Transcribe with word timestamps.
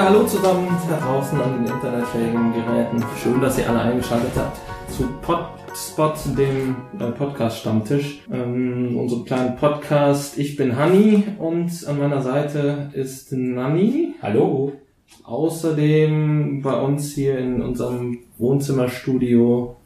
Ja, 0.00 0.06
hallo 0.06 0.24
zusammen 0.24 0.66
da 0.88 0.96
draußen 0.96 1.38
an 1.38 1.62
den 1.62 1.74
internetfähigen 1.74 2.54
Geräten. 2.54 3.04
Schön, 3.22 3.38
dass 3.38 3.58
ihr 3.58 3.68
alle 3.68 3.80
eingeschaltet 3.80 4.30
habt 4.34 4.58
zu 4.90 5.06
Podspot, 5.20 6.14
dem 6.38 6.74
äh, 6.98 7.10
Podcast-Stammtisch. 7.10 8.22
Ähm, 8.32 8.96
unserem 8.96 9.26
kleinen 9.26 9.56
Podcast. 9.56 10.38
Ich 10.38 10.56
bin 10.56 10.76
Hanni 10.76 11.24
und 11.36 11.86
an 11.86 11.98
meiner 11.98 12.22
Seite 12.22 12.88
ist 12.94 13.30
Nanni. 13.32 14.14
Hallo. 14.22 14.72
Außerdem 15.24 16.62
bei 16.62 16.80
uns 16.80 17.12
hier 17.12 17.38
in 17.38 17.60
unserem 17.60 18.20
Wohnzimmerstudio 18.38 19.76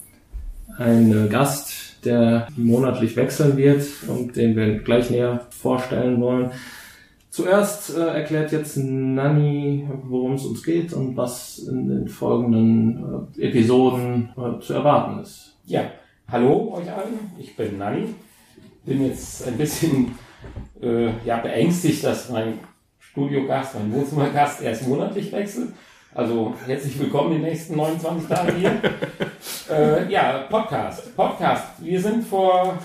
ein 0.79 1.25
äh, 1.25 1.29
Gast, 1.29 2.05
der 2.05 2.47
monatlich 2.57 3.17
wechseln 3.17 3.57
wird 3.57 3.85
und 4.07 4.37
den 4.37 4.55
wir 4.55 4.79
gleich 4.79 5.11
näher 5.11 5.41
vorstellen 5.51 6.21
wollen. 6.21 6.53
Zuerst 7.35 7.97
äh, 7.97 8.01
erklärt 8.01 8.53
jetzt 8.53 8.77
Nanni, 8.77 9.89
worum 10.05 10.35
es 10.35 10.45
uns 10.45 10.63
geht 10.63 10.93
und 10.93 11.17
was 11.17 11.59
in 11.59 11.89
den 11.89 12.07
folgenden 12.07 13.27
äh, 13.37 13.49
Episoden 13.49 14.29
äh, 14.37 14.61
zu 14.61 14.75
erwarten 14.75 15.21
ist. 15.21 15.57
Ja, 15.65 15.91
hallo 16.29 16.75
euch 16.77 16.89
allen, 16.89 17.33
ich 17.37 17.57
bin 17.57 17.79
Nanni. 17.79 18.15
Bin 18.85 19.05
jetzt 19.05 19.49
ein 19.49 19.59
bisschen 19.59 20.17
äh, 20.81 21.09
ja, 21.25 21.39
beängstigt, 21.39 22.05
dass 22.05 22.31
mein 22.31 22.61
Studiogast, 23.01 23.75
mein 23.81 23.93
Wohnzimmergast 23.93 24.63
erst 24.63 24.87
monatlich 24.87 25.33
wechselt. 25.33 25.73
Also 26.15 26.55
herzlich 26.69 27.01
willkommen 27.01 27.33
die 27.33 27.43
nächsten 27.43 27.75
29 27.75 28.29
Tage 28.29 28.53
hier. 28.53 28.81
äh, 29.77 30.09
ja, 30.09 30.47
Podcast. 30.49 31.17
Podcast. 31.17 31.65
Wir 31.81 32.01
sind 32.01 32.25
vor 32.25 32.79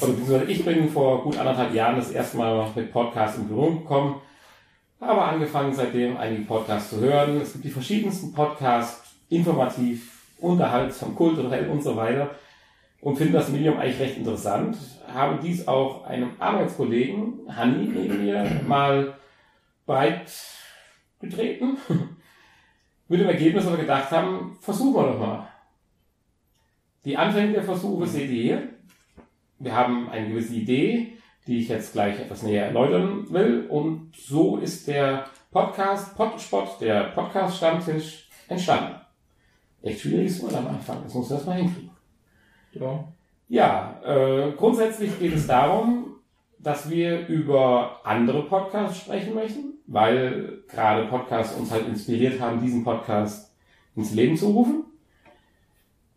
oder 0.00 0.48
ich 0.48 0.64
bin 0.64 0.88
vor 0.88 1.22
gut 1.22 1.38
anderthalb 1.38 1.72
Jahren 1.72 1.96
das 1.96 2.10
erste 2.10 2.36
Mal 2.36 2.68
mit 2.74 2.92
Podcasts 2.92 3.38
in 3.38 3.48
Berührung 3.48 3.82
gekommen, 3.82 4.20
habe 5.00 5.22
angefangen 5.22 5.72
seitdem 5.72 6.16
einige 6.16 6.42
Podcasts 6.42 6.90
zu 6.90 7.00
hören. 7.00 7.40
Es 7.40 7.52
gibt 7.52 7.64
die 7.64 7.70
verschiedensten 7.70 8.32
Podcasts, 8.32 9.14
informativ, 9.28 10.10
unterhaltsam, 10.40 11.14
kulturell 11.14 11.68
und 11.68 11.82
so 11.82 11.96
weiter 11.96 12.30
und 13.00 13.16
finde 13.16 13.34
das 13.34 13.50
Medium 13.50 13.78
eigentlich 13.78 14.00
recht 14.00 14.16
interessant. 14.16 14.76
Habe 15.12 15.38
dies 15.42 15.68
auch 15.68 16.04
einem 16.04 16.30
Arbeitskollegen, 16.38 17.40
Hanni, 17.54 17.86
neben 17.86 18.24
mir, 18.24 18.62
mal 18.66 19.14
breit 19.86 20.32
getreten. 21.20 21.76
Mit 23.08 23.20
dem 23.20 23.28
Ergebnis, 23.28 23.64
dass 23.64 23.72
wir 23.72 23.80
gedacht 23.80 24.10
haben, 24.10 24.56
versuchen 24.60 24.94
wir 24.94 25.12
doch 25.12 25.18
mal. 25.18 25.48
Die 27.04 27.16
Anfänge 27.16 27.52
der 27.52 27.62
Versuche 27.62 28.06
seht 28.06 28.30
ihr 28.30 28.42
hier 28.42 28.73
wir 29.64 29.74
haben 29.74 30.10
eine 30.10 30.28
gewisse 30.28 30.54
Idee, 30.54 31.16
die 31.46 31.60
ich 31.60 31.68
jetzt 31.68 31.92
gleich 31.92 32.20
etwas 32.20 32.42
näher 32.42 32.66
erläutern 32.66 33.26
will. 33.30 33.66
Und 33.68 34.14
so 34.16 34.58
ist 34.58 34.86
der 34.86 35.24
Podcast 35.50 36.16
Podspot, 36.16 36.80
der 36.80 37.04
Podcast-Stammtisch, 37.14 38.28
entstanden. 38.48 38.96
Echt 39.82 40.00
schwieriges 40.00 40.42
Wort 40.42 40.54
am 40.54 40.66
Anfang, 40.66 41.02
das 41.02 41.14
muss 41.14 41.28
man 41.28 41.38
erstmal 41.38 41.56
hinkriegen. 41.58 41.90
Ja, 42.72 43.04
ja 43.48 44.00
äh, 44.04 44.52
grundsätzlich 44.52 45.18
geht 45.18 45.34
es 45.34 45.46
darum, 45.46 46.16
dass 46.58 46.90
wir 46.90 47.26
über 47.26 48.00
andere 48.04 48.42
Podcasts 48.44 48.98
sprechen 48.98 49.34
möchten, 49.34 49.74
weil 49.86 50.64
gerade 50.68 51.06
Podcasts 51.06 51.56
uns 51.56 51.70
halt 51.70 51.86
inspiriert 51.86 52.40
haben, 52.40 52.60
diesen 52.60 52.84
Podcast 52.84 53.54
ins 53.94 54.12
Leben 54.14 54.36
zu 54.36 54.48
rufen 54.48 54.84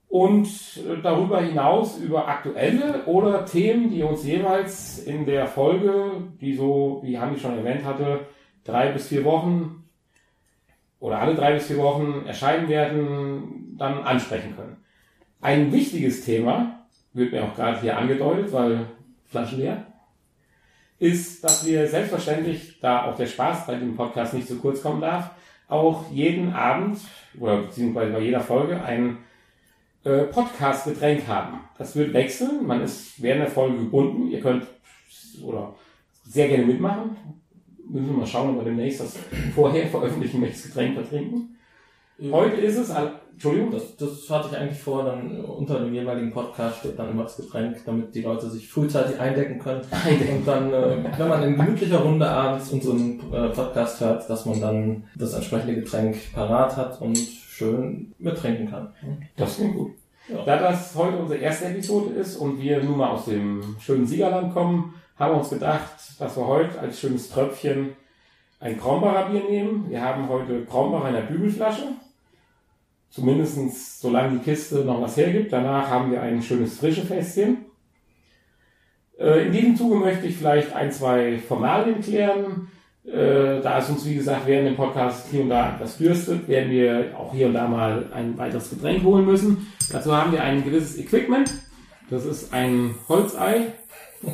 und 0.10 0.48
äh, 0.78 1.02
darüber 1.02 1.42
hinaus 1.42 1.98
über 1.98 2.28
aktuelle 2.28 3.06
oder 3.06 3.46
Themen, 3.46 3.90
die 3.90 4.04
uns 4.04 4.26
jeweils 4.26 5.00
in 5.00 5.26
der 5.26 5.48
Folge, 5.48 6.12
die 6.40 6.56
so, 6.56 7.02
wie 7.04 7.20
Hanni 7.20 7.38
schon 7.38 7.58
erwähnt 7.58 7.84
hatte, 7.84 8.22
drei 8.64 8.92
bis 8.92 9.08
vier 9.08 9.26
Wochen 9.26 9.84
oder 11.00 11.20
alle 11.20 11.36
drei 11.36 11.54
bis 11.54 11.68
vier 11.68 11.78
Wochen 11.78 12.26
erscheinen 12.26 12.70
werden, 12.70 13.76
dann 13.78 14.04
ansprechen 14.04 14.56
können. 14.56 14.78
Ein 15.42 15.72
wichtiges 15.72 16.26
Thema, 16.26 16.78
wird 17.14 17.32
mir 17.32 17.44
auch 17.44 17.56
gerade 17.56 17.82
hier 17.82 17.98
angedeutet, 17.98 18.52
weil 18.54 18.86
Flasche 19.26 19.58
leer, 19.58 19.86
ist, 21.00 21.44
dass 21.44 21.66
wir 21.66 21.88
selbstverständlich, 21.88 22.80
da 22.80 23.06
auch 23.06 23.16
der 23.16 23.28
Spaß 23.28 23.68
bei 23.68 23.76
dem 23.76 23.96
Podcast 23.96 24.34
nicht 24.34 24.48
zu 24.48 24.58
kurz 24.58 24.82
kommen 24.82 25.02
darf, 25.02 25.32
auch 25.68 26.10
jeden 26.12 26.54
Abend 26.54 27.00
oder 27.40 27.58
beziehungsweise 27.58 28.14
bei 28.14 28.20
jeder 28.20 28.40
Folge 28.40 28.82
einen 28.82 29.20
äh, 30.08 30.24
Podcast-Getränk 30.26 31.28
haben. 31.28 31.60
Das 31.78 31.96
wird 31.96 32.14
wechseln. 32.14 32.66
Man 32.66 32.82
ist 32.82 33.22
während 33.22 33.42
der 33.42 33.52
Folge 33.52 33.78
gebunden. 33.78 34.30
Ihr 34.30 34.40
könnt 34.40 34.66
oder 35.44 35.76
sehr 36.24 36.48
gerne 36.48 36.66
mitmachen. 36.66 37.18
Müssen 37.90 38.08
wir 38.08 38.18
mal 38.18 38.26
schauen, 38.26 38.52
ob 38.52 38.58
wir 38.58 38.66
demnächst 38.66 39.02
das 39.02 39.18
vorher 39.54 39.88
veröffentlichen, 39.88 40.42
welches 40.42 40.64
Getränk 40.64 40.96
wir 40.98 41.08
trinken. 41.08 41.58
Heute 42.32 42.62
ist 42.62 42.78
es, 42.78 42.90
Entschuldigung. 42.90 43.72
Das, 43.72 43.96
das 43.98 44.30
hatte 44.30 44.50
ich 44.52 44.58
eigentlich 44.58 44.80
vor, 44.80 45.06
dann 45.06 45.46
unter 45.46 45.80
dem 45.80 45.94
jeweiligen 45.94 46.32
Podcast 46.32 46.80
steht 46.80 46.98
dann 46.98 47.12
immer 47.12 47.24
das 47.24 47.38
Getränk, 47.38 47.78
damit 47.86 48.16
die 48.16 48.24
Leute 48.24 48.50
sich 48.50 48.68
frühzeitig 48.68 49.20
eindecken 49.20 49.60
können. 49.60 49.82
Eindecken. 49.92 50.38
Und 50.38 50.48
dann, 50.48 50.74
äh, 50.74 50.98
wenn 51.18 51.28
man 51.28 51.44
in 51.44 51.56
gemütlicher 51.56 52.00
Runde 52.00 52.28
abends 52.28 52.72
unseren 52.72 53.20
äh, 53.32 53.50
Podcast 53.50 54.02
hört, 54.02 54.28
dass 54.30 54.46
man 54.46 54.60
dann 54.60 55.04
das 55.16 55.34
entsprechende 55.34 55.76
Getränk 55.76 56.18
parat 56.34 56.76
hat 56.76 57.00
und 57.00 57.20
schön 57.58 58.14
mittrinken 58.20 58.70
kann. 58.70 58.94
Das 59.36 59.56
klingt 59.56 59.76
gut. 59.76 59.92
Ja. 60.30 60.44
Da 60.44 60.58
das 60.58 60.94
heute 60.96 61.18
unsere 61.18 61.40
erste 61.40 61.66
Episode 61.66 62.14
ist 62.14 62.38
und 62.38 62.62
wir 62.62 62.84
nun 62.84 62.98
mal 62.98 63.10
aus 63.10 63.26
dem 63.26 63.78
schönen 63.80 64.06
Siegerland 64.06 64.54
kommen, 64.54 64.94
haben 65.18 65.34
wir 65.34 65.40
uns 65.40 65.50
gedacht, 65.50 65.96
dass 66.20 66.38
wir 66.38 66.46
heute 66.46 66.80
als 66.80 67.00
schönes 67.00 67.30
Tröpfchen 67.30 67.94
ein 68.60 68.80
Krombacher 68.80 69.30
Bier 69.30 69.44
nehmen. 69.50 69.90
Wir 69.90 70.02
haben 70.02 70.28
heute 70.30 70.66
Krombacher 70.66 71.10
in 71.10 71.16
der 71.16 71.22
Bügelflasche. 71.22 71.88
Zumindest 73.10 74.02
solange 74.02 74.38
die 74.38 74.44
Kiste 74.44 74.84
noch 74.84 75.02
was 75.02 75.18
hergibt. 75.18 75.54
Danach 75.54 75.90
haben 75.90 76.12
wir 76.12 76.22
ein 76.22 76.42
schönes 76.42 76.78
frische 76.78 77.04
Fässchen. 77.06 77.66
Äh, 79.18 79.48
in 79.48 79.52
diesem 79.52 79.76
Zuge 79.76 79.96
möchte 79.96 80.28
ich 80.28 80.38
vielleicht 80.38 80.74
ein, 80.74 80.92
zwei 80.92 81.40
Formalien 81.40 82.02
klären. 82.02 82.70
Äh, 83.08 83.62
da 83.62 83.80
es 83.80 83.90
uns, 83.90 84.06
wie 84.06 84.16
gesagt, 84.16 84.46
während 84.46 84.68
dem 84.68 84.76
Podcast 84.76 85.28
hier 85.32 85.42
und 85.42 85.50
da 85.50 85.76
etwas 85.76 85.98
dürstet, 85.98 86.46
werden 86.50 86.70
wir 86.72 87.14
auch 87.18 87.34
hier 87.34 87.48
und 87.48 87.54
da 87.54 87.66
mal 87.66 88.06
ein 88.14 88.38
weiteres 88.38 88.70
Getränk 88.70 89.02
holen 89.04 89.26
müssen. 89.26 89.68
Dazu 89.92 90.16
haben 90.16 90.34
wir 90.34 90.44
ein 90.44 90.62
gewisses 90.64 90.98
Equipment. 90.98 91.54
Das 92.10 92.26
ist 92.26 92.54
ein 92.54 92.96
Holzei. 93.08 93.74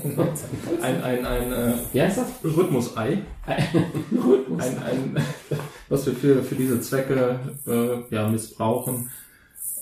ein, 0.81 1.03
ein, 1.03 1.25
ein, 1.25 1.51
äh, 1.51 1.73
wie 1.91 2.01
heißt 2.01 2.17
das? 2.17 2.27
Rhythmusei. 2.43 3.19
Rhythmus. 4.11 4.63
Ein, 4.63 4.83
ein, 4.83 5.23
was 5.89 6.05
wir 6.07 6.13
für, 6.13 6.41
für 6.41 6.55
diese 6.55 6.81
Zwecke 6.81 7.39
äh, 7.67 8.15
ja, 8.15 8.27
missbrauchen. 8.27 9.11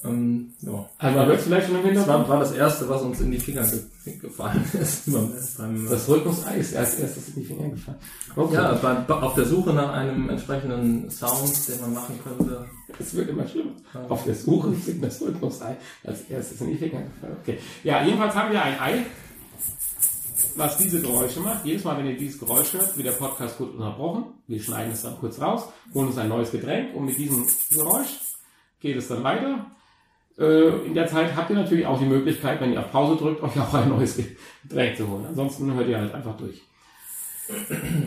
Ähm, 0.04 0.54
ja. 0.62 0.90
Also 0.98 1.18
man 1.18 1.28
hört 1.28 1.42
vielleicht 1.42 1.68
schon 1.68 1.76
im 1.76 1.86
Hintergrund. 1.86 2.22
Das 2.24 2.30
war, 2.30 2.40
das 2.40 2.52
erste, 2.54 2.90
was 2.90 3.02
uns 3.04 3.22
in 3.22 3.32
die 3.32 3.40
Finger 3.40 3.68
ge 3.68 4.18
gefallen 4.18 4.64
ist. 4.74 5.08
das 5.08 6.10
Rhythmus-Ei 6.10 6.58
ist 6.58 6.76
als 6.76 6.96
erstes 6.96 7.28
in 7.30 7.36
die 7.36 7.44
Finger 7.44 7.70
gefallen. 7.70 7.98
Okay. 8.36 8.56
Ja, 8.56 8.74
beim, 8.74 9.08
auf 9.08 9.36
der 9.36 9.46
Suche 9.46 9.74
nach 9.74 9.94
einem 9.94 10.30
entsprechenden 10.30 11.10
Sound, 11.12 11.68
den 11.68 11.82
man 11.82 11.94
machen 11.94 12.20
könnte. 12.24 12.66
Es 12.98 13.14
wird 13.14 13.30
immer 13.30 13.48
schlimmer. 13.48 13.74
Ja. 13.94 14.08
Auf 14.10 14.24
der 14.24 14.34
Suche 14.34 14.70
ist 14.74 15.04
das 15.04 15.22
Rhythmus-Ei 15.22 15.78
als 16.04 16.22
erstes 16.22 16.62
in 16.62 16.70
die 16.72 16.78
Finger 16.78 17.02
gefallen. 17.04 17.38
Okay. 17.42 17.60
Ja, 17.84 18.04
jedenfalls 18.04 18.34
haben 18.34 18.52
wir 18.52 18.62
ein 18.64 18.80
Ei, 18.80 19.06
was 20.56 20.78
diese 20.78 21.00
Geräusche 21.00 21.42
macht. 21.42 21.64
Jedes 21.64 21.84
Mal, 21.84 21.98
wenn 21.98 22.08
ihr 22.08 22.18
dieses 22.18 22.40
Geräusch 22.40 22.74
hört, 22.74 22.98
wird 22.98 23.08
der 23.08 23.14
Podcast 23.14 23.58
kurz 23.58 23.72
unterbrochen. 23.74 24.26
Wir 24.48 24.60
schneiden 24.60 24.94
es 24.94 25.04
dann 25.04 25.18
kurz 25.20 25.40
raus, 25.40 25.66
holen 25.94 26.08
uns 26.08 26.18
ein 26.18 26.30
neues 26.30 26.52
Getränk 26.52 26.96
und 26.96 27.06
mit 27.06 27.20
diesem 27.20 27.46
Geräusch 27.70 28.20
geht 28.80 28.98
es 28.98 29.08
dann 29.08 29.24
weiter. 29.24 29.68
Äh, 30.38 30.86
in 30.86 30.94
der 30.94 31.08
Zeit 31.08 31.36
habt 31.36 31.50
ihr 31.50 31.56
natürlich 31.56 31.86
auch 31.86 32.00
die 32.00 32.06
Möglichkeit, 32.06 32.60
wenn 32.62 32.74
ihr 32.74 32.80
auf 32.80 32.92
Pause 32.92 33.18
drückt, 33.18 33.44
euch 33.44 33.60
auch 33.60 33.74
ein 33.74 33.90
neues 33.90 34.20
Getränk 34.64 34.98
zu 34.98 35.08
holen. 35.08 35.26
Ansonsten 35.28 35.74
hört 35.74 35.88
ihr 35.88 35.98
halt 35.98 36.14
einfach 36.14 36.38
durch. 36.38 36.62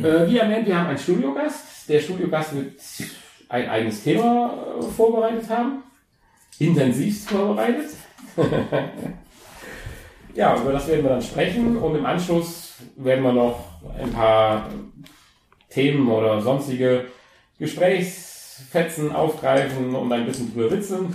Äh, 0.02 0.28
wie 0.28 0.38
erwähnt, 0.38 0.66
wir 0.66 0.78
haben 0.78 0.88
einen 0.88 0.98
Studiogast. 0.98 1.88
Der 1.88 2.00
Studiogast 2.00 2.54
wird 2.54 2.72
ein 3.48 3.68
eigenes 3.68 4.02
Thema 4.02 4.54
äh, 4.78 4.82
vorbereitet 4.82 5.48
haben. 5.50 5.82
Intensivst 6.58 7.28
vorbereitet. 7.28 7.90
ja, 10.34 10.56
über 10.60 10.72
das 10.72 10.88
werden 10.88 11.02
wir 11.02 11.10
dann 11.10 11.22
sprechen 11.22 11.76
und 11.76 11.96
im 11.96 12.06
Anschluss 12.06 12.74
werden 12.96 13.22
wir 13.22 13.32
noch 13.32 13.64
ein 13.98 14.10
paar 14.10 14.70
Themen 15.68 16.08
oder 16.08 16.40
sonstige 16.40 17.06
Gesprächsfetzen 17.58 19.12
aufgreifen 19.12 19.94
und 19.94 20.12
ein 20.12 20.26
bisschen 20.26 20.52
drüber 20.52 20.70
witzeln. 20.70 21.12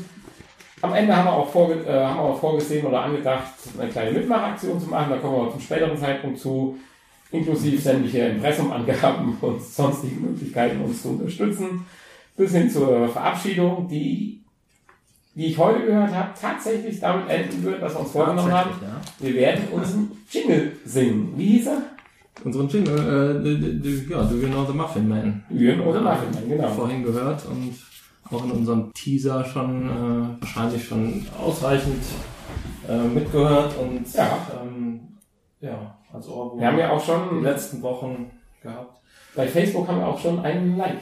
Am 0.82 0.94
Ende 0.94 1.16
haben 1.16 1.26
wir, 1.26 1.34
auch 1.34 1.50
vorge 1.50 1.86
äh, 1.86 2.06
haben 2.06 2.18
wir 2.18 2.24
auch 2.24 2.40
vorgesehen 2.40 2.86
oder 2.86 3.02
angedacht, 3.04 3.54
eine 3.78 3.90
kleine 3.90 4.12
Mitmachaktion 4.12 4.80
zu 4.80 4.88
machen. 4.88 5.10
Da 5.10 5.18
kommen 5.18 5.46
wir 5.46 5.52
zum 5.52 5.62
späteren 5.62 5.98
Zeitpunkt 5.98 6.40
zu, 6.40 6.78
inklusive 7.32 7.82
sämtliche 7.82 8.20
Impressumangaben 8.20 9.38
und 9.42 9.62
sonstigen 9.62 10.22
Möglichkeiten, 10.22 10.82
uns 10.82 11.02
zu 11.02 11.10
unterstützen. 11.10 11.86
Bis 12.38 12.54
hin 12.54 12.70
zur 12.70 13.10
Verabschiedung, 13.10 13.88
die, 13.90 14.42
wie 15.36 15.48
ich 15.48 15.58
heute 15.58 15.86
gehört 15.86 16.14
habe, 16.14 16.30
tatsächlich 16.40 17.00
damit 17.00 17.30
enden 17.30 17.64
wird, 17.64 17.82
dass 17.82 17.94
wir 17.94 18.00
uns 18.00 18.12
vorgenommen 18.12 18.52
haben. 18.52 18.72
Ja. 18.82 19.02
Wir 19.20 19.34
werden 19.36 19.68
uns 19.72 19.94
einen 19.94 20.26
Jingle 20.32 20.72
singen. 20.86 21.34
Wie 21.36 21.58
hieß 21.58 21.68
er? 21.68 21.82
unseren 22.44 22.68
Jingle, 22.70 22.98
äh, 22.98 24.12
ja, 24.12 24.24
Do 24.24 24.36
You 24.36 24.48
Know 24.48 24.66
the 24.66 24.74
Muffin 24.74 25.08
Man? 25.08 25.44
Jürgen 25.50 25.82
oder 25.82 26.02
Ja, 26.02 26.16
Muffin, 26.16 26.50
genau. 26.50 26.70
Vorhin 26.70 27.04
gehört 27.04 27.46
und 27.46 27.76
auch 28.32 28.44
in 28.44 28.52
unserem 28.52 28.94
Teaser 28.94 29.44
schon 29.46 29.90
äh, 29.90 30.42
wahrscheinlich 30.42 30.86
schon 30.88 31.26
ausreichend 31.44 32.04
äh, 32.88 32.98
mitgehört 33.08 33.74
und 33.78 34.12
Ja. 34.14 34.38
ähm, 34.62 35.18
ja, 35.62 35.98
als 36.14 36.28
Ohrwurm 36.28 36.60
Wir 36.60 36.68
haben 36.68 36.78
ja 36.80 36.92
auch 36.92 37.04
schon, 37.04 37.44
letzten 37.44 37.82
Wochen 37.82 38.32
gehabt. 38.62 39.00
bei 39.36 39.48
Facebook 39.48 39.88
haben 39.88 40.00
wir 40.00 40.08
auch 40.08 40.20
schon 40.20 40.40
einen 40.40 40.78
Like. 40.78 41.00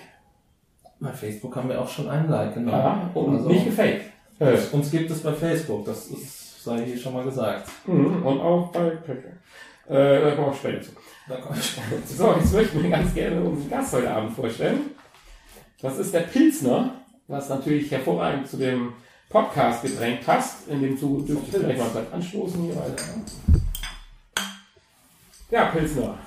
Bei 1.00 1.12
Facebook 1.12 1.56
haben 1.56 1.70
wir 1.70 1.80
auch 1.82 1.88
schon 1.90 2.10
einen 2.10 2.30
Like, 2.30 2.54
genau. 2.56 2.72
Ja, 2.72 3.10
und 3.14 3.36
Also, 3.36 3.50
nicht 3.50 3.66
gefaked. 3.66 4.02
Äh, 4.40 4.58
uns 4.72 4.90
gibt 4.92 5.10
es 5.12 5.22
bei 5.22 5.34
Facebook, 5.34 5.86
das 5.86 6.08
ist, 6.08 6.64
sei 6.64 6.84
hier 6.86 6.98
schon 6.98 7.14
mal 7.14 7.24
gesagt. 7.24 7.70
mhm, 7.86 8.26
und 8.26 8.40
auch 8.42 8.72
bei 8.72 8.90
Patreon. 8.92 9.38
Äh, 9.90 10.22
da 10.22 10.32
kommen 10.32 10.38
wir 10.38 10.48
auch 10.48 10.56
später 10.56 10.82
zu. 10.82 10.92
Da 11.30 11.36
komme 11.38 11.58
ich 11.60 12.08
So, 12.18 12.34
jetzt 12.34 12.54
möchte 12.54 12.78
ich 12.78 12.84
mir 12.84 12.90
ganz 12.90 13.14
gerne 13.14 13.42
unseren 13.42 13.70
Gast 13.70 13.94
heute 13.94 14.12
Abend 14.12 14.34
vorstellen. 14.34 14.80
Das 15.82 15.98
ist 16.00 16.14
der 16.14 16.22
Pilsner, 16.22 16.96
was 17.28 17.50
natürlich 17.50 17.92
hervorragend 17.92 18.48
zu 18.48 18.58
dem 18.58 18.94
Podcast-Getränk 19.30 20.26
passt. 20.26 20.68
In 20.70 20.82
dem 20.82 20.98
Zuge 20.98 21.24
dürfte 21.26 21.58
ich 21.58 21.64
gleich 21.64 21.78
mal 21.78 21.90
gleich 21.90 22.14
anstoßen 22.14 22.64
hier. 22.64 22.82
Alter. 22.82 23.04
Ja, 25.52 25.66
Pilsner. 25.66 26.18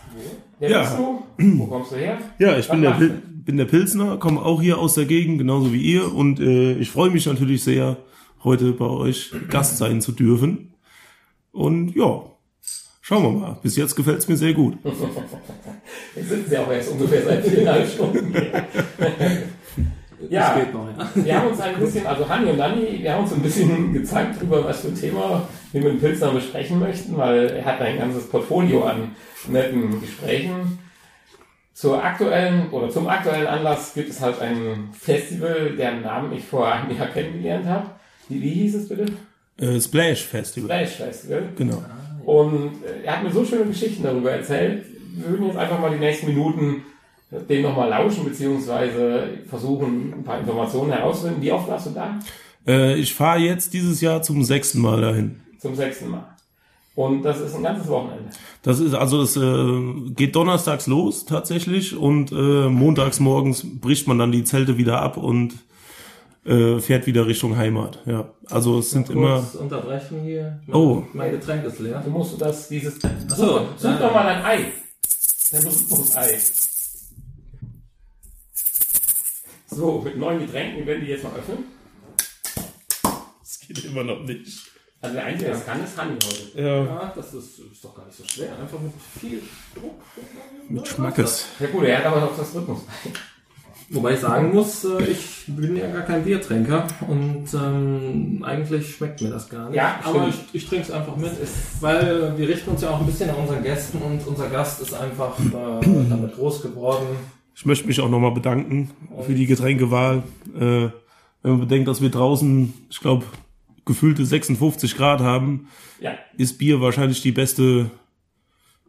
Wer 0.59 0.71
Ja. 0.71 0.81
bist 0.83 0.99
du? 0.99 1.23
Wo 1.59 1.67
kommst 1.67 1.93
du 1.93 1.97
her? 1.97 2.19
Ja, 2.39 2.57
ich 2.59 2.69
Was 2.69 2.75
bin 2.75 2.83
der, 2.83 2.91
Pil 2.93 3.23
bin 3.27 3.57
der 3.57 3.65
Pilsner, 3.67 4.17
komme 4.19 4.43
auch 4.43 4.61
hier 4.61 4.79
aus 4.79 4.95
der 4.95 5.05
Gegend, 5.07 5.39
genauso 5.39 5.73
wie 5.73 5.81
ihr. 5.81 6.13
Und 6.15 6.41
äh, 6.41 6.73
ich 6.75 6.91
freue 6.91 7.11
mich 7.11 7.27
natürlich 7.27 7.65
sehr, 7.65 7.97
heute 8.45 8.73
bei 8.73 8.87
euch 8.87 9.33
Gast 9.49 9.79
sein 9.79 10.01
zu 10.01 10.13
dürfen. 10.13 10.75
Und 11.53 11.95
ja, 11.97 12.23
schauen 13.03 13.23
wir 13.23 13.31
mal. 13.31 13.59
Bis 13.63 13.77
jetzt 13.77 13.95
gefällt's 13.97 14.29
mir 14.29 14.37
sehr 14.37 14.55
gut. 14.55 14.79
Jetzt 16.15 16.29
sitzen 16.29 16.51
Sie 16.51 16.59
auch 16.59 16.71
erst 16.71 16.93
ungefähr 16.93 17.23
seit 17.23 17.45
viereinhalb 17.45 17.89
Stunden 17.89 18.33
ja, 20.29 20.55
geht 20.59 20.75
noch, 20.75 20.89
ja. 20.89 21.11
wir 21.15 21.37
haben 21.37 21.49
uns 21.49 21.61
ein 21.61 21.77
bisschen, 21.79 22.07
also 22.07 22.29
Hanni 22.29 22.51
und 22.51 22.59
Nanni, 22.59 22.99
wir 23.03 23.13
haben 23.13 23.25
uns 23.25 23.33
ein 23.33 23.43
bisschen 23.43 23.93
gezeigt 23.95 24.37
darüber, 24.37 24.65
was 24.65 24.81
für 24.81 24.89
ein 24.89 24.95
Thema 24.95 25.49
wir 25.73 25.83
mit 25.83 25.93
dem 25.93 26.01
Pilsner 26.01 26.33
besprechen 26.33 26.79
möchten, 26.79 27.17
weil 27.17 27.47
er 27.47 27.65
hat 27.65 27.81
ein 27.81 27.99
ganzes 27.99 28.29
Portfolio 28.29 28.85
an 28.85 29.15
netten 29.49 30.01
Gesprächen. 30.01 30.79
Zur 31.73 32.05
aktuellen 32.05 32.69
oder 32.71 32.91
zum 32.91 33.09
aktuellen 33.09 33.47
Anlass 33.47 33.95
gibt 33.95 34.11
es 34.11 34.21
halt 34.21 34.41
ein 34.41 34.91
Festival, 34.93 35.77
deren 35.79 36.03
Namen 36.03 36.33
ich 36.33 36.45
vor 36.45 36.71
einem 36.71 36.95
Jahr 36.97 37.07
kennengelernt 37.07 37.67
habe. 37.67 37.87
Wie, 38.29 38.43
wie 38.43 38.51
hieß 38.51 38.75
es 38.75 38.89
bitte? 38.89 39.07
Äh, 39.59 39.81
Splash 39.81 40.25
Festival. 40.25 40.69
Flash 40.69 40.97
Festival. 40.97 41.49
Genau. 41.57 41.83
Und 42.25 42.85
äh, 42.85 43.05
er 43.05 43.17
hat 43.17 43.25
mir 43.25 43.31
so 43.31 43.45
schöne 43.45 43.67
Geschichten 43.67 44.03
darüber 44.03 44.33
erzählt. 44.33 44.85
Wir 45.15 45.31
würden 45.31 45.47
jetzt 45.47 45.57
einfach 45.57 45.79
mal 45.79 45.91
die 45.91 45.99
nächsten 45.99 46.27
Minuten 46.27 46.85
dem 47.31 47.63
nochmal 47.63 47.89
lauschen, 47.91 48.25
beziehungsweise 48.25 49.39
versuchen, 49.49 50.13
ein 50.15 50.25
paar 50.25 50.41
Informationen 50.41 50.93
herauszufinden. 50.93 51.43
Wie 51.43 51.53
oft 51.53 51.69
warst 51.69 51.87
du 51.87 51.91
da? 51.91 52.19
Äh, 52.67 52.97
ich 52.97 53.15
fahre 53.15 53.41
jetzt 53.41 53.73
dieses 53.73 54.01
Jahr 54.01 54.23
zum 54.23 54.43
sechsten 54.43 54.81
Mal 54.81 55.01
dahin. 55.01 55.41
Zum 55.59 55.75
sechsten 55.75 56.11
Mal. 56.11 56.37
Und 56.97 57.23
das 57.23 57.41
ist 57.41 57.55
ein 57.55 57.63
ganzes 57.63 57.89
Wochenende. 57.89 58.31
Das 58.63 58.81
ist 58.81 58.95
also 58.95 59.21
das 59.21 59.37
äh, 59.37 60.11
geht 60.11 60.35
donnerstags 60.35 60.87
los 60.87 61.25
tatsächlich 61.25 61.97
und 61.97 62.33
äh, 62.33 62.69
montags 62.69 63.21
morgens 63.21 63.65
bricht 63.81 64.09
man 64.09 64.19
dann 64.19 64.33
die 64.33 64.45
Zelte 64.45 64.77
wieder 64.77 65.01
ab 65.01 65.17
und 65.17 65.55
äh, 66.45 66.79
fährt 66.81 67.07
wieder 67.07 67.27
Richtung 67.27 67.57
Heimat. 67.57 68.01
Ja, 68.07 68.31
also 68.51 68.81
es 68.81 68.91
sind 68.91 69.09
immer 69.09 69.37
Kurz 69.37 69.55
unterbrechen 69.55 70.21
hier. 70.23 70.61
Oh. 70.73 71.03
Mein 71.13 71.31
Getränk 71.31 71.65
ist 71.65 71.79
leer. 71.79 72.03
Du 72.05 72.11
musst 72.11 72.41
das, 72.41 72.69
dieses, 72.69 72.99
so, 73.29 73.37
such, 73.37 73.61
such 73.77 73.91
ja. 73.91 73.99
doch 73.99 74.13
mal 74.13 74.25
dein 74.25 74.45
Ei. 74.45 74.73
Dein 75.53 75.63
Berührungsei. 75.63 76.39
So, 79.71 80.01
mit 80.05 80.17
neuen 80.17 80.41
Getränken, 80.41 80.85
werden 80.87 81.05
die 81.05 81.11
jetzt 81.11 81.23
mal 81.23 81.33
öffnen. 81.39 81.65
es 83.43 83.61
geht 83.61 83.85
immer 83.85 84.03
noch 84.03 84.21
nicht. 84.25 84.71
Also 85.01 85.15
der 85.15 85.25
Einzige, 85.25 85.45
der 85.47 85.55
das 85.55 85.67
kann, 85.67 85.85
ist 85.85 85.97
Hanni 85.97 86.17
heute. 86.23 86.63
Ja, 86.63 86.85
Ja, 86.85 87.13
das 87.15 87.33
ist, 87.33 87.59
ist 87.61 87.83
doch 87.85 87.95
gar 87.95 88.05
nicht 88.05 88.19
so 88.19 88.25
schwer. 88.27 88.51
Einfach 88.61 88.79
mit 88.81 88.93
viel 89.21 89.43
Druck. 89.75 90.01
mit 90.69 90.87
Schmackes. 90.87 91.47
Ja 91.59 91.69
gut, 91.69 91.85
er 91.85 91.99
hat 91.99 92.05
aber 92.07 92.21
noch 92.21 92.37
das 92.37 92.55
Rhythmus. 92.55 92.81
Wobei 93.93 94.13
ich 94.15 94.21
sagen 94.21 94.55
muss, 94.55 94.85
äh, 94.85 95.03
ich 95.05 95.45
bin 95.49 95.77
ja 95.77 95.91
gar 95.91 96.03
kein 96.03 96.23
Biertrinker 96.23 96.87
und 97.09 97.49
ähm, 97.55 98.45
eigentlich 98.47 98.95
schmeckt 98.95 99.21
mir 99.21 99.31
das 99.31 99.49
gar 99.49 99.69
nicht. 99.69 99.77
Ja, 99.77 99.99
aber 100.05 100.29
ich, 100.29 100.37
ich 100.53 100.69
trinke 100.69 100.85
es 100.85 100.91
einfach 100.93 101.17
mit, 101.17 101.33
weil 101.81 102.39
wir 102.39 102.49
richten 102.49 102.71
uns 102.71 102.83
ja 102.83 102.91
auch 102.91 103.01
ein 103.01 103.07
bisschen 103.07 103.31
an 103.31 103.37
unseren 103.37 103.63
Gästen 103.65 103.99
und 103.99 104.25
unser 104.27 104.49
Gast 104.49 104.81
ist 104.81 104.95
einfach 104.95 105.37
äh, 105.41 105.81
damit 106.09 106.37
groß 106.37 106.63
geworden. 106.63 107.07
Ich 107.55 107.67
möchte 107.67 107.87
mich 107.87 108.01
auch 108.01 108.09
nochmal 108.09 108.33
bedanken 108.33 108.91
für 109.27 109.35
die 109.35 109.47
Getränkewahl. 109.47 110.23
Äh, 110.59 110.89
wenn 111.43 111.53
man 111.53 111.61
bedenkt, 111.61 111.89
dass 111.89 112.01
wir 112.01 112.11
draußen, 112.11 112.73
ich 112.91 113.01
glaube, 113.01 113.25
gefühlte 113.85 114.25
56 114.25 114.97
Grad 114.97 115.21
haben, 115.21 115.69
Ja, 116.01 116.13
ist 116.37 116.59
Bier 116.59 116.81
wahrscheinlich 116.81 117.23
die 117.23 117.33
beste 117.33 117.91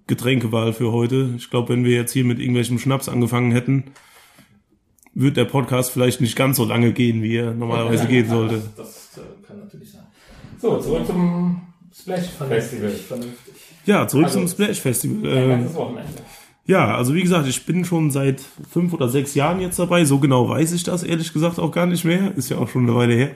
Getränkewahl 0.08 0.74
für 0.74 0.92
heute. 0.92 1.34
Ich 1.38 1.50
glaube, 1.50 1.70
wenn 1.70 1.84
wir 1.86 1.96
jetzt 1.96 2.12
hier 2.12 2.24
mit 2.26 2.40
irgendwelchem 2.40 2.80
Schnaps 2.80 3.08
angefangen 3.10 3.52
hätten, 3.52 3.86
wird 5.14 5.38
der 5.38 5.46
Podcast 5.46 5.92
vielleicht 5.92 6.22
nicht 6.22 6.36
ganz 6.36 6.58
so 6.58 6.66
lange 6.66 6.94
gehen, 6.94 7.22
wie 7.22 7.36
er 7.38 7.54
normalerweise 7.54 8.08
gehen 8.08 8.28
sollte. 8.30 8.62
Das, 8.78 9.12
das 9.14 9.18
äh, 9.18 9.46
kann 9.48 9.60
natürlich 9.60 9.92
sein. 9.92 10.04
so, 10.62 10.78
zurück 10.80 11.06
zum 11.06 11.62
Splash 11.94 12.28
Festival. 12.30 12.90
Vernünftig. 12.92 13.54
Ja, 13.86 14.08
zurück 14.08 14.26
Also- 14.26 14.40
zum 14.40 14.48
Splash 14.48 14.80
Festival. 14.80 15.38
Ein 15.38 15.50
ganzes 15.50 15.76
Wochenende. 15.76 16.14
Ja, 16.66 16.96
also 16.96 17.14
wie 17.16 17.22
gesagt, 17.24 17.48
ich 17.48 17.66
bin 17.66 17.84
schon 17.86 18.12
seit 18.12 18.40
fünf 18.70 18.94
oder 18.94 19.10
sechs 19.10 19.34
Jahren 19.36 19.62
jetzt 19.62 19.80
dabei. 19.80 20.06
So 20.06 20.20
genau 20.20 20.48
weiß 20.48 20.72
ich 20.74 20.84
das 20.84 21.04
ehrlich 21.04 21.34
gesagt 21.34 21.60
auch 21.60 21.72
gar 21.72 21.86
nicht 21.88 22.06
mehr. 22.06 22.36
Ist 22.38 22.50
ja 22.50 22.58
auch 22.60 22.70
schon 22.70 22.84
eine 22.84 22.96
Weile 22.96 23.14
her. 23.16 23.32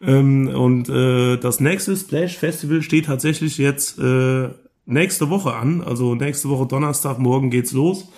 Ähm, 0.00 0.48
und 0.48 0.88
äh, 0.88 1.36
das 1.38 1.60
nächste 1.60 1.96
Splash 1.96 2.38
Festival 2.38 2.82
steht 2.82 3.06
tatsächlich 3.06 3.58
jetzt 3.58 3.98
äh, 3.98 4.48
nächste 4.86 5.28
Woche 5.28 5.54
an. 5.54 5.82
Also 5.82 6.14
nächste 6.14 6.48
Woche 6.48 6.66
Donnerstag, 6.66 7.18
morgen 7.18 7.50
geht's 7.50 7.72
los. 7.72 8.08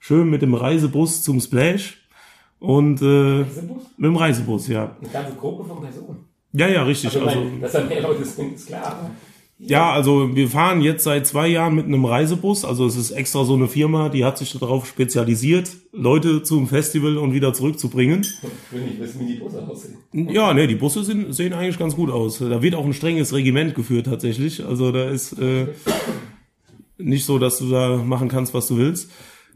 Schön 0.00 0.28
mit 0.28 0.42
dem 0.42 0.54
Reisebus 0.54 1.22
zum 1.22 1.40
Splash. 1.40 1.98
Und 2.58 3.00
äh, 3.00 3.44
Diese 3.44 3.62
Bus? 3.62 3.82
mit 3.96 4.06
dem 4.06 4.16
Reisebus, 4.16 4.68
ja. 4.68 4.96
Eine 5.00 5.10
ganze 5.10 5.34
Gruppe 5.34 5.64
von 5.66 5.80
Personen. 5.80 6.24
Ja, 6.52 6.68
ja, 6.68 6.82
richtig. 6.82 7.14
Also, 7.14 7.26
Also, 7.26 7.40
mein, 7.40 7.60
dass 7.60 7.72
da 7.72 7.84
mehr 7.84 8.02
Leute 8.02 8.24
sind, 8.24 8.54
ist 8.54 8.66
klar. 8.66 9.10
Ja, 9.62 9.92
also 9.92 10.34
wir 10.34 10.48
fahren 10.48 10.80
jetzt 10.80 11.04
seit 11.04 11.26
zwei 11.26 11.46
Jahren 11.46 11.74
mit 11.74 11.84
einem 11.84 12.04
Reisebus. 12.04 12.64
Also 12.64 12.86
es 12.86 12.96
ist 12.96 13.10
extra 13.10 13.44
so 13.44 13.54
eine 13.54 13.68
Firma, 13.68 14.08
die 14.08 14.24
hat 14.24 14.38
sich 14.38 14.52
darauf 14.58 14.86
spezialisiert, 14.86 15.70
Leute 15.92 16.42
zum 16.42 16.66
Festival 16.66 17.18
und 17.18 17.34
wieder 17.34 17.52
zurückzubringen. 17.52 18.22
Ich 18.22 18.42
will 18.72 18.82
nicht 18.82 19.00
wissen, 19.00 19.20
wie 19.20 19.34
die 19.34 19.38
Busse 19.38 19.66
aussehen. 19.66 19.98
Ja, 20.12 20.54
ne, 20.54 20.66
die 20.66 20.76
Busse 20.76 21.04
sind, 21.04 21.34
sehen 21.34 21.52
eigentlich 21.52 21.78
ganz 21.78 21.94
gut 21.94 22.10
aus. 22.10 22.38
Da 22.38 22.62
wird 22.62 22.74
auch 22.74 22.86
ein 22.86 22.94
strenges 22.94 23.34
Regiment 23.34 23.74
geführt 23.74 24.06
tatsächlich. 24.06 24.64
Also 24.64 24.92
da 24.92 25.10
ist 25.10 25.38
äh, 25.38 25.66
nicht 26.96 27.26
so, 27.26 27.38
dass 27.38 27.58
du 27.58 27.68
da 27.68 27.96
machen 27.98 28.28
kannst, 28.28 28.54
was 28.54 28.66
du 28.66 28.78
willst. 28.78 29.10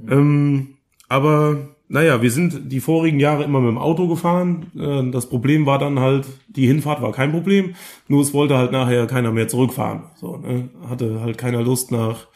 Ähm, 0.07 0.77
aber 1.09 1.74
naja, 1.89 2.23
wir 2.23 2.31
sind 2.31 2.73
die 2.73 2.81
vorigen 2.81 3.21
Jahre 3.21 3.45
immer 3.45 3.61
mit 3.61 3.71
dem 3.71 3.79
Auto 3.79 4.09
gefahren. 4.09 4.67
Äh, 4.79 5.11
das 5.11 5.29
Problem 5.29 5.67
war 5.67 5.79
dann 5.79 6.01
halt, 6.01 6.27
die 6.49 6.67
Hinfahrt 6.67 7.03
war 7.03 7.13
kein 7.13 7.31
Problem, 7.33 7.75
nur 8.09 8.23
es 8.23 8.33
wollte 8.33 8.57
halt 8.57 8.73
nachher 8.73 9.07
keiner 9.07 9.33
mehr 9.33 9.49
zurückfahren. 9.49 10.05
So, 10.17 10.37
ne? 10.37 10.71
Hatte 10.89 11.21
halt 11.21 11.39
keiner 11.39 11.63
Lust 11.63 11.93
nach 11.93 12.27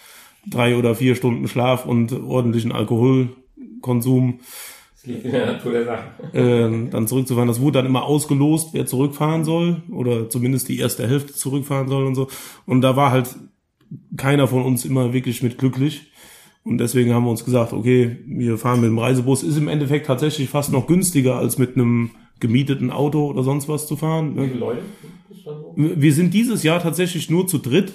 drei 0.47 0.77
oder 0.77 0.95
vier 0.95 1.15
Stunden 1.15 1.49
Schlaf 1.49 1.87
und 1.87 2.13
ordentlichen 2.13 2.73
Alkoholkonsum 2.73 4.41
Das 4.95 5.07
liegt 5.07 5.25
in 5.25 5.33
der 5.33 5.47
Natur 5.47 5.73
der 5.73 5.85
Sache. 5.85 6.05
äh, 6.33 6.91
dann 6.91 7.07
zurückzufahren. 7.07 7.49
Das 7.49 7.61
wurde 7.61 7.79
dann 7.79 7.87
immer 7.87 8.05
ausgelost, 8.05 8.71
wer 8.73 8.87
zurückfahren 8.87 9.45
soll 9.45 9.83
oder 9.91 10.29
zumindest 10.31 10.69
die 10.69 10.79
erste 10.79 11.07
Hälfte 11.09 11.33
zurückfahren 11.35 11.89
soll 11.89 12.07
und 12.07 12.15
so. 12.15 12.29
Und 12.67 12.83
da 12.83 12.97
war 12.97 13.11
halt 13.11 13.35
keiner 14.17 14.47
von 14.47 14.63
uns 14.63 14.85
immer 14.85 15.13
wirklich 15.13 15.43
mit 15.43 15.59
glücklich. 15.59 16.11
Und 16.65 16.79
deswegen 16.79 17.15
haben 17.15 17.25
wir 17.25 17.31
uns 17.31 17.45
gesagt, 17.45 17.73
okay, 17.73 18.19
wir 18.27 18.59
fahren 18.59 18.81
mit 18.81 18.91
dem 18.91 18.99
Reisebus. 18.99 19.43
Ist 19.43 19.57
im 19.57 19.69
Endeffekt 19.69 20.07
tatsächlich 20.07 20.51
fast 20.51 20.73
noch 20.73 20.87
günstiger, 20.87 21.37
als 21.37 21.59
mit 21.59 21.77
einem 21.77 22.11
gemieteten 22.41 22.91
Auto 22.91 23.27
oder 23.27 23.43
sonst 23.43 23.69
was 23.69 23.87
zu 23.87 23.97
fahren. 23.97 24.37
Wie 24.37 24.49
viele 24.49 24.61
Leute? 24.61 24.83
Wir 25.77 26.13
sind 26.13 26.35
dieses 26.35 26.63
Jahr 26.63 26.81
tatsächlich 26.81 27.31
nur 27.31 27.47
zu 27.47 27.59
dritt. 27.59 27.93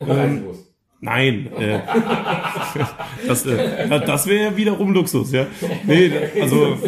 Reisebus. 0.00 0.65
Nein, 1.00 1.50
äh, 1.58 1.80
das, 3.26 3.44
äh, 3.44 3.88
das 3.88 4.26
wäre 4.26 4.56
wiederum 4.56 4.94
Luxus, 4.94 5.30
ja. 5.30 5.46
Nee, 5.84 6.10
also 6.40 6.78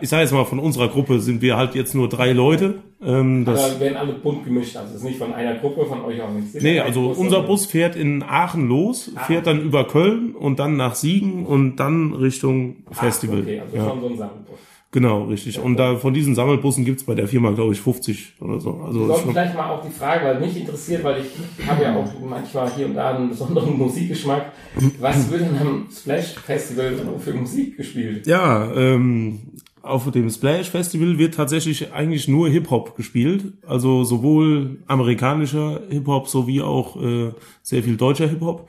ich 0.00 0.08
sage 0.08 0.22
jetzt 0.22 0.32
mal, 0.32 0.46
von 0.46 0.58
unserer 0.58 0.88
Gruppe 0.88 1.20
sind 1.20 1.42
wir 1.42 1.56
halt 1.58 1.74
jetzt 1.74 1.94
nur 1.94 2.08
drei 2.08 2.32
Leute. 2.32 2.76
Ähm, 3.02 3.44
das, 3.44 3.72
Aber 3.72 3.80
werden 3.80 3.96
alle 3.98 4.12
bunt 4.14 4.44
gemischt. 4.44 4.74
Also 4.76 4.90
es 4.90 4.96
ist 4.96 5.04
nicht 5.04 5.18
von 5.18 5.34
einer 5.34 5.54
Gruppe, 5.56 5.84
von 5.84 6.00
euch 6.02 6.20
auch 6.22 6.30
nicht. 6.30 6.54
nee, 6.62 6.80
also 6.80 7.10
unser 7.10 7.42
Bus 7.42 7.66
fährt 7.66 7.94
in 7.94 8.22
Aachen 8.22 8.68
los, 8.68 9.12
fährt 9.26 9.46
dann 9.46 9.60
über 9.60 9.86
Köln 9.86 10.34
und 10.34 10.58
dann 10.58 10.76
nach 10.76 10.94
Siegen 10.94 11.44
und 11.44 11.76
dann 11.76 12.14
Richtung 12.14 12.78
Festival. 12.90 13.40
Okay, 13.40 13.60
also 13.60 13.76
ja. 13.76 13.88
schon 13.88 14.00
so 14.00 14.06
ein 14.08 14.16
Sammelbus. 14.16 14.58
Genau, 14.90 15.24
richtig. 15.24 15.58
Und 15.60 15.76
da 15.76 15.96
von 15.96 16.14
diesen 16.14 16.34
Sammelbussen 16.34 16.84
gibt's 16.84 17.04
bei 17.04 17.14
der 17.14 17.28
Firma, 17.28 17.50
glaube 17.50 17.74
ich, 17.74 17.80
50 17.80 18.36
oder 18.40 18.58
so. 18.58 18.80
Also 18.84 19.06
sollten 19.06 19.22
schon, 19.24 19.32
vielleicht 19.32 19.54
mal 19.54 19.70
auch 19.70 19.84
die 19.84 19.90
Frage, 19.90 20.24
weil 20.24 20.40
mich 20.40 20.56
interessiert, 20.56 21.04
weil 21.04 21.22
ich 21.22 21.68
habe 21.68 21.82
ja 21.82 21.94
auch 21.94 22.10
manchmal 22.26 22.72
hier 22.74 22.86
und 22.86 22.94
da 22.94 23.14
einen 23.14 23.28
besonderen 23.28 23.76
Musikgeschmack. 23.78 24.52
Was 24.98 25.30
wird 25.30 25.42
denn 25.42 25.58
am 25.58 25.86
Splash 25.94 26.34
Festival 26.36 26.94
für 27.18 27.34
Musik 27.34 27.76
gespielt? 27.76 28.26
ja, 28.26 28.72
ähm, 28.72 29.40
auf 29.82 30.10
dem 30.10 30.30
Splash 30.30 30.70
Festival 30.70 31.18
wird 31.18 31.34
tatsächlich 31.34 31.92
eigentlich 31.92 32.26
nur 32.26 32.48
Hip-Hop 32.48 32.96
gespielt. 32.96 33.52
Also 33.66 34.04
sowohl 34.04 34.78
amerikanischer 34.86 35.82
Hip-Hop 35.90 36.28
sowie 36.28 36.62
auch 36.62 37.00
äh, 37.02 37.32
sehr 37.62 37.82
viel 37.82 37.96
deutscher 37.96 38.28
Hip-Hop. 38.28 38.68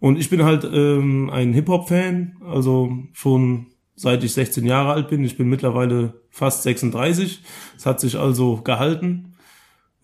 Und 0.00 0.18
ich 0.18 0.30
bin 0.30 0.44
halt 0.44 0.64
ähm, 0.64 1.30
ein 1.30 1.52
Hip-Hop-Fan, 1.52 2.36
also 2.44 2.90
schon 3.12 3.66
seit 3.94 4.24
ich 4.24 4.32
16 4.32 4.64
Jahre 4.66 4.92
alt 4.92 5.08
bin. 5.08 5.24
Ich 5.24 5.36
bin 5.36 5.48
mittlerweile 5.48 6.14
fast 6.30 6.62
36. 6.62 7.40
Es 7.76 7.86
hat 7.86 8.00
sich 8.00 8.16
also 8.18 8.56
gehalten. 8.62 9.34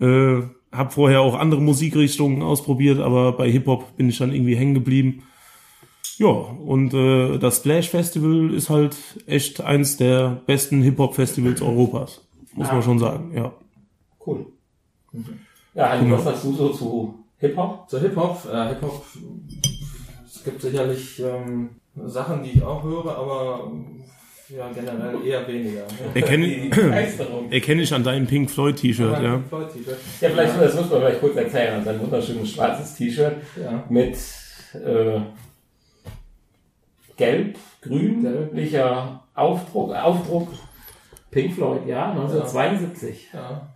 Äh, 0.01 0.43
hab 0.71 0.93
vorher 0.93 1.23
auch 1.23 1.35
andere 1.39 1.61
Musikrichtungen 1.63 2.43
ausprobiert, 2.43 2.99
aber 3.01 3.33
bei 3.33 3.51
Hip-Hop 3.51 3.97
bin 3.97 4.09
ich 4.11 4.19
dann 4.19 4.33
irgendwie 4.33 4.57
hängen 4.57 4.75
geblieben. 4.75 5.23
Ja, 6.19 6.27
und 6.27 6.93
äh, 6.95 7.39
das 7.39 7.59
Splash 7.59 7.89
Festival 7.89 8.53
ist 8.53 8.69
halt 8.71 8.97
echt 9.27 9.61
eins 9.61 9.97
der 9.97 10.43
besten 10.47 10.83
Hip-Hop-Festivals 10.83 11.63
Europas. 11.63 12.21
Muss 12.55 12.69
Ah. 12.69 12.75
man 12.75 12.83
schon 12.83 12.99
sagen, 12.99 13.33
ja. 13.35 13.53
Cool. 14.27 14.47
Ja, 15.75 15.91
Hanni, 15.91 16.11
was 16.11 16.25
sagst 16.25 16.45
du 16.45 16.53
so 16.53 16.69
zu 16.71 17.15
Hip-Hop? 17.39 17.89
Zu 17.89 18.01
Hip-Hop, 18.01 18.47
äh, 18.53 18.69
Hip-Hop, 18.71 19.05
es 20.27 20.45
gibt 20.45 20.61
sicherlich 20.61 21.21
ähm, 21.21 21.71
Sachen, 22.07 22.43
die 22.43 22.51
ich 22.53 22.63
auch 22.63 22.83
höre, 22.83 23.17
aber 23.17 23.71
ja, 24.49 24.71
generell 24.75 25.27
eher 25.27 25.47
weniger. 25.47 25.83
Erkenne, 26.15 26.71
erkenne 27.51 27.83
ich 27.83 27.93
an 27.93 28.03
deinem 28.03 28.27
Pink 28.27 28.51
Floyd 28.51 28.77
T-Shirt, 28.77 29.23
ja. 29.23 29.33
Pink 29.35 29.49
Floyd 29.49 29.73
T-Shirt. 29.73 29.99
Ja, 30.21 30.31
vielleicht, 30.31 30.61
das 30.61 30.75
muss 30.75 30.91
man 30.91 31.01
vielleicht 31.01 31.21
kurz 31.21 31.37
erzählen. 31.37 31.85
Sein 31.85 32.01
wunderschönes 32.01 32.51
schwarzes 32.53 32.95
T-Shirt 32.95 33.37
Ja. 33.63 33.85
mit 33.91 34.17
äh, 34.75 35.21
gelb, 37.17 37.59
grün, 37.83 38.23
Gelb. 38.23 38.53
gelblicher 38.53 39.23
Aufdruck, 39.35 39.95
Aufdruck 39.95 40.49
Pink 41.31 41.55
Floyd, 41.55 41.87
ja, 41.87 42.11
1972. 42.13 43.29
Ja. 43.35 43.69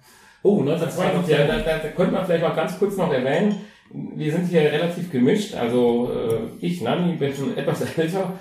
Oh, 0.42 0.60
1972, 0.60 1.38
ja, 1.38 1.46
da, 1.46 1.58
da, 1.58 1.78
da 1.78 1.88
könnte 1.88 2.12
man 2.12 2.24
vielleicht 2.24 2.42
mal 2.42 2.54
ganz 2.54 2.78
kurz 2.78 2.96
noch 2.96 3.12
erwähnen, 3.12 3.56
wir 3.92 4.32
sind 4.32 4.48
hier 4.48 4.62
relativ 4.62 5.10
gemischt, 5.10 5.54
also 5.54 6.10
äh, 6.10 6.38
ich, 6.64 6.80
Nani, 6.80 7.12
bin 7.14 7.34
schon 7.34 7.56
etwas 7.58 7.82
älter, 7.96 8.32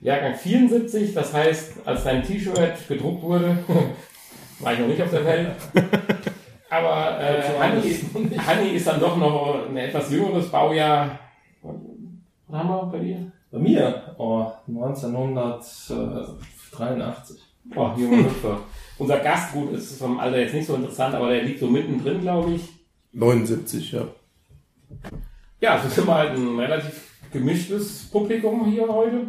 Jahrgang 0.00 0.34
74, 0.34 1.14
das 1.14 1.32
heißt, 1.34 1.72
als 1.84 2.04
dein 2.04 2.22
T-Shirt 2.22 2.88
gedruckt 2.88 3.22
wurde, 3.22 3.58
war 4.60 4.72
ich 4.72 4.78
noch 4.78 4.86
nicht 4.86 5.02
auf 5.02 5.10
der 5.10 5.24
Welt, 5.24 5.50
aber 6.70 7.20
äh, 7.20 7.42
So 7.42 7.58
Hanni. 7.58 7.96
Hanni 8.38 8.68
ist 8.76 8.86
dann 8.86 9.00
doch 9.00 9.16
noch 9.16 9.66
ein 9.68 9.76
etwas 9.76 10.08
jüngeres 10.10 10.48
Baujahr. 10.48 11.18
Was 12.48 12.58
haben 12.58 12.68
wir 12.68 12.86
bei 12.86 12.98
dir? 12.98 13.32
Bei 13.50 13.58
mir, 13.58 14.14
oh, 14.16 14.46
1983. 14.68 17.38
Oh, 17.74 17.96
Hüpfer. 17.96 18.60
Unser 18.98 19.18
Gast, 19.18 19.52
gut, 19.52 19.72
ist 19.72 19.98
vom 19.98 20.20
Alter 20.20 20.38
jetzt 20.38 20.54
nicht 20.54 20.66
so 20.66 20.76
interessant, 20.76 21.14
aber 21.14 21.30
der 21.30 21.42
liegt 21.42 21.60
so 21.60 21.66
mittendrin, 21.66 22.20
glaube 22.20 22.54
ich. 22.54 22.62
79, 23.12 23.92
ja. 23.92 24.04
Ja, 25.60 25.76
also 25.76 25.88
sind 25.88 26.06
wir 26.06 26.14
halt 26.14 26.30
ein 26.36 26.58
relativ 26.58 26.92
gemischtes 27.32 28.08
Publikum 28.10 28.66
hier 28.70 28.88
heute. 28.88 29.26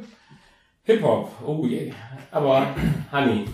Hip-Hop, 0.83 1.31
oh 1.45 1.65
je. 1.65 1.91
Aber, 2.31 2.75
Hanni, 3.11 3.45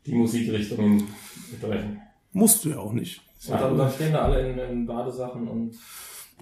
die 0.05 0.13
Musikrichtungen 0.13 1.03
betreffen. 1.51 1.99
musst 2.33 2.63
du 2.65 2.69
ja 2.69 2.77
auch 2.79 2.93
nicht. 2.93 3.21
Und 3.47 3.59
dann, 3.59 3.77
dann 3.77 3.91
stehen 3.91 4.13
da 4.13 4.23
alle 4.23 4.49
in, 4.49 4.57
in 4.57 4.85
Badesachen 4.85 5.47
und 5.47 5.75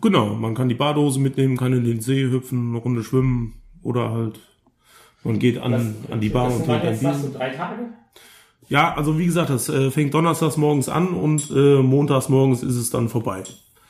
Genau, 0.01 0.33
man 0.35 0.55
kann 0.55 0.69
die 0.69 0.75
Badehose 0.75 1.19
mitnehmen, 1.19 1.57
kann 1.57 1.73
in 1.73 1.83
den 1.83 1.99
See 1.99 2.23
hüpfen, 2.23 2.69
eine 2.69 2.77
Runde 2.79 3.03
schwimmen 3.03 3.61
oder 3.83 4.11
halt 4.11 4.39
man 5.23 5.39
geht 5.39 5.57
an, 5.57 5.95
an 6.09 6.21
die 6.21 6.29
Bar 6.29 6.45
das 6.47 6.55
und 6.57 6.65
trinkt 6.65 6.85
ein 6.85 6.99
Bier. 6.99 7.13
so 7.13 7.31
drei 7.33 7.49
Tage? 7.49 7.89
Ja, 8.69 8.93
also 8.95 9.17
wie 9.19 9.25
gesagt, 9.25 9.49
das 9.49 9.67
äh, 9.67 9.91
fängt 9.91 10.13
donnerstags 10.13 10.55
morgens 10.55 10.87
an 10.87 11.09
und 11.09 11.49
äh, 11.51 11.81
montags 11.81 12.29
morgens 12.29 12.63
ist 12.63 12.75
es 12.75 12.89
dann 12.89 13.09
vorbei. 13.09 13.43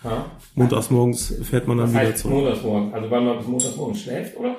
Ja. 0.04 0.26
Montags 0.56 0.90
morgens 0.90 1.36
fährt 1.44 1.68
man 1.68 1.78
dann 1.78 1.88
Das 1.88 1.96
wieder 2.02 2.12
heißt 2.12 2.20
zurück. 2.20 2.36
Montagsmorgen, 2.36 2.94
also 2.94 3.12
weil 3.12 3.22
man 3.22 3.38
bis 3.38 3.48
Montagsmorgen 3.48 3.96
schläft, 3.96 4.38
oder? 4.38 4.56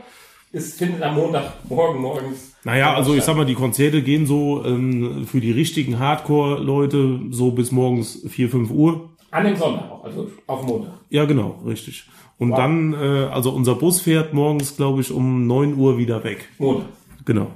Es 0.53 0.75
findet 0.75 1.03
am 1.03 1.15
Montagmorgen 1.17 2.01
morgens. 2.01 2.50
Naja, 2.65 2.95
also 2.95 3.15
ich 3.15 3.23
sag 3.25 3.37
mal, 3.37 3.47
die 3.47 3.55
Konzerte 3.55 4.03
gehen 4.03 4.27
so 4.27 4.65
ähm, 4.65 5.25
für 5.27 5.41
die 5.41 5.51
richtigen 5.53 5.99
Hardcore-Leute 5.99 7.21
so 7.31 7.53
bis 7.53 7.73
morgens 7.73 8.23
4, 8.29 8.51
5 8.51 8.71
Uhr. 8.71 9.11
An 9.31 9.45
dem 9.45 9.57
Sonntag 9.57 9.91
auch, 9.91 10.05
also 10.05 10.31
auf 10.47 10.67
Montag. 10.67 10.93
Ja, 11.09 11.25
genau, 11.25 11.61
richtig. 11.67 12.05
Und 12.39 12.51
Wow. 12.51 12.57
dann, 12.59 12.93
äh, 12.95 12.97
also 13.33 13.51
unser 13.53 13.75
Bus 13.77 14.01
fährt 14.01 14.35
morgens, 14.35 14.77
glaube 14.77 15.01
ich, 15.01 15.11
um 15.13 15.47
9 15.47 15.75
Uhr 15.77 15.97
wieder 15.99 16.23
weg. 16.25 16.49
Montag. 16.59 16.87
Genau. 17.25 17.49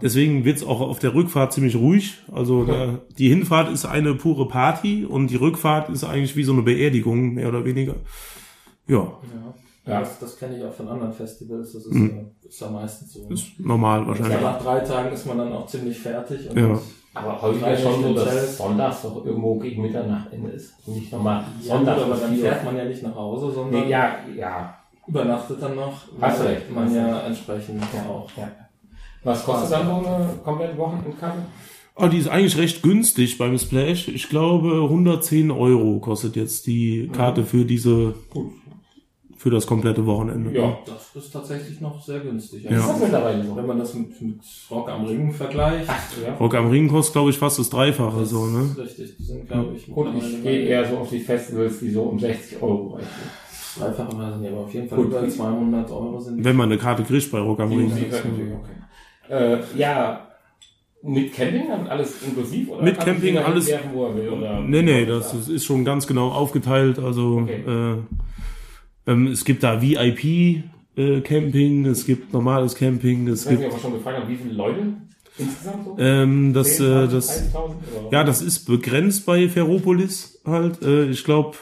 Deswegen 0.00 0.44
wird's 0.46 0.64
auch 0.64 0.80
auf 0.80 0.98
der 0.98 1.14
Rückfahrt 1.14 1.52
ziemlich 1.52 1.76
ruhig. 1.76 2.14
Also 2.32 2.64
der, 2.64 3.00
die 3.18 3.28
Hinfahrt 3.28 3.70
ist 3.70 3.84
eine 3.84 4.14
pure 4.14 4.48
Party 4.48 5.04
und 5.04 5.28
die 5.28 5.36
Rückfahrt 5.36 5.90
ist 5.90 6.04
eigentlich 6.04 6.36
wie 6.36 6.42
so 6.44 6.52
eine 6.52 6.62
Beerdigung, 6.62 7.34
mehr 7.34 7.48
oder 7.48 7.64
weniger. 7.66 7.96
Ja, 8.86 8.96
ja. 8.96 9.54
Ja. 9.88 10.00
Das, 10.00 10.18
das 10.18 10.38
kenne 10.38 10.56
ich 10.58 10.64
auch 10.64 10.72
von 10.72 10.88
anderen 10.88 11.12
Festivals, 11.12 11.72
das 11.72 11.86
ist, 11.86 11.96
äh, 11.96 12.24
ist 12.48 12.60
ja 12.60 12.70
meistens 12.70 13.12
so. 13.14 13.26
ist 13.30 13.58
normal 13.58 14.00
Ja, 14.02 14.08
wahrscheinlich. 14.08 14.40
nach 14.40 14.62
drei 14.62 14.80
Tagen 14.80 15.12
ist 15.12 15.26
man 15.26 15.38
dann 15.38 15.52
auch 15.52 15.66
ziemlich 15.66 15.98
fertig. 15.98 16.48
Und 16.50 16.58
Ja. 16.58 16.78
Aber 17.14 17.42
häufig 17.42 17.66
ist 17.66 17.82
schon 17.82 18.02
so, 18.02 18.12
dass. 18.14 18.58
Sonntags 18.58 19.02
doch 19.02 19.24
irgendwo 19.24 19.58
gegen 19.58 19.82
Mitternacht 19.82 20.32
Ende 20.32 20.50
ist. 20.50 20.74
Und 20.86 20.94
nicht 20.96 21.10
nochmal 21.12 21.42
Ja, 21.62 21.76
gut, 21.76 21.86
Sonntag. 21.86 21.98
aber 22.04 22.16
dann 22.16 22.36
fährt 22.36 22.64
man 22.64 22.76
ja 22.76 22.84
nicht 22.84 23.02
nach 23.02 23.14
Hause, 23.14 23.50
sondern 23.50 23.82
Nee, 23.84 23.90
ja, 23.90 24.16
ja. 24.36 24.74
übernachtet 25.06 25.60
dann 25.62 25.74
noch, 25.74 26.02
Hast 26.20 26.44
recht. 26.44 26.70
man 26.70 26.94
ja 26.94 27.20
entsprechend 27.22 27.82
Ja, 27.94 28.08
auch. 28.10 28.28
ja. 28.36 28.48
Was 29.24 29.44
kostet 29.44 29.72
dann 29.72 29.86
so 29.88 30.06
eine 30.06 30.28
komplette 30.44 30.76
Wochenendkarte? 30.78 31.38
Ah, 31.96 32.06
die 32.08 32.18
ist 32.18 32.28
eigentlich 32.28 32.56
recht 32.56 32.82
günstig 32.84 33.38
beim 33.38 33.58
Splash. 33.58 34.06
Ich 34.06 34.28
glaube, 34.28 34.82
110 34.84 35.50
Euro 35.50 35.98
kostet 35.98 36.36
jetzt 36.36 36.68
die 36.68 37.08
Karte 37.12 37.42
für 37.42 37.64
diese, 37.64 38.14
Gut. 38.30 38.52
Für 39.38 39.50
das 39.50 39.66
komplette 39.66 40.04
Wochenende. 40.04 40.50
Ja. 40.52 40.76
Das 40.84 41.14
ist 41.24 41.30
tatsächlich 41.32 41.80
noch 41.80 42.02
sehr 42.02 42.20
günstig. 42.20 42.64
Ja. 42.64 42.70
Ist 42.76 42.88
das 42.88 43.00
mittlerweile 43.00 43.44
so? 43.46 43.56
Wenn 43.56 43.66
man 43.66 43.78
das 43.78 43.94
mit, 43.94 44.20
mit 44.20 44.40
Rock 44.70 44.90
am 44.90 45.04
Ring 45.06 45.32
vergleicht, 45.32 45.88
Ja. 46.22 46.34
Rock 46.34 46.54
am 46.54 46.68
Ring 46.70 46.88
kostet, 46.88 47.12
glaube 47.14 47.30
ich, 47.30 47.38
fast 47.38 47.58
das 47.58 47.70
Dreifache, 47.70 48.26
so, 48.26 48.44
das 48.46 48.52
ne? 48.54 48.62
ist 48.72 48.78
richtig. 48.78 49.16
Die 49.16 49.22
sind, 49.22 49.48
glaube 49.48 49.74
ich, 49.76 49.86
Gut, 49.86 50.08
ich 50.18 50.42
gehe 50.42 50.66
eher 50.66 50.84
so 50.88 50.98
auf 50.98 51.08
die 51.08 51.20
Festivals, 51.20 51.78
die 51.78 51.90
so 51.90 52.02
um 52.02 52.18
60 52.18 52.60
Euro 52.62 52.94
reichen. 52.96 53.08
dreifache 53.78 54.14
Preise, 54.16 54.38
nee, 54.40 54.48
aber 54.48 54.58
auf 54.58 54.74
jeden 54.74 54.88
Fall 54.88 54.98
Gut. 54.98 55.06
über 55.06 55.28
200 55.28 55.90
Euro 55.90 56.18
sind. 56.20 56.44
Wenn 56.44 56.56
man 56.56 56.70
eine 56.70 56.78
Karte 56.80 57.04
kriegt 57.04 57.30
bei 57.30 57.38
Rock 57.38 57.60
am 57.60 57.68
Ring. 57.70 57.90
Das 57.90 58.18
ist 58.20 58.24
okay. 58.26 58.56
Äh, 59.30 59.58
ja, 59.78 60.24
Mit 61.00 61.32
Camping 61.32 61.68
dann 61.68 61.86
alles 61.86 62.22
inklusiv? 62.22 62.70
Oder 62.70 62.82
Mit 62.82 62.98
Camping 62.98 63.38
alles- 63.38 63.66
hinwerfen, 63.66 63.90
wo 63.94 64.06
er 64.06 64.16
will, 64.16 64.28
oder 64.30 64.60
Nee, 64.62 64.82
nee, 64.82 65.06
das 65.06 65.32
ist, 65.32 65.48
ist 65.48 65.64
schon 65.64 65.84
ganz 65.84 66.08
genau 66.08 66.28
aufgeteilt. 66.30 66.98
Also 66.98 67.38
Okay. 67.44 67.62
äh, 67.64 67.96
ähm, 69.08 69.26
es 69.28 69.44
gibt 69.44 69.62
da 69.62 69.82
VIP 69.82 70.62
äh, 70.96 71.20
es 71.88 72.06
gibt 72.06 72.32
normales 72.32 72.74
Camping, 72.74 73.28
es 73.28 73.44
Ich 73.44 73.50
gibt 73.50 73.64
ob 73.66 73.72
wir 73.72 73.80
schon 73.80 73.92
gefragt 73.94 74.20
haben, 74.20 74.28
wie 74.28 74.36
viele 74.36 74.54
Leute 74.54 74.94
insgesamt 75.38 75.84
so? 75.84 75.96
ähm, 75.98 76.52
das, 76.52 76.80
10.000, 76.80 77.04
äh, 77.04 77.08
das 77.08 77.54
30.000 77.54 77.56
oder? 77.56 77.74
ja, 78.12 78.24
das 78.24 78.42
ist 78.42 78.64
begrenzt 78.66 79.24
bei 79.24 79.48
Ferropolis 79.48 80.40
halt. 80.44 80.82
Äh, 80.82 81.06
ich 81.06 81.24
glaube 81.24 81.56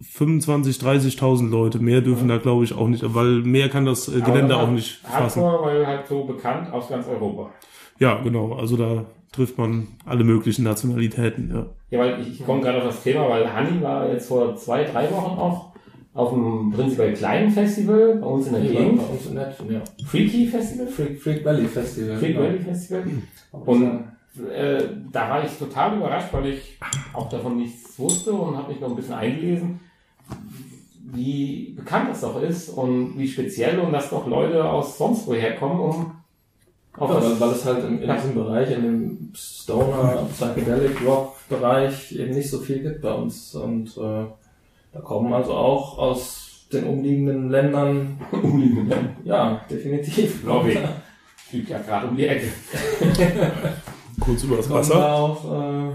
25, 0.00 0.76
30.000 0.78 1.48
Leute. 1.50 1.78
Mehr 1.78 2.00
dürfen 2.00 2.28
da 2.28 2.38
glaube 2.38 2.64
ich 2.64 2.74
auch 2.74 2.88
nicht, 2.88 3.02
weil 3.14 3.42
mehr 3.42 3.68
kann 3.68 3.84
das 3.84 4.08
äh, 4.08 4.20
Aber 4.20 4.32
Gelände 4.32 4.56
auch 4.56 4.70
nicht 4.70 4.96
fassen. 4.98 5.42
Hardcore, 5.42 5.64
weil 5.64 5.86
halt 5.86 6.06
so 6.08 6.24
bekannt 6.24 6.72
aus 6.72 6.88
ganz 6.88 7.06
Europa. 7.06 7.50
Ja, 7.98 8.20
genau. 8.20 8.54
Also 8.54 8.76
da 8.76 9.04
trifft 9.30 9.56
man 9.58 9.86
alle 10.04 10.24
möglichen 10.24 10.64
Nationalitäten. 10.64 11.50
Ja. 11.54 11.66
Ja, 11.90 11.98
weil 12.00 12.20
ich, 12.20 12.40
ich 12.40 12.46
komme 12.46 12.60
gerade 12.60 12.78
auf 12.78 12.84
das 12.84 13.02
Thema, 13.02 13.28
weil 13.28 13.50
Hanni 13.52 13.80
war 13.80 14.08
jetzt 14.08 14.26
vor 14.26 14.56
zwei, 14.56 14.84
drei 14.84 15.10
Wochen 15.10 15.38
auch 15.38 15.71
auf 16.14 16.32
einem 16.32 16.70
prinzipiell 16.72 17.14
kleinen 17.14 17.50
Festival 17.50 18.16
bei 18.16 18.26
uns 18.26 18.46
in 18.48 18.52
der 18.52 18.62
Gegend. 18.62 18.98
bei 18.98 19.04
uns 19.04 19.26
in 19.26 19.34
Netfen, 19.34 19.72
ja. 19.72 19.80
Freaky 20.06 20.46
Festival? 20.46 20.86
Freak, 20.88 21.22
Freak 21.22 21.44
Valley 21.44 21.66
Festival. 21.66 22.16
Freak 22.18 22.34
genau. 22.34 22.46
Valley 22.46 22.58
Festival. 22.60 23.02
Und 23.52 23.68
Und 23.68 24.04
äh, 24.50 24.82
da 25.10 25.30
war 25.30 25.44
ich 25.44 25.52
total 25.58 25.96
überrascht, 25.96 26.28
weil 26.32 26.46
ich 26.46 26.78
auch 27.14 27.28
davon 27.28 27.56
nichts 27.56 27.98
wusste 27.98 28.32
und 28.32 28.56
habe 28.56 28.72
mich 28.72 28.80
noch 28.80 28.90
ein 28.90 28.96
bisschen 28.96 29.14
eingelesen, 29.14 29.80
wie 31.12 31.74
bekannt 31.76 32.08
das 32.10 32.20
doch 32.22 32.40
ist 32.42 32.70
und 32.70 33.18
wie 33.18 33.28
speziell 33.28 33.78
und 33.80 33.92
dass 33.92 34.10
doch 34.10 34.26
Leute 34.26 34.64
aus 34.64 34.96
sonst 34.98 35.26
woher 35.26 35.56
kommen, 35.56 35.80
um 35.80 36.12
auf 36.98 37.10
ja, 37.10 37.22
weil, 37.22 37.40
weil 37.40 37.50
es 37.50 37.64
halt 37.64 37.84
in, 37.84 37.98
in 38.02 38.08
Ja. 38.08 38.16
diesem 38.16 38.34
Bereich, 38.34 38.70
in 38.70 38.82
dem 38.82 39.30
Stoner, 39.34 40.26
Psychedelic 40.30 41.04
Rock 41.06 41.36
Bereich 41.48 42.12
eben 42.12 42.34
nicht 42.34 42.50
so 42.50 42.58
viel 42.58 42.80
gibt 42.82 43.00
bei 43.02 43.12
uns. 43.14 43.54
Und 43.54 43.96
äh, 43.96 44.24
da 44.92 45.00
kommen 45.00 45.32
also 45.32 45.52
auch 45.52 45.98
aus 45.98 46.66
den 46.72 46.84
umliegenden 46.84 47.50
Ländern, 47.50 48.18
umliegenden 48.32 48.88
Ländern. 48.88 49.16
ja, 49.24 49.60
definitiv. 49.70 50.44
Lobby. 50.44 50.78
Liegt 51.50 51.68
ja 51.68 51.78
gerade 51.78 52.08
um 52.08 52.16
die 52.16 52.26
Ecke. 52.26 52.46
Kurz 54.20 54.44
über 54.44 54.56
das 54.56 54.70
Wasser. 54.70 54.94
da 54.94 55.14
auch, 55.14 55.44
äh, 55.52 55.90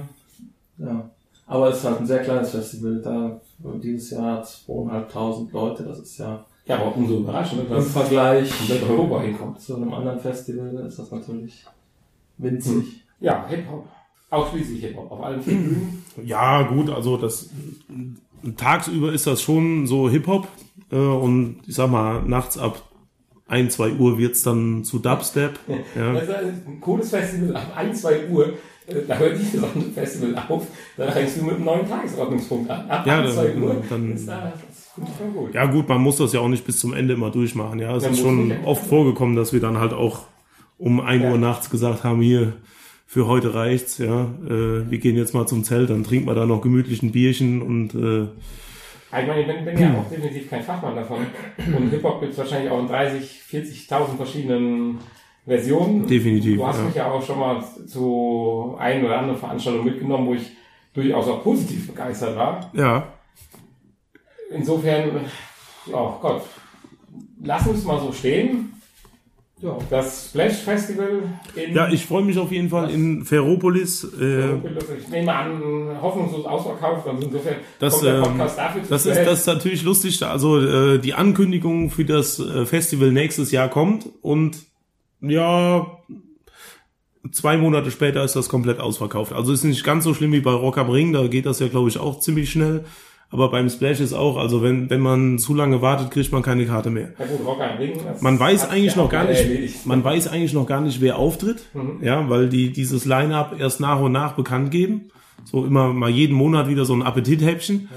ja. 0.83 1.09
Aber 1.47 1.69
es 1.69 1.77
ist 1.77 1.85
halt 1.85 1.99
ein 2.01 2.05
sehr 2.07 2.19
kleines 2.23 2.51
Festival. 2.51 3.01
Da 3.01 3.39
dieses 3.81 4.11
Jahr 4.11 4.43
zweieinhalbtausend 4.43 5.51
Leute. 5.53 5.83
Das 5.83 5.99
ist 5.99 6.17
ja 6.19 6.45
Ja, 6.65 6.75
aber 6.75 6.95
umso 6.95 7.19
überraschender, 7.19 7.75
im 7.77 7.81
Vergleich 7.83 8.51
Europa 8.87 9.21
hinkommt. 9.21 9.61
zu 9.61 9.75
einem 9.77 9.93
anderen 9.93 10.19
Festival 10.19 10.75
ist 10.87 10.99
das 10.99 11.09
natürlich 11.11 11.65
winzig. 12.37 13.03
Ja, 13.19 13.47
Hip-Hop. 13.47 13.87
Ausschließlich 14.29 14.81
Hip-Hop. 14.81 15.09
Auf 15.11 15.23
allen 15.23 15.41
vier 15.41 15.53
Bühnen. 15.55 16.03
Ja, 16.23 16.63
gut, 16.63 16.89
also 16.89 17.17
das 17.17 17.49
tagsüber 18.55 19.11
ist 19.13 19.27
das 19.27 19.41
schon 19.41 19.87
so 19.87 20.09
Hip-Hop 20.09 20.47
äh, 20.91 20.95
und 20.95 21.57
ich 21.67 21.75
sag 21.75 21.89
mal, 21.89 22.21
nachts 22.23 22.57
ab 22.57 22.81
1, 23.47 23.73
2 23.75 23.93
Uhr 23.93 24.17
wird's 24.17 24.43
dann 24.43 24.83
zu 24.83 24.99
Dubstep. 24.99 25.59
Ja. 25.95 26.13
Das 26.13 26.23
ist 26.23 26.67
ein 26.67 26.79
cooles 26.81 27.09
Festival 27.09 27.55
ab 27.55 27.73
1, 27.75 28.01
2 28.01 28.27
Uhr. 28.29 28.47
äh, 28.87 28.95
Da 29.07 29.17
hört 29.17 29.39
dieses 29.39 29.63
andere 29.63 29.89
Festival 29.93 30.43
auf. 30.49 30.67
Da 30.97 31.11
fängst 31.11 31.37
du 31.37 31.43
mit 31.45 31.55
einem 31.55 31.65
neuen 31.65 31.87
Tagesordnungspunkt 31.87 32.69
an. 32.69 32.89
Ab 32.89 33.05
Ja, 33.07 33.21
1, 33.21 33.35
dann- 33.35 33.45
2 33.45 33.57
Uhr 33.61 33.83
dann- 33.89 34.11
ist 34.13 34.27
da, 34.27 34.53
gut. 35.33 35.53
ja 35.53 35.65
gut, 35.65 35.87
man 35.87 36.01
muss 36.01 36.17
das 36.17 36.33
ja 36.33 36.39
auch 36.39 36.47
nicht 36.49 36.65
bis 36.65 36.79
zum 36.79 36.93
Ende 36.93 37.13
immer 37.13 37.29
durchmachen. 37.31 37.79
Ja, 37.79 37.95
es 37.95 38.03
Ja, 38.03 38.09
ist 38.09 38.19
schon 38.19 38.51
oft 38.65 38.85
vorgekommen, 38.87 39.35
dass 39.35 39.53
wir 39.53 39.59
dann 39.61 39.77
halt 39.79 39.93
auch 39.93 40.25
um 40.77 40.99
1 40.99 41.23
Ja. 41.23 41.31
Uhr 41.31 41.37
nachts 41.37 41.69
gesagt 41.69 42.03
haben, 42.03 42.21
hier, 42.21 42.53
für 43.09 43.25
heute 43.25 43.53
reicht's, 43.53 43.97
ja, 43.99 44.25
äh, 44.45 44.91
wir 44.91 44.97
gehen 44.99 45.15
jetzt 45.15 45.33
mal 45.33 45.47
zum 45.47 45.63
Zelt, 45.63 45.89
dann 45.89 46.03
trinken 46.03 46.27
wir 46.27 46.35
da 46.35 46.45
noch 46.45 46.61
gemütlich 46.61 47.01
ein 47.01 47.13
Bierchen 47.13 47.61
und 47.61 47.95
äh, 47.95 48.23
Ich 49.17 49.27
meine, 49.27 49.41
ich 49.41 49.47
bin, 49.47 49.63
bin 49.63 49.77
ja 49.79 49.93
auch 49.97 50.09
definitiv 50.09 50.49
kein 50.49 50.61
Fachmann 50.61 50.95
davon. 50.95 51.25
Und 51.57 51.89
Hip-Hop 51.89 52.19
gibt 52.19 52.33
es 52.33 52.37
wahrscheinlich 52.37 52.69
auch 52.69 52.81
in 52.81 52.87
30, 52.87 53.41
40.000 53.49 54.17
verschiedenen 54.17 54.99
Versionen. 55.45 56.05
Definitiv, 56.05 56.57
Du 56.57 56.67
hast 56.67 56.79
ja. 56.79 56.83
mich 56.83 56.95
ja 56.95 57.09
auch 57.09 57.25
schon 57.25 57.39
mal 57.39 57.63
zu 57.87 58.75
ein 58.77 59.05
oder 59.05 59.19
anderen 59.19 59.39
Veranstaltungen 59.39 59.85
mitgenommen, 59.85 60.27
wo 60.27 60.33
ich 60.33 60.51
durchaus 60.93 61.27
auch 61.29 61.41
positiv 61.43 61.87
begeistert 61.87 62.35
war. 62.35 62.69
ja, 62.73 63.07
Insofern, 64.49 65.11
oh 65.91 66.11
Gott, 66.21 66.41
lass 67.43 67.67
uns 67.67 67.83
mal 67.83 67.99
so 67.99 68.11
stehen. 68.11 68.73
Ja. 69.59 69.75
Das 69.89 70.27
Splash 70.29 70.57
Festival 70.57 71.23
in 71.55 71.73
ja, 71.73 71.89
ich 71.89 72.05
freue 72.05 72.23
mich 72.23 72.37
auf 72.37 72.51
jeden 72.51 72.69
Fall 72.69 72.91
in 72.91 73.25
Ferropolis. 73.25 74.03
Äh, 74.19 74.53
ich 74.99 75.07
nehme 75.09 75.33
an, 75.33 75.99
hoffnungslos 75.99 76.45
ausverkauft. 76.45 77.07
Also 77.07 77.25
insofern 77.25 77.55
Das, 77.79 77.93
kommt 77.93 78.05
der 78.05 78.15
ähm, 78.17 78.23
Podcast 78.23 78.57
dafür 78.57 78.83
zu 78.83 78.89
Das 78.89 79.05
ist, 79.07 79.17
das 79.17 79.39
ist 79.39 79.47
natürlich 79.47 79.83
lustig. 79.83 80.21
Also 80.21 80.61
äh, 80.61 80.99
die 80.99 81.15
Ankündigung 81.15 81.89
für 81.89 82.05
das 82.05 82.39
äh, 82.39 82.67
Festival 82.67 83.11
nächstes 83.11 83.51
Jahr 83.51 83.67
kommt 83.67 84.07
und 84.21 84.57
ja, 85.21 85.87
zwei 87.31 87.57
Monate 87.57 87.89
später 87.89 88.23
ist 88.23 88.35
das 88.35 88.49
komplett 88.49 88.79
ausverkauft. 88.79 89.33
Also 89.33 89.53
ist 89.53 89.63
nicht 89.63 89.83
ganz 89.83 90.03
so 90.03 90.13
schlimm 90.13 90.33
wie 90.33 90.41
bei 90.41 90.51
Rock 90.51 90.77
am 90.77 90.91
Ring, 90.91 91.13
da 91.13 91.25
geht 91.25 91.47
das 91.47 91.59
ja 91.59 91.67
glaube 91.67 91.89
ich 91.89 91.97
auch 91.97 92.19
ziemlich 92.19 92.51
schnell. 92.51 92.85
Aber 93.29 93.51
beim 93.51 93.69
Splash 93.69 93.99
ist 93.99 94.13
auch, 94.13 94.37
also 94.37 94.63
wenn, 94.63 94.89
wenn 94.89 95.01
man 95.01 95.37
zu 95.37 95.53
lange 95.53 95.81
wartet, 95.81 96.11
kriegt 96.11 96.31
man 96.31 96.41
keine 96.43 96.65
Karte 96.65 96.89
mehr. 96.89 97.09
Man 98.21 98.39
weiß 98.39 98.69
eigentlich 98.69 98.95
noch 98.95 99.09
gar 99.09 99.25
nicht, 99.25 99.85
man 99.85 100.03
weiß 100.03 100.27
eigentlich 100.29 100.53
noch 100.53 100.65
gar 100.65 100.79
nicht, 100.81 101.01
wer 101.01 101.17
auftritt, 101.17 101.65
Mhm. 101.73 101.99
ja, 102.01 102.29
weil 102.29 102.47
die 102.49 102.71
dieses 102.71 103.03
Line-up 103.05 103.59
erst 103.59 103.79
nach 103.81 103.99
und 103.99 104.13
nach 104.13 104.33
bekannt 104.33 104.71
geben. 104.71 105.11
So 105.43 105.65
immer 105.65 105.93
mal 105.93 106.09
jeden 106.09 106.35
Monat 106.35 106.67
wieder 106.69 106.83
so 106.85 106.93
ein 106.93 107.03
Appetithäppchen. 107.03 107.89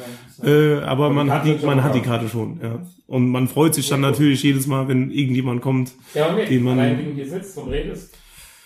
Äh, 0.44 0.74
aber 0.80 1.08
Und 1.08 1.14
man 1.16 1.30
hat 1.30 1.44
die, 1.44 1.56
man 1.64 1.82
hat 1.82 1.94
die. 1.94 2.00
Karte 2.00 2.28
schon, 2.28 2.60
ja. 2.62 2.80
Und 3.06 3.28
man 3.28 3.48
freut 3.48 3.74
sich 3.74 3.88
dann 3.88 4.00
natürlich 4.00 4.42
jedes 4.42 4.66
Mal, 4.66 4.88
wenn 4.88 5.10
irgendjemand 5.10 5.60
kommt. 5.62 5.92
Ja, 6.14 6.28
aber 6.28 6.44
den 6.44 6.62
man- 6.62 6.78
allein 6.78 6.98
wie 6.98 7.04
du 7.04 7.12
hier 7.12 7.28
sitzt 7.28 7.56
und 7.58 7.68
redest, 7.70 8.14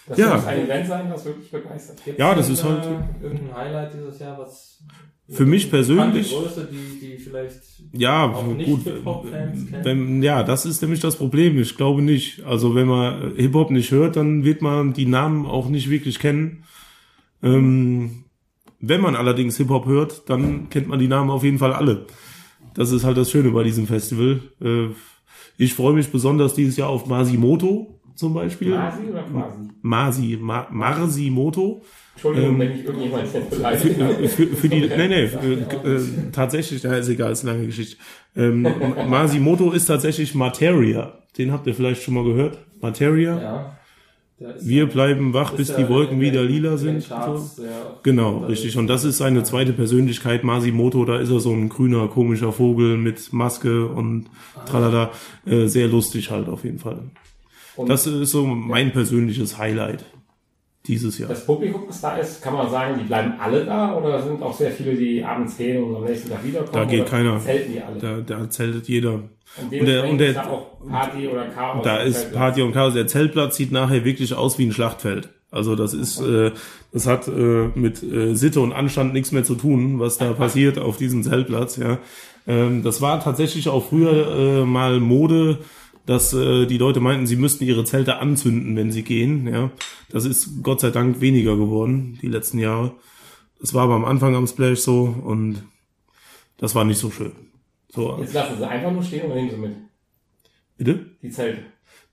das 0.06 0.18
Ja. 0.18 0.34
muss 0.34 0.46
ein 0.46 0.64
Event 0.66 0.86
sein, 0.86 1.08
das 1.10 1.24
wirklich 1.24 1.50
begeistert. 1.50 2.04
Gibt's 2.04 2.20
Ja, 2.20 2.34
das 2.34 2.48
ist 2.50 2.62
halt- 2.64 2.84
Irgendein 3.22 3.54
Highlight 3.56 3.92
dieses 3.94 4.18
Jahr, 4.18 4.38
was. 4.38 4.82
Für 5.28 5.46
mich 5.46 5.70
persönlich- 5.70 6.28
Die 6.28 6.34
Größe, 6.34 6.68
die, 6.70 7.00
die 7.06 7.16
vielleicht. 7.18 7.60
Ja, 7.92 8.26
gut. 8.26 8.80
Wenn, 9.82 10.22
ja, 10.22 10.42
das 10.42 10.66
ist 10.66 10.82
nämlich 10.82 11.00
das 11.00 11.16
Problem. 11.16 11.58
Ich 11.58 11.76
glaube 11.76 12.02
nicht. 12.02 12.44
Also 12.44 12.74
wenn 12.74 12.86
man 12.86 13.34
Hip-Hop 13.36 13.70
nicht 13.70 13.90
hört, 13.90 14.16
dann 14.16 14.44
wird 14.44 14.60
man 14.62 14.92
die 14.92 15.06
Namen 15.06 15.46
auch 15.46 15.68
nicht 15.68 15.88
wirklich 15.88 16.18
kennen. 16.18 16.64
Ähm, 17.42 18.24
wenn 18.80 19.00
man 19.00 19.16
allerdings 19.16 19.56
Hip-Hop 19.56 19.86
hört, 19.86 20.28
dann 20.28 20.68
kennt 20.68 20.88
man 20.88 20.98
die 20.98 21.08
Namen 21.08 21.30
auf 21.30 21.42
jeden 21.44 21.58
Fall 21.58 21.72
alle. 21.72 22.06
Das 22.74 22.90
ist 22.92 23.04
halt 23.04 23.16
das 23.16 23.30
Schöne 23.30 23.50
bei 23.50 23.62
diesem 23.62 23.86
Festival. 23.86 24.40
Äh, 24.60 24.88
ich 25.56 25.72
freue 25.74 25.94
mich 25.94 26.08
besonders 26.08 26.54
dieses 26.54 26.76
Jahr 26.76 26.88
auf 26.88 27.06
Masimoto 27.06 28.00
zum 28.14 28.34
Beispiel. 28.34 28.72
Quasi 28.72 29.04
oder 29.10 29.22
quasi? 29.22 29.58
Masi, 29.80 30.38
Ma, 30.40 30.66
Marsimoto. 30.70 31.82
Entschuldigung, 32.14 32.50
Ähm, 32.54 32.58
wenn 32.60 32.72
ich 32.78 32.84
irgendjemand 32.84 33.24
jetzt 33.34 33.48
Für, 33.50 33.56
beleidigt 33.56 34.00
habe. 34.00 34.28
für, 34.28 34.46
für 34.46 34.68
die, 34.68 34.80
nee, 34.80 35.08
nee, 35.08 35.22
äh, 35.24 36.00
tatsächlich, 36.32 36.82
ja, 36.82 36.94
ist 36.94 37.08
egal, 37.08 37.32
ist 37.32 37.42
eine 37.44 37.52
lange 37.52 37.66
Geschichte. 37.66 37.96
Ähm, 38.36 38.62
Masimoto 39.08 39.70
ist 39.72 39.86
tatsächlich 39.86 40.34
Materia. 40.34 41.18
Den 41.38 41.52
habt 41.52 41.66
ihr 41.66 41.74
vielleicht 41.74 42.02
schon 42.02 42.14
mal 42.14 42.24
gehört. 42.24 42.58
Materia. 42.80 43.40
Ja. 43.40 43.78
Wir 44.60 44.84
ja- 44.84 44.86
bleiben 44.86 45.32
wach, 45.32 45.52
bis 45.52 45.68
ja 45.68 45.76
die 45.76 45.88
Wolken 45.88 46.20
wieder 46.20 46.42
lila 46.42 46.76
sind. 46.76 47.02
So. 47.02 47.14
Charts 47.14 47.56
sehr 47.56 47.70
Genau, 48.02 48.30
unterwegs. 48.36 48.50
richtig. 48.60 48.76
Und 48.78 48.88
das 48.88 49.04
ist 49.04 49.18
seine 49.18 49.42
zweite 49.44 49.72
Persönlichkeit, 49.72 50.44
Masimoto. 50.44 51.04
Da 51.04 51.18
ist 51.18 51.30
er 51.30 51.40
so 51.40 51.52
ein 51.52 51.68
grüner, 51.68 52.08
komischer 52.08 52.52
Vogel 52.52 52.96
mit 52.96 53.32
Maske 53.32 53.86
und 53.86 54.26
tralala. 54.66 55.10
Äh, 55.46 55.66
sehr 55.66 55.88
lustig 55.88 56.30
halt 56.30 56.48
auf 56.48 56.64
jeden 56.64 56.78
Fall. 56.78 56.98
Und 57.76 57.88
Das 57.88 58.06
ist 58.06 58.30
so 58.30 58.44
mein 58.46 58.92
persönliches 58.92 59.56
Highlight 59.58 60.04
dieses 60.86 61.18
Jahr. 61.18 61.28
das 61.30 61.46
Publikum, 61.46 61.84
das 61.86 62.00
da 62.00 62.16
ist, 62.16 62.42
kann 62.42 62.54
man 62.54 62.70
sagen, 62.70 62.96
die 62.98 63.04
bleiben 63.04 63.32
alle 63.40 63.64
da 63.64 63.94
oder 63.96 64.22
sind 64.22 64.42
auch 64.42 64.52
sehr 64.52 64.70
viele, 64.70 64.94
die 64.94 65.24
abends 65.24 65.56
gehen 65.56 65.82
und 65.82 65.96
am 65.96 66.04
nächsten 66.04 66.28
Tag 66.30 66.44
wiederkommen? 66.44 66.72
Da 66.72 66.84
geht 66.84 67.06
keiner. 67.06 67.38
Zelten 67.40 67.72
die 67.72 67.80
alle? 67.80 67.98
Da, 67.98 68.20
da 68.20 68.50
zeltet 68.50 68.86
jeder. 68.88 69.12
und 69.12 69.30
und 69.72 69.86
der- 69.86 70.08
und 70.08 70.18
der- 70.18 70.28
ist 70.30 70.36
da 70.36 70.46
auch 70.50 70.66
Party 70.88 71.26
oder 71.28 71.46
Chaos. 71.46 71.84
Da 71.84 71.98
ist. 72.02 72.32
Party 72.32 72.60
und 72.62 72.72
Chaos. 72.72 72.92
Der 72.94 73.06
Zeltplatz 73.06 73.56
sieht 73.56 73.72
nachher 73.72 74.04
wirklich 74.04 74.34
aus 74.34 74.58
wie 74.58 74.66
ein 74.66 74.72
Schlachtfeld. 74.72 75.30
Also 75.50 75.76
das 75.76 75.94
ist, 75.94 76.20
äh, 76.20 76.50
das 76.92 77.06
hat 77.06 77.28
äh, 77.28 77.68
mit 77.76 78.02
äh, 78.02 78.34
Sitte 78.34 78.60
und 78.60 78.72
Anstand 78.72 79.12
nichts 79.12 79.30
mehr 79.30 79.44
zu 79.44 79.54
tun, 79.54 80.00
was 80.00 80.18
da 80.18 80.32
passiert 80.34 80.78
auf 80.78 80.96
diesem 80.98 81.22
Zeltplatz. 81.22 81.76
Ja, 81.76 81.98
ähm, 82.46 82.82
das 82.82 83.00
war 83.00 83.22
tatsächlich 83.22 83.68
auch 83.68 83.88
früher 83.88 84.36
äh, 84.62 84.64
mal 84.64 84.98
Mode, 85.00 85.58
dass 86.06 86.32
äh, 86.34 86.66
die 86.66 86.78
Leute 86.78 87.00
meinten, 87.00 87.26
sie 87.26 87.36
müssten 87.36 87.64
ihre 87.64 87.84
Zelte 87.84 88.18
anzünden, 88.18 88.76
wenn 88.76 88.92
sie 88.92 89.02
gehen. 89.02 89.46
Ja, 89.46 89.70
das 90.10 90.24
ist 90.24 90.62
Gott 90.62 90.80
sei 90.80 90.90
Dank 90.90 91.20
weniger 91.20 91.56
geworden 91.56 92.18
die 92.22 92.28
letzten 92.28 92.58
Jahre. 92.58 92.92
Das 93.60 93.72
war 93.74 93.84
aber 93.84 93.94
am 93.94 94.04
Anfang 94.04 94.34
am 94.34 94.46
Splash 94.46 94.80
so 94.80 95.02
und 95.24 95.62
das 96.58 96.74
war 96.74 96.84
nicht 96.84 96.98
so 96.98 97.10
schön. 97.10 97.32
So, 97.88 98.18
Jetzt 98.20 98.34
lassen 98.34 98.58
sie 98.58 98.68
einfach 98.68 98.92
nur 98.92 99.02
stehen 99.02 99.30
und 99.30 99.34
nehmen 99.34 99.50
sie 99.50 99.56
mit. 99.56 99.72
bitte? 100.76 101.06
Die 101.22 101.30
Zelte. 101.30 101.58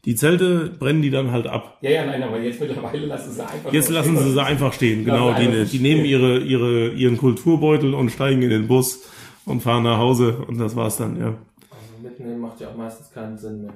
Die 0.06 0.15
Zelte 0.15 0.71
brennen 0.80 1.01
die 1.04 1.10
dann 1.12 1.32
halt 1.32 1.45
ab. 1.45 1.77
Ja, 1.82 1.91
ja, 1.91 2.06
nein, 2.06 2.23
aber 2.23 2.39
jetzt 2.39 2.60
mittlerweile 2.60 3.06
lassen 3.06 3.32
sie 3.34 3.43
einfach 3.47 3.71
Jetzt 3.71 3.89
lassen 3.89 4.15
sie 4.15 4.21
stehen. 4.23 4.34
sie 4.34 4.43
einfach 4.43 4.73
stehen, 4.73 5.06
genau. 5.06 5.34
Die, 5.34 5.45
die 5.47 5.65
stehen. 5.67 5.82
nehmen 5.84 6.06
ihre, 6.06 6.39
ihre, 6.39 6.89
ihren 6.89 7.17
Kulturbeutel 7.17 7.93
und 7.93 8.10
steigen 8.10 8.41
in 8.41 8.49
den 8.49 8.67
Bus 8.67 9.04
und 9.45 9.62
fahren 9.62 9.84
nach 9.84 9.97
Hause 9.99 10.38
und 10.47 10.58
das 10.60 10.75
war's 10.75 10.97
dann, 10.97 11.19
ja. 11.19 11.36
Mitnehmen 12.04 12.40
macht 12.40 12.60
ja 12.62 12.70
auch 12.70 12.76
meistens 12.76 13.12
keinen 13.12 13.38
Sinn 13.38 13.62
mehr. 13.64 13.74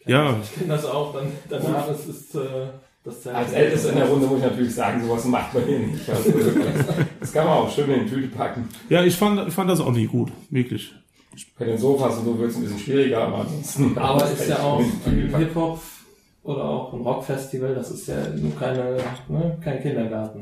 Ich 0.00 0.08
Ja. 0.08 0.32
das- 0.32 0.48
Ich 0.50 0.54
kenne 0.56 0.68
das 0.74 0.84
auch, 0.86 1.12
dann 1.14 1.26
danach 1.48 1.88
ist 1.90 2.08
es 2.08 2.34
äh. 2.34 2.66
Als 3.34 3.52
Ältester 3.52 3.90
in 3.90 3.96
der 3.98 4.08
Runde 4.08 4.26
muss 4.26 4.38
ich 4.38 4.44
natürlich 4.44 4.74
sagen, 4.74 5.04
sowas 5.06 5.26
macht 5.26 5.52
man 5.52 5.62
hier 5.66 5.78
nicht. 5.80 6.08
Also 6.08 6.32
das 7.20 7.32
kann 7.34 7.44
man 7.46 7.58
auch 7.58 7.70
schön 7.70 7.90
in 7.90 8.04
die 8.06 8.10
Tüte 8.10 8.28
packen. 8.34 8.66
Ja, 8.88 9.04
ich 9.04 9.14
fand, 9.14 9.46
ich 9.46 9.52
fand 9.52 9.68
das 9.68 9.80
auch 9.80 9.92
nicht 9.92 10.10
gut, 10.10 10.30
wirklich. 10.48 10.94
Bei 11.58 11.66
den 11.66 11.76
Sofas 11.76 12.16
und 12.18 12.24
so 12.24 12.38
wird 12.38 12.50
es 12.52 12.56
ein 12.56 12.62
bisschen 12.62 12.78
schwieriger, 12.78 13.24
aber 13.26 13.40
ansonsten. 13.40 13.98
Aber 13.98 14.24
ist 14.30 14.48
ja 14.48 14.58
auch 14.60 14.78
ein. 14.80 15.34
Hip-Hop 15.36 15.80
oder 16.44 16.64
auch 16.64 16.94
ein 16.94 17.00
Rockfestival, 17.02 17.74
das 17.74 17.90
ist 17.90 18.06
ja 18.08 18.16
nur 18.40 18.54
keine, 18.56 18.96
ne, 19.28 19.58
kein 19.62 19.82
Kindergarten. 19.82 20.40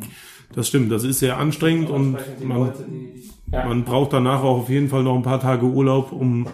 Das 0.55 0.68
stimmt, 0.68 0.92
das 0.92 1.03
ist 1.03 1.18
sehr 1.18 1.38
anstrengend 1.38 1.90
und 1.90 2.16
man, 2.44 2.59
Leute, 2.59 2.85
die 2.88 3.25
Ja. 3.51 3.66
man 3.66 3.83
braucht 3.85 4.12
danach 4.12 4.44
auch 4.44 4.59
auf 4.59 4.68
jeden 4.68 4.88
Fall 4.88 5.03
noch 5.03 5.16
ein 5.16 5.22
paar 5.22 5.40
Tage 5.40 5.66
Urlaub, 5.66 6.12
um 6.12 6.46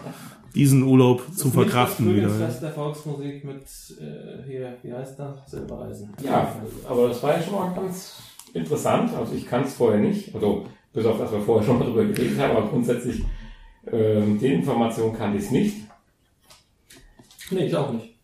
diesen 0.59 0.83
Urlaub 0.83 1.23
Das 1.27 1.37
zu 1.37 1.49
verkraften 1.51 2.05
das 2.07 2.15
wieder. 2.15 2.29
Frühlingsfest 2.29 2.63
der 2.63 2.71
Volksmusik 2.71 3.43
mit 3.45 3.61
äh, 3.99 4.47
hier, 4.47 4.77
wie 4.83 4.93
heißt 4.93 5.17
das? 5.19 5.49
Silbereisen. 5.51 6.09
Ja, 6.23 6.55
aber 6.87 7.07
das 7.07 7.23
war 7.23 7.37
ja 7.37 7.41
schon 7.43 7.53
mal 7.55 7.73
ganz 7.73 8.21
interessant. 8.53 9.11
Also 9.15 9.33
ich 9.35 9.45
kann 9.47 9.63
es 9.63 9.73
vorher 9.73 9.99
nicht. 9.99 10.33
Also 10.35 10.65
bis 10.93 11.05
auf 11.05 11.17
das 11.17 11.31
wir 11.31 11.39
vorher 11.41 11.65
schon 11.65 11.79
mal 11.79 11.85
drüber 11.85 12.03
geredet 12.05 12.39
haben, 12.39 12.57
aber 12.57 12.67
grundsätzlich 12.67 13.23
ähm, 13.91 14.37
die 14.39 14.47
Information 14.53 15.15
kannte 15.15 15.37
ich 15.37 15.45
es 15.45 15.51
nicht. 15.51 15.75
Nee, 17.51 17.65
ich 17.65 17.75
auch 17.75 17.91
nicht. 17.93 18.15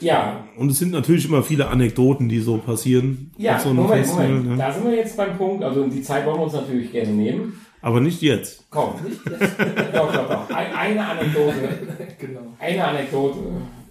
Ja, 0.00 0.44
Und 0.56 0.70
es 0.70 0.78
sind 0.78 0.90
natürlich 0.90 1.26
immer 1.26 1.42
viele 1.44 1.68
Anekdoten, 1.68 2.28
die 2.28 2.40
so 2.40 2.58
passieren. 2.58 3.30
ja, 3.38 3.58
so 3.58 3.72
Moment, 3.72 4.04
Festival, 4.04 4.28
Moment. 4.28 4.46
ne? 4.50 4.56
Da 4.56 4.72
sind 4.72 4.84
wir 4.84 4.96
jetzt 4.96 5.16
beim 5.16 5.36
Punkt. 5.36 5.62
Also 5.62 5.86
die 5.86 6.02
Zeit 6.02 6.26
wollen 6.26 6.38
wir 6.38 6.44
uns 6.44 6.52
natürlich 6.54 6.90
gerne 6.92 7.12
nehmen. 7.12 7.60
Aber 7.82 8.00
nicht 8.00 8.22
jetzt. 8.22 8.64
Komm, 8.70 8.94
doch, 9.92 10.12
doch, 10.12 10.28
doch. 10.28 10.50
Ein, 10.54 10.72
eine 10.72 11.04
Anekdote, 11.06 11.54
Genau. 12.18 12.40
eine 12.60 12.84
Anekdote 12.84 13.38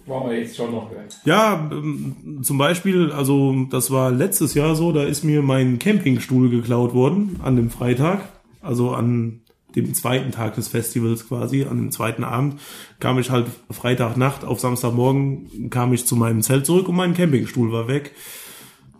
wollen 0.06 0.30
wir 0.30 0.38
jetzt 0.40 0.56
schon 0.56 0.72
noch 0.72 0.90
hören. 0.90 1.04
Ja, 1.24 1.68
ähm, 1.70 2.40
zum 2.42 2.58
Beispiel, 2.58 3.12
also 3.12 3.54
das 3.70 3.90
war 3.90 4.10
letztes 4.10 4.54
Jahr 4.54 4.74
so, 4.74 4.92
da 4.92 5.04
ist 5.04 5.22
mir 5.24 5.42
mein 5.42 5.78
Campingstuhl 5.78 6.48
geklaut 6.50 6.94
worden 6.94 7.38
an 7.42 7.54
dem 7.56 7.70
Freitag, 7.70 8.20
also 8.62 8.90
an 8.92 9.40
dem 9.76 9.94
zweiten 9.94 10.32
Tag 10.32 10.54
des 10.54 10.68
Festivals 10.68 11.28
quasi, 11.28 11.64
an 11.64 11.76
dem 11.78 11.90
zweiten 11.92 12.24
Abend, 12.24 12.60
kam 12.98 13.18
ich 13.18 13.30
halt 13.30 13.46
Freitagnacht 13.70 14.44
auf 14.44 14.58
Samstagmorgen, 14.60 15.70
kam 15.70 15.92
ich 15.92 16.04
zu 16.06 16.16
meinem 16.16 16.42
Zelt 16.42 16.66
zurück 16.66 16.88
und 16.88 16.96
mein 16.96 17.14
Campingstuhl 17.14 17.70
war 17.72 17.88
weg. 17.88 18.12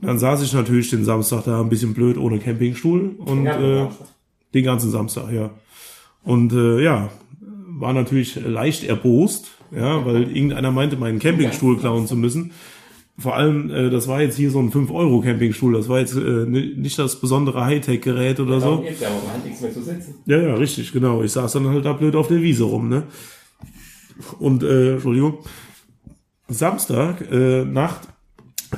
Dann 0.02 0.18
saß 0.18 0.42
ich 0.42 0.52
natürlich 0.52 0.90
den 0.90 1.04
Samstag 1.04 1.44
da 1.44 1.60
ein 1.60 1.68
bisschen 1.68 1.94
blöd 1.94 2.16
ohne 2.18 2.38
Campingstuhl 2.38 3.16
und 3.18 3.44
Ja, 3.44 3.84
äh, 3.84 3.88
den 4.54 4.64
ganzen 4.64 4.90
Samstag, 4.90 5.32
ja. 5.32 5.50
Und 6.24 6.52
äh, 6.52 6.82
ja, 6.82 7.10
war 7.78 7.92
natürlich 7.92 8.36
leicht 8.36 8.84
erbost, 8.84 9.50
ja, 9.74 10.04
weil 10.06 10.34
irgendeiner 10.34 10.70
meinte, 10.70 10.96
meinen 10.96 11.18
Campingstuhl 11.18 11.78
klauen 11.78 12.06
zu 12.06 12.14
müssen. 12.16 12.52
Vor 13.18 13.36
allem, 13.36 13.70
äh, 13.70 13.90
das 13.90 14.08
war 14.08 14.22
jetzt 14.22 14.36
hier 14.36 14.50
so 14.50 14.58
ein 14.60 14.70
5-Euro-Campingstuhl, 14.72 15.74
das 15.74 15.88
war 15.88 15.98
jetzt 16.00 16.14
äh, 16.16 16.46
ni- 16.46 16.74
nicht 16.76 16.98
das 16.98 17.20
besondere 17.20 17.64
Hightech-Gerät 17.64 18.40
oder 18.40 18.60
so. 18.60 18.78
geht's 18.82 19.00
ja, 19.00 19.08
aber 19.08 19.18
man 19.26 19.34
hat 19.34 19.44
nichts 19.44 19.60
mehr 19.60 19.72
zu 19.72 19.82
sitzen. 19.82 20.14
Ja, 20.26 20.38
ja, 20.38 20.54
richtig, 20.54 20.92
genau. 20.92 21.22
Ich 21.22 21.32
saß 21.32 21.52
dann 21.52 21.68
halt 21.68 21.84
da 21.84 21.92
blöd 21.92 22.16
auf 22.16 22.28
der 22.28 22.40
Wiese 22.42 22.64
rum, 22.64 22.88
ne? 22.88 23.02
Und, 24.38 24.62
äh, 24.62 24.92
Entschuldigung, 24.94 25.38
Samstag, 26.48 27.30
äh, 27.30 27.64
Nacht 27.64 28.08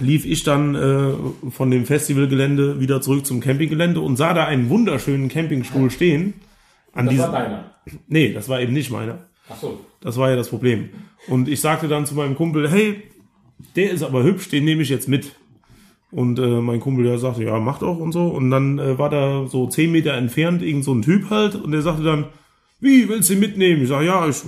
lief 0.00 0.26
ich 0.26 0.42
dann 0.42 0.74
äh, 0.74 1.50
von 1.50 1.70
dem 1.70 1.84
Festivalgelände 1.86 2.80
wieder 2.80 3.00
zurück 3.00 3.24
zum 3.26 3.40
Campinggelände 3.40 4.00
und 4.00 4.16
sah 4.16 4.34
da 4.34 4.44
einen 4.46 4.68
wunderschönen 4.68 5.28
Campingstuhl 5.28 5.90
stehen. 5.90 6.34
An 6.92 7.06
Das 7.06 7.18
war 7.18 7.26
diesem, 7.26 7.32
deiner. 7.32 7.70
nee, 8.08 8.32
das 8.32 8.48
war 8.48 8.60
eben 8.60 8.72
nicht 8.72 8.90
meiner. 8.90 9.26
Ach 9.48 9.56
so. 9.60 9.80
Das 10.00 10.16
war 10.16 10.30
ja 10.30 10.36
das 10.36 10.48
Problem. 10.48 10.88
Und 11.28 11.48
ich 11.48 11.60
sagte 11.60 11.88
dann 11.88 12.06
zu 12.06 12.14
meinem 12.14 12.34
Kumpel, 12.36 12.70
hey, 12.70 13.02
der 13.76 13.90
ist 13.90 14.02
aber 14.02 14.22
hübsch, 14.22 14.48
den 14.48 14.64
nehme 14.64 14.82
ich 14.82 14.88
jetzt 14.88 15.08
mit. 15.08 15.32
Und 16.10 16.38
äh, 16.38 16.60
mein 16.60 16.80
Kumpel, 16.80 17.04
der 17.04 17.18
sagte, 17.18 17.42
ja, 17.44 17.58
mach 17.58 17.78
doch 17.80 17.98
und 17.98 18.12
so. 18.12 18.28
Und 18.28 18.50
dann 18.50 18.78
äh, 18.78 18.98
war 18.98 19.10
da 19.10 19.46
so 19.46 19.66
zehn 19.66 19.90
Meter 19.90 20.14
entfernt 20.14 20.62
irgend 20.62 20.84
so 20.84 20.94
ein 20.94 21.02
Typ 21.02 21.30
halt 21.30 21.56
und 21.56 21.72
der 21.72 21.82
sagte 21.82 22.04
dann, 22.04 22.26
wie, 22.80 23.08
willst 23.08 23.30
du 23.30 23.34
ihn 23.34 23.40
mitnehmen? 23.40 23.82
Ich 23.82 23.88
sag, 23.88 24.02
ja, 24.02 24.28
ich, 24.28 24.42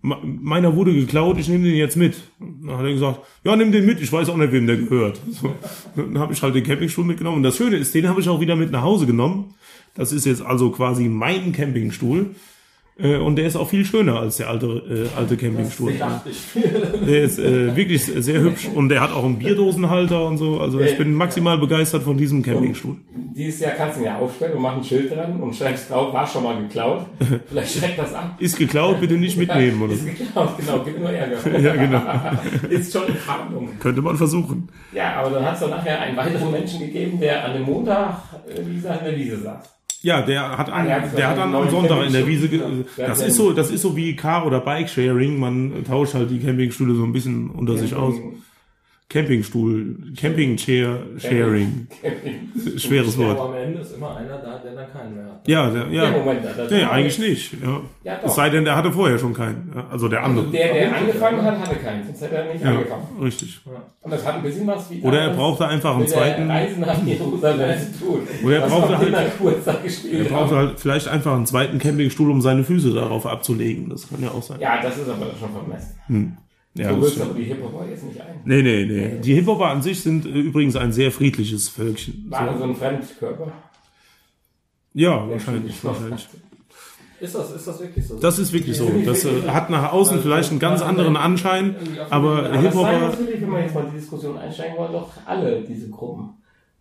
meiner 0.00 0.76
wurde 0.76 0.94
geklaut, 0.94 1.38
ich 1.38 1.48
nehme 1.48 1.64
den 1.64 1.76
jetzt 1.76 1.96
mit. 1.96 2.16
Dann 2.38 2.76
hat 2.76 2.84
er 2.84 2.92
gesagt, 2.92 3.20
ja, 3.44 3.56
nimm 3.56 3.72
den 3.72 3.84
mit, 3.84 4.00
ich 4.00 4.12
weiß 4.12 4.28
auch 4.28 4.36
nicht, 4.36 4.52
wem 4.52 4.66
der 4.66 4.76
gehört. 4.76 5.20
So, 5.30 5.54
dann 5.96 6.18
habe 6.18 6.32
ich 6.32 6.42
halt 6.42 6.54
den 6.54 6.64
Campingstuhl 6.64 7.04
mitgenommen. 7.04 7.38
Und 7.38 7.42
das 7.42 7.56
Schöne 7.56 7.76
ist, 7.76 7.94
den 7.94 8.08
habe 8.08 8.20
ich 8.20 8.28
auch 8.28 8.40
wieder 8.40 8.56
mit 8.56 8.70
nach 8.70 8.82
Hause 8.82 9.06
genommen. 9.06 9.54
Das 9.94 10.12
ist 10.12 10.26
jetzt 10.26 10.42
also 10.42 10.70
quasi 10.70 11.08
mein 11.08 11.52
Campingstuhl. 11.52 12.34
Äh, 13.00 13.16
und 13.16 13.36
der 13.36 13.46
ist 13.46 13.54
auch 13.54 13.68
viel 13.68 13.84
schöner 13.84 14.18
als 14.18 14.38
der 14.38 14.48
alte, 14.48 14.66
äh, 14.66 15.16
alte 15.16 15.36
Campingstuhl. 15.36 15.92
Der 17.06 17.22
ist 17.22 17.38
äh, 17.38 17.76
wirklich 17.76 18.04
sehr 18.04 18.40
hübsch 18.40 18.68
und 18.74 18.88
der 18.88 19.00
hat 19.00 19.12
auch 19.12 19.24
einen 19.24 19.38
Bierdosenhalter 19.38 20.26
und 20.26 20.36
so. 20.36 20.60
Also 20.60 20.80
ich 20.80 20.96
bin 20.98 21.14
maximal 21.14 21.58
begeistert 21.58 22.02
von 22.02 22.16
diesem 22.16 22.42
Campingstuhl. 22.42 22.96
Dieses 23.14 23.60
Jahr 23.60 23.72
kannst 23.72 23.96
du 23.96 24.00
ihn 24.00 24.06
ja 24.06 24.18
aufstellen 24.18 24.54
und 24.54 24.62
mach 24.62 24.76
ein 24.76 24.84
Schild 24.84 25.14
dran 25.14 25.40
und 25.40 25.54
schreibst 25.54 25.90
drauf, 25.90 26.12
war 26.12 26.26
schon 26.26 26.42
mal 26.42 26.60
geklaut. 26.60 27.06
Vielleicht 27.48 27.78
schreckt 27.78 27.98
das 27.98 28.12
ab. 28.14 28.34
Ist 28.38 28.58
geklaut, 28.58 29.00
bitte 29.00 29.14
nicht 29.14 29.36
mitnehmen 29.38 29.80
oder 29.80 29.92
Ist 29.92 30.06
geklaut, 30.06 30.58
genau, 30.58 30.80
gibt 30.80 30.98
nur 30.98 31.10
Ärger. 31.10 31.58
Ja, 31.60 31.76
genau. 31.76 32.02
Ist 32.68 32.92
schon 32.92 33.06
in 33.06 33.14
Fahndung. 33.14 33.70
Könnte 33.78 34.02
man 34.02 34.16
versuchen. 34.16 34.68
Ja, 34.92 35.14
aber 35.20 35.30
dann 35.30 35.44
hat 35.44 35.54
es 35.54 35.60
doch 35.60 35.70
nachher 35.70 36.00
einen 36.00 36.16
weiteren 36.16 36.50
Menschen 36.50 36.80
gegeben, 36.80 37.20
der 37.20 37.44
an 37.44 37.54
dem 37.54 37.62
Montag, 37.62 38.22
äh, 38.48 38.60
wie 38.66 38.74
gesagt, 38.74 39.00
in 39.00 39.06
der 39.06 39.16
Wiese 39.16 39.38
saß. 39.38 39.77
Ja, 40.02 40.22
der 40.22 40.56
hat, 40.56 40.68
an, 40.70 40.82
Ah, 40.82 40.84
der 40.84 41.02
hat 41.02 41.18
der 41.18 41.28
hat 41.28 41.38
dann 41.38 41.54
am 41.54 41.70
Sonntag 41.70 42.06
in 42.06 42.12
der 42.12 42.26
Wiese. 42.26 42.48
Ja. 42.54 43.06
das 43.08 43.20
ist 43.20 43.36
so, 43.36 43.52
das 43.52 43.70
ist 43.70 43.82
so 43.82 43.96
wie 43.96 44.14
Car 44.14 44.46
oder 44.46 44.60
Bike 44.60 44.88
Sharing. 44.88 45.38
Man 45.40 45.84
tauscht 45.84 46.14
halt 46.14 46.30
die 46.30 46.38
Campingstühle 46.38 46.94
so 46.94 47.02
ein 47.04 47.12
bisschen 47.12 47.50
unter 47.50 47.76
sich 47.76 47.94
aus. 47.94 48.14
Campingstuhl, 49.08 50.12
Camping 50.16 50.56
Chair 50.56 51.00
Sharing. 51.16 51.86
Schweres 52.76 53.16
Wort. 53.18 53.38
aber 53.38 53.48
am 53.50 53.54
Ende 53.54 53.80
ist 53.80 53.94
immer 53.96 54.16
einer 54.16 54.38
da, 54.38 54.58
der 54.64 54.72
dann 54.74 54.92
keinen 54.92 55.14
mehr 55.14 55.24
hat. 55.26 55.46
Ja, 55.46 55.70
der, 55.70 55.86
Ja, 55.88 56.04
ja. 56.04 56.10
Moment. 56.10 56.40
Das 56.44 56.70
Nee, 56.70 56.82
eigentlich 56.84 57.18
nicht. 57.18 57.52
Ja. 57.62 57.80
Ja. 58.04 58.18
Es 58.24 58.34
sei 58.34 58.50
denn, 58.50 58.64
der 58.64 58.76
hatte 58.76 58.90
vorher 58.92 59.18
schon 59.18 59.32
keinen. 59.34 59.72
Also 59.90 60.08
der 60.08 60.24
andere. 60.24 60.46
Der, 60.48 60.72
der 60.74 60.96
angefangen 60.96 61.42
hat, 61.42 61.58
hatte 61.60 61.76
keinen, 61.76 62.04
sonst 62.04 62.20
hätte 62.22 62.34
er 62.36 62.52
nicht 62.52 62.64
Ja, 62.64 62.70
angefangen. 62.70 63.06
richtig. 63.22 63.60
Und 64.02 64.10
das 64.12 64.26
hat 64.26 64.34
ein 64.36 64.42
bisschen 64.42 64.66
was 64.66 64.90
wie 64.90 65.00
Oder 65.02 65.20
er 65.20 65.30
brauchte 65.30 65.66
einfach 65.66 65.96
einen 65.96 66.06
zweiten. 66.08 66.50
Reise 66.50 66.80
nach 66.80 67.02
Jerusalem 67.04 67.78
zu 67.78 68.04
tun. 68.04 68.20
Oder 68.44 68.56
er 68.56 68.68
brauchte 68.68 68.98
halt- 68.98 69.12
Er 70.12 70.24
brauchte 70.24 70.56
halt 70.56 70.80
vielleicht 70.80 71.08
einfach 71.08 71.34
einen 71.34 71.46
zweiten 71.46 71.78
Campingstuhl, 71.78 72.30
um 72.30 72.40
seine 72.40 72.64
Füße 72.64 72.92
darauf 72.92 73.26
abzulegen. 73.26 73.88
Das 73.90 74.08
kann 74.08 74.22
ja 74.22 74.30
auch 74.30 74.42
sein. 74.42 74.58
Ja, 74.60 74.80
das 74.82 74.96
ist 74.96 75.08
aber 75.08 75.26
schon 75.38 75.50
vermessen. 75.52 76.38
Ja, 76.78 76.92
du 76.92 77.00
willst 77.00 77.14
stimmt. 77.14 77.30
aber 77.30 77.38
die 77.38 77.44
Hip-Hopper 77.44 77.86
jetzt 77.88 78.04
nicht 78.04 78.20
ein. 78.20 78.40
Nee, 78.44 78.62
nee, 78.62 78.84
nee. 78.86 79.18
Die 79.20 79.34
Hip-Hopper 79.34 79.66
an 79.66 79.82
sich 79.82 80.00
sind 80.02 80.24
äh, 80.26 80.28
übrigens 80.30 80.76
ein 80.76 80.92
sehr 80.92 81.10
friedliches 81.10 81.68
Völkchen. 81.68 82.26
War 82.28 82.52
So. 82.52 82.58
so 82.58 82.64
ein 82.64 82.74
Fremdkörper. 82.76 83.52
Ja, 84.94 85.28
wahrscheinlich, 85.28 85.82
wahrscheinlich. 85.84 86.28
Ist 87.20 87.34
das, 87.34 87.50
ist 87.52 87.66
das 87.66 87.80
wirklich 87.80 88.06
so? 88.06 88.18
Das 88.20 88.38
ist 88.38 88.52
wirklich 88.52 88.76
so. 88.76 88.88
Das 89.04 89.24
äh, 89.24 89.42
hat 89.48 89.70
nach 89.70 89.92
außen 89.92 90.20
vielleicht 90.22 90.50
einen 90.50 90.60
ganz 90.60 90.82
anderen 90.82 91.16
Anschein, 91.16 91.74
aber 92.10 92.52
Hip-Hopper, 92.60 92.98
natürlich, 93.00 93.40
wenn 93.42 93.50
wir 93.50 93.60
jetzt 93.60 93.74
mal 93.74 93.84
in 93.84 93.90
die 93.90 93.96
Diskussion 93.98 94.38
einsteigen 94.38 94.76
wollen, 94.76 94.92
doch 94.92 95.10
alle 95.26 95.62
diese 95.62 95.90
Gruppen. 95.90 96.30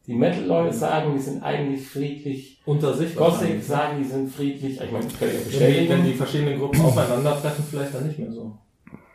Die 0.05 0.13
Metal-Leute 0.13 0.73
sagen, 0.73 1.13
die 1.17 1.21
sind 1.21 1.43
eigentlich 1.43 1.85
friedlich. 1.87 2.61
unter 2.65 2.93
sich 2.93 3.13
Gothic 3.15 3.61
sagen, 3.61 3.97
die 4.01 4.07
sind 4.07 4.31
friedlich. 4.31 4.79
Ich 4.79 4.91
meine, 4.91 5.03
das 5.05 5.19
kann 5.19 5.27
ich 5.27 5.33
ja 5.33 5.39
Wenn 5.39 5.43
die, 5.43 5.57
bestätigen. 5.57 5.89
wenn 5.89 6.05
die 6.05 6.13
verschiedenen 6.13 6.59
Gruppen 6.59 6.81
aufeinandertreffen, 6.81 7.65
vielleicht 7.69 7.93
dann 7.93 8.07
nicht 8.07 8.19
mehr 8.19 8.31
so. 8.31 8.57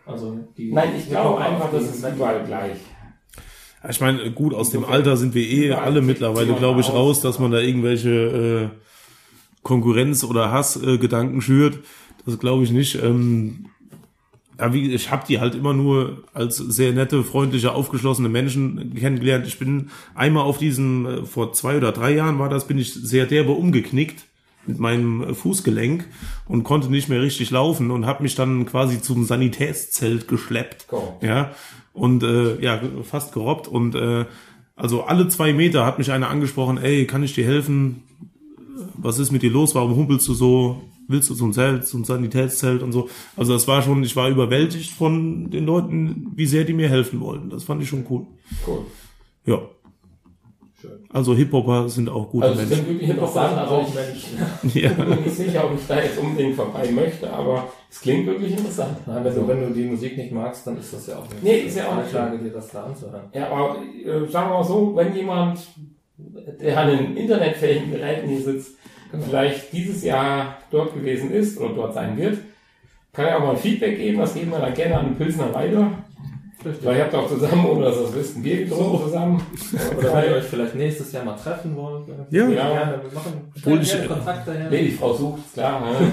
Also 0.07 0.39
die 0.57 0.73
Nein, 0.73 0.91
ich 0.99 1.09
glaube 1.09 1.41
einfach, 1.41 1.71
das 1.71 1.85
ist 1.85 2.05
überall 2.05 2.45
gleich. 2.45 2.79
ich 3.89 4.01
meine, 4.01 4.31
gut, 4.33 4.55
aus 4.55 4.71
dem 4.71 4.85
Alter 4.85 5.17
sind 5.17 5.35
wir 5.35 5.49
eh 5.49 5.73
alle 5.73 6.03
mittlerweile, 6.03 6.55
glaube 6.55 6.81
ich, 6.81 6.91
raus, 6.91 7.21
dass 7.21 7.39
man 7.39 7.51
da 7.51 7.61
irgendwelche 7.61 8.11
äh, 8.11 8.69
Konkurrenz- 9.63 10.25
oder 10.25 10.51
Hassgedanken 10.51 11.39
äh, 11.39 11.43
schürt. 11.43 11.79
Das 12.27 12.39
glaube 12.39 12.65
ich 12.65 12.71
nicht. 12.71 12.97
Ähm, 12.97 13.67
ja, 14.59 14.73
wie, 14.73 14.93
ich 14.93 15.11
habe 15.11 15.25
die 15.27 15.41
halt 15.41 15.55
immer 15.55 15.73
nur 15.73 16.25
als 16.35 16.57
sehr 16.57 16.93
nette, 16.93 17.25
freundliche, 17.25 17.73
aufgeschlossene 17.73 18.29
Menschen 18.29 18.95
kennengelernt. 18.95 19.47
Ich 19.47 19.59
bin 19.59 19.91
einmal 20.15 20.45
auf 20.45 20.59
diesem, 20.59 21.07
äh, 21.07 21.25
vor 21.25 21.53
zwei 21.53 21.77
oder 21.77 21.93
drei 21.93 22.13
Jahren 22.13 22.39
war 22.39 22.49
das, 22.49 22.67
bin 22.67 22.79
ich 22.79 22.93
sehr 22.93 23.27
derbe 23.27 23.53
umgeknickt 23.53 24.25
mit 24.67 24.79
meinem 24.79 25.35
Fußgelenk 25.35 26.07
und 26.47 26.65
konnte 26.65 26.91
nicht 26.91 27.09
mehr 27.09 27.21
richtig 27.21 27.51
laufen 27.51 27.91
und 27.91 28.07
habe 28.07 28.23
mich 28.23 28.35
dann 28.35 28.67
quasi 28.67 29.01
zum 29.01 29.25
Sanitätszelt 29.25 30.29
geschleppt. 30.29 30.89
Go. 30.89 31.19
Ja, 31.21 31.53
und 31.93 32.23
äh, 32.23 32.61
ja, 32.61 32.81
fast 33.03 33.33
gerobbt. 33.33 33.69
Und 33.69 33.95
äh, 33.95 34.25
also 34.77 35.05
alle 35.05 35.29
zwei 35.29 35.53
Meter 35.53 35.85
hat 35.85 35.99
mich 35.99 36.13
einer 36.13 36.31
angesprochen, 36.31 36.79
ey, 36.79 37.07
kann 37.07 37.23
ich 37.23 37.35
dir 37.35 37.45
helfen? 37.45 38.03
Was 38.95 39.19
ist 39.19 39.33
mit 39.33 39.43
dir 39.43 39.51
los? 39.51 39.75
Warum 39.75 39.97
humpelst 39.97 40.27
du 40.29 40.35
so? 40.35 40.83
willst 41.09 41.31
du 41.31 41.47
ein 41.47 41.53
Zelt, 41.53 41.93
ein 41.93 42.05
Sanitätszelt 42.05 42.83
und 42.83 42.93
so. 42.93 43.09
Also 43.37 43.53
das 43.53 43.69
war 43.69 43.83
schon, 43.83 44.03
ich 44.03 44.17
war 44.17 44.29
überwältigt 44.29 44.93
von 44.93 45.51
den 45.51 45.67
Leuten, 45.67 46.33
wie 46.35 46.47
sehr 46.47 46.65
die 46.65 46.73
mir 46.73 46.89
helfen 46.89 47.21
wollten. 47.21 47.51
Das 47.51 47.65
fand 47.65 47.83
ich 47.83 47.89
schon 47.89 48.07
cool. 48.11 48.27
Cool. 48.67 48.87
Ja. 49.47 49.61
Also 51.13 51.35
Hip-Hopper 51.35 51.89
sind 51.89 52.09
auch 52.09 52.31
gute 52.31 52.47
Also 52.47 52.63
es 52.63 52.69
Menschen. 52.69 52.85
klingt 52.85 53.01
wirklich 53.01 53.11
interessant. 53.11 53.59
Also 53.59 53.87
ich, 53.87 53.95
Mensch. 53.95 54.75
Ja. 54.75 54.91
ich 54.91 54.97
bin 54.97 55.09
mir 55.09 55.17
nicht 55.17 55.37
sicher, 55.37 55.65
ob 55.65 55.75
ich 55.79 55.87
da 55.87 55.97
jetzt 56.01 56.19
unbedingt 56.19 56.55
vorbei 56.57 56.91
möchte, 56.91 57.31
aber 57.31 57.69
es 57.91 58.01
klingt 58.01 58.27
wirklich 58.27 58.53
interessant. 58.53 58.97
Nein, 59.07 59.23
wenn 59.25 59.35
du, 59.35 59.49
wenn 59.49 59.61
du 59.61 59.75
die 59.75 59.85
Musik 59.85 60.17
nicht 60.17 60.33
magst, 60.33 60.67
dann 60.67 60.79
ist 60.79 60.93
das 60.95 61.07
ja 61.07 61.19
auch 61.19 61.29
nicht. 61.29 61.43
Nee, 61.43 61.59
ist 61.59 61.77
ja 61.77 61.89
auch 61.89 61.97
nicht 61.97 62.09
Frage, 62.09 62.39
dir 62.39 62.51
das 62.51 62.71
da 62.71 62.85
anzuhören. 62.85 63.25
Ja, 63.35 63.49
aber 63.51 63.77
äh, 63.83 64.27
sagen 64.27 64.51
wir 64.51 64.55
mal 64.59 64.65
so, 64.65 64.97
wenn 64.97 65.15
jemand, 65.15 65.61
der 66.17 66.79
an 66.81 66.89
den 66.89 67.17
internetfähigen 67.17 67.91
Geräten 67.91 68.29
hier 68.29 68.41
sitzt, 68.41 68.77
vielleicht 69.29 69.73
dieses 69.73 70.03
Jahr 70.03 70.57
dort 70.71 70.95
gewesen 70.95 71.31
ist 71.31 71.61
oder 71.61 71.75
dort 71.75 71.95
sein 71.95 72.17
wird, 72.17 72.39
kann 73.13 73.27
er 73.27 73.37
auch 73.37 73.41
mal 73.43 73.51
ein 73.51 73.57
Feedback 73.59 73.99
geben. 73.99 74.19
Das 74.19 74.33
geben 74.33 74.51
wir 74.51 74.59
dann 74.61 74.73
gerne 74.73 74.99
an 74.99 75.07
den 75.09 75.17
Pilsner 75.17 75.53
weiter. 75.53 75.91
Richtig. 76.65 76.85
Weil 76.87 76.97
ihr 76.97 77.05
habt 77.05 77.15
auch 77.15 77.29
zusammen, 77.29 77.67
ohne 77.67 77.85
dass 77.87 77.97
ihr 77.97 78.03
das 78.03 78.15
wisst, 78.15 78.37
ein 78.37 78.43
Bier 78.43 78.65
getrunken 78.65 79.05
zusammen. 79.05 79.43
Oder 79.99 80.15
wenn 80.15 80.31
ihr 80.31 80.37
euch 80.37 80.45
vielleicht 80.45 80.75
nächstes 80.75 81.13
Jahr 81.13 81.25
mal 81.25 81.37
treffen 81.37 81.75
wollt. 81.77 82.07
Ja. 82.31 82.49
ja 82.49 82.49
gerne. 82.51 83.03
Wir 83.03 83.13
machen 83.13 83.53
Obwohl 83.57 83.81
ich- 83.83 83.91
gerne 83.93 84.07
Kontakte 84.09 84.53
her. 84.55 84.71
Nee, 84.71 84.83
die 84.85 84.91
Frau 84.93 85.13
sucht, 85.15 85.53
klar. 85.55 85.81
Ne? 85.81 86.13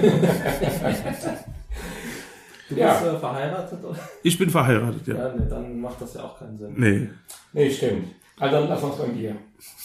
Du 2.68 2.76
Ja. 2.76 2.94
bist 3.00 3.12
äh, 3.14 3.18
verheiratet, 3.18 3.84
oder? 3.84 3.98
Ich 4.22 4.38
bin 4.38 4.48
verheiratet, 4.48 5.04
ja. 5.08 5.14
Ja, 5.16 5.34
nee, 5.36 5.44
dann 5.50 5.80
macht 5.80 6.00
das 6.00 6.14
ja 6.14 6.22
auch 6.22 6.38
keinen 6.38 6.56
Sinn. 6.56 6.74
Nee. 6.76 7.08
Nee, 7.52 7.68
stimmt. 7.70 8.06
Also 8.38 8.56
dann 8.60 8.68
lass 8.68 8.82
uns 8.84 8.94
beim 8.96 9.12
Bier. 9.12 9.34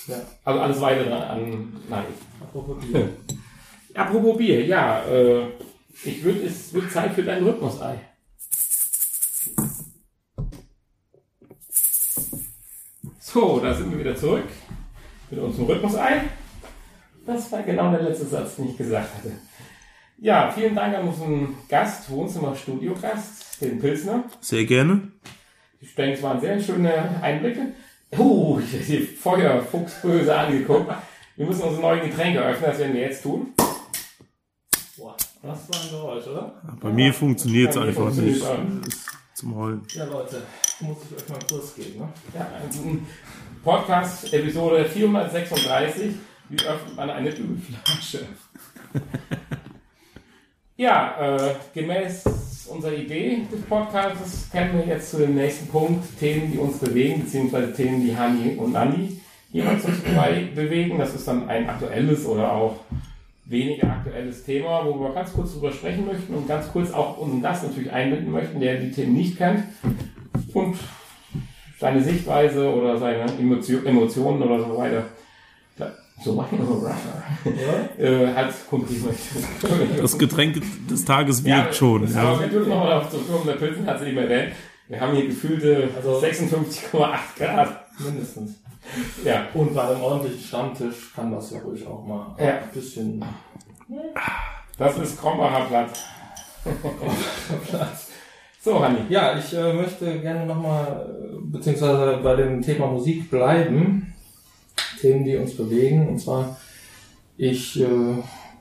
Ja. 0.07 0.15
Also 0.43 0.59
alles 0.59 0.81
weitere 0.81 1.11
an, 1.11 1.73
nein. 1.89 2.03
Apropos 2.41 2.77
Bier. 2.85 3.09
Apropos 3.95 4.37
Bier, 4.37 4.65
ja, 4.65 5.01
äh, 5.05 5.47
ich 6.03 6.23
würde, 6.23 6.41
es 6.45 6.73
wird 6.73 6.91
Zeit 6.91 7.13
für 7.13 7.23
dein 7.23 7.43
Rhythmusei. 7.43 7.95
So, 13.35 13.59
da 13.59 13.73
sind 13.73 13.91
wir 13.91 13.99
wieder 13.99 14.15
zurück 14.15 14.45
mit 15.29 15.41
unserem 15.41 15.65
Rhythmusei. 15.65 16.21
Das 17.25 17.51
war 17.51 17.63
genau 17.63 17.91
der 17.91 18.03
letzte 18.03 18.25
Satz, 18.25 18.55
den 18.55 18.69
ich 18.69 18.77
gesagt 18.77 19.13
hatte. 19.13 19.33
Ja, 20.19 20.49
vielen 20.49 20.73
Dank 20.73 20.95
an 20.95 21.05
unseren 21.05 21.53
Gast, 21.67 22.09
Wohnzimmer-Studio-Gast, 22.09 23.59
den 23.59 23.77
Pilsner. 23.81 24.23
Sehr 24.39 24.63
gerne. 24.63 25.11
Ich 25.81 25.93
denke, 25.95 26.13
es 26.13 26.23
waren 26.23 26.39
sehr 26.39 26.61
schöne 26.61 27.21
Einblicke. 27.21 27.73
Uh, 28.17 28.61
ich 28.61 28.71
habe 28.71 28.83
die 28.85 28.99
Feuerfuchsböse 28.99 30.33
angeguckt. 30.33 30.95
Wir 31.35 31.45
müssen 31.45 31.63
unsere 31.63 31.81
neuen 31.81 32.09
Getränke 32.09 32.39
öffnen, 32.39 32.69
das 32.69 32.79
werden 32.79 32.93
wir 32.93 33.01
jetzt 33.01 33.21
tun. 33.21 33.47
Boah, 34.95 35.17
das 35.43 35.67
war 35.67 35.81
ein 35.83 35.89
Geräusch, 35.89 36.27
oder? 36.27 36.61
Bei 36.79 36.89
mir 36.89 37.13
funktioniert 37.13 37.71
es 37.71 37.77
einfach 37.77 38.13
nicht. 38.13 38.45
Zum 39.35 39.53
Heulen. 39.53 39.81
Ja, 39.89 40.05
Leute, 40.05 40.43
muss 40.79 40.97
ich 41.03 41.17
euch 41.17 41.27
mal 41.27 41.35
einen 41.35 41.47
Kurs 41.49 41.75
geben, 41.75 41.99
ne? 41.99 42.09
Ja, 42.33 42.47
also 42.63 42.79
Podcast 43.65 44.31
Episode 44.31 44.85
436. 44.85 46.11
Wie 46.49 46.67
öffnet 46.67 46.95
man 46.95 47.09
eine 47.09 47.29
Ölflasche? 47.29 48.27
ja, 50.77 51.35
äh, 51.35 51.55
gemäß 51.73 52.25
unserer 52.69 52.93
Idee 52.93 53.39
des 53.51 53.63
Podcasts 53.63 54.51
kennen 54.51 54.77
wir 54.77 54.85
jetzt 54.85 55.09
zu 55.09 55.17
dem 55.17 55.33
nächsten 55.33 55.67
Punkt 55.67 56.03
Themen, 56.19 56.51
die 56.51 56.59
uns 56.59 56.77
bewegen, 56.77 57.23
beziehungsweise 57.23 57.73
Themen, 57.73 58.05
die 58.05 58.15
Hani 58.15 58.55
und 58.55 58.75
Andi 58.75 59.19
jeweils 59.51 59.83
uns 59.83 59.97
bei 60.15 60.47
bewegen. 60.53 60.99
Das 60.99 61.15
ist 61.15 61.27
dann 61.27 61.49
ein 61.49 61.67
aktuelles 61.67 62.23
oder 62.27 62.53
auch 62.53 62.81
weniger 63.45 63.89
aktuelles 63.89 64.43
Thema, 64.43 64.85
wo 64.85 64.99
wir 64.99 65.11
ganz 65.11 65.33
kurz 65.33 65.53
drüber 65.53 65.71
sprechen 65.71 66.05
möchten 66.05 66.35
und 66.35 66.47
ganz 66.47 66.71
kurz 66.71 66.91
auch 66.91 67.17
unseren 67.17 67.41
Gast 67.41 67.63
natürlich 67.63 67.91
einbinden 67.91 68.31
möchten, 68.31 68.59
der 68.59 68.77
die 68.77 68.91
Themen 68.91 69.13
nicht 69.15 69.37
kennt 69.37 69.63
und 70.53 70.77
seine 71.79 72.01
Sichtweise 72.03 72.69
oder 72.73 72.97
seine 72.97 73.25
Emotio 73.39 73.79
Emotionen 73.83 74.41
oder 74.43 74.59
so 74.65 74.77
weiter 74.77 75.03
so 76.23 76.31
machen 76.33 76.57
oder 76.65 76.95
äh, 77.97 78.49
kundtun 78.69 79.03
möchte. 79.05 80.01
Das 80.01 80.17
Getränk 80.17 80.61
des 80.89 81.03
Tages 81.03 81.43
wirkt 81.43 81.75
schon. 81.75 82.03
das- 82.03 82.15
Ja. 82.15 82.21
Aber 82.21 82.39
wir 82.39 82.47
dürfen 82.47 82.69
nochmal 82.69 82.87
darauf 82.89 83.09
zurückkommen, 83.11 83.45
der 83.45 83.53
Pilzen 83.55 83.85
hat 83.85 83.99
es 84.01 84.07
eben 84.07 84.17
erwähnt. 84.19 84.53
Wir 84.87 85.01
haben 85.01 85.13
hier 85.13 85.27
gefühlte 85.27 85.89
Also- 85.97 86.19
56,8 86.21 87.17
Grad. 87.37 87.85
Mindestens. 87.99 88.51
Ja, 89.25 89.47
Und 89.55 89.73
bei 89.75 89.81
einem 89.89 90.01
ordentlichen 90.01 90.39
Stammtisch 90.41 91.13
kann 91.13 91.31
das 91.33 91.51
ja 91.51 91.59
ruhig 91.59 91.85
auch 91.85 92.05
mal 92.05 92.33
Ja. 92.39 92.59
ein 92.59 92.69
bisschen 92.73 93.21
das 94.77 94.97
ist 94.97 95.19
Krombacher 95.19 95.65
Blatt. 95.65 95.89
So, 98.65 98.83
Hanni. 98.83 98.97
Ja, 99.09 99.37
ich 99.37 99.53
äh, 99.53 99.73
möchte 99.73 100.19
gerne 100.21 100.43
nochmal, 100.47 101.07
beziehungsweise 101.43 102.19
bei 102.23 102.35
dem 102.35 102.63
Thema 102.63 102.87
Musik 102.87 103.29
bleiben. 103.29 104.11
Themen, 104.99 105.23
die 105.23 105.37
uns 105.37 105.55
bewegen. 105.55 106.07
Und 106.07 106.17
zwar, 106.19 106.57
ich, 107.37 107.79
äh, 107.79 107.85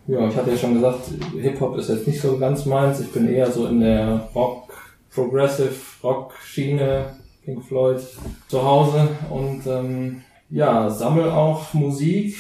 ja, 0.07 0.29
ich 0.29 0.37
hatte 0.37 0.51
ja 0.51 0.57
schon 0.59 0.75
gesagt, 0.75 1.11
Hip-Hop 1.40 1.79
ist 1.79 1.88
jetzt 1.88 2.07
nicht 2.07 2.21
so 2.21 2.37
ganz 2.37 2.67
meins. 2.67 3.01
Ich 3.01 3.12
bin 3.12 3.33
eher 3.33 3.51
so 3.51 3.67
in 3.67 3.81
der 3.81 4.29
Rock, 4.35 4.75
Progressive 5.11 5.73
Rock 6.03 6.35
Schiene, 6.45 7.07
Pink 7.43 7.64
Floyd 7.64 8.01
zu 8.49 8.62
Hause 8.62 9.09
und 9.31 9.67
ähm, 9.67 10.21
ja, 10.51 10.90
sammel 10.90 11.31
auch 11.31 11.73
Musik 11.73 12.37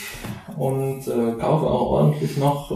und 0.58 1.08
äh, 1.08 1.32
kaufe 1.40 1.64
auch 1.64 1.92
ordentlich 1.92 2.36
noch. 2.36 2.70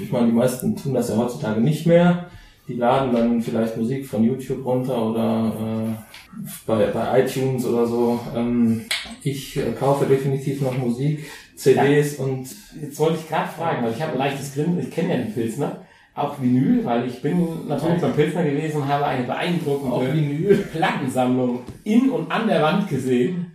Ich 0.00 0.10
meine, 0.10 0.26
die 0.26 0.32
meisten 0.32 0.74
tun 0.74 0.94
das 0.94 1.08
ja 1.08 1.16
heutzutage 1.16 1.60
nicht 1.60 1.86
mehr. 1.86 2.26
Die 2.66 2.74
laden 2.74 3.12
dann 3.12 3.42
vielleicht 3.42 3.76
Musik 3.76 4.06
von 4.06 4.24
YouTube 4.24 4.64
runter 4.64 5.10
oder 5.10 5.52
äh, 5.52 6.44
bei, 6.66 6.86
bei 6.86 7.20
iTunes 7.20 7.66
oder 7.66 7.86
so. 7.86 8.20
Ähm, 8.34 8.86
ich 9.22 9.56
äh, 9.56 9.72
kaufe 9.78 10.06
definitiv 10.06 10.62
noch 10.62 10.76
Musik, 10.76 11.30
CDs 11.56 12.16
und 12.16 12.48
Jetzt 12.80 12.98
wollte 12.98 13.18
ich 13.20 13.28
gerade 13.28 13.48
fragen, 13.48 13.84
weil 13.84 13.92
ich 13.92 14.02
habe 14.02 14.12
ein 14.12 14.18
leichtes 14.18 14.54
Grinsen, 14.54 14.80
ich 14.80 14.90
kenne 14.90 15.10
ja 15.10 15.16
den 15.22 15.32
Pilsner, 15.32 15.84
auch 16.14 16.40
Vinyl, 16.40 16.84
weil 16.84 17.06
ich 17.06 17.20
bin 17.22 17.68
natürlich 17.68 18.00
beim 18.00 18.12
Pilsner 18.12 18.44
gewesen 18.44 18.82
und 18.82 18.88
habe 18.88 19.06
eine 19.06 19.24
beeindruckende 19.24 20.12
Vinyl. 20.12 20.56
Plattensammlung 20.72 21.60
in 21.84 22.10
und 22.10 22.30
an 22.30 22.46
der 22.46 22.62
Wand 22.62 22.88
gesehen. 22.88 23.52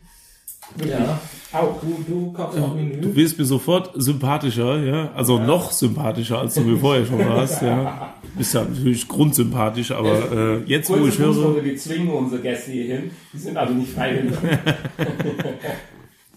Ja, 0.85 1.19
Auch. 1.51 1.81
du, 1.81 2.03
du 2.07 2.31
kaufst 2.31 2.59
auch 2.59 2.71
Du 2.73 2.77
Vinyl. 2.77 3.15
wirst 3.15 3.37
mir 3.39 3.45
sofort 3.45 3.91
sympathischer, 3.95 4.83
ja. 4.83 5.11
Also 5.15 5.39
noch 5.39 5.71
sympathischer, 5.71 6.39
als 6.39 6.53
du 6.55 6.61
mir 6.61 6.77
vorher 6.77 7.05
schon 7.05 7.19
warst, 7.19 7.61
ja. 7.61 8.13
Bist 8.37 8.53
ja 8.53 8.63
natürlich 8.63 9.07
grundsympathisch, 9.07 9.91
aber 9.91 10.31
äh, 10.31 10.63
jetzt, 10.65 10.89
wo 10.89 10.93
Kurze 10.93 11.09
ich 11.09 11.17
höre, 11.19 11.63
wir 11.63 11.75
zwingen 11.77 12.09
unsere 12.09 12.41
Gäste 12.41 12.71
hier 12.71 12.95
hin. 12.97 13.11
Die 13.33 13.37
sind 13.39 13.57
also 13.57 13.73
nicht 13.73 13.91
freiwillig. 13.91 14.37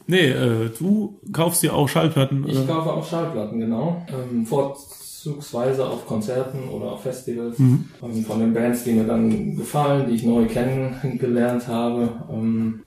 nee, 0.06 0.28
äh, 0.30 0.70
du 0.78 1.18
kaufst 1.32 1.62
dir 1.62 1.74
auch 1.74 1.88
Schallplatten. 1.88 2.46
Ich 2.48 2.58
Äh, 2.58 2.64
kaufe 2.66 2.90
auch 2.92 3.06
Schallplatten, 3.06 3.60
genau. 3.60 4.04
Ähm, 4.08 4.46
vorzugsweise 4.46 5.86
auf 5.86 6.06
Konzerten 6.06 6.68
oder 6.70 6.92
auf 6.92 7.02
Festivals. 7.02 7.58
Mhm. 7.58 7.84
Ähm, 8.02 8.24
von 8.24 8.40
den 8.40 8.54
Bands, 8.54 8.84
die 8.84 8.92
mir 8.92 9.04
dann 9.04 9.56
gefallen, 9.56 10.06
die 10.08 10.14
ich 10.14 10.24
neu 10.24 10.46
kennengelernt 10.46 11.68
habe. 11.68 12.08
Ähm, 12.32 12.82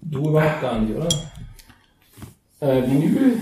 du 0.00 0.28
überhaupt 0.28 0.60
gar 0.62 0.78
nicht, 0.80 0.94
oder? 0.96 1.08
Äh, 2.64 2.90
Vinyl? 2.90 3.40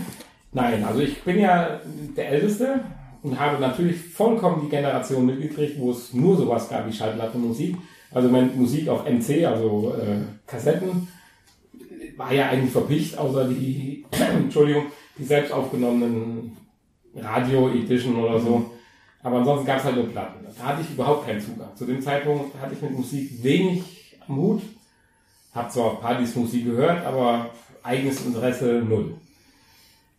Nein, 0.52 0.82
also 0.84 1.00
ich 1.00 1.22
bin 1.22 1.38
ja 1.38 1.80
der 2.16 2.28
Älteste 2.28 2.80
und 3.22 3.38
habe 3.38 3.60
natürlich 3.60 3.96
vollkommen 3.96 4.62
die 4.64 4.68
Generation 4.68 5.24
mitgekriegt, 5.24 5.78
wo 5.78 5.92
es 5.92 6.12
nur 6.12 6.36
sowas 6.36 6.68
gab 6.68 6.88
wie 6.88 6.92
Schallplattenmusik. 6.92 7.76
Also 8.10 8.28
meine 8.28 8.48
Musik 8.48 8.88
auf 8.88 9.04
MC, 9.04 9.46
also 9.46 9.94
äh, 9.96 10.16
Kassetten, 10.46 11.06
war 12.16 12.32
ja 12.32 12.48
eigentlich 12.48 12.72
verpicht, 12.72 13.16
außer 13.16 13.48
die, 13.48 14.04
Entschuldigung, 14.10 14.86
die 15.16 15.24
selbst 15.24 15.52
aufgenommenen 15.52 16.56
Radio-Edition 17.14 18.16
oder 18.16 18.40
so. 18.40 18.72
Aber 19.22 19.38
ansonsten 19.38 19.66
gab 19.66 19.78
es 19.78 19.84
halt 19.84 19.96
nur 19.96 20.08
Platten. 20.08 20.44
Da 20.58 20.64
hatte 20.64 20.82
ich 20.82 20.90
überhaupt 20.90 21.26
keinen 21.26 21.40
Zugang. 21.40 21.68
Zu 21.76 21.86
dem 21.86 22.02
Zeitpunkt 22.02 22.60
hatte 22.60 22.74
ich 22.74 22.82
mit 22.82 22.90
Musik 22.90 23.42
wenig 23.42 23.84
am 24.26 24.36
Hut. 24.36 24.62
Hab 25.54 25.70
zwar 25.70 25.84
auf 25.84 26.00
Partys 26.00 26.34
Musik 26.34 26.64
gehört, 26.64 27.06
aber 27.06 27.50
eigenes 27.82 28.24
Interesse 28.24 28.82
null. 28.86 29.14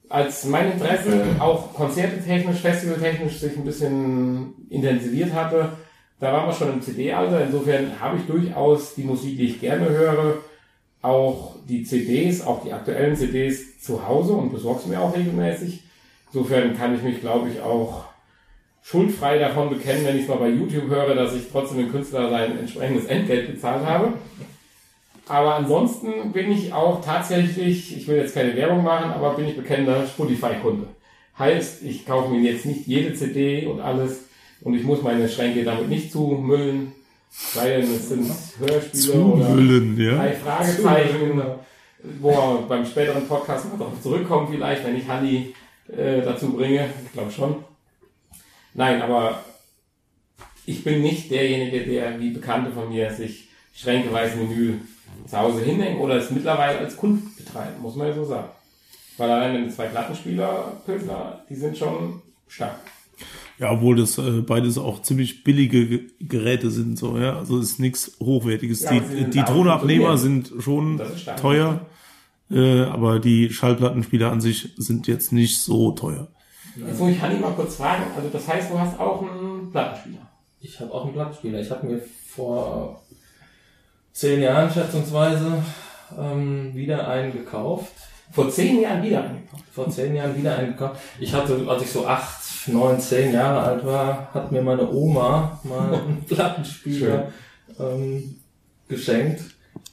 Als 0.10 0.46
mein 0.46 0.74
Interesse 0.74 1.26
auch 1.40 1.74
konzertetechnisch, 1.74 2.60
festivaltechnisch 2.60 3.40
sich 3.40 3.58
ein 3.58 3.66
bisschen 3.66 4.54
intensiviert 4.70 5.34
hatte, 5.34 5.70
da 6.20 6.32
waren 6.32 6.48
wir 6.48 6.54
schon 6.54 6.74
im 6.74 6.82
CD-Alter. 6.82 7.46
Insofern 7.46 8.00
habe 8.00 8.18
ich 8.18 8.26
durchaus 8.26 8.96
die 8.96 9.04
Musik, 9.04 9.38
die 9.38 9.48
ich 9.48 9.60
gerne 9.60 9.90
höre, 9.90 10.38
auch 11.02 11.56
die 11.68 11.84
CDs, 11.84 12.42
auch 12.42 12.64
die 12.64 12.72
aktuellen 12.72 13.16
CDs 13.16 13.82
zu 13.82 14.08
Hause 14.08 14.34
und 14.34 14.52
besorge 14.52 14.82
sie 14.84 14.90
mir 14.90 15.02
auch 15.02 15.16
regelmäßig. 15.16 15.84
Insofern 16.32 16.78
kann 16.78 16.96
ich 16.96 17.04
mich, 17.04 17.20
glaube 17.20 17.50
ich, 17.50 17.62
auch 17.62 18.06
schuldfrei 18.82 19.38
davon 19.38 19.70
bekennen, 19.70 20.06
wenn 20.06 20.16
ich 20.16 20.24
es 20.24 20.28
mal 20.30 20.38
bei 20.38 20.50
YouTube 20.50 20.90
höre, 20.90 21.16
dass 21.16 21.36
ich 21.36 21.50
trotzdem 21.52 21.78
dem 21.78 21.92
Künstler 21.92 22.30
sein 22.30 22.58
entsprechendes 22.58 23.06
Entgelt 23.06 23.52
bezahlt 23.52 23.86
habe. 23.86 24.14
Aber 25.28 25.56
ansonsten 25.56 26.32
bin 26.34 26.52
ich 26.52 26.74
auch 26.74 27.04
tatsächlich, 27.04 27.96
ich 27.96 28.08
will 28.08 28.18
jetzt 28.18 28.34
keine 28.34 28.56
Werbung 28.56 28.84
machen, 28.84 29.12
aber 29.12 29.36
bin 29.36 29.48
ich 29.48 29.56
bekennender 29.56 30.06
Spotify-Kunde. 30.06 30.88
Heißt, 31.40 31.84
ich 31.84 32.06
kaufe 32.06 32.30
mir 32.30 32.42
jetzt 32.42 32.66
nicht 32.66 32.86
jede 32.86 33.14
CD 33.14 33.66
und 33.66 33.80
alles 33.80 34.26
und 34.62 34.76
ich 34.76 34.84
muss 34.84 35.02
meine 35.02 35.28
Schränke 35.30 35.64
damit 35.64 35.90
nicht 35.90 36.12
zumüllen, 36.12 36.92
weil 37.56 37.82
es 37.82 38.10
sind 38.10 38.30
Hörspiele 38.60 39.14
oder 39.14 39.46
Zumüllen, 39.48 39.98
ja. 40.00 40.16
drei 40.18 40.34
Fragezeichen, 40.34 41.42
wo 42.20 42.30
wir 42.30 42.66
beim 42.68 42.86
späteren 42.86 43.28
Podcast 43.28 43.72
noch 43.72 43.80
darauf 43.80 44.02
zurückkommen 44.02 44.50
vielleicht, 44.52 44.86
wenn 44.86 44.98
ich 44.98 45.08
Hanni 45.08 45.56
äh, 45.88 46.22
dazu 46.22 46.52
bringe. 46.52 46.90
Ich 47.06 47.14
glaube 47.14 47.32
schon. 47.32 47.56
Nein, 48.74 49.02
aber 49.02 49.44
ich 50.66 50.84
bin 50.84 51.02
nicht 51.02 51.32
derjenige, 51.32 51.82
der 51.82 52.20
wie 52.20 52.32
Bekannte 52.32 52.72
von 52.72 52.90
mir 52.90 53.12
sich 53.12 53.50
schränkeweise 53.74 54.38
Menü 54.38 54.76
zu 55.28 55.38
Hause 55.38 55.62
hinhängen 55.62 56.00
oder 56.00 56.16
es 56.16 56.30
mittlerweile 56.32 56.80
als 56.80 56.98
Kunst 56.98 57.38
betreiben, 57.38 57.82
muss 57.82 57.96
man 57.96 58.08
ja 58.08 58.14
so 58.14 58.26
sagen. 58.26 58.50
Weil 59.18 59.30
alleine 59.30 59.64
die 59.64 59.70
zwei 59.74 59.88
Plattenspieler, 59.88 60.74
Pilsner, 60.86 61.44
die 61.50 61.56
sind 61.56 61.78
schon 61.78 62.22
stark. 62.48 62.76
Ja, 63.60 63.72
obwohl 63.72 63.96
das 63.96 64.18
äh, 64.18 64.42
beides 64.42 64.78
auch 64.80 65.04
ziemlich 65.04 65.44
billige 65.44 65.88
Ge- 65.88 66.08
Geräte 66.20 66.72
sind, 66.72 66.98
so, 66.98 67.18
ja. 67.18 67.38
Also 67.38 67.60
ist 67.60 67.80
nichts 67.80 68.18
Hochwertiges. 68.20 68.82
Ja, 68.82 68.92
die 69.00 69.30
die 69.30 69.44
Tonabnehmer 69.44 70.18
sind 70.18 70.52
schon 70.60 71.00
stark. 71.16 71.40
teuer, 71.40 71.86
äh, 72.50 72.82
aber 72.82 73.20
die 73.20 73.52
Schallplattenspieler 73.54 74.32
an 74.32 74.42
sich 74.42 74.70
sind 74.78 75.06
jetzt 75.08 75.32
nicht 75.32 75.62
so 75.62 75.92
teuer. 75.92 76.28
Jetzt 76.76 77.00
muss 77.00 77.12
ich 77.12 77.22
Hanni 77.22 77.40
mal 77.40 77.52
kurz 77.52 77.76
fragen, 77.76 78.04
also 78.16 78.30
das 78.30 78.48
heißt, 78.48 78.72
du 78.72 78.80
hast 78.80 79.00
auch 79.00 79.22
einen 79.22 79.70
Plattenspieler. 79.72 80.28
Ich 80.60 80.80
habe 80.80 80.92
auch 80.92 81.04
einen 81.06 81.14
Plattenspieler. 81.14 81.62
Ich 81.62 81.70
habe 81.70 81.86
mir 81.86 82.02
vor 82.28 83.03
zehn 84.14 84.42
Jahren 84.42 84.72
schätzungsweise 84.72 85.64
ähm, 86.18 86.74
wieder 86.74 87.08
einen 87.08 87.34
gekauft. 87.34 87.92
Vor 88.32 88.50
zehn 88.50 88.82
Jahren 88.82 89.04
wieder 89.04 89.24
angekauft. 89.24 89.64
Vor 89.72 89.90
zehn 89.90 90.16
Jahren 90.16 90.38
wieder 90.38 90.56
einen 90.56 90.74
gekauft. 90.74 91.00
Ich 91.20 91.34
hatte, 91.34 91.66
als 91.68 91.84
ich 91.84 91.92
so 91.92 92.08
acht, 92.08 92.40
neun, 92.68 93.00
zehn 93.00 93.34
Jahre 93.34 93.62
alt 93.62 93.86
war, 93.86 94.34
hat 94.34 94.52
mir 94.52 94.62
meine 94.62 94.90
Oma 94.90 95.60
mal 95.64 95.94
einen 95.94 96.24
Plattenspieler 96.26 97.32
ähm, 97.80 98.36
geschenkt. 98.88 99.42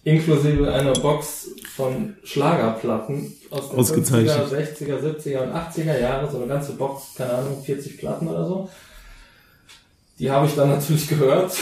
Inklusive 0.05 0.73
einer 0.73 0.95
Box 0.95 1.51
von 1.75 2.17
Schlagerplatten 2.25 3.35
aus 3.51 3.71
den 3.71 3.79
Ausgezeichnet. 3.79 4.49
50er, 4.51 4.77
60er, 4.79 4.99
70er 4.99 5.39
und 5.43 5.53
80er 5.53 5.99
Jahre. 5.99 6.31
So 6.31 6.39
eine 6.39 6.47
ganze 6.47 6.73
Box, 6.73 7.15
keine 7.17 7.33
Ahnung, 7.33 7.63
40 7.63 7.99
Platten 7.99 8.27
oder 8.29 8.47
so. 8.47 8.71
Die 10.19 10.31
habe 10.31 10.47
ich 10.47 10.55
dann 10.55 10.71
natürlich 10.71 11.09
gehört. 11.09 11.53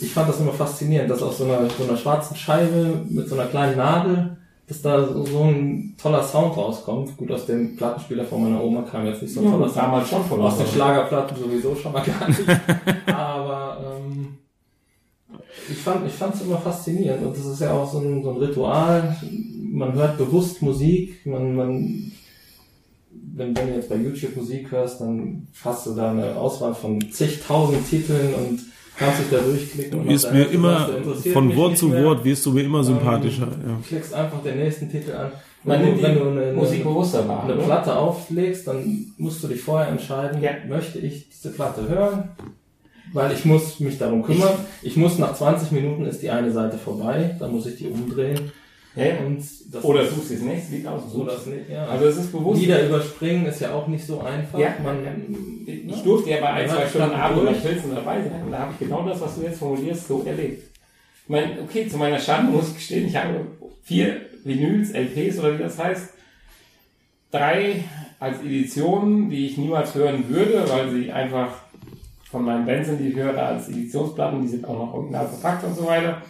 Ich 0.00 0.12
fand 0.12 0.28
das 0.28 0.40
immer 0.40 0.52
faszinierend, 0.52 1.10
dass 1.10 1.22
aus 1.22 1.38
so 1.38 1.44
einer, 1.44 1.68
so 1.70 1.84
einer 1.84 1.96
schwarzen 1.96 2.36
Scheibe 2.36 3.02
mit 3.08 3.28
so 3.28 3.34
einer 3.34 3.46
kleinen 3.48 3.76
Nadel, 3.76 4.36
dass 4.68 4.82
da 4.82 5.06
so, 5.06 5.24
so 5.24 5.42
ein 5.44 5.94
toller 6.00 6.22
Sound 6.22 6.56
rauskommt. 6.56 7.16
Gut, 7.16 7.30
aus 7.32 7.46
dem 7.46 7.74
Plattenspieler 7.76 8.24
von 8.24 8.42
meiner 8.44 8.62
Oma 8.62 8.82
kam 8.82 9.06
jetzt 9.06 9.22
nicht 9.22 9.34
so 9.34 9.40
ein 9.40 9.46
Ja, 9.46 9.52
toller 9.52 9.68
Sound. 9.68 9.76
damals 9.78 10.08
schon 10.08 10.24
von 10.24 10.40
Aus 10.40 10.58
den. 10.58 10.66
Schlagerplatten 10.66 11.36
sowieso 11.36 11.74
schon 11.74 11.92
mal 11.92 12.04
gar 12.04 12.28
nicht. 12.28 12.40
Aber 13.06 13.98
ähm, 14.04 14.38
ich 15.70 15.78
fand 15.78 16.06
ich 16.06 16.12
fand's 16.12 16.42
immer 16.42 16.58
faszinierend 16.58 17.24
und 17.26 17.36
das 17.36 17.46
ist 17.46 17.60
ja 17.60 17.72
auch 17.72 17.90
so 17.90 17.98
ein, 17.98 18.22
so 18.22 18.30
ein 18.30 18.36
Ritual. 18.36 19.16
Man 19.70 19.92
hört 19.94 20.16
bewusst 20.18 20.62
Musik, 20.62 21.26
man, 21.26 21.56
man 21.56 22.12
wenn, 23.10 23.56
wenn 23.56 23.68
du 23.68 23.74
jetzt 23.74 23.88
bei 23.88 23.96
YouTube 23.96 24.36
Musik 24.36 24.70
hörst, 24.70 25.00
dann 25.00 25.46
hast 25.64 25.86
du 25.86 25.94
da 25.94 26.10
eine 26.10 26.36
Auswahl 26.36 26.74
von 26.74 27.00
zigtausend 27.10 27.88
Titeln 27.88 28.34
und 28.34 28.60
kannst 28.98 29.20
dich 29.20 29.30
da 29.30 29.38
durchklicken. 29.38 30.02
Du 30.04 30.08
wirst 30.10 30.32
mir 30.32 30.44
immer, 30.50 30.88
von 31.32 31.56
Wort 31.56 31.78
zu. 31.78 31.92
Wort 31.92 32.24
wirst 32.24 32.44
du 32.46 32.52
mir 32.52 32.62
immer 32.64 32.82
sympathischer, 32.84 33.46
ja. 33.46 33.76
Du 33.80 33.88
klickst 33.88 34.12
einfach 34.14 34.42
den 34.42 34.58
nächsten 34.58 34.90
Titel 34.90 35.12
an. 35.12 35.30
Man 35.64 35.80
Wenn 35.80 35.86
nimmt 35.86 35.98
du, 35.98 36.02
wenn 36.04 36.14
du 36.14 36.40
eine, 36.40 36.52
Musik 36.52 36.80
eine, 36.80 36.84
bewusster 36.84 37.28
wahr. 37.28 37.44
eine 37.44 37.56
ne? 37.56 37.62
Platte 37.62 37.96
auflegst, 37.96 38.66
dann 38.68 39.12
musst 39.18 39.42
du 39.42 39.48
dich 39.48 39.60
vorher 39.60 39.88
entscheiden, 39.88 40.40
Ja. 40.40 40.50
möchte 40.68 40.98
ich 40.98 41.28
diese 41.30 41.50
Platte 41.52 41.88
hören? 41.88 42.30
Weil 43.12 43.32
ich 43.32 43.44
muss 43.44 43.80
mich 43.80 43.98
darum 43.98 44.22
kümmern. 44.22 44.52
Ich 44.82 44.96
muss 44.96 45.18
nach 45.18 45.34
20 45.34 45.72
Minuten 45.72 46.04
ist 46.04 46.22
die 46.22 46.30
eine 46.30 46.52
Seite 46.52 46.76
vorbei, 46.76 47.34
dann 47.38 47.52
muss 47.52 47.66
ich 47.66 47.76
die 47.76 47.88
umdrehen. 47.88 48.52
Ja. 48.98 49.18
Und 49.24 49.38
das 49.72 49.84
Oder 49.84 50.06
suchst 50.06 50.30
dir 50.30 50.34
das 50.34 50.44
nächste 50.44 50.74
Lied 50.74 50.86
aus. 50.86 51.02
so 51.12 51.24
das 51.24 51.46
nicht, 51.46 51.68
ja. 51.70 51.86
Also 51.86 52.06
es 52.06 52.16
ist 52.16 52.32
bewusst. 52.32 52.60
Lieder 52.60 52.86
überspringen 52.86 53.46
ist 53.46 53.60
ja 53.60 53.72
auch 53.74 53.86
nicht 53.86 54.04
so 54.06 54.20
einfach. 54.20 54.58
Ja, 54.58 54.74
Man, 54.82 54.98
Ich 55.66 56.02
durfte 56.02 56.30
ja 56.30 56.40
bei 56.40 56.48
ein, 56.50 56.68
zwei 56.68 56.86
Stunden 56.86 57.14
Abend 57.14 57.42
durch. 57.42 57.62
Pilzen 57.62 57.94
dabei 57.94 58.22
sein 58.22 58.42
und 58.44 58.52
da 58.52 58.58
habe 58.60 58.72
ich 58.72 58.78
genau 58.86 59.06
das, 59.08 59.20
was 59.20 59.36
du 59.36 59.42
jetzt 59.42 59.58
formulierst, 59.58 60.08
so 60.08 60.22
erlebt. 60.24 60.64
Ich 61.24 61.28
meine, 61.28 61.60
okay, 61.62 61.86
zu 61.88 61.96
meiner 61.98 62.18
Schande 62.18 62.52
muss 62.52 62.68
ich 62.68 62.74
gestehen, 62.76 63.06
ich 63.06 63.16
habe 63.16 63.46
vier 63.82 64.16
Vinyls, 64.44 64.92
LPs 64.92 65.38
oder 65.38 65.58
wie 65.58 65.62
das 65.62 65.78
heißt, 65.78 66.10
drei 67.30 67.84
als 68.18 68.40
Editionen, 68.40 69.30
die 69.30 69.46
ich 69.46 69.58
niemals 69.58 69.94
hören 69.94 70.28
würde, 70.28 70.64
weil 70.68 70.90
sie 70.90 71.12
einfach 71.12 71.50
von 72.30 72.44
meinen 72.44 72.66
Bands 72.66 72.88
sind, 72.88 72.98
die 72.98 73.08
ich 73.08 73.16
höre, 73.16 73.38
als 73.38 73.68
Editionsplatten, 73.68 74.42
die 74.42 74.48
sind 74.48 74.64
auch 74.66 74.78
noch 74.78 74.94
original 74.94 75.26
verpackt 75.28 75.64
und 75.64 75.76
so 75.76 75.86
weiter. 75.86 76.22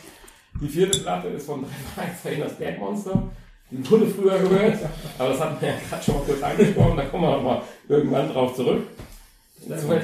Die 0.61 0.69
vierte 0.69 0.99
Platte 0.99 1.29
ist 1.29 1.47
von 1.47 1.65
Fragezeichen 1.95 2.41
das 2.41 2.55
Bergmonster. 2.55 3.31
Die 3.71 3.91
wurde 3.91 4.07
früher 4.07 4.39
gehört, 4.39 4.79
aber 5.19 5.29
das 5.29 5.41
hatten 5.41 5.61
wir 5.61 5.69
ja 5.69 5.75
gerade 5.89 6.03
schon 6.03 6.15
mal 6.15 6.25
kurz 6.25 6.43
angesprochen, 6.43 6.97
da 6.97 7.05
kommen 7.05 7.25
wir 7.25 7.37
noch 7.37 7.43
mal 7.43 7.63
irgendwann 7.87 8.33
drauf 8.33 8.55
zurück. 8.55 8.87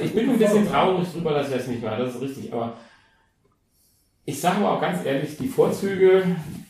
Ich 0.03 0.13
bin 0.13 0.29
ein 0.29 0.37
bisschen 0.37 0.67
traurig 0.69 1.07
drüber, 1.11 1.31
dass 1.31 1.47
ich 1.47 1.55
das 1.55 1.67
nicht 1.67 1.81
mehr, 1.81 1.97
das 1.97 2.15
ist 2.15 2.21
richtig, 2.21 2.53
aber 2.53 2.77
ich 4.23 4.39
sage 4.39 4.57
aber 4.57 4.73
auch 4.73 4.81
ganz 4.81 5.03
ehrlich, 5.03 5.37
die 5.37 5.47
Vorzüge, 5.47 6.23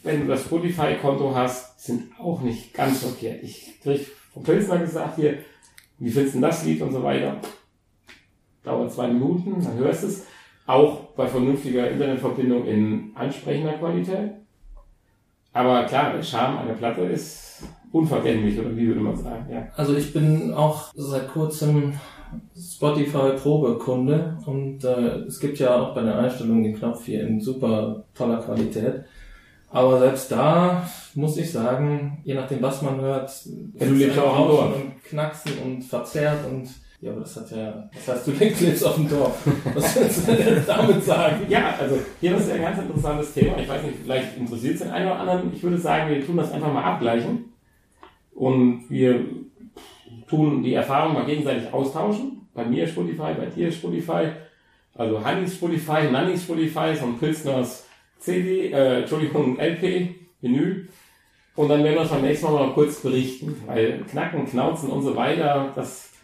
wenn 0.04 0.22
du 0.22 0.28
das 0.28 0.42
Spotify-Konto 0.44 1.36
hast, 1.36 1.86
sind 1.86 2.18
auch 2.20 2.42
nicht 2.42 2.74
ganz 2.74 3.00
verkehrt. 3.00 3.44
Ich 3.44 3.82
krieg 3.82 4.08
vom 4.34 4.44
Pilsner 4.44 4.80
gesagt 4.80 5.18
hier, 5.18 5.40
wie 6.00 6.12
findest 6.12 6.36
du 6.36 6.40
denn 6.40 6.50
das 6.50 6.64
Lied 6.64 6.82
und 6.82 6.92
so 6.92 7.04
weiter. 7.04 7.38
Dauert 8.64 8.94
zwei 8.94 9.08
Minuten, 9.08 9.64
dann 9.64 9.76
hörst 9.78 10.04
du 10.04 10.08
es. 10.08 10.26
Auch 10.68 11.00
bei 11.16 11.28
vernünftiger 11.28 11.90
Internetverbindung 11.92 12.66
in 12.66 13.12
ansprechender 13.16 13.74
Qualität. 13.74 14.32
Aber 15.54 15.84
klar, 15.86 16.14
der 16.14 16.24
Charme 16.24 16.58
einer 16.60 16.74
Platte 16.74 17.02
ist 17.02 17.64
unvergänglich, 17.92 18.60
oder 18.60 18.76
wie 18.76 18.88
würde 18.88 19.00
man 19.00 19.16
sagen, 19.16 19.46
ja. 19.50 19.68
Also 19.78 19.96
ich 19.96 20.12
bin 20.12 20.54
auch 20.54 20.92
seit 20.96 21.30
kurzem 21.30 21.94
Spotify-Probekunde 23.06 24.38
und 24.46 24.84
äh, 24.84 25.20
es 25.28 25.40
gibt 25.40 25.60
ja 25.60 25.76
auch 25.82 25.94
bei 25.96 26.02
den 26.02 26.12
Einstellungen 26.12 26.64
den 26.64 26.76
Knopf 26.78 27.06
hier 27.06 27.26
in 27.28 27.40
super 27.40 28.04
toller 28.14 28.42
Qualität. 28.42 29.04
Aber 29.72 30.00
selbst 30.00 30.32
da 30.32 30.88
muss 31.16 31.38
ich 31.38 31.52
sagen, 31.52 32.22
je 32.24 32.34
nachdem 32.34 32.62
was 32.62 32.82
man 32.82 33.00
hört, 33.02 33.32
Ja, 33.80 33.86
du 33.88 33.94
lebst 33.94 34.20
auch 34.20 34.48
Dorf. 34.48 34.76
und 34.76 35.04
Knacksen 35.04 35.52
und 35.64 35.82
verzerrt 35.84 36.40
und 36.50 36.70
ja, 37.02 37.12
aber 37.12 37.22
das 37.22 37.36
hat 37.36 37.52
ja, 37.52 37.90
das 37.94 38.08
heißt, 38.08 38.28
du 38.28 38.32
lebst 38.32 38.86
auf 38.86 38.96
dem 38.96 39.10
Dorf. 39.10 39.46
Was 39.74 39.96
willst 39.96 40.28
du 40.28 40.34
denn 40.34 40.64
damit 40.66 41.04
sagen? 41.04 41.46
Ja, 41.50 41.76
also 41.80 42.00
hier 42.22 42.32
das 42.32 42.44
ist 42.44 42.50
ja 42.50 42.56
ein 42.56 42.62
ganz 42.62 42.80
interessantes 42.80 43.34
Thema. 43.34 43.58
Ich 43.58 43.68
weiß 43.68 43.84
nicht, 43.84 44.00
vielleicht 44.04 44.38
interessiert 44.38 44.76
es 44.76 44.82
den 44.82 44.92
einen 44.92 45.08
oder 45.08 45.20
anderen. 45.20 45.54
Ich 45.54 45.62
würde 45.62 45.78
sagen, 45.78 46.10
wir 46.10 46.26
tun 46.26 46.38
das 46.38 46.52
einfach 46.52 46.72
mal 46.72 46.84
abgleichen. 46.84 47.54
Und 48.34 48.90
wir 48.90 49.26
tun 50.28 50.64
die 50.64 50.74
Erfahrung 50.74 51.14
mal 51.14 51.26
gegenseitig 51.26 51.72
austauschen. 51.74 52.48
Bei 52.54 52.66
mir 52.66 52.88
Spotify, 52.88 53.34
bei 53.38 53.48
dir 53.48 53.72
Spotify. 53.72 54.32
Also 54.94 55.24
Hannis 55.24 55.56
Spotify, 55.56 56.10
Nannis 56.10 56.44
Spotify, 56.44 56.96
von 56.96 57.20
Pilsners 57.20 57.86
CD, 58.20 58.72
äh, 58.72 59.02
Entschuldigung, 59.02 59.60
LP, 59.60 60.16
Vinyl. 60.42 60.88
Und 61.56 61.70
dann 61.70 61.84
werden 61.84 61.96
wir 61.96 62.02
uns 62.02 62.10
beim 62.10 62.22
nächsten 62.22 62.46
Mal 62.46 62.68
mal 62.68 62.74
kurz 62.74 63.02
berichten. 63.02 63.62
Weil 63.66 64.04
Knacken, 64.10 64.46
Knauzen 64.46 64.90
und 64.90 65.04
so 65.04 65.16
weiter, 65.16 65.72
das 65.76 66.15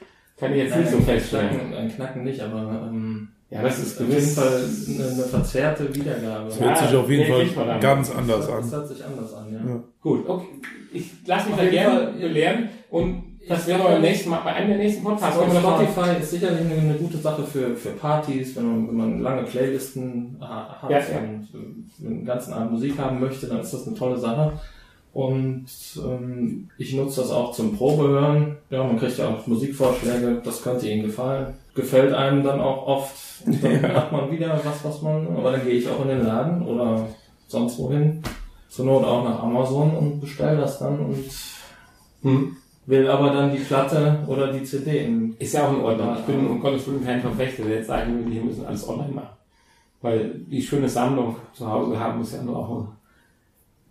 kann 0.41 0.51
ich 0.53 0.57
jetzt 0.63 0.75
nicht 0.75 0.89
so 0.91 0.97
feststellen. 0.99 1.49
Knacken, 1.51 1.73
ein 1.75 1.95
Knacken 1.95 2.23
nicht, 2.23 2.41
aber 2.41 2.89
ähm, 2.89 3.29
Ja, 3.49 3.61
das 3.61 3.79
ist 3.79 4.01
auf 4.01 4.07
jeden. 4.09 4.27
Fall 4.27 4.47
eine, 4.87 5.03
eine 5.13 5.23
verzerrte 5.23 5.95
Wiedergabe. 5.95 6.49
Das 6.49 6.59
hört 6.59 6.77
sich 6.79 6.95
auf 6.95 7.09
jeden 7.09 7.53
Fall 7.53 7.79
ganz 7.79 8.11
anders 8.13 8.47
hört- 8.49 8.59
Das 8.59 8.73
an. 8.73 8.79
hört 8.79 8.87
sich 8.89 9.05
anders 9.05 9.33
an, 9.33 9.53
ja. 9.53 9.59
Ja. 9.73 9.83
Gut, 10.01 10.27
okay. 10.27 10.47
Ich 10.93 11.11
lasse 11.25 11.45
mich 11.49 11.53
Auf 11.57 11.63
da 11.63 11.69
gerne 11.69 12.01
ja. 12.19 12.27
belehren 12.27 12.69
und 12.89 13.23
das 13.47 13.67
wir 13.67 13.77
beim 13.79 14.01
nächsten 14.01 14.29
Mal, 14.29 14.41
bei 14.43 14.53
einem 14.53 14.69
der 14.69 14.77
nächsten 14.77 15.03
Podcasts 15.03 15.35
mal- 15.37 15.59
Spotify 15.59 16.21
ist 16.21 16.29
sicherlich 16.31 16.59
eine, 16.61 16.79
eine 16.79 16.93
gute 16.93 17.17
Sache 17.17 17.43
für, 17.43 17.75
für 17.75 17.89
Partys, 17.89 18.55
wenn 18.55 18.65
man, 18.67 18.87
wenn 18.87 18.95
man 18.97 19.19
lange 19.21 19.43
Playlisten 19.43 20.37
ha- 20.39 20.77
hat 20.81 20.89
Ja, 20.91 20.97
ja. 20.99 21.03
und 21.19 21.47
äh, 21.53 22.07
einen 22.07 22.25
ganzen 22.25 22.53
Abend 22.53 22.73
Musik 22.73 22.97
haben 22.99 23.19
möchte, 23.19 23.47
dann 23.47 23.59
ist 23.61 23.73
das 23.73 23.87
eine 23.87 23.95
tolle 23.95 24.17
Sache. 24.17 24.53
Und 25.13 25.65
ähm, 25.97 26.69
ich 26.77 26.93
nutze 26.93 27.21
das 27.21 27.31
auch 27.31 27.51
zum 27.51 27.75
Probehören. 27.75 28.57
Ja, 28.69 28.83
man 28.83 28.97
kriegt 28.97 29.17
ja 29.17 29.27
auch 29.27 29.45
Musikvorschläge, 29.45 30.41
das 30.43 30.63
könnte 30.63 30.87
Ihnen 30.87 31.03
gefallen. 31.03 31.53
Gefällt 31.75 32.13
einem 32.13 32.43
dann 32.43 32.61
auch 32.61 32.87
oft. 32.87 33.15
Und 33.45 33.63
dann 33.63 33.81
macht 33.93 34.11
man 34.11 34.31
wieder 34.31 34.59
was, 34.63 34.83
was 34.83 35.01
man. 35.01 35.27
Aber 35.35 35.51
dann 35.51 35.63
gehe 35.65 35.73
ich 35.73 35.89
auch 35.89 36.01
in 36.03 36.09
den 36.09 36.25
Laden 36.25 36.65
oder 36.65 37.07
sonst 37.47 37.77
wohin. 37.77 38.21
Zur 38.69 38.85
Not 38.85 39.03
auch 39.03 39.25
nach 39.25 39.43
Amazon 39.43 39.97
und 39.97 40.21
bestell 40.21 40.55
das 40.55 40.79
dann 40.79 40.99
und 40.99 41.25
Hm. 42.23 42.55
will 42.85 43.07
aber 43.09 43.31
dann 43.31 43.51
die 43.51 43.59
Platte 43.59 44.19
oder 44.27 44.53
die 44.53 44.63
CD 44.63 45.09
Ist 45.39 45.53
ja 45.53 45.67
auch 45.67 45.73
in 45.73 45.81
Ordnung. 45.81 46.15
Ich 46.19 46.25
bin 46.25 46.47
um 46.47 46.59
Gottes 46.61 46.87
Willen 46.87 47.03
kein 47.03 47.21
Verfechter, 47.21 47.63
der 47.63 47.77
jetzt 47.77 47.87
sagen 47.87 48.15
würde, 48.17 48.31
wir 48.31 48.43
müssen 48.43 48.65
alles 48.65 48.87
online 48.87 49.11
machen. 49.11 49.29
Weil 50.01 50.41
die 50.47 50.61
schöne 50.61 50.89
Sammlung 50.89 51.35
zu 51.53 51.69
Hause 51.69 51.99
haben 51.99 52.21
ist 52.21 52.33
ja 52.33 52.43
nur 52.43 52.57
auch 52.57 52.87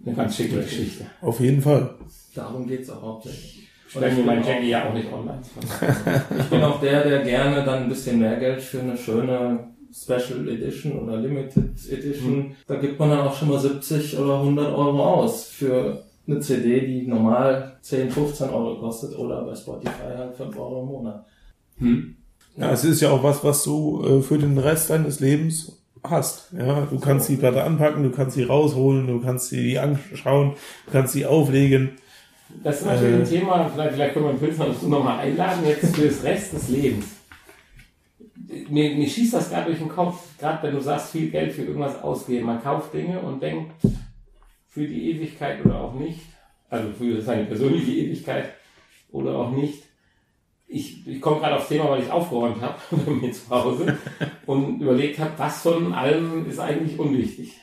eine 0.04 0.14
ganz 0.14 0.36
schicke 0.36 0.62
Geschichte. 0.62 1.06
Auf 1.20 1.40
jeden 1.40 1.60
Fall. 1.60 1.94
Darum 2.34 2.66
geht's 2.66 2.90
auch 2.90 3.02
hauptsächlich. 3.02 3.68
Ich 3.86 3.92
stelle 3.96 4.14
mir 4.14 4.24
meinen 4.24 4.44
Jackie 4.44 4.68
ja 4.68 4.88
auch 4.88 4.94
nicht 4.94 5.12
online. 5.12 5.42
ich 6.38 6.44
bin 6.44 6.62
auch 6.62 6.80
der, 6.80 7.02
der 7.02 7.22
gerne 7.24 7.64
dann 7.64 7.84
ein 7.84 7.88
bisschen 7.88 8.20
mehr 8.20 8.36
Geld 8.36 8.62
für 8.62 8.80
eine 8.80 8.96
schöne 8.96 9.70
Special 9.92 10.48
Edition 10.48 10.92
oder 11.00 11.16
Limited 11.16 11.72
Edition, 11.90 12.36
mhm. 12.36 12.52
da 12.66 12.76
gibt 12.76 12.98
man 12.98 13.10
dann 13.10 13.26
auch 13.26 13.34
schon 13.34 13.48
mal 13.48 13.58
70 13.58 14.18
oder 14.18 14.38
100 14.38 14.72
Euro 14.72 15.04
aus 15.04 15.48
für 15.48 16.04
eine 16.26 16.40
CD, 16.40 16.86
die 16.86 17.06
normal 17.08 17.78
10, 17.82 18.10
15 18.10 18.50
Euro 18.50 18.78
kostet 18.78 19.18
oder 19.18 19.44
bei 19.44 19.54
Spotify 19.54 20.16
halt 20.16 20.36
5 20.36 20.56
Euro 20.56 20.82
im 20.82 20.86
Monat. 20.86 21.26
Hm. 21.78 22.16
Ja, 22.56 22.70
es 22.72 22.84
ist 22.84 23.00
ja 23.00 23.10
auch 23.10 23.22
was, 23.22 23.42
was 23.42 23.64
du 23.64 24.04
äh, 24.04 24.22
für 24.22 24.38
den 24.38 24.58
Rest 24.58 24.90
deines 24.90 25.20
Lebens 25.20 25.79
hast. 26.04 26.52
Ja, 26.52 26.82
du 26.82 26.98
kannst 26.98 27.28
die 27.28 27.36
Platte 27.36 27.62
anpacken, 27.62 28.02
du 28.02 28.10
kannst 28.10 28.36
sie 28.36 28.44
rausholen, 28.44 29.06
du 29.06 29.20
kannst 29.20 29.48
sie 29.48 29.78
anschauen, 29.78 30.54
du 30.86 30.92
kannst 30.92 31.12
sie 31.12 31.26
auflegen. 31.26 31.92
Das 32.62 32.80
ist 32.80 32.86
natürlich 32.86 33.14
äh, 33.14 33.36
ein 33.36 33.40
Thema, 33.40 33.70
vielleicht, 33.72 33.94
vielleicht 33.94 34.14
können 34.14 34.26
wir 34.26 34.32
den 34.32 34.40
Pilsner 34.40 34.66
dazu 34.66 34.88
nochmal 34.88 35.20
einladen, 35.20 35.64
jetzt 35.66 35.94
für 35.94 36.06
das 36.06 36.22
Rest 36.24 36.52
des 36.52 36.68
Lebens. 36.68 37.06
Mir, 38.68 38.96
mir 38.96 39.08
schießt 39.08 39.34
das 39.34 39.50
gerade 39.50 39.66
durch 39.66 39.78
den 39.78 39.88
Kopf, 39.88 40.16
gerade 40.38 40.62
wenn 40.64 40.74
du 40.74 40.80
sagst, 40.80 41.12
viel 41.12 41.30
Geld 41.30 41.52
für 41.52 41.62
irgendwas 41.62 42.02
ausgeben. 42.02 42.46
Man 42.46 42.62
kauft 42.62 42.92
Dinge 42.92 43.20
und 43.20 43.40
denkt, 43.40 43.72
für 44.68 44.86
die 44.86 45.10
Ewigkeit 45.10 45.64
oder 45.64 45.80
auch 45.80 45.94
nicht, 45.94 46.20
also 46.68 46.90
für 46.92 47.20
seine 47.22 47.44
persönliche 47.44 47.92
Ewigkeit 47.92 48.50
oder 49.10 49.36
auch 49.36 49.50
nicht. 49.50 49.84
Ich, 50.72 51.06
ich 51.06 51.20
komme 51.20 51.40
gerade 51.40 51.56
aufs 51.56 51.68
Thema, 51.68 51.90
weil 51.90 52.02
ich 52.02 52.10
aufgeräumt 52.10 52.60
habe 52.62 52.76
bei 52.90 53.10
mir 53.10 53.32
zu 53.32 53.50
Hause 53.50 53.98
und 54.46 54.80
überlegt 54.80 55.18
habe, 55.18 55.32
was 55.36 55.62
von 55.62 55.92
allem 55.92 56.48
ist 56.48 56.60
eigentlich 56.60 56.98
unwichtig. 56.98 57.60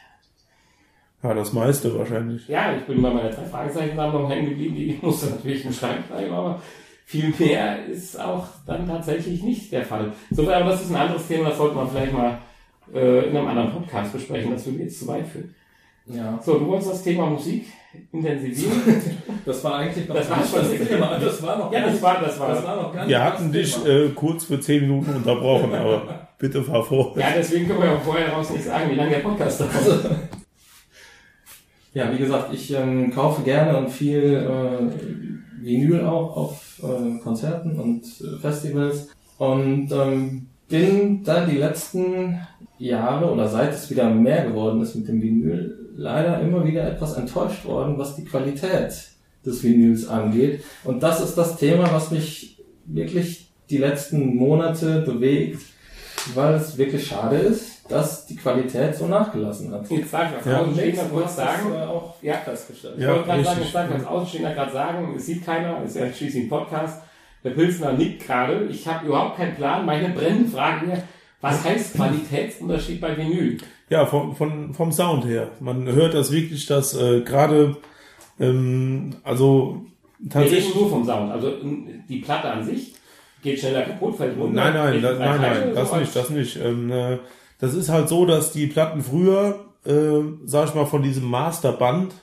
Ja, 1.24 1.34
das 1.34 1.54
meiste 1.54 1.98
wahrscheinlich. 1.98 2.48
Ja, 2.48 2.76
ich 2.76 2.84
bin 2.84 3.02
bei 3.02 3.10
meiner 3.10 3.30
drei 3.30 3.46
Fragezeichen-Sammlung 3.46 4.30
hängen 4.30 4.50
geblieben, 4.50 4.76
die 4.76 5.00
musste 5.06 5.28
natürlich 5.28 5.66
im 5.66 5.74
Schrank 5.74 6.08
bleiben, 6.08 6.34
aber 6.34 6.62
viel 7.06 7.34
mehr 7.40 7.86
ist 7.86 8.20
auch 8.20 8.48
dann 8.66 8.86
tatsächlich 8.86 9.42
nicht 9.42 9.72
der 9.72 9.86
Fall. 9.86 10.12
So, 10.32 10.44
aber 10.52 10.72
das 10.72 10.82
ist 10.82 10.92
ein 10.92 10.98
anderes 10.98 11.28
Thema, 11.28 11.50
das 11.50 11.58
sollte 11.58 11.76
man 11.76 11.90
vielleicht 11.90 12.14
mal 12.14 12.40
äh, 12.94 13.30
in 13.30 13.38
einem 13.38 13.48
anderen 13.48 13.72
Podcast 13.72 14.14
besprechen, 14.14 14.52
das 14.52 14.66
würde 14.66 14.80
jetzt 14.84 15.00
zu 15.00 15.08
weit 15.08 15.28
führen. 15.28 15.56
Ja. 16.08 16.40
So, 16.44 16.60
du 16.60 16.68
wolltest 16.68 16.92
das 16.92 17.04
Thema 17.04 17.26
Musik 17.28 17.66
intensivieren. 18.12 18.82
Das 19.46 19.64
war 19.64 19.76
eigentlich 19.76 20.10
noch 20.10 20.16
das 20.16 20.30
war 20.30 20.46
schon 20.46 20.60
das 20.60 20.90
Thema. 20.90 21.18
Das 21.18 21.42
war 21.42 21.58
noch 21.58 21.72
ja, 21.72 21.86
das 21.86 22.02
war, 22.02 22.22
das 22.22 22.38
war, 22.38 22.50
das 22.50 22.64
war 22.66 22.76
noch 22.76 22.94
gar 22.94 23.08
Wir 23.08 23.24
hatten 23.24 23.50
dich 23.50 23.78
äh, 23.86 24.10
kurz 24.10 24.44
für 24.44 24.60
zehn 24.60 24.82
Minuten 24.82 25.16
unterbrochen, 25.16 25.74
aber 25.74 26.28
bitte 26.38 26.62
fahr 26.62 26.84
vor. 26.84 27.18
Ja, 27.18 27.28
deswegen 27.34 27.66
können 27.66 27.82
wir 27.82 27.94
auch 27.94 28.02
vorher 28.02 28.28
raus 28.34 28.50
nicht 28.50 28.66
sagen, 28.66 28.92
wie 28.92 28.96
lange 28.96 29.12
der 29.12 29.20
Podcast 29.20 29.62
dauert. 29.62 30.06
Ja, 31.94 32.12
wie 32.12 32.18
gesagt, 32.18 32.54
ich 32.54 32.74
ähm, 32.74 33.10
kaufe 33.12 33.42
gerne 33.44 33.78
und 33.78 33.90
viel 33.90 34.34
äh, 34.34 35.66
Vinyl 35.66 36.02
auch 36.02 36.36
auf 36.36 36.84
äh, 36.84 37.20
Konzerten 37.24 37.80
und 37.80 38.04
äh, 38.04 38.38
Festivals 38.40 39.10
und 39.38 39.90
ähm, 39.92 40.48
bin 40.68 41.24
dann 41.24 41.50
die 41.50 41.58
letzten 41.58 42.40
Jahre 42.78 43.32
oder 43.32 43.48
seit 43.48 43.74
es 43.74 43.90
wieder 43.90 44.10
mehr 44.10 44.46
geworden 44.46 44.82
ist 44.82 44.96
mit 44.96 45.08
dem 45.08 45.22
Vinyl 45.22 45.87
leider 45.98 46.40
immer 46.40 46.66
wieder 46.66 46.88
etwas 46.88 47.18
enttäuscht 47.18 47.66
worden, 47.66 47.98
was 47.98 48.16
die 48.16 48.24
Qualität 48.24 48.94
des 49.46 49.64
Vinyls 49.64 50.08
angeht. 50.08 50.64
Und 50.84 51.02
das 51.04 51.22
ist 51.22 51.38
das 51.38 51.58
Thema, 51.58 51.92
was 51.92 52.12
mich 52.12 52.64
wirklich 52.86 53.50
die 53.70 53.78
letzten 53.78 54.36
Monate 54.36 55.02
bewegt, 55.02 55.62
weil 56.36 56.54
es 56.54 56.78
wirklich 56.78 57.08
schade 57.08 57.38
ist, 57.38 57.90
dass 57.90 58.26
die 58.26 58.36
Qualität 58.36 58.96
so 58.96 59.08
nachgelassen 59.08 59.72
hat. 59.72 59.90
Jetzt 59.90 60.12
sag 60.12 60.30
ich 60.30 60.38
als 60.38 60.46
ja. 60.46 60.60
Außenstehender 60.60 61.04
kurz 61.06 61.36
sagen, 61.36 61.74
auch 61.74 62.16
ja, 62.22 62.36
festgestellt. 62.36 62.96
Ich 62.98 63.04
ja, 63.04 63.10
wollte 63.10 63.26
gerade 63.26 63.44
sagen, 63.44 63.62
ich 63.62 63.72
sage 63.72 63.94
als 63.94 64.06
Außenstehender 64.06 64.54
gerade 64.54 64.72
sagen, 64.72 65.14
es 65.16 65.26
sieht 65.26 65.46
keiner, 65.46 65.82
es 65.84 65.96
ist 65.96 66.02
ja 66.02 66.14
schließlich 66.14 66.44
ein 66.44 66.50
Podcast. 66.50 67.02
Der 67.44 67.52
Pilsner 67.52 67.94
nickt 67.94 68.26
gerade. 68.26 68.66
Ich 68.66 68.88
habe 68.88 69.08
überhaupt 69.08 69.38
keinen 69.38 69.56
Plan. 69.56 69.86
Meine 69.86 70.10
brennende 70.10 70.50
Frage 70.50 70.88
wäre, 70.88 71.04
was 71.40 71.64
heißt 71.64 71.94
Qualitätsunterschied 71.94 73.00
bei 73.00 73.16
Vinyl? 73.16 73.58
Ja, 73.90 74.06
von, 74.06 74.36
von, 74.36 74.74
vom 74.74 74.92
Sound 74.92 75.26
her. 75.26 75.52
Man 75.60 75.86
hört 75.88 76.14
das 76.14 76.32
wirklich, 76.32 76.66
dass 76.66 76.94
äh, 76.94 77.22
gerade, 77.22 77.78
ähm, 78.40 79.16
also 79.24 79.86
tatsächlich. 80.30 80.66
Wir 80.66 80.70
reden 80.70 80.80
nur 80.82 80.90
vom 80.90 81.06
Sound. 81.06 81.32
Also 81.32 81.54
die 82.10 82.20
Platte 82.20 82.50
an 82.50 82.66
sich 82.66 82.94
geht 83.42 83.60
schneller 83.60 83.84
kaputt, 83.84 84.18
fällt 84.18 84.38
runter. 84.38 84.56
Nein, 84.56 84.74
nein, 84.74 85.02
das, 85.02 85.20
nein, 85.20 85.42
nein, 85.42 85.74
das 85.74 85.94
nicht, 85.96 86.16
das 86.16 86.30
nicht. 86.30 86.58
Ähm, 86.58 86.92
äh, 86.92 87.18
das 87.60 87.74
ist 87.74 87.90
halt 87.90 88.10
so, 88.10 88.26
dass 88.26 88.52
die 88.52 88.68
Platten 88.68 89.02
früher, 89.02 89.66
äh, 89.86 90.22
sag 90.46 90.70
ich 90.70 90.76
mal, 90.76 90.86
von 90.86 91.02
diesem 91.02 91.26
Masterband 91.26 92.14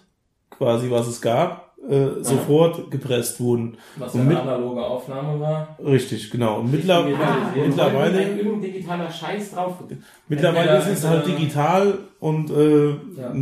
quasi, 0.51 0.91
was 0.91 1.07
es 1.07 1.21
gab, 1.21 1.64
äh, 1.89 2.23
sofort 2.23 2.91
gepresst 2.91 3.41
wurden. 3.41 3.77
Was 3.97 4.15
eine 4.15 4.41
analoge 4.41 4.83
Aufnahme 4.83 5.39
war. 5.39 5.79
Richtig, 5.85 6.31
genau. 6.31 6.61
Und 6.61 6.73
mittler 6.73 7.05
ah, 7.05 7.53
mittlerweile. 7.55 8.23
Irgendein 8.23 8.63
digitaler 8.63 9.11
Scheiß 9.11 9.53
drauf. 9.53 9.85
Mittlerweile 10.29 10.79
ist 10.79 10.89
es 10.89 11.07
halt 11.07 11.27
digital 11.27 11.99
und 12.21 12.51
äh, 12.51 12.91
ja. 12.91 13.35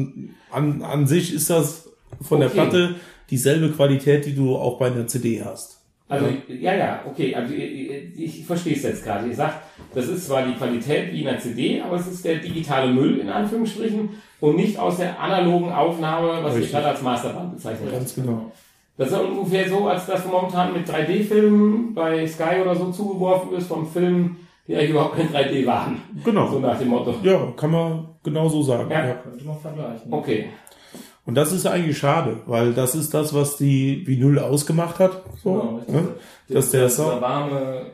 an, 0.50 0.82
an 0.82 1.06
sich 1.06 1.32
ist 1.32 1.50
das 1.50 1.90
von 2.20 2.38
okay. 2.38 2.48
der 2.48 2.62
Platte 2.62 2.94
dieselbe 3.30 3.70
Qualität, 3.70 4.26
die 4.26 4.34
du 4.34 4.56
auch 4.56 4.78
bei 4.78 4.86
einer 4.86 5.06
CD 5.06 5.42
hast. 5.44 5.78
Also 6.08 6.26
ja, 6.48 6.74
ja, 6.74 7.00
okay. 7.06 7.34
Also 7.34 7.54
ich, 7.54 8.18
ich 8.18 8.44
verstehe 8.44 8.74
es 8.74 8.82
jetzt 8.82 9.02
gerade. 9.02 9.28
Ihr 9.28 9.34
sagt, 9.34 9.62
das 9.94 10.08
ist 10.08 10.26
zwar 10.26 10.46
die 10.46 10.52
Qualität 10.52 11.10
wie 11.12 11.22
in 11.22 11.28
einer 11.28 11.38
CD, 11.38 11.80
aber 11.80 11.96
es 11.96 12.06
ist 12.06 12.24
der 12.24 12.36
digitale 12.36 12.92
Müll 12.92 13.20
in 13.20 13.30
Anführungsstrichen 13.30 14.10
und 14.42 14.56
nicht 14.56 14.76
aus 14.76 14.96
der 14.96 15.18
analogen 15.20 15.72
Aufnahme, 15.72 16.42
was 16.42 16.54
Richtig. 16.54 16.64
ich 16.64 16.70
gerade 16.72 16.88
als 16.88 17.00
Masterband 17.00 17.54
bezeichnet 17.54 17.92
Ganz 17.92 18.14
genau. 18.14 18.50
Das 18.96 19.08
ist 19.12 19.18
ungefähr 19.18 19.68
so, 19.68 19.86
als 19.86 20.04
dass 20.06 20.26
momentan 20.26 20.72
mit 20.72 20.86
3D-Filmen 20.86 21.94
bei 21.94 22.26
Sky 22.26 22.60
oder 22.60 22.74
so 22.74 22.90
zugeworfen 22.90 23.54
ist 23.54 23.68
von 23.68 23.86
Filmen, 23.86 24.36
die 24.66 24.74
eigentlich 24.74 24.90
überhaupt 24.90 25.16
kein 25.16 25.28
3D 25.28 25.64
waren. 25.64 26.02
Genau. 26.24 26.50
So 26.50 26.58
nach 26.58 26.76
dem 26.76 26.88
Motto. 26.88 27.14
Ja, 27.22 27.52
kann 27.56 27.70
man 27.70 28.08
genau 28.24 28.48
so 28.48 28.62
sagen. 28.62 28.90
Ja, 28.90 29.06
ja. 29.06 29.14
könnte 29.14 29.44
man 29.44 29.58
vergleichen. 29.58 30.12
Okay. 30.12 30.46
Und 31.24 31.36
das 31.36 31.52
ist 31.52 31.64
eigentlich 31.66 31.96
schade, 31.96 32.38
weil 32.46 32.72
das 32.72 32.96
ist 32.96 33.14
das, 33.14 33.32
was 33.32 33.56
die 33.56 34.04
Vinyl 34.08 34.40
ausgemacht 34.40 34.98
hat. 34.98 35.22
So, 35.40 35.52
genau, 35.86 36.00
ne? 36.00 36.08
Dass 36.48 36.72
der 36.72 36.90
Sound 36.90 37.20
warme 37.20 37.92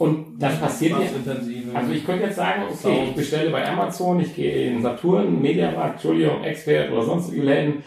und 0.00 0.38
das 0.38 0.58
passiert 0.58 0.92
ja. 0.92 1.74
Also 1.74 1.92
ich 1.92 2.06
könnte 2.06 2.24
jetzt 2.24 2.36
sagen, 2.36 2.62
okay, 2.72 3.08
ich 3.10 3.14
bestelle 3.14 3.50
bei 3.50 3.68
Amazon, 3.68 4.18
ich 4.18 4.34
gehe 4.34 4.70
in 4.70 4.80
Saturn, 4.80 5.42
Mediamarkt, 5.42 5.96
Entschuldigung, 5.96 6.42
Expert 6.42 6.90
oder 6.90 7.02
sonstige 7.02 7.42
Läden 7.42 7.82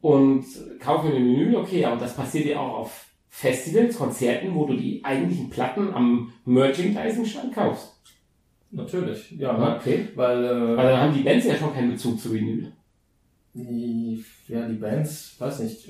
und 0.00 0.44
kaufe 0.78 1.08
mir 1.08 1.16
eine 1.16 1.24
Menü, 1.24 1.56
okay, 1.56 1.84
aber 1.84 1.96
das 1.96 2.14
passiert 2.14 2.46
ja 2.46 2.60
auch 2.60 2.78
auf 2.78 3.06
Festivals, 3.30 3.98
Konzerten, 3.98 4.54
wo 4.54 4.64
du 4.64 4.76
die 4.76 5.04
eigentlichen 5.04 5.50
Platten 5.50 5.92
am 5.92 6.32
Merchandising-Stand 6.44 7.52
kaufst. 7.52 7.96
Natürlich, 8.70 9.32
ja. 9.32 9.76
Okay. 9.76 10.06
Weil, 10.14 10.44
äh, 10.44 10.76
weil 10.76 10.88
dann 10.88 11.00
haben 11.00 11.14
die 11.14 11.24
Bands 11.24 11.46
ja 11.46 11.56
schon 11.56 11.74
keinen 11.74 11.90
Bezug 11.90 12.20
zu 12.20 12.32
Vinyl. 12.32 12.70
Ja, 13.54 14.68
die 14.68 14.76
Bands, 14.76 15.34
weiß 15.36 15.58
nicht, 15.60 15.88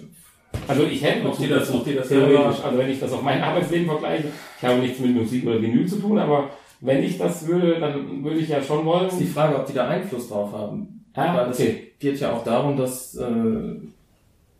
also 0.66 0.84
ich 0.84 1.02
hätte 1.02 1.24
noch 1.24 1.38
das, 1.38 1.74
ob 1.74 1.84
die 1.84 1.94
das 1.94 2.08
theoretisch, 2.08 2.64
also 2.64 2.78
wenn 2.78 2.90
ich 2.90 3.00
das 3.00 3.12
auf 3.12 3.22
mein 3.22 3.42
Arbeitsleben 3.42 3.86
vergleiche, 3.86 4.28
ich 4.58 4.64
habe 4.64 4.80
nichts 4.80 4.98
mit 5.00 5.14
Musik 5.14 5.46
oder 5.46 5.60
Vinyl 5.60 5.86
zu 5.86 5.96
tun, 5.96 6.18
aber 6.18 6.50
wenn 6.80 7.02
ich 7.02 7.18
das 7.18 7.46
würde, 7.46 7.78
dann 7.78 8.24
würde 8.24 8.38
ich 8.38 8.48
ja 8.48 8.62
schon 8.62 8.84
wollen. 8.84 9.04
Das 9.04 9.14
ist 9.14 9.20
die 9.20 9.26
Frage, 9.26 9.56
ob 9.56 9.66
die 9.66 9.74
da 9.74 9.88
Einfluss 9.88 10.28
drauf 10.28 10.52
haben. 10.52 11.04
Ah, 11.14 11.36
Weil 11.36 11.50
okay. 11.50 11.90
Es 11.92 11.98
geht 11.98 12.20
ja 12.20 12.32
auch 12.32 12.44
darum, 12.44 12.76
dass 12.76 13.14
äh, 13.16 13.74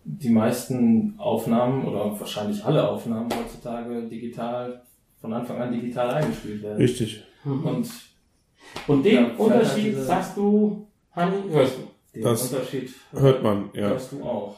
die 0.04 0.30
meisten 0.30 1.14
Aufnahmen 1.18 1.86
oder 1.86 2.18
wahrscheinlich 2.18 2.64
alle 2.64 2.86
Aufnahmen 2.86 3.28
heutzutage 3.32 4.02
digital, 4.08 4.82
von 5.20 5.32
Anfang 5.32 5.60
an 5.60 5.72
digital 5.72 6.10
eingespielt 6.10 6.62
werden. 6.62 6.78
Richtig. 6.78 7.22
Mhm. 7.44 7.64
Und, 7.64 7.90
und 8.86 9.02
den 9.02 9.14
ja, 9.14 9.30
Unterschied 9.36 9.96
sagst 9.96 10.36
du, 10.36 10.86
Hanni, 11.12 11.50
hörst 11.50 11.76
du? 11.78 11.82
Den 12.14 12.22
das 12.24 12.52
Unterschied 12.52 12.92
hört 13.12 13.42
man, 13.42 13.70
ja. 13.72 13.88
Hörst 13.88 14.12
du 14.12 14.22
auch. 14.22 14.56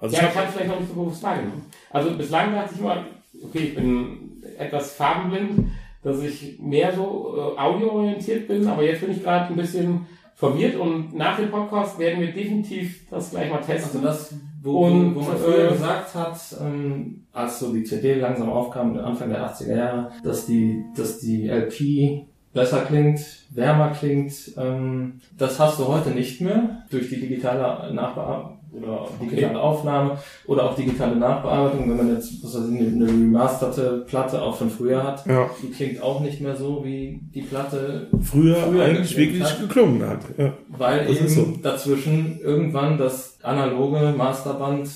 Also 0.00 0.16
ja, 0.16 0.28
ich 0.28 0.36
habe 0.36 0.48
vielleicht 0.52 0.70
noch 0.70 0.80
nicht 0.80 0.88
so 0.90 0.94
bewusst 0.94 1.22
wahrgenommen. 1.22 1.66
Also 1.90 2.10
bislang 2.16 2.54
dachte 2.54 2.74
ich 2.74 2.80
immer, 2.80 3.04
okay, 3.42 3.58
ich 3.58 3.74
bin 3.74 4.42
etwas 4.58 4.94
farbenblind, 4.94 5.70
dass 6.02 6.22
ich 6.22 6.58
mehr 6.60 6.92
so 6.94 7.34
äh, 7.36 7.60
audioorientiert 7.60 8.46
bin, 8.48 8.66
aber 8.68 8.82
jetzt 8.82 9.00
bin 9.00 9.10
ich 9.10 9.22
gerade 9.22 9.52
ein 9.52 9.56
bisschen 9.56 10.06
verwirrt 10.34 10.76
und 10.76 11.16
nach 11.16 11.36
dem 11.36 11.50
Podcast 11.50 11.98
werden 11.98 12.20
wir 12.20 12.32
definitiv 12.32 13.08
das 13.10 13.30
gleich 13.30 13.50
mal 13.50 13.58
testen. 13.58 13.98
Also 13.98 14.06
das, 14.06 14.34
wo, 14.62 14.86
und, 14.86 15.16
wo 15.16 15.20
man 15.20 15.36
früher 15.36 15.68
äh, 15.68 15.72
gesagt 15.72 16.14
hat, 16.14 16.38
ähm, 16.60 17.24
als 17.32 17.58
so 17.58 17.72
die 17.72 17.82
CD 17.82 18.14
langsam 18.14 18.50
aufkam, 18.50 18.96
Anfang 18.98 19.30
der 19.30 19.50
80er 19.50 19.76
Jahre, 19.76 20.12
dass 20.22 20.46
die, 20.46 20.84
dass 20.96 21.18
die 21.18 21.48
LP 21.48 22.26
besser 22.52 22.82
klingt, 22.82 23.20
wärmer 23.50 23.90
klingt, 23.90 24.32
ähm, 24.56 25.20
das 25.36 25.58
hast 25.58 25.80
du 25.80 25.88
heute 25.88 26.10
nicht 26.10 26.40
mehr 26.40 26.84
durch 26.90 27.08
die 27.08 27.20
digitale 27.20 27.92
Nachbearbeitung 27.92 28.57
oder 28.72 29.08
digitale 29.20 29.54
okay. 29.54 29.56
Aufnahme 29.56 30.18
oder 30.46 30.64
auch 30.64 30.74
digitale 30.74 31.16
Nachbearbeitung, 31.16 31.88
wenn 31.90 31.96
man 31.96 32.14
jetzt 32.14 32.44
was 32.44 32.54
weiß 32.54 32.68
ich, 32.68 32.80
eine 32.80 33.06
remasterte 33.06 34.04
Platte 34.06 34.42
auch 34.42 34.56
von 34.56 34.70
früher 34.70 35.02
hat, 35.02 35.26
ja. 35.26 35.48
die 35.62 35.70
klingt 35.70 36.02
auch 36.02 36.20
nicht 36.20 36.40
mehr 36.40 36.56
so, 36.56 36.84
wie 36.84 37.20
die 37.34 37.42
Platte 37.42 38.08
früher, 38.22 38.56
früher 38.56 38.84
eigentlich 38.84 39.16
wirklich 39.16 39.44
hat, 39.44 39.60
geklungen 39.60 40.06
hat. 40.06 40.20
Ja. 40.36 40.52
Weil 40.68 41.06
das 41.06 41.16
eben 41.16 41.28
so. 41.28 41.46
dazwischen 41.62 42.40
irgendwann 42.40 42.98
das 42.98 43.38
analoge 43.42 44.14
Masterband 44.16 44.88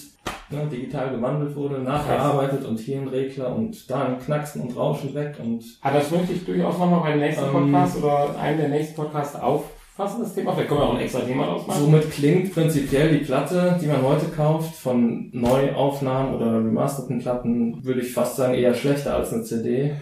ne, 0.50 0.66
digital 0.70 1.10
gewandelt 1.10 1.56
wurde, 1.56 1.78
nachgearbeitet 1.78 2.64
und 2.64 2.78
hier 2.78 2.98
ein 2.98 3.08
Regler 3.08 3.54
und 3.54 3.90
da 3.90 4.04
ein 4.04 4.18
Knacksen 4.18 4.62
und 4.62 4.76
Rauschen 4.76 5.14
weg 5.14 5.36
und 5.42 5.64
Ah, 5.80 5.92
das 5.92 6.10
möchte 6.10 6.34
ich 6.34 6.44
durchaus 6.44 6.78
nochmal 6.78 7.00
beim 7.00 7.18
nächsten 7.18 7.44
Ähm, 7.44 7.52
Podcast 7.52 7.98
oder 7.98 8.38
einem 8.38 8.58
der 8.58 8.68
nächsten 8.68 8.96
Podcasts 8.96 9.36
auffassen, 9.36 9.81
das 9.96 10.34
Thema. 10.34 10.52
Vielleicht 10.52 10.68
können 10.68 10.80
wir 10.80 10.86
auch 10.86 10.94
ein 10.94 11.00
extra 11.00 11.20
Thema 11.20 11.46
draus 11.46 11.66
machen. 11.66 11.80
somit 11.80 12.10
klingt 12.10 12.54
prinzipiell 12.54 13.18
die 13.18 13.24
Platte, 13.24 13.78
die 13.80 13.86
man 13.86 14.02
heute 14.02 14.26
kauft, 14.26 14.74
von 14.74 15.28
Neuaufnahmen 15.32 16.34
oder 16.34 16.58
remasterten 16.58 17.18
Platten, 17.20 17.84
würde 17.84 18.00
ich 18.00 18.12
fast 18.12 18.36
sagen, 18.36 18.54
eher 18.54 18.74
schlechter 18.74 19.16
als 19.16 19.32
eine 19.32 19.42
CD. 19.42 19.92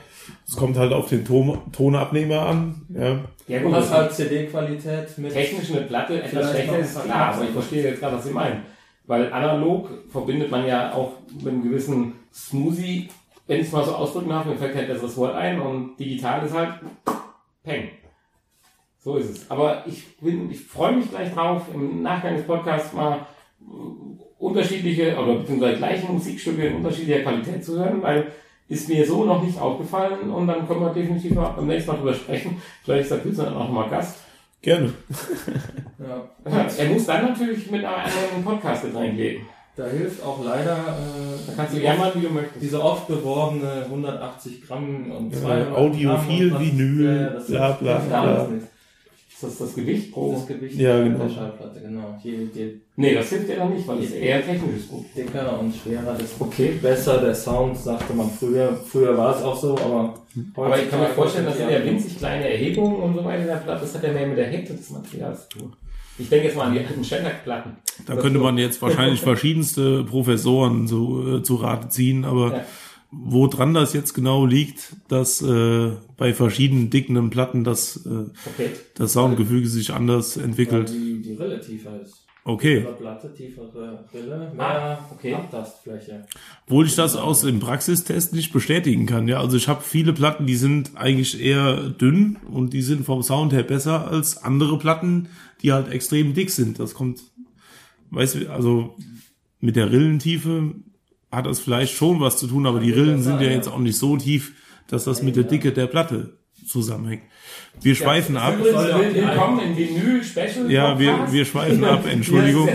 Es 0.47 0.57
kommt 0.57 0.77
halt 0.79 0.93
auf 0.93 1.09
den 1.09 1.25
Ton 1.25 1.59
Tonabnehmer 1.73 2.43
an. 2.43 2.83
Ja. 2.95 3.19
ja, 3.49 3.59
Du 3.59 3.67
gut, 3.67 3.75
hast 3.75 3.91
das 3.91 3.99
halt 3.99 4.13
CD-Qualität 4.13 5.19
mit 5.19 5.33
technisch 5.33 5.71
eine 5.73 5.83
Platte 5.83 6.23
etwas 6.23 6.51
schlechter 6.51 6.79
ist 6.79 7.03
klar, 7.03 7.35
aber 7.35 7.45
ich 7.45 7.51
verstehe 7.51 7.85
jetzt 7.85 8.01
gerade, 8.01 8.17
was 8.17 8.25
Sie 8.25 8.33
meinen. 8.33 8.63
Weil 9.07 9.33
analog 9.33 9.91
verbindet 10.09 10.51
man 10.51 10.67
ja 10.67 10.93
auch 10.95 11.15
mit 11.35 11.49
einem 11.49 11.63
gewissen 11.63 12.13
Smoothie, 12.33 13.09
wenn 13.49 13.61
ich 13.61 13.67
es 13.67 13.73
mal 13.73 13.85
so 13.85 13.93
ausdrücken 13.93 14.29
darf, 14.29 14.45
mir 14.45 14.57
fällt 14.57 14.75
kein 14.75 14.87
besseres 14.87 15.17
Wort 15.17 15.35
ein 15.35 15.61
und 15.61 15.97
digital 15.99 16.47
ist 16.47 16.55
halt 16.55 16.75
Peng. 17.65 17.89
So 19.03 19.17
ist 19.17 19.31
es. 19.31 19.51
Aber 19.51 19.85
ich 19.87 20.17
bin, 20.19 20.51
ich 20.51 20.61
freue 20.61 20.93
mich 20.97 21.09
gleich 21.11 21.33
drauf, 21.33 21.63
im 21.73 22.03
Nachgang 22.03 22.37
des 22.37 22.47
Podcasts 22.47 22.93
mal 22.93 23.17
äh, 23.61 23.65
unterschiedliche 24.39 25.17
oder 25.17 25.37
beziehungsweise 25.37 25.77
gleiche 25.79 26.07
Musikstücke 26.13 26.67
in 26.67 26.77
unterschiedlicher 26.77 27.21
Qualität 27.23 27.65
zu 27.65 27.79
hören, 27.79 28.03
weil 28.03 28.27
ist 28.69 28.89
mir 28.89 29.05
so 29.07 29.25
noch 29.25 29.43
nicht 29.43 29.59
aufgefallen 29.61 30.31
und 30.31 30.47
dann 30.47 30.67
können 30.69 30.81
wir 30.81 30.91
definitiv 30.91 31.35
mal 31.35 31.49
beim 31.57 31.67
nächsten 31.67 31.91
Mal 31.91 31.97
drüber 31.99 32.15
sprechen. 32.15 32.61
Vielleicht 32.85 33.03
ist 33.05 33.11
der 33.11 33.17
Pilzer 33.17 33.45
dann 33.47 33.55
auch 33.55 33.67
noch 33.69 33.73
mal 33.75 33.89
Gast. 33.91 34.19
Gerne. 34.63 34.93
ja, 35.99 36.29
Er 36.79 36.89
muss 36.91 37.07
dann 37.07 37.27
natürlich 37.31 37.71
mit 37.71 37.85
einem 37.85 38.45
Podcast 38.45 38.85
mit 38.85 38.95
reinlegen. 38.95 39.43
Da 39.77 39.87
hilft 39.87 40.23
auch 40.23 40.45
leider 40.45 40.77
Da 40.77 41.53
äh, 41.53 41.57
kannst 41.57 41.75
du 41.75 41.81
jammern, 41.81 42.09
oft- 42.09 42.17
wie 42.17 42.27
du 42.27 42.33
möchtest. 42.33 42.63
diese 42.63 42.83
oft 42.83 43.09
beworbene 43.09 43.85
180 43.87 44.67
Gramm 44.67 45.11
und 45.11 45.33
Ja, 45.33 45.41
200 45.41 45.77
Audiophil, 45.77 46.51
Gramm 46.51 46.61
und 46.61 46.67
was- 46.67 46.73
Vinyl, 46.73 47.05
ja, 47.23 47.31
das 47.31 47.47
bla, 47.47 47.71
bla, 47.73 47.93
hilft 47.95 48.09
bla. 48.11 48.49
Ist 49.43 49.45
das 49.45 49.59
das 49.69 49.75
Gewicht 49.75 50.13
pro? 50.13 50.33
Das 50.35 50.47
Gewicht 50.47 50.77
Ja, 50.77 51.03
genau. 51.03 51.25
der 51.25 51.31
Schallplatte, 51.31 51.81
genau. 51.81 52.19
Je, 52.23 52.47
je 52.53 52.75
Nee, 52.97 53.15
das 53.15 53.31
hilft 53.31 53.49
ja 53.49 53.57
dann 53.57 53.75
nicht, 53.75 53.89
weil 53.89 54.01
es 54.03 54.11
eher 54.11 54.45
technisch 54.45 54.81
ist. 54.81 54.91
dicker 55.17 55.59
und 55.59 55.75
schwerer, 55.75 56.15
desto 56.21 56.45
Okay. 56.45 56.73
besser 56.83 57.19
der 57.23 57.35
Sound, 57.35 57.79
sagte 57.79 58.13
man 58.13 58.29
früher. 58.31 58.79
Früher 58.87 59.17
war 59.17 59.35
es 59.35 59.43
auch 59.43 59.59
so, 59.59 59.73
aber 59.79 60.15
Aber 60.55 60.79
ich 60.83 60.91
kann 60.91 61.01
mir 61.01 61.07
vorstellen, 61.09 61.47
dass 61.47 61.57
sind 61.57 61.69
in 61.69 61.73
der 61.73 61.85
winzig 61.87 62.19
kleine 62.19 62.51
Erhebung 62.51 62.97
und 63.03 63.15
so 63.15 63.25
weiter 63.25 63.41
in 63.41 63.47
der 63.47 63.55
Platte, 63.57 63.81
das 63.81 63.95
hat 63.95 64.03
ja 64.03 64.13
mehr 64.13 64.27
mit 64.27 64.37
der 64.37 64.49
Hektik 64.49 64.77
des 64.77 64.91
Materials 64.91 65.49
zu 65.49 65.59
tun. 65.61 65.73
Ich 66.19 66.29
denke 66.29 66.49
jetzt 66.49 66.57
mal 66.59 66.65
an 66.67 66.75
die 66.75 66.81
alten 66.81 67.03
Shellac-Platten. 67.03 67.77
Da 68.07 68.17
könnte 68.17 68.41
man 68.41 68.59
jetzt 68.59 68.83
wahrscheinlich 68.83 69.21
verschiedenste 69.23 70.05
Professoren 70.05 70.87
so 70.87 71.37
äh, 71.39 71.43
zu 71.43 71.55
Rate 71.57 71.89
ziehen, 71.89 72.27
aber 72.27 72.53
Ja. 72.53 72.65
Woran 73.11 73.75
das 73.75 73.93
jetzt 73.93 74.15
genau 74.15 74.47
liegt, 74.47 74.95
dass 75.09 75.43
äh, 75.43 75.93
bei 76.17 76.33
verschiedenen 76.33 76.91
dicken 76.91 77.31
Platten 77.31 77.65
das, 77.65 78.05
äh, 78.07 78.09
Okay. 78.09 78.71
das 78.95 79.13
Soundgefüge 79.13 79.69
sich 79.69 79.93
anders 79.93 80.37
entwickelt. 80.37 80.91
die, 80.91 81.21
die 81.23 81.33
Rille 81.35 81.61
tiefer 81.61 82.01
ist. 82.01 82.25
Okay. 82.43 82.79
Tiefere 82.79 82.95
Platte, 82.95 83.35
tiefere 83.35 84.05
Rille, 84.15 84.53
mehr 84.57 84.65
Ah, 84.67 85.11
okay. 85.13 85.35
Abtastfläche. 85.35 86.25
Obwohl 86.67 86.87
ich 86.87 86.95
das 86.97 87.15
aus 87.15 87.43
dem 87.43 87.61
Praxistest 87.61 88.33
nicht 88.33 88.53
bestätigen 88.53 89.05
kann. 89.07 89.29
Ja, 89.29 89.41
also 89.41 89.57
ich 89.59 89.69
habe 89.69 89.83
viele 89.83 90.15
Platten, 90.15 90.47
die 90.47 90.57
sind 90.57 90.93
eigentlich 90.97 91.39
eher 91.41 91.91
dünn 91.91 92.39
und 92.51 92.73
die 92.73 92.81
sind 92.83 93.05
vom 93.05 93.23
Sound 93.23 93.53
her 93.53 93.63
besser 93.63 94.09
als 94.09 94.39
andere 94.43 94.79
Platten, 94.79 95.29
die 95.63 95.73
halt 95.73 95.89
extrem 95.93 96.33
dick 96.33 96.51
sind. 96.51 96.79
Das 96.79 96.95
kommt, 96.95 97.21
weißt 98.11 98.37
du, 98.37 98.51
also 98.51 98.97
mit 99.61 99.77
der 99.77 99.93
Rillentiefe 99.93 100.75
hat 101.31 101.47
das 101.47 101.61
vielleicht 101.61 101.95
schon 101.95 102.21
was 102.21 102.37
zu 102.37 102.47
tun, 102.47 102.67
aber 102.67 102.81
die 102.81 102.91
Rillen 102.91 103.23
sind 103.23 103.41
ja 103.41 103.49
jetzt 103.51 103.69
auch 103.69 103.79
nicht 103.79 103.97
so 103.97 104.17
tief, 104.17 104.53
dass 104.89 105.05
das 105.05 105.23
mit 105.23 105.37
der 105.37 105.45
Dicke 105.45 105.73
der 105.73 105.87
Platte 105.87 106.39
zusammenhängt. 106.67 107.23
Wir 107.81 107.95
schweifen 107.95 108.37
ab. 108.37 108.55
Ja 108.63 108.99
die 108.99 109.15
willkommen 109.15 109.61
im 109.61 109.77
Vinyl-Special. 109.77 110.71
Ja, 110.71 110.99
wir, 110.99 111.33
wir 111.33 111.45
schweifen 111.45 111.85
ab, 111.85 112.05
Entschuldigung. 112.11 112.69
Ja 112.69 112.75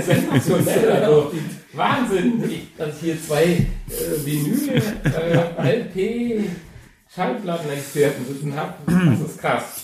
also 0.94 1.32
Wahnsinn, 1.74 2.44
dass 2.78 3.02
hier 3.02 3.22
zwei 3.22 3.44
äh, 3.44 3.68
Vinyl, 4.26 4.82
äh, 5.04 5.80
LP, 5.80 6.50
Schallplattenexperten 7.14 8.26
sitzen 8.26 8.56
haben. 8.56 8.74
Das 9.12 9.30
ist 9.30 9.40
krass. 9.40 9.82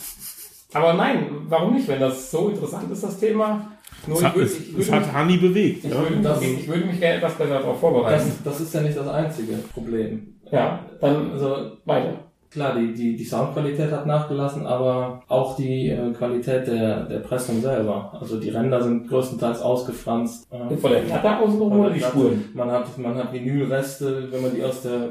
Aber 0.73 0.93
nein, 0.93 1.27
warum 1.49 1.75
nicht, 1.75 1.87
wenn 1.87 1.99
das 1.99 2.31
so 2.31 2.49
interessant 2.49 2.89
ist, 2.91 3.03
das 3.03 3.19
Thema? 3.19 3.73
Nur 4.07 4.17
Es 4.17 4.23
hat, 4.23 4.35
würde, 4.35 4.47
es, 4.47 4.77
es 4.79 4.91
hat 4.91 5.13
Hani 5.13 5.37
bewegt. 5.37 5.85
ich 5.85 5.91
Ja. 5.91 5.99
würde, 5.99 6.21
das- 6.21 6.41
ich 6.41 6.67
würde 6.67 6.85
mich 6.85 6.99
gerne 6.99 7.17
etwas 7.17 7.33
besser 7.35 7.59
darauf 7.59 7.79
vorbereiten. 7.79 8.31
Das, 8.43 8.53
das 8.59 8.61
ist 8.61 8.73
ja 8.73 8.81
nicht 8.81 8.97
das 8.97 9.07
einzige 9.07 9.53
Problem. 9.73 10.35
ja, 10.51 10.79
dann 10.99 11.31
Also 11.33 11.71
weiter. 11.85 12.13
klar, 12.49 12.75
die, 12.77 12.93
die, 12.93 13.15
die 13.15 13.23
Soundqualität 13.23 13.91
hat 13.91 14.05
nachgelassen, 14.05 14.65
aber 14.67 15.21
auch 15.27 15.55
die 15.55 15.89
äh, 15.89 16.11
Qualität 16.13 16.67
der, 16.67 17.05
der 17.05 17.19
Pressung 17.19 17.61
selber. 17.61 18.17
Also 18.19 18.39
die 18.39 18.49
Ränder 18.49 18.81
sind 18.83 19.07
größtenteils 19.07 19.61
ausgefranst. 19.61 20.47
Äh, 20.51 20.75
Von 20.77 20.91
der 20.91 20.99
Platte 20.99 21.37
außenrum 21.37 21.79
oder 21.79 21.89
die 21.91 21.99
Platte. 21.99 22.13
Spuren? 22.17 22.45
Man 22.53 22.71
hat, 22.71 22.97
man 22.97 23.15
hat 23.15 23.31
Vinylreste, 23.31 24.27
wenn 24.31 24.41
man 24.41 24.53
die 24.55 24.63
aus 24.63 24.81
der 24.81 25.09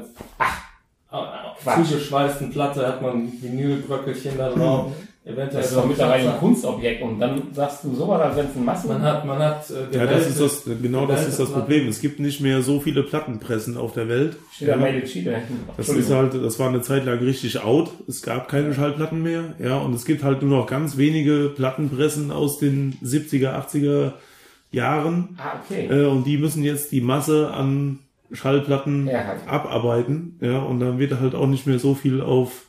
Quatsch. 1.63 1.87
zugeschweißten 1.87 2.51
Platte 2.51 2.87
hat 2.87 3.01
man 3.01 3.31
Vinylbröckelchen 3.41 4.37
da 4.37 4.49
drauf. 4.49 4.91
Eventuell 5.23 5.61
Das 5.61 5.69
ist 5.69 5.77
doch 5.77 5.85
mittlerweile 5.85 6.33
ein. 6.33 6.39
Kunstobjekt 6.39 7.03
und 7.03 7.19
dann 7.19 7.43
sagst 7.53 7.83
du 7.83 7.93
sowas, 7.93 8.19
als 8.21 8.37
wenn 8.37 8.45
es 8.47 8.55
ein 8.55 8.65
Massen... 8.65 8.87
Man 8.87 9.01
hat, 9.03 9.23
man 9.23 9.37
hat 9.37 9.69
äh, 9.69 9.95
Ja, 9.95 10.07
das 10.07 10.27
ist 10.27 10.41
das, 10.41 10.63
genau 10.81 11.05
das 11.05 11.27
ist 11.27 11.39
das 11.39 11.51
Problem. 11.51 11.87
Es 11.87 12.01
gibt 12.01 12.19
nicht 12.19 12.41
mehr 12.41 12.63
so 12.63 12.79
viele 12.79 13.03
Plattenpressen 13.03 13.77
auf 13.77 13.93
der 13.93 14.09
Welt. 14.09 14.37
Steht 14.51 14.69
da 14.69 14.77
Made 14.77 14.97
in 14.97 15.05
Chile 15.05 15.35
hinten. 15.35 15.59
Das 15.77 15.89
ist 15.89 16.09
halt, 16.11 16.33
das 16.33 16.57
war 16.57 16.69
eine 16.69 16.81
Zeit 16.81 17.05
lang 17.05 17.19
richtig 17.19 17.61
out. 17.63 17.91
Es 18.07 18.23
gab 18.23 18.49
keine 18.49 18.73
Schallplatten 18.73 19.21
mehr, 19.21 19.53
ja, 19.59 19.77
und 19.77 19.93
es 19.93 20.05
gibt 20.05 20.23
halt 20.23 20.41
nur 20.41 20.57
noch 20.57 20.65
ganz 20.65 20.97
wenige 20.97 21.51
Plattenpressen 21.55 22.31
aus 22.31 22.57
den 22.57 22.97
70er, 23.03 23.53
80er 23.53 24.13
Jahren, 24.71 25.37
Ah, 25.37 25.59
okay. 25.69 25.87
äh, 25.87 26.05
und 26.07 26.23
die 26.25 26.37
müssen 26.37 26.63
jetzt 26.63 26.91
die 26.91 27.01
Masse 27.01 27.51
an 27.53 27.99
Schallplatten 28.31 29.07
Ja, 29.07 29.25
halt. 29.27 29.41
abarbeiten, 29.47 30.37
ja, 30.41 30.59
und 30.59 30.79
dann 30.79 30.97
wird 30.97 31.19
halt 31.19 31.35
auch 31.35 31.47
nicht 31.47 31.67
mehr 31.67 31.77
so 31.77 31.93
viel 31.93 32.21
auf, 32.21 32.63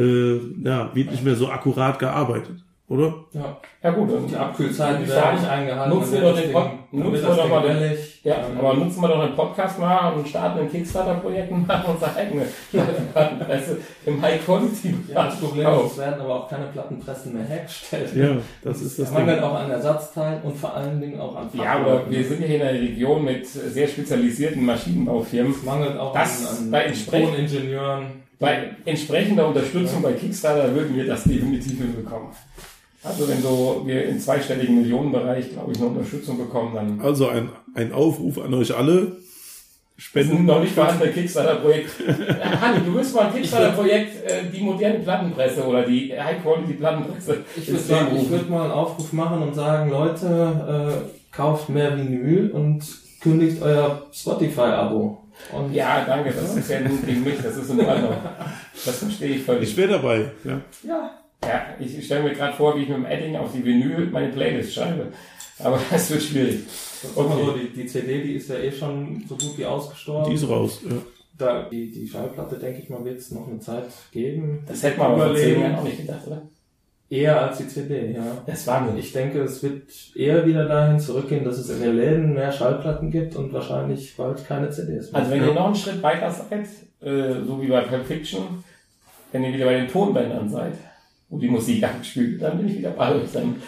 äh, 0.00 0.40
ja, 0.64 0.94
wird 0.94 1.10
nicht 1.10 1.24
mehr 1.24 1.36
so 1.36 1.50
akkurat 1.50 1.98
gearbeitet, 1.98 2.64
oder? 2.88 3.24
Ja, 3.32 3.60
Ja 3.82 3.90
gut, 3.92 4.10
und 4.10 4.30
die 4.30 4.36
Abkühlzeiten 4.36 5.04
Ich 5.04 5.08
werden 5.08 5.36
nicht 5.40 5.48
eingehalten. 5.48 5.96
nutzen 5.96 6.12
dann 6.20 6.22
wir 6.22 6.32
den 6.42 6.52
Pod- 6.52 6.70
dann 6.92 7.00
nutzen 7.00 7.26
wir 7.28 7.34
doch 7.34 7.48
mal 7.48 7.62
den-. 7.62 7.96
Ja, 8.22 8.34
Ähm, 8.34 8.58
aber 8.58 8.74
nutzen 8.74 9.00
wir 9.00 9.08
doch 9.08 9.20
einen 9.24 9.34
Podcast 9.34 9.78
mal 9.78 10.12
und 10.12 10.28
starten 10.28 10.58
ein 10.60 10.70
Kickstarter-Projekt 10.70 11.50
und 11.50 11.66
machen 11.66 11.94
unsere 11.94 12.14
eigene 12.14 12.42
Plattenpresse 13.14 13.78
im 14.04 14.20
High-Quality. 14.20 14.94
Ja, 15.08 15.24
das 15.24 15.40
Problem 15.40 15.66
ist, 15.66 15.92
es 15.92 15.98
werden 15.98 16.20
aber 16.20 16.34
auch 16.44 16.48
keine 16.50 16.66
Plattenpressen 16.66 17.32
mehr 17.32 17.44
hergestellt. 17.44 18.14
Ja, 18.14 18.36
das 18.62 18.82
ist 18.82 18.98
das 18.98 19.08
Es 19.08 19.14
Ding. 19.14 19.24
mangelt 19.26 19.42
auch 19.42 19.54
an 19.54 19.70
Ersatzteilen 19.70 20.42
und 20.42 20.56
vor 20.58 20.74
allen 20.74 21.00
Dingen 21.00 21.18
auch 21.18 21.36
an 21.36 21.48
Ja, 21.54 21.72
aber 21.76 22.02
wir 22.10 22.22
sind 22.24 22.40
ja 22.42 22.46
hier 22.48 22.56
in 22.56 22.62
einer 22.62 22.78
Region 22.78 23.24
mit 23.24 23.46
sehr 23.46 23.88
spezialisierten 23.88 24.62
Maschinenbaufirmen. 24.66 25.52
Es 25.52 25.62
mangelt 25.62 25.98
auch 25.98 26.12
Das 26.12 26.58
an, 26.58 26.64
an 26.66 26.70
bei 26.70 26.92
Toningenieuren. 27.10 28.06
Bei 28.38 28.70
entsprechender 28.84 29.46
Unterstützung 29.48 30.02
bei 30.02 30.12
Kickstarter 30.12 30.74
würden 30.74 30.94
wir 30.96 31.06
das 31.06 31.24
definitiv 31.24 31.78
hinbekommen. 31.78 32.28
Also 33.02 33.28
wenn 33.28 33.40
so 33.40 33.82
wir 33.86 34.04
im 34.06 34.20
zweistelligen 34.20 34.82
Millionenbereich, 34.82 35.52
glaube 35.52 35.72
ich, 35.72 35.78
eine 35.78 35.88
Unterstützung 35.88 36.36
bekommen, 36.36 36.74
dann 36.74 37.00
Also 37.00 37.28
ein, 37.28 37.48
ein 37.74 37.92
Aufruf 37.92 38.38
an 38.38 38.52
euch 38.54 38.76
alle. 38.76 39.12
Das 39.96 40.06
ist 40.06 40.10
Spenden 40.10 40.36
ein 40.38 40.46
noch 40.46 40.60
nicht 40.60 40.74
vorhandene 40.74 41.12
Kickstarter-Projekt. 41.12 41.90
Hanni, 42.60 42.80
du 42.86 42.94
wirst 42.94 43.14
mal 43.14 43.26
ein 43.26 43.34
Kickstarter-Projekt, 43.34 44.24
äh, 44.24 44.44
die 44.52 44.62
moderne 44.62 44.98
Plattenpresse 45.00 45.64
oder 45.64 45.82
die 45.82 46.12
High-Quality-Plattenpresse. 46.18 47.44
Ich 47.56 47.68
würde 47.68 47.94
Leben 47.94 48.16
rufen. 48.16 48.30
würd 48.30 48.50
mal 48.50 48.62
einen 48.64 48.72
Aufruf 48.72 49.12
machen 49.12 49.42
und 49.42 49.54
sagen, 49.54 49.90
Leute, 49.90 51.04
äh, 51.06 51.34
kauft 51.34 51.68
mehr 51.68 51.96
Vinyl 51.96 52.50
und 52.50 52.82
kündigt 53.20 53.62
euer 53.62 54.06
Spotify-Abo. 54.12 55.18
Und 55.52 55.74
Ja, 55.74 56.04
danke, 56.06 56.32
das 56.32 56.56
ist 56.56 56.70
ja 56.70 56.80
nun 56.80 57.04
gegen 57.04 57.24
mich, 57.24 57.36
das 57.42 57.56
ist 57.56 57.70
in 57.70 57.80
Ordnung. 57.80 58.12
Das 58.84 58.98
verstehe 58.98 59.36
ich 59.36 59.42
völlig. 59.42 59.70
Ich 59.70 59.76
wäre 59.76 59.92
dabei. 59.92 60.30
Ja. 60.44 60.60
ja, 60.82 61.10
Ja, 61.42 61.74
ich 61.78 62.04
stelle 62.04 62.24
mir 62.24 62.34
gerade 62.34 62.56
vor, 62.56 62.76
wie 62.76 62.82
ich 62.82 62.88
mit 62.88 62.98
dem 62.98 63.06
Edding 63.06 63.36
auf 63.36 63.52
die 63.52 63.64
Vinyl 63.64 64.06
meine 64.10 64.28
Playlist 64.28 64.74
schreibe. 64.74 65.08
Aber 65.58 65.78
das 65.90 66.10
wird 66.10 66.22
schwierig. 66.22 66.60
immer 67.16 67.36
so, 67.36 67.52
die, 67.52 67.68
die 67.68 67.86
CD, 67.86 68.22
die 68.22 68.34
ist 68.34 68.48
ja 68.48 68.56
eh 68.56 68.72
schon 68.72 69.24
so 69.28 69.36
gut 69.36 69.56
wie 69.58 69.66
ausgestorben. 69.66 70.30
Die 70.30 70.36
ist 70.36 70.48
raus. 70.48 70.80
Ja. 70.84 70.96
Da, 71.38 71.62
die, 71.70 71.90
die 71.90 72.06
Schallplatte, 72.06 72.56
denke 72.56 72.82
ich 72.82 72.90
mal, 72.90 73.02
wird 73.04 73.18
es 73.18 73.30
noch 73.30 73.48
eine 73.48 73.58
Zeit 73.60 73.86
geben. 74.12 74.62
Das 74.66 74.82
hätte 74.82 74.98
man 74.98 75.12
aber 75.12 75.26
vor 75.28 75.36
zehn. 75.36 75.60
Jahren 75.60 75.76
auch 75.76 75.84
nicht 75.84 75.98
gedacht, 75.98 76.26
oder? 76.26 76.42
Eher 77.08 77.40
als 77.40 77.58
die 77.58 77.66
CD, 77.66 78.12
ja. 78.12 78.42
Das 78.46 78.66
war 78.66 78.82
mir 78.82 78.92
nicht. 78.92 79.06
Ich 79.06 79.12
denke, 79.12 79.40
es 79.40 79.62
wird 79.62 79.90
eher 80.14 80.46
wieder 80.46 80.66
dahin 80.66 81.00
zurückgehen, 81.00 81.44
dass 81.44 81.58
es 81.58 81.68
in 81.70 81.80
den 81.80 81.96
Läden 81.96 82.34
mehr 82.34 82.52
Schallplatten 82.52 83.10
gibt 83.10 83.34
und 83.34 83.52
wahrscheinlich 83.52 84.14
bald 84.16 84.46
keine 84.46 84.70
CDs 84.70 85.10
mehr. 85.10 85.20
Also 85.20 85.32
wenn 85.32 85.42
ihr 85.42 85.52
noch 85.52 85.66
einen 85.66 85.74
Schritt 85.74 86.02
weiter 86.02 86.30
seid, 86.30 86.68
äh, 87.02 87.44
so 87.44 87.60
wie 87.60 87.66
bei 87.66 87.80
Pulp 87.80 88.06
Fiction, 88.06 88.62
wenn 89.32 89.42
ihr 89.42 89.52
wieder 89.54 89.64
bei 89.64 89.78
den 89.78 89.88
Tonbändern 89.88 90.48
seid, 90.50 90.74
wo 91.30 91.38
die 91.38 91.48
Musik 91.48 91.82
abgespielt 91.84 92.42
dann 92.42 92.58
bin 92.58 92.68
ich 92.68 92.78
wieder 92.78 92.90
bei 92.90 93.14
euch. 93.14 93.32
Dann 93.32 93.56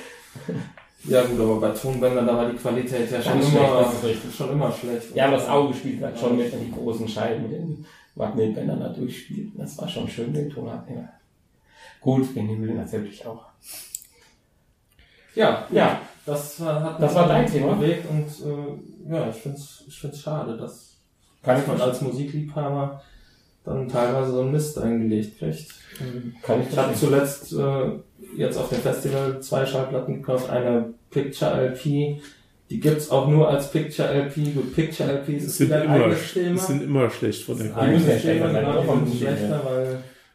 Ja 1.05 1.25
gut, 1.25 1.41
aber 1.41 1.61
bei 1.61 1.71
Tonbändern, 1.71 2.27
da 2.27 2.37
war 2.37 2.49
die 2.49 2.57
Qualität 2.57 3.11
ja 3.11 3.21
schon, 3.21 3.41
Ganz 3.41 3.53
immer, 3.53 3.93
schlecht, 4.01 4.21
schon 4.37 4.53
immer 4.53 4.71
schlecht. 4.71 5.17
Ja, 5.17 5.27
aber 5.27 5.37
das 5.37 5.49
Auge 5.49 5.75
spielt 5.75 6.01
halt 6.01 6.17
schon 6.17 6.37
mit, 6.37 6.53
wenn 6.53 6.65
die 6.65 6.71
großen 6.71 7.09
Scheiben 7.09 7.43
mit 7.43 7.53
den 7.53 7.85
Magnetbändern 8.15 8.79
da 8.79 8.89
durchspielt. 8.89 9.51
Das 9.57 9.77
war 9.79 9.89
schon 9.89 10.09
schön, 10.09 10.33
den 10.33 10.49
Tonabnehmer. 10.49 11.09
Gut, 12.01 12.35
den 12.37 12.47
Himmel 12.47 12.75
natürlich 12.75 13.27
auch. 13.27 13.47
Ja, 15.35 15.67
Ja, 15.73 16.01
das 16.25 16.61
war, 16.61 16.83
hat 16.83 17.03
Das 17.03 17.15
war 17.17 17.27
dein 17.27 17.47
Thema? 17.47 17.75
bewegt 17.75 18.07
und 18.09 18.27
äh, 18.27 19.13
ja, 19.13 19.29
ich 19.29 19.37
find's, 19.37 19.85
ich 19.89 19.99
find's 19.99 20.21
schade, 20.21 20.57
dass 20.57 21.01
kann 21.43 21.61
ich 21.61 21.67
man 21.67 21.81
als 21.81 22.01
Musikliebhaber 22.01 23.03
dann 23.65 23.89
teilweise 23.89 24.33
so 24.33 24.41
einen 24.41 24.53
Mist 24.53 24.79
eingelegt 24.79 25.39
kriegt. 25.39 25.67
Ähm, 26.01 26.35
Kann 26.43 26.63
ich 26.63 26.71
Ich 26.71 26.77
habe 26.77 26.95
zuletzt 26.95 27.53
äh, 27.53 28.37
jetzt 28.37 28.57
auf 28.57 28.69
dem 28.71 28.79
Festival 28.79 29.41
zwei 29.41 29.65
Schallplatten 29.67 30.17
gekauft, 30.17 30.51
eine 30.51 30.95
Picture 31.11 31.51
LP, 31.69 32.21
die 32.71 32.81
gibt's 32.81 33.11
auch 33.11 33.29
nur 33.29 33.49
als 33.51 33.71
Picture 33.71 34.09
LP. 34.09 34.55
Gut, 34.55 34.75
Picture 34.75 35.11
LPs 35.13 35.45
ist 35.45 35.57
sind 35.59 35.67
wieder 35.69 35.83
ein 35.83 35.85
immer, 35.85 36.05
eigenes 36.07 36.33
Thema. 36.33 36.59
sind 36.59 36.83
immer 36.83 37.11
schlecht 37.11 37.45
von 37.45 37.59
der 37.59 37.69
Qualität. 37.69 38.23
Thema, 38.23 38.47
genau, 38.49 38.97
die 39.05 39.11
sind 39.11 39.19
schlechter, 39.19 39.61
weil 39.65 39.87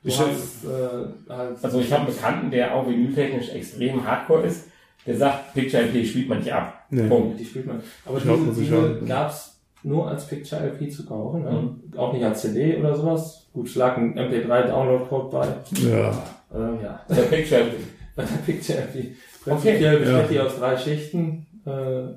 du 0.04 0.10
Ich- 0.10 0.20
hast 0.20 0.66
äh, 0.66 1.34
halt 1.34 1.58
Also 1.64 1.80
ich 1.80 1.92
habe 1.92 2.06
einen 2.06 2.14
Bekannten, 2.16 2.52
der 2.52 2.76
auch 2.76 2.88
vinyltechnisch 2.88 3.50
extrem 3.50 4.06
hardcore 4.06 4.46
ist. 4.46 4.66
Der 5.08 5.18
sagt, 5.18 5.54
Picture 5.54 5.82
LP 5.84 6.06
spielt 6.06 6.30
man 6.30 6.40
nicht 6.40 6.52
ab. 6.54 6.86
Nee. 6.90 7.08
Punkt. 7.08 7.40
Die 7.40 7.46
spielt 7.46 7.66
man. 7.66 7.82
Aber 8.06 8.20
man 8.24 8.50
diese, 8.50 8.62
diese 8.62 8.78
an. 8.78 9.06
gab's 9.08 9.57
nur 9.88 10.08
als 10.08 10.28
Picture 10.28 10.62
LP 10.62 10.92
zu 10.92 11.06
kaufen. 11.06 11.44
Ne? 11.44 11.52
Mhm. 11.52 11.98
Auch 11.98 12.14
nicht 12.14 12.24
als 12.26 12.42
CD 12.42 12.78
oder 12.78 12.96
sowas. 12.96 13.48
Gut, 13.54 13.70
schlag 13.70 13.98
ein 13.98 14.18
MP3-Download-Code 14.18 15.30
bei. 15.32 15.48
Ja. 15.82 16.10
Äh, 16.54 16.84
ja, 16.84 17.02
Der 17.10 17.22
Picture 17.24 17.62
LP. 17.62 17.74
bei 18.16 18.24
der 18.26 18.38
Picture 18.46 18.80
LP. 18.80 19.16
Prinzipiell 19.44 19.96
Okay, 19.96 20.00
besteht 20.04 20.22
ja. 20.22 20.28
die 20.28 20.40
aus 20.42 20.58
drei 20.60 20.78
Schichten. 20.78 21.46
Äh, 21.66 22.16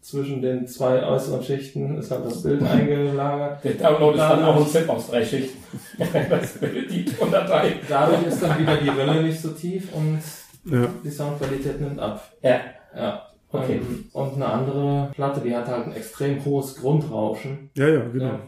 zwischen 0.00 0.40
den 0.40 0.66
zwei 0.66 1.02
äußeren 1.04 1.42
Schichten 1.42 1.98
ist 1.98 2.10
halt 2.10 2.24
das 2.24 2.42
Bild 2.42 2.62
eingelagert. 2.64 3.62
Der 3.64 3.72
Download 3.74 4.12
ist 4.16 4.22
dann 4.28 4.44
auch 4.44 4.56
ein 4.56 4.66
Zip 4.66 4.88
aus 4.88 5.10
drei 5.10 5.24
Schichten. 5.24 5.58
das 6.30 6.58
bildet 6.58 6.90
die 6.90 7.04
Datei. 7.30 7.74
Dadurch 7.88 8.26
ist 8.26 8.42
dann 8.42 8.58
wieder 8.58 8.76
die 8.76 8.88
Rille 8.88 9.22
nicht 9.24 9.40
so 9.40 9.50
tief 9.50 9.92
und 9.92 10.20
Ja. 10.64 10.86
die 11.04 11.10
Soundqualität 11.10 11.80
nimmt 11.80 11.98
ab. 11.98 12.22
Ja, 12.42 12.60
Ja. 12.96 13.22
Okay. 13.50 13.80
Ähm, 13.80 14.04
Und 14.12 14.34
eine 14.34 14.46
andere 14.46 15.10
Platte, 15.14 15.40
die 15.40 15.54
hat 15.54 15.66
halt 15.68 15.86
ein 15.86 15.92
extrem 15.92 16.44
hohes 16.44 16.76
Grundrauschen. 16.76 17.70
ja, 17.74 17.88
ja, 17.88 18.00
genau. 18.12 18.24
Ja. 18.26 18.40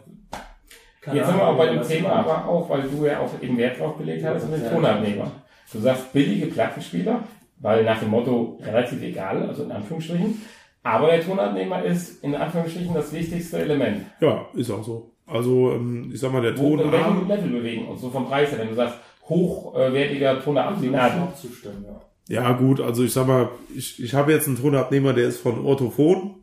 Keine 1.01 1.17
Jetzt 1.17 1.29
sind 1.29 1.39
wir 1.39 1.47
auch 1.49 1.57
bei 1.57 1.67
dem 1.69 1.83
Thema 1.83 2.11
aber 2.11 2.47
auch, 2.47 2.69
weil 2.69 2.83
du 2.83 3.07
ja 3.07 3.21
auch 3.21 3.31
eben 3.41 3.57
Wert 3.57 3.81
drauf 3.81 3.97
gelegt 3.97 4.23
hast, 4.25 4.45
auf 4.45 4.51
den 4.51 4.63
Ja. 4.63 4.69
Tonabnehmer. 4.71 5.31
Du 5.73 5.79
sagst 5.79 6.13
billige 6.13 6.47
Plattenspieler, 6.47 7.21
weil 7.61 7.85
nach 7.85 8.01
dem 8.01 8.11
Motto 8.11 8.59
relativ 8.63 9.03
egal, 9.03 9.49
also 9.49 9.63
in 9.63 9.73
Anführungsstrichen. 9.73 10.43
Aber 10.83 11.07
der 11.07 11.23
Tonabnehmer 11.25 11.83
ist 11.85 12.23
in 12.23 12.35
Anführungsstrichen 12.35 12.93
das 12.95 13.13
wichtigste 13.15 13.59
Element. 13.61 14.05
Ja, 14.21 14.47
ist 14.55 14.71
auch 14.71 14.83
so. 14.85 15.11
Also, 15.27 15.73
ähm, 15.73 16.11
ich 16.13 16.21
sag 16.21 16.33
mal, 16.33 16.43
der 16.43 16.59
Wo, 16.59 16.73
in 16.77 16.79
welchem 16.79 16.91
Tonarm, 16.91 17.29
Level 17.29 17.51
bewegen 17.51 17.87
uns 17.89 18.01
so 18.03 18.11
vom 18.11 18.27
Preis 18.27 18.51
her, 18.51 18.59
wenn 18.59 18.69
du 18.69 18.75
sagst, 18.75 18.97
hochwertiger 19.29 20.43
Tonabnehmer. 20.43 21.07
Auch 21.07 21.35
zustimmen, 21.35 21.85
ja. 21.87 22.01
Ja 22.29 22.53
gut, 22.53 22.81
also 22.81 23.03
ich 23.03 23.13
sag 23.13 23.27
mal, 23.27 23.49
ich, 23.75 24.03
ich 24.03 24.15
habe 24.15 24.33
jetzt 24.33 24.47
einen 24.47 24.57
Tonabnehmer, 24.61 25.13
der 25.13 25.29
ist 25.29 25.41
von 25.41 25.65
Orthophon. 25.65 26.37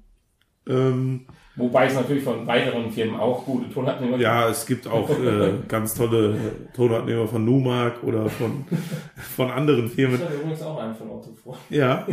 Ähm, 0.68 1.22
Wobei 1.56 1.88
es 1.88 1.96
natürlich 1.96 2.24
von 2.24 2.46
weiteren 2.46 2.92
Firmen 2.92 3.20
auch 3.20 3.44
gute 3.44 3.68
Tonabnehmer 3.74 4.12
gibt. 4.18 4.24
ja, 4.24 4.48
es 4.48 4.66
gibt 4.68 4.86
auch 4.86 5.10
äh, 5.10 5.54
ganz 5.68 5.96
tolle 5.96 6.36
Tonabnehmer 6.76 7.28
von 7.28 7.44
Numark 7.46 8.04
oder 8.04 8.30
von, 8.30 8.64
von 9.36 9.50
anderen 9.50 9.86
Ich 9.88 9.94
Firmen. 9.94 10.22
habe 10.22 10.36
übrigens 10.36 10.62
auch 10.62 10.78
einen 10.78 10.94
von 10.94 11.08
vor. 11.42 11.58
Ja, 11.72 12.06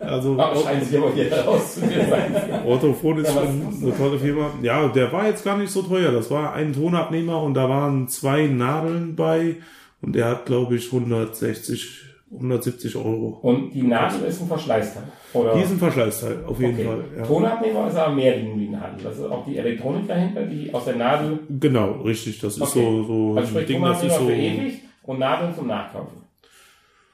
also 0.00 0.38
Aber 0.40 0.56
scheint 0.56 0.84
sich 0.84 0.96
aber 0.96 1.12
hier 1.12 1.28
herauszufinden 1.28 2.08
sein. 2.08 2.62
Orthophon 2.64 3.18
ist 3.18 3.34
Ja, 3.34 3.42
schon 3.42 3.82
eine 3.82 3.96
tolle 3.96 4.18
Firma. 4.18 4.50
Ja, 4.62 4.88
der 4.88 5.12
war 5.12 5.26
jetzt 5.26 5.44
gar 5.44 5.58
nicht 5.58 5.70
so 5.70 5.82
teuer. 5.82 6.10
Das 6.12 6.30
war 6.30 6.54
ein 6.54 6.72
Tonabnehmer 6.72 7.42
und 7.42 7.52
da 7.54 7.68
waren 7.68 8.08
zwei 8.08 8.46
Nadeln 8.46 9.16
bei 9.16 9.56
und 10.00 10.14
der 10.14 10.26
hat, 10.28 10.46
glaube 10.46 10.76
ich, 10.76 10.86
160, 10.92 12.11
170 12.34 12.96
Euro. 12.96 13.38
Und 13.42 13.70
die 13.74 13.82
Nadel 13.82 14.22
ist 14.26 14.40
ein 14.40 14.48
Verschleißteil. 14.48 15.02
Oder? 15.34 15.54
Diesen 15.54 15.78
Verschleißteil, 15.78 16.44
auf 16.46 16.58
jeden 16.60 16.74
okay. 16.74 16.84
Fall. 16.84 17.04
Ja. 17.18 17.22
Tonabnehmer 17.26 17.88
ist 17.88 17.96
aber 17.96 18.14
mehr 18.14 18.38
wie 18.38 18.42
nur 18.44 18.56
die 18.56 18.68
Nadel. 18.68 19.04
Das 19.04 19.18
ist 19.18 19.24
auch 19.24 19.44
die 19.44 19.58
Elektronik 19.58 20.08
dahinter, 20.08 20.42
die 20.46 20.72
aus 20.72 20.84
der 20.86 20.96
Nadel, 20.96 21.40
Genau, 21.60 21.92
richtig. 22.02 22.40
Das 22.40 22.56
ist 22.56 22.62
Okay. 22.62 22.80
so, 22.80 23.04
so 23.04 23.34
also 23.36 23.58
ein 23.58 23.66
Ding, 23.66 23.82
das 23.82 24.02
ist 24.02 24.14
so. 24.16 24.26
für 24.26 24.32
ewig 24.34 24.80
und 25.02 25.18
Nadeln 25.18 25.54
zum 25.54 25.66
Nachkaufen. 25.66 26.22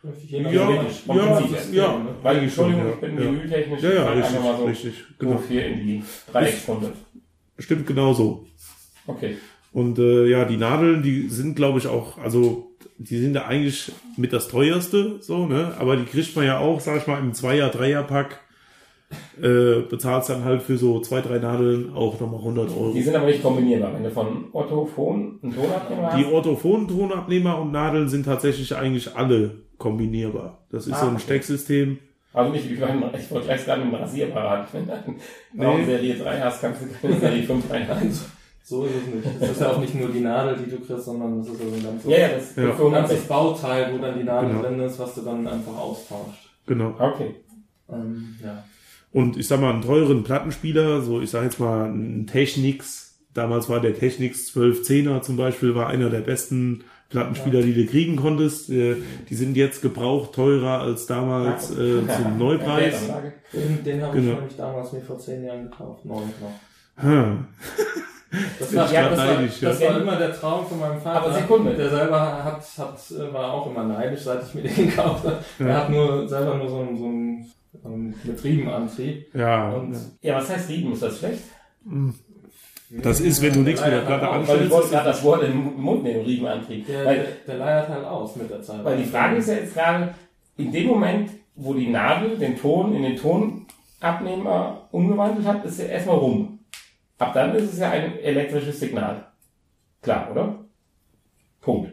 Ja, 0.04 0.10
Vom 0.44 0.52
ja, 0.52 0.68
her. 0.68 0.84
ja, 1.72 2.06
Weil, 2.22 2.48
schon, 2.48 2.72
Entschuldigung, 2.72 2.84
ja. 2.86 2.92
ich 2.92 3.00
bin 3.00 3.18
Ja. 3.82 3.88
Ja, 3.88 3.94
ja, 3.94 4.06
richtig, 4.10 4.24
einfach 4.36 4.42
mal 4.44 4.56
so 4.58 4.64
richtig. 4.66 4.94
genau. 5.18 5.42
Hier 5.48 5.66
in 5.66 5.78
die 5.80 6.02
Dreiecksrunde. 6.32 6.92
Stimmt 7.58 7.86
genau 7.86 8.12
so. 8.12 8.46
Okay. 9.08 9.36
Und 9.72 9.98
äh, 9.98 10.26
ja, 10.26 10.44
die 10.44 10.56
Nadeln, 10.56 11.02
die 11.02 11.28
sind, 11.28 11.56
glaube 11.56 11.80
ich, 11.80 11.88
auch, 11.88 12.16
also 12.18 12.67
die 12.99 13.18
sind 13.18 13.34
ja 13.34 13.46
eigentlich 13.46 13.92
mit 14.16 14.32
das 14.32 14.49
teuerste, 14.49 15.16
so, 15.20 15.46
ne? 15.46 15.72
Aber 15.78 15.96
die 15.96 16.05
kriegt 16.05 16.34
man 16.36 16.44
ja 16.44 16.59
auch, 16.59 16.80
sag 16.80 16.99
ich 16.99 17.07
mal, 17.07 17.18
im 17.20 17.32
Zweier-, 17.34 17.70
Dreier-Pack. 17.70 18.40
Äh, 19.40 19.82
bezahlst 19.88 20.28
dann 20.28 20.44
halt 20.44 20.61
für 20.61 20.76
so 20.76 21.01
zwei, 21.01 21.22
drei 21.22 21.38
Nadeln 21.38 21.94
auch 21.94 22.20
nochmal 22.20 22.40
100 22.40 22.68
Euro. 22.76 22.92
Die 22.92 23.01
sind 23.01 23.16
aber 23.16 23.24
nicht 23.24 23.42
kombinierbar. 23.42 23.94
Wenn 23.94 24.05
du 24.05 24.11
von 24.11 24.44
Otto 24.53 24.84
Phon 24.84 25.38
einen 25.42 25.55
Tonabnehmer 25.55 26.14
Die 26.14 26.24
hast, 26.26 26.32
Orthophonen-Tonabnehmer 26.32 27.59
und 27.59 27.72
Nadeln 27.72 28.09
sind 28.11 28.24
tatsächlich 28.26 28.76
eigentlich 28.76 29.16
alle 29.16 29.53
kombinierbar. 29.78 30.59
Das 30.70 30.86
ist 30.86 30.92
Ah, 30.92 31.01
so 31.01 31.07
ein 31.07 31.14
okay. 31.14 31.22
Stecksystem. 31.22 31.99
also 32.34 32.53
nicht 32.53 32.68
wie 32.68 32.74
beim, 32.74 33.03
ich 33.18 33.30
wollte 33.30 33.46
gleich 33.46 33.62
sagen, 33.62 33.82
dem 33.90 33.94
Rasierapparat. 33.94 34.68
Wenn 34.74 34.86
du 35.55 35.78
nee. 35.78 35.84
Serie 35.86 36.14
3 36.16 36.40
hast, 36.40 36.61
kannst 36.61 36.82
du 36.82 36.86
keine 37.01 37.18
Serie 37.18 37.42
5 37.44 37.70
reinhalten. 37.70 38.18
So 38.68 38.84
ist 38.84 38.90
es 38.96 39.14
nicht. 39.14 39.42
Es 39.42 39.50
ist 39.52 39.60
ja 39.62 39.70
auch 39.72 39.80
nicht 39.80 39.94
nur 39.94 40.08
die 40.10 40.20
Nadel, 40.20 40.56
die 40.62 40.70
du 40.70 40.78
kriegst, 40.80 41.04
sondern 41.06 41.38
das 41.38 41.48
ist 41.48 41.60
also 41.60 41.74
ein 41.74 41.82
ganzes, 41.82 42.10
Ja, 42.10 42.18
ja, 42.18 42.28
das 42.28 42.56
Ja. 42.56 42.62
ein 42.62 42.68
ganzes 42.68 42.80
160. 43.24 43.28
Bauteil, 43.28 43.92
wo 43.94 43.98
dann 43.98 44.18
die 44.18 44.24
Nadel 44.24 44.50
Genau. 44.50 44.62
drin 44.62 44.80
ist, 44.80 44.98
was 44.98 45.14
du 45.14 45.22
dann 45.22 45.46
einfach 45.48 45.76
austauscht. 45.76 46.50
Genau. 46.66 46.94
Okay. 46.98 47.34
Ähm, 47.90 48.36
ja. 48.44 48.62
Und 49.12 49.38
ich 49.38 49.48
sag 49.48 49.60
mal, 49.62 49.72
einen 49.72 49.80
teuren 49.82 50.22
Plattenspieler, 50.22 51.00
so 51.00 51.20
ich 51.22 51.30
sag 51.30 51.44
jetzt 51.44 51.58
mal 51.58 51.86
ein 51.88 52.26
Technics, 52.26 53.18
damals 53.32 53.70
war 53.70 53.80
der 53.80 53.94
Technics 53.94 54.50
1210er 54.54 55.22
zum 55.22 55.38
Beispiel, 55.38 55.74
war 55.74 55.86
einer 55.86 56.10
der 56.10 56.20
besten 56.20 56.84
Plattenspieler, 57.08 57.62
die 57.62 57.72
du 57.72 57.86
kriegen 57.86 58.16
konntest. 58.16 58.68
Äh, 58.68 58.96
Die 59.30 59.34
sind 59.34 59.56
jetzt 59.56 59.80
gebraucht 59.80 60.34
teurer 60.34 60.80
als 60.82 61.06
damals 61.06 61.70
äh, 61.70 62.02
zum 62.06 62.36
Neupreis. 62.36 63.00
Den, 63.54 63.82
den 63.82 64.02
habe 64.02 64.18
ich 64.18 64.24
Genau. 64.24 64.36
nämlich 64.40 64.56
damals 64.58 64.92
mir 64.92 65.00
vor 65.00 65.18
zehn 65.18 65.42
Jahren 65.42 65.70
gekauft. 65.70 66.04
Neun 66.04 66.24
noch. 66.42 67.02
Hm. 67.02 67.46
Das 68.58 68.72
Ja, 68.72 68.82
war, 68.82 68.92
ja, 68.92 69.08
das 69.08 69.18
war, 69.18 69.26
neidisch, 69.26 69.62
ja. 69.62 69.68
das 69.70 69.80
war 69.80 70.00
immer 70.00 70.16
der 70.16 70.32
Traum 70.34 70.66
von 70.66 70.78
meinem 70.78 71.00
Vater. 71.00 71.22
Aber 71.22 71.32
Sekunde. 71.32 71.74
Der 71.74 71.88
selber 71.88 72.44
hat, 72.44 72.62
hat, 72.78 72.98
äh, 73.10 73.32
war 73.32 73.52
auch 73.52 73.70
immer 73.70 73.84
neidisch, 73.84 74.20
seit 74.20 74.42
ich 74.42 74.54
mir 74.54 74.62
den 74.62 74.74
gekauft 74.90 75.24
habe. 75.24 75.38
Er 75.58 75.76
hat 75.76 75.90
nur 75.90 76.28
selber 76.28 76.54
nur 76.56 76.68
so 76.68 76.80
einen, 76.80 76.98
so 76.98 77.04
einen 77.06 77.52
ähm, 77.84 78.14
Betriebenantrieb. 78.24 79.34
Ja, 79.34 79.70
Und 79.70 79.96
Ja, 80.20 80.36
was 80.36 80.50
heißt 80.50 80.68
Rieben? 80.68 80.92
Ist 80.92 81.02
das 81.02 81.18
schlecht? 81.18 81.42
das 82.90 83.20
ist, 83.20 83.40
wenn 83.42 83.52
du 83.52 83.60
nichts 83.60 83.82
mit 83.82 83.92
der 83.92 84.00
Platte 84.00 84.26
Weil 84.26 84.42
ich 84.42 84.48
wollte 84.48 84.62
anstellst. 84.64 84.90
gerade 84.90 85.08
das 85.08 85.24
Wort 85.24 85.42
im 85.44 85.80
Mund 85.80 86.02
nehmen, 86.02 86.24
Riemenantrieb. 86.24 86.86
Der, 86.86 87.04
Weil 87.06 87.16
der, 87.16 87.26
der 87.46 87.56
leiert 87.56 87.88
halt 87.88 88.04
aus 88.04 88.36
mit 88.36 88.50
der 88.50 88.62
Zeit. 88.62 88.84
Weil 88.84 88.98
die 88.98 89.04
Frage 89.04 89.36
ist 89.36 89.48
ja 89.48 89.54
jetzt 89.54 89.74
gerade, 89.74 90.14
in 90.56 90.72
dem 90.72 90.86
Moment, 90.86 91.30
wo 91.54 91.72
die 91.74 91.88
Nadel 91.88 92.36
den 92.36 92.56
Ton 92.58 92.94
in 92.94 93.02
den 93.02 93.16
Tonabnehmer 93.16 94.88
umgewandelt 94.90 95.46
hat, 95.46 95.64
ist 95.64 95.80
er 95.80 95.88
erstmal 95.90 96.16
rum. 96.16 96.57
Ab 97.18 97.34
dann 97.34 97.54
ist 97.54 97.72
es 97.72 97.78
ja 97.78 97.90
ein 97.90 98.18
elektrisches 98.20 98.78
Signal. 98.80 99.26
Klar, 100.02 100.30
oder? 100.30 100.64
Punkt. 101.60 101.92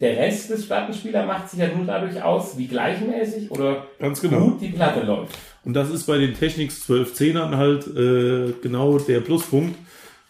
Der 0.00 0.16
Rest 0.18 0.50
des 0.50 0.66
Plattenspielers 0.66 1.26
macht 1.26 1.48
sich 1.48 1.58
ja 1.58 1.74
nur 1.74 1.86
dadurch 1.86 2.22
aus, 2.22 2.58
wie 2.58 2.66
gleichmäßig 2.66 3.50
oder 3.50 3.86
Ganz 3.98 4.20
genau. 4.20 4.50
gut 4.50 4.60
die 4.60 4.68
Platte 4.68 5.02
läuft. 5.02 5.34
Und 5.64 5.72
das 5.72 5.90
ist 5.90 6.04
bei 6.04 6.18
den 6.18 6.34
Technics 6.34 6.88
1210ern 6.88 7.56
halt 7.56 7.86
äh, 7.86 8.52
genau 8.60 8.98
der 8.98 9.20
Pluspunkt. 9.20 9.76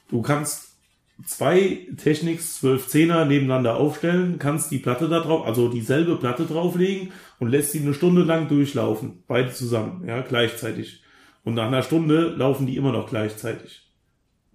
Du 0.08 0.22
kannst 0.22 0.76
zwei 1.24 1.88
Technics 1.96 2.62
1210er 2.62 3.24
nebeneinander 3.24 3.76
aufstellen, 3.76 4.38
kannst 4.38 4.70
die 4.70 4.78
Platte 4.78 5.08
da 5.08 5.18
drauf, 5.18 5.44
also 5.44 5.68
dieselbe 5.68 6.16
Platte 6.16 6.44
drauflegen 6.44 7.12
und 7.40 7.48
lässt 7.48 7.72
sie 7.72 7.80
eine 7.80 7.94
Stunde 7.94 8.22
lang 8.22 8.48
durchlaufen. 8.48 9.24
Beide 9.26 9.52
zusammen, 9.52 10.06
ja, 10.06 10.20
gleichzeitig. 10.20 11.02
Und 11.44 11.54
nach 11.54 11.66
einer 11.66 11.82
Stunde 11.82 12.34
laufen 12.36 12.66
die 12.66 12.76
immer 12.76 12.92
noch 12.92 13.08
gleichzeitig. 13.08 13.85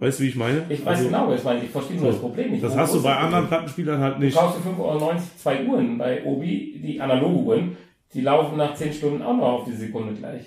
Weißt 0.01 0.19
du, 0.19 0.23
wie 0.23 0.27
ich 0.29 0.35
meine? 0.35 0.65
Ich 0.67 0.79
weiß 0.83 0.97
Also, 0.97 1.05
genau, 1.09 1.33
ich 1.33 1.43
meine, 1.43 1.63
ich 1.63 1.69
verstehe 1.69 1.95
nur 1.97 2.05
So. 2.07 2.11
das 2.11 2.19
Problem 2.21 2.51
nicht. 2.51 2.63
Das 2.63 2.75
hast 2.75 2.95
du 2.95 3.03
bei 3.03 3.15
anderen? 3.15 3.47
Plattenspielern 3.47 3.99
halt 4.01 4.15
Du 4.17 4.21
nicht. 4.21 4.35
kaufst 4.35 4.59
für 4.61 4.69
5,90 4.69 4.79
Euro 4.83 5.13
zwei 5.37 5.63
Uhren 5.65 5.97
bei 5.99 6.23
Obi, 6.25 6.81
die 6.83 6.99
analoge 6.99 7.37
Uhren, 7.43 7.77
die 8.13 8.21
laufen 8.21 8.57
nach 8.57 8.73
10 8.73 8.91
Stunden 8.93 9.21
auch 9.21 9.37
noch 9.37 9.43
auf 9.43 9.65
die 9.65 9.73
Sekunde 9.75 10.13
gleich. 10.13 10.41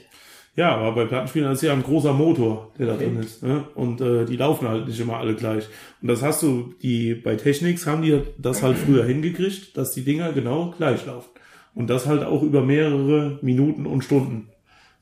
Ja, 0.57 0.77
aber 0.77 0.93
bei 0.95 1.05
Plattenspielern 1.07 1.53
ist 1.53 1.63
ja 1.63 1.73
ein 1.73 1.83
großer 1.83 2.13
Motor, 2.13 2.73
der 2.79 2.87
da 2.89 2.95
Okay. 2.95 3.05
drin 3.07 3.21
ist. 3.21 3.43
Ne? 3.43 3.65
Und 3.75 4.01
äh, 4.01 4.25
die 4.25 4.37
laufen 4.37 4.69
halt 4.69 4.87
nicht 4.87 5.01
immer 5.01 5.19
alle 5.19 5.35
gleich. 5.35 5.65
Und 6.03 6.09
das 6.09 6.23
hast 6.23 6.43
du, 6.43 6.75
die 6.83 7.15
bei 7.15 7.35
Technics 7.37 7.87
haben 7.87 8.03
die 8.03 8.21
das 8.39 8.63
halt 8.63 8.77
früher 8.77 9.05
hingekriegt, 9.05 9.77
dass 9.77 9.93
die 9.93 10.03
Dinger 10.05 10.33
genau 10.33 10.73
gleich 10.77 11.07
laufen. 11.07 11.31
Und 11.75 11.91
das 11.91 12.07
halt 12.07 12.23
auch 12.25 12.43
über 12.43 12.63
mehrere 12.63 13.39
Minuten 13.43 13.87
und 13.87 14.03
Stunden. 14.05 14.49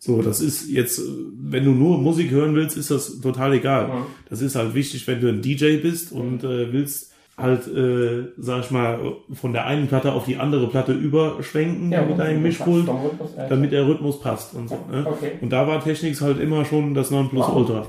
So, 0.04 0.20
das 0.20 0.40
ist 0.40 0.68
jetzt, 0.68 1.00
wenn 1.38 1.64
du 1.64 1.70
nur 1.70 1.96
Musik 1.96 2.32
hören 2.32 2.56
willst, 2.56 2.76
ist 2.76 2.90
das 2.90 3.20
total 3.20 3.52
egal. 3.52 3.86
Mhm. 3.86 4.06
Das 4.28 4.40
ist 4.40 4.56
halt 4.56 4.74
wichtig, 4.74 5.06
wenn 5.06 5.20
du 5.20 5.28
ein 5.28 5.42
DJ 5.42 5.76
bist 5.76 6.10
und 6.10 6.42
äh, 6.42 6.72
willst 6.72 7.12
halt, 7.38 7.68
äh, 7.68 8.24
sag 8.36 8.64
ich 8.64 8.72
mal, 8.72 8.98
von 9.32 9.52
der 9.52 9.64
einen 9.66 9.86
Platte 9.86 10.12
auf 10.12 10.24
die 10.24 10.38
andere 10.38 10.68
Platte 10.68 10.92
überschwenken 10.92 11.90
mit 11.90 12.18
deinem 12.18 12.42
Mischpult, 12.42 12.88
äh, 12.88 13.48
damit 13.48 13.70
der 13.70 13.86
Rhythmus 13.86 14.18
passt 14.20 14.54
und 14.54 14.70
so. 14.70 14.80
Ne? 14.90 15.06
Okay. 15.06 15.34
Und 15.40 15.50
da 15.50 15.68
war 15.68 15.80
Technics 15.80 16.20
halt 16.20 16.40
immer 16.40 16.64
schon 16.64 16.94
das 16.94 17.12
Nonplusultra. 17.12 17.86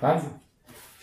Wahnsinn. 0.00 0.30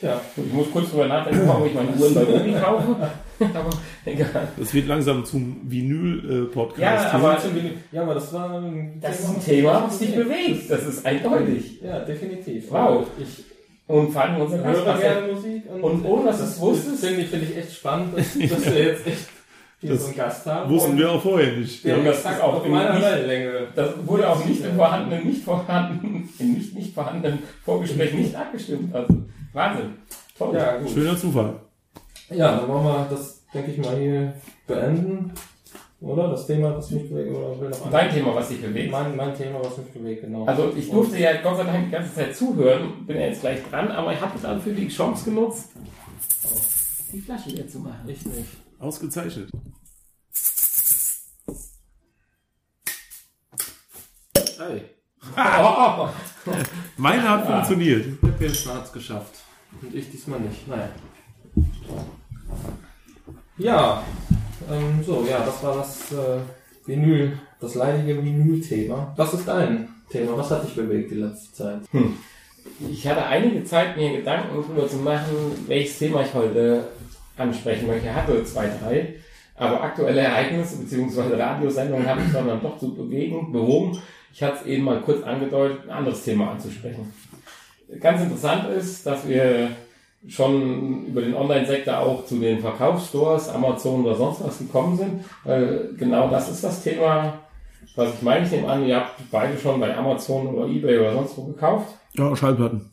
Ja, 0.01 0.19
Ich 0.35 0.51
muss 0.51 0.69
kurz 0.69 0.91
drüber 0.91 1.07
nachdenken, 1.07 1.47
warum 1.47 1.65
ich 1.65 1.73
meine 1.73 1.91
Uhren 1.91 2.13
bei 2.13 2.27
Obi 2.27 2.51
kaufe. 2.51 2.95
aber 3.53 3.69
egal. 4.05 4.47
Das 4.57 4.73
wird 4.73 4.87
langsam 4.87 5.25
zum 5.25 5.57
Vinyl-Podcast. 5.63 6.79
Ja, 6.81 7.11
aber 7.11 7.37
ja, 7.91 8.01
aber 8.01 8.13
das 8.15 8.31
war 8.33 8.59
ein 8.59 8.99
das 9.01 9.19
ist 9.19 9.29
ein 9.29 9.41
Thema, 9.43 9.83
was 9.87 9.99
dich 9.99 10.15
bewegt. 10.15 10.69
Das 10.69 10.85
ist 10.85 11.05
eindeutig. 11.05 11.81
Ja, 11.81 11.99
definitiv. 11.99 12.65
Wow. 12.71 13.05
Ich 13.19 13.43
Und 13.87 14.11
vor 14.11 14.21
allem 14.23 14.41
unser 14.41 14.57
Gast, 14.59 14.77
höre 14.79 14.85
was 14.93 15.01
er- 15.01 15.13
gerne 15.21 15.33
Musik 15.33 15.63
und 15.81 16.05
ohne, 16.05 16.25
dass 16.25 16.37
du 16.39 16.43
es 16.45 16.59
wusstest? 16.59 17.05
Finde 17.05 17.21
ich, 17.21 17.27
finde 17.29 17.45
ich 17.45 17.57
echt 17.57 17.73
spannend, 17.73 18.17
dass, 18.17 18.33
dass 18.33 18.65
wir 18.73 18.83
jetzt 18.83 19.05
echt 19.07 19.27
hier 19.81 19.89
Das 19.91 19.99
so 20.01 20.07
einen 20.07 20.15
Gast 20.15 20.45
haben. 20.45 20.69
wussten 20.71 20.91
Und 20.91 20.97
wir 20.97 21.11
auch 21.11 21.21
vorher 21.21 21.51
nicht. 21.57 21.83
Ja, 21.83 21.89
der 21.91 21.99
und 21.99 22.05
das 22.05 22.19
ist 22.19 22.41
auch 22.41 22.65
im 22.65 22.71
meiner 22.71 22.93
nicht- 22.93 23.03
Wellenlänge. 23.03 23.51
Das 23.75 23.89
wurde 24.05 24.29
auch 24.29 24.45
nicht 24.45 24.63
im 24.65 24.75
vorhandenen, 24.75 25.27
nicht 25.27 25.43
vorhandenen, 25.43 26.29
im 26.39 26.53
nicht, 26.53 26.73
nicht 26.75 26.93
vorhandenen 26.93 27.39
Vorgespräch 27.63 28.13
nicht 28.13 28.33
abgestimmt. 28.35 28.95
Also, 28.95 29.13
Wahnsinn. 29.53 29.85
Toll. 30.37 30.55
Ja, 30.55 30.77
gut. 30.77 30.89
Schöner 30.91 31.15
Zufall. 31.17 31.55
Ja, 32.29 32.57
dann 32.57 32.67
wollen 32.67 32.83
wir 32.83 33.07
das, 33.09 33.43
denke 33.53 33.71
ich 33.71 33.77
mal, 33.77 33.95
hier 33.97 34.33
beenden. 34.67 35.31
Oder? 36.01 36.29
Das 36.29 36.45
Thema, 36.45 36.71
das 36.71 36.91
mich 36.91 37.09
bewegt, 37.09 37.35
oder 37.35 37.59
will 37.59 37.69
noch 37.69 37.89
Dein 37.89 38.11
Thema, 38.11 38.35
was 38.35 38.49
dich 38.49 38.61
bewegt. 38.61 38.91
Mein, 38.91 39.15
mein 39.15 39.33
Thema, 39.35 39.59
was 39.63 39.77
mich 39.77 39.87
bewegt, 39.91 40.21
genau. 40.21 40.45
Also 40.45 40.71
ich 40.75 40.89
durfte 40.89 41.17
ja 41.17 41.41
Gott 41.41 41.57
sei 41.57 41.63
Dank 41.63 41.85
die 41.85 41.91
ganze 41.91 42.13
Zeit 42.13 42.35
zuhören, 42.35 43.05
bin 43.05 43.15
ja 43.17 43.27
jetzt 43.27 43.41
gleich 43.41 43.59
dran, 43.69 43.89
aber 43.91 44.13
ich 44.13 44.19
habe 44.21 44.37
dann 44.41 44.61
für 44.61 44.71
die 44.73 44.87
Chance 44.87 45.25
genutzt, 45.25 45.69
die 47.11 47.21
Flasche 47.21 47.49
leer 47.49 47.67
zu 47.67 47.79
machen. 47.79 48.07
ich 48.07 48.25
nicht. 48.25 48.49
Ausgezeichnet. 48.79 49.49
Hey, 54.57 54.81
Oh, 55.35 56.09
Meine 56.97 57.27
hat 57.29 57.45
funktioniert. 57.45 58.05
der 58.21 58.27
Pilsner 58.29 58.75
hat's 58.75 58.91
geschafft. 58.91 59.35
Und 59.81 59.93
ich 59.93 60.09
diesmal 60.11 60.39
nicht. 60.39 60.67
Naja. 60.67 60.89
Ja, 63.57 64.03
ähm, 64.71 65.03
so, 65.03 65.25
ja, 65.29 65.39
das 65.45 65.63
war 65.63 65.77
das 65.77 66.11
äh, 66.11 66.39
Vinyl, 66.85 67.39
das 67.59 67.75
leidige 67.75 68.23
Vinyl-Thema. 68.23 69.13
Was 69.15 69.33
ist 69.33 69.47
dein 69.47 69.87
Thema? 70.09 70.37
Was 70.37 70.51
hat 70.51 70.65
dich 70.65 70.75
bewegt 70.75 71.11
die 71.11 71.15
letzte 71.15 71.53
Zeit? 71.53 71.79
ich 72.91 73.07
hatte 73.07 73.25
einige 73.25 73.63
Zeit, 73.63 73.95
mir 73.95 74.17
Gedanken 74.17 74.49
darüber 74.55 74.87
zu 74.87 74.97
machen, 74.97 75.35
welches 75.67 75.97
Thema 75.99 76.21
ich 76.21 76.33
heute 76.33 76.85
ansprechen 77.37 77.87
möchte. 77.87 78.07
Ich 78.07 78.13
hatte 78.13 78.43
zwei, 78.43 78.67
drei, 78.67 79.15
aber 79.55 79.83
aktuelle 79.83 80.21
Ereignisse 80.21 80.77
bzw. 80.77 81.35
Radiosendungen 81.35 82.07
haben 82.07 82.23
mich 82.23 82.33
dann, 82.33 82.47
dann 82.47 82.61
doch 82.61 82.77
zu 82.77 82.93
bewegen, 82.93 83.51
bewogen. 83.51 83.99
Ich 84.33 84.43
hatte 84.43 84.57
es 84.61 84.65
eben 84.65 84.83
mal 84.83 85.01
kurz 85.01 85.23
angedeutet, 85.23 85.83
ein 85.85 85.91
anderes 85.91 86.23
Thema 86.23 86.51
anzusprechen. 86.51 87.13
Ganz 88.01 88.21
interessant 88.21 88.69
ist, 88.69 89.05
dass 89.05 89.27
wir 89.27 89.69
schon 90.27 91.05
über 91.07 91.21
den 91.21 91.35
Online-Sektor 91.35 91.99
auch 91.99 92.25
zu 92.25 92.37
den 92.37 92.59
Verkaufsstores, 92.59 93.49
Amazon 93.49 94.05
oder 94.05 94.15
sonst 94.15 94.43
was 94.43 94.57
gekommen 94.57 94.97
sind. 94.97 95.25
Weil 95.43 95.89
genau 95.97 96.29
das 96.29 96.49
ist 96.49 96.63
das 96.63 96.83
Thema, 96.83 97.39
was 97.95 98.13
ich 98.13 98.21
meine. 98.21 98.45
Ich 98.45 98.51
nehme 98.51 98.67
an, 98.67 98.85
ihr 98.85 98.97
habt 98.97 99.19
beide 99.31 99.57
schon 99.57 99.79
bei 99.79 99.95
Amazon 99.95 100.47
oder 100.47 100.67
Ebay 100.67 100.99
oder 100.99 101.13
sonst 101.13 101.37
wo 101.37 101.43
gekauft. 101.43 101.93
Ja, 102.13 102.35
Schallplatten. 102.35 102.89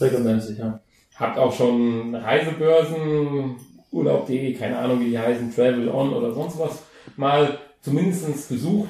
Regelmäßig, 0.00 0.58
ja. 0.58 0.80
Habt 1.16 1.38
auch 1.38 1.52
schon 1.52 2.14
Reisebörsen, 2.14 3.56
Urlaub.de, 3.92 4.52
keine 4.54 4.78
Ahnung 4.78 5.00
wie 5.00 5.10
die 5.10 5.18
heißen, 5.18 5.54
Travel 5.54 5.88
On 5.88 6.12
oder 6.12 6.32
sonst 6.32 6.58
was, 6.58 6.82
mal 7.16 7.58
zumindest 7.82 8.48
besucht. 8.48 8.88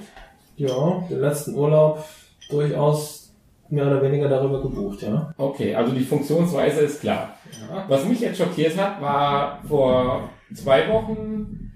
Ja, 0.56 1.04
den 1.10 1.20
letzten 1.20 1.54
Urlaub 1.54 2.04
durchaus 2.48 3.23
mehr 3.70 3.86
oder 3.86 4.02
weniger 4.02 4.28
darüber 4.28 4.62
gebucht, 4.62 5.02
ja. 5.02 5.32
Okay, 5.36 5.74
also 5.74 5.92
die 5.92 6.04
Funktionsweise 6.04 6.80
ist 6.80 7.00
klar. 7.00 7.36
Ja. 7.70 7.84
Was 7.88 8.04
mich 8.04 8.20
jetzt 8.20 8.38
schockiert 8.38 8.76
hat, 8.76 9.00
war 9.00 9.60
vor 9.66 10.28
zwei 10.54 10.88
Wochen, 10.88 11.72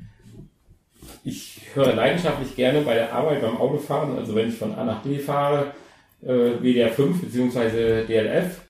ich 1.24 1.60
höre 1.74 1.94
leidenschaftlich 1.94 2.56
gerne 2.56 2.82
bei 2.82 2.94
der 2.94 3.12
Arbeit 3.12 3.42
beim 3.42 3.56
Autofahren, 3.56 4.16
also 4.16 4.34
wenn 4.34 4.48
ich 4.48 4.56
von 4.56 4.74
A 4.74 4.84
nach 4.84 5.02
B 5.02 5.18
fahre, 5.18 5.72
äh, 6.22 6.60
WDR 6.60 6.90
5 6.90 7.20
bzw. 7.20 8.04
DLF 8.04 8.62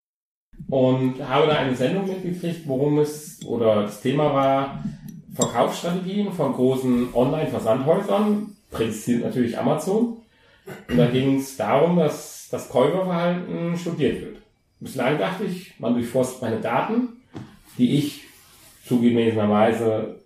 und 0.69 1.27
habe 1.27 1.47
da 1.47 1.55
eine 1.55 1.77
Sendung 1.77 2.09
mitgekriegt, 2.09 2.67
worum 2.67 2.99
es 2.99 3.45
oder 3.47 3.83
das 3.83 4.01
Thema 4.01 4.35
war 4.35 4.85
Verkaufsstrategien 5.35 6.33
von 6.33 6.53
großen 6.53 7.15
Online-Versandhäusern, 7.15 8.57
präzisiert 8.71 9.23
natürlich 9.23 9.57
Amazon. 9.57 10.17
Und 10.89 10.97
da 10.99 11.07
ging 11.07 11.39
es 11.39 11.57
darum, 11.57 11.97
dass 11.97 12.38
das 12.51 12.69
Käuferverhalten 12.69 13.77
studiert 13.77 14.21
wird. 14.21 14.37
Bislang 14.81 15.19
dachte 15.19 15.45
ich, 15.45 15.79
man 15.79 15.95
durchforstet 15.95 16.43
meine 16.43 16.61
Daten, 16.61 17.21
die 17.77 17.99
ich 17.99 18.23
zugegebenerweise 18.87 20.17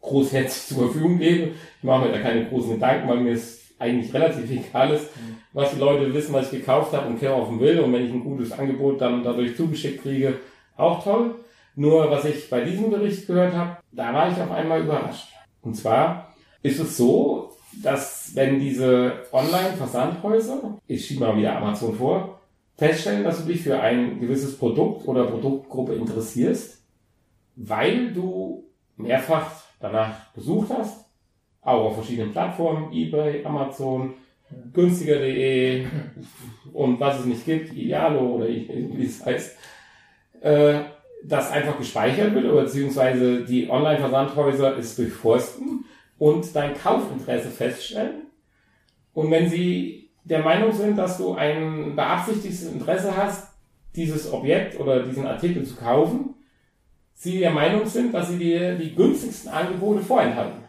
großherzig 0.00 0.62
zur 0.68 0.86
Verfügung 0.86 1.18
gebe. 1.18 1.52
Ich 1.78 1.84
mache 1.84 2.06
mir 2.06 2.12
da 2.12 2.20
keine 2.20 2.46
großen 2.46 2.74
Gedanken, 2.74 3.08
weil 3.08 3.20
mir 3.20 3.32
es 3.32 3.62
eigentlich 3.78 4.12
relativ 4.12 4.50
egal 4.68 4.90
ist, 4.92 5.08
was 5.52 5.72
die 5.72 5.80
Leute 5.80 6.12
wissen, 6.12 6.32
was 6.32 6.52
ich 6.52 6.60
gekauft 6.60 6.92
habe 6.92 7.08
und 7.08 7.20
kaufen 7.20 7.60
will. 7.60 7.80
Und 7.80 7.92
wenn 7.92 8.06
ich 8.06 8.12
ein 8.12 8.24
gutes 8.24 8.52
Angebot 8.52 9.00
dann 9.00 9.22
dadurch 9.22 9.56
zugeschickt 9.56 10.02
kriege, 10.02 10.38
auch 10.76 11.02
toll. 11.04 11.36
Nur 11.76 12.10
was 12.10 12.24
ich 12.24 12.48
bei 12.48 12.60
diesem 12.60 12.90
Bericht 12.90 13.26
gehört 13.26 13.52
habe, 13.52 13.78
da 13.90 14.12
war 14.12 14.30
ich 14.30 14.40
auf 14.40 14.50
einmal 14.50 14.82
überrascht. 14.82 15.28
Und 15.62 15.74
zwar 15.74 16.34
ist 16.62 16.78
es 16.78 16.96
so, 16.96 17.43
dass 17.82 18.32
wenn 18.34 18.58
diese 18.58 19.24
Online-Versandhäuser, 19.32 20.78
ich 20.86 21.06
schiebe 21.06 21.24
mal 21.24 21.36
wieder 21.36 21.56
Amazon 21.56 21.94
vor, 21.94 22.40
feststellen, 22.76 23.24
dass 23.24 23.44
du 23.44 23.52
dich 23.52 23.62
für 23.62 23.80
ein 23.80 24.20
gewisses 24.20 24.56
Produkt 24.58 25.06
oder 25.06 25.24
Produktgruppe 25.24 25.94
interessierst, 25.94 26.82
weil 27.56 28.12
du 28.12 28.64
mehrfach 28.96 29.50
danach 29.80 30.32
gesucht 30.34 30.70
hast, 30.76 31.04
auch 31.62 31.86
auf 31.86 31.94
verschiedenen 31.94 32.32
Plattformen, 32.32 32.92
eBay, 32.92 33.44
Amazon, 33.44 34.14
günstiger.de 34.72 35.86
und 36.72 37.00
was 37.00 37.20
es 37.20 37.26
nicht 37.26 37.44
gibt, 37.44 37.72
Idealo 37.72 38.34
oder 38.36 38.48
wie 38.48 39.04
es 39.04 39.24
heißt, 39.24 39.56
äh, 40.40 40.80
das 41.24 41.50
einfach 41.50 41.78
gespeichert 41.78 42.34
wird, 42.34 42.52
beziehungsweise 42.52 43.44
die 43.44 43.70
Online-Versandhäuser 43.70 44.76
es 44.76 44.96
durchforsten 44.96 45.84
und 46.18 46.54
dein 46.54 46.74
Kaufinteresse 46.74 47.50
feststellen. 47.50 48.26
Und 49.12 49.30
wenn 49.30 49.48
sie 49.48 50.10
der 50.24 50.40
Meinung 50.42 50.72
sind, 50.72 50.96
dass 50.96 51.18
du 51.18 51.34
ein 51.34 51.94
beabsichtigtes 51.94 52.72
Interesse 52.72 53.16
hast, 53.16 53.52
dieses 53.94 54.32
Objekt 54.32 54.80
oder 54.80 55.02
diesen 55.02 55.26
Artikel 55.26 55.64
zu 55.64 55.76
kaufen, 55.76 56.34
sie 57.14 57.38
der 57.38 57.50
Meinung 57.50 57.86
sind, 57.86 58.12
dass 58.12 58.28
sie 58.28 58.38
dir 58.38 58.74
die 58.74 58.94
günstigsten 58.94 59.50
Angebote 59.50 60.02
vorenthalten. 60.02 60.64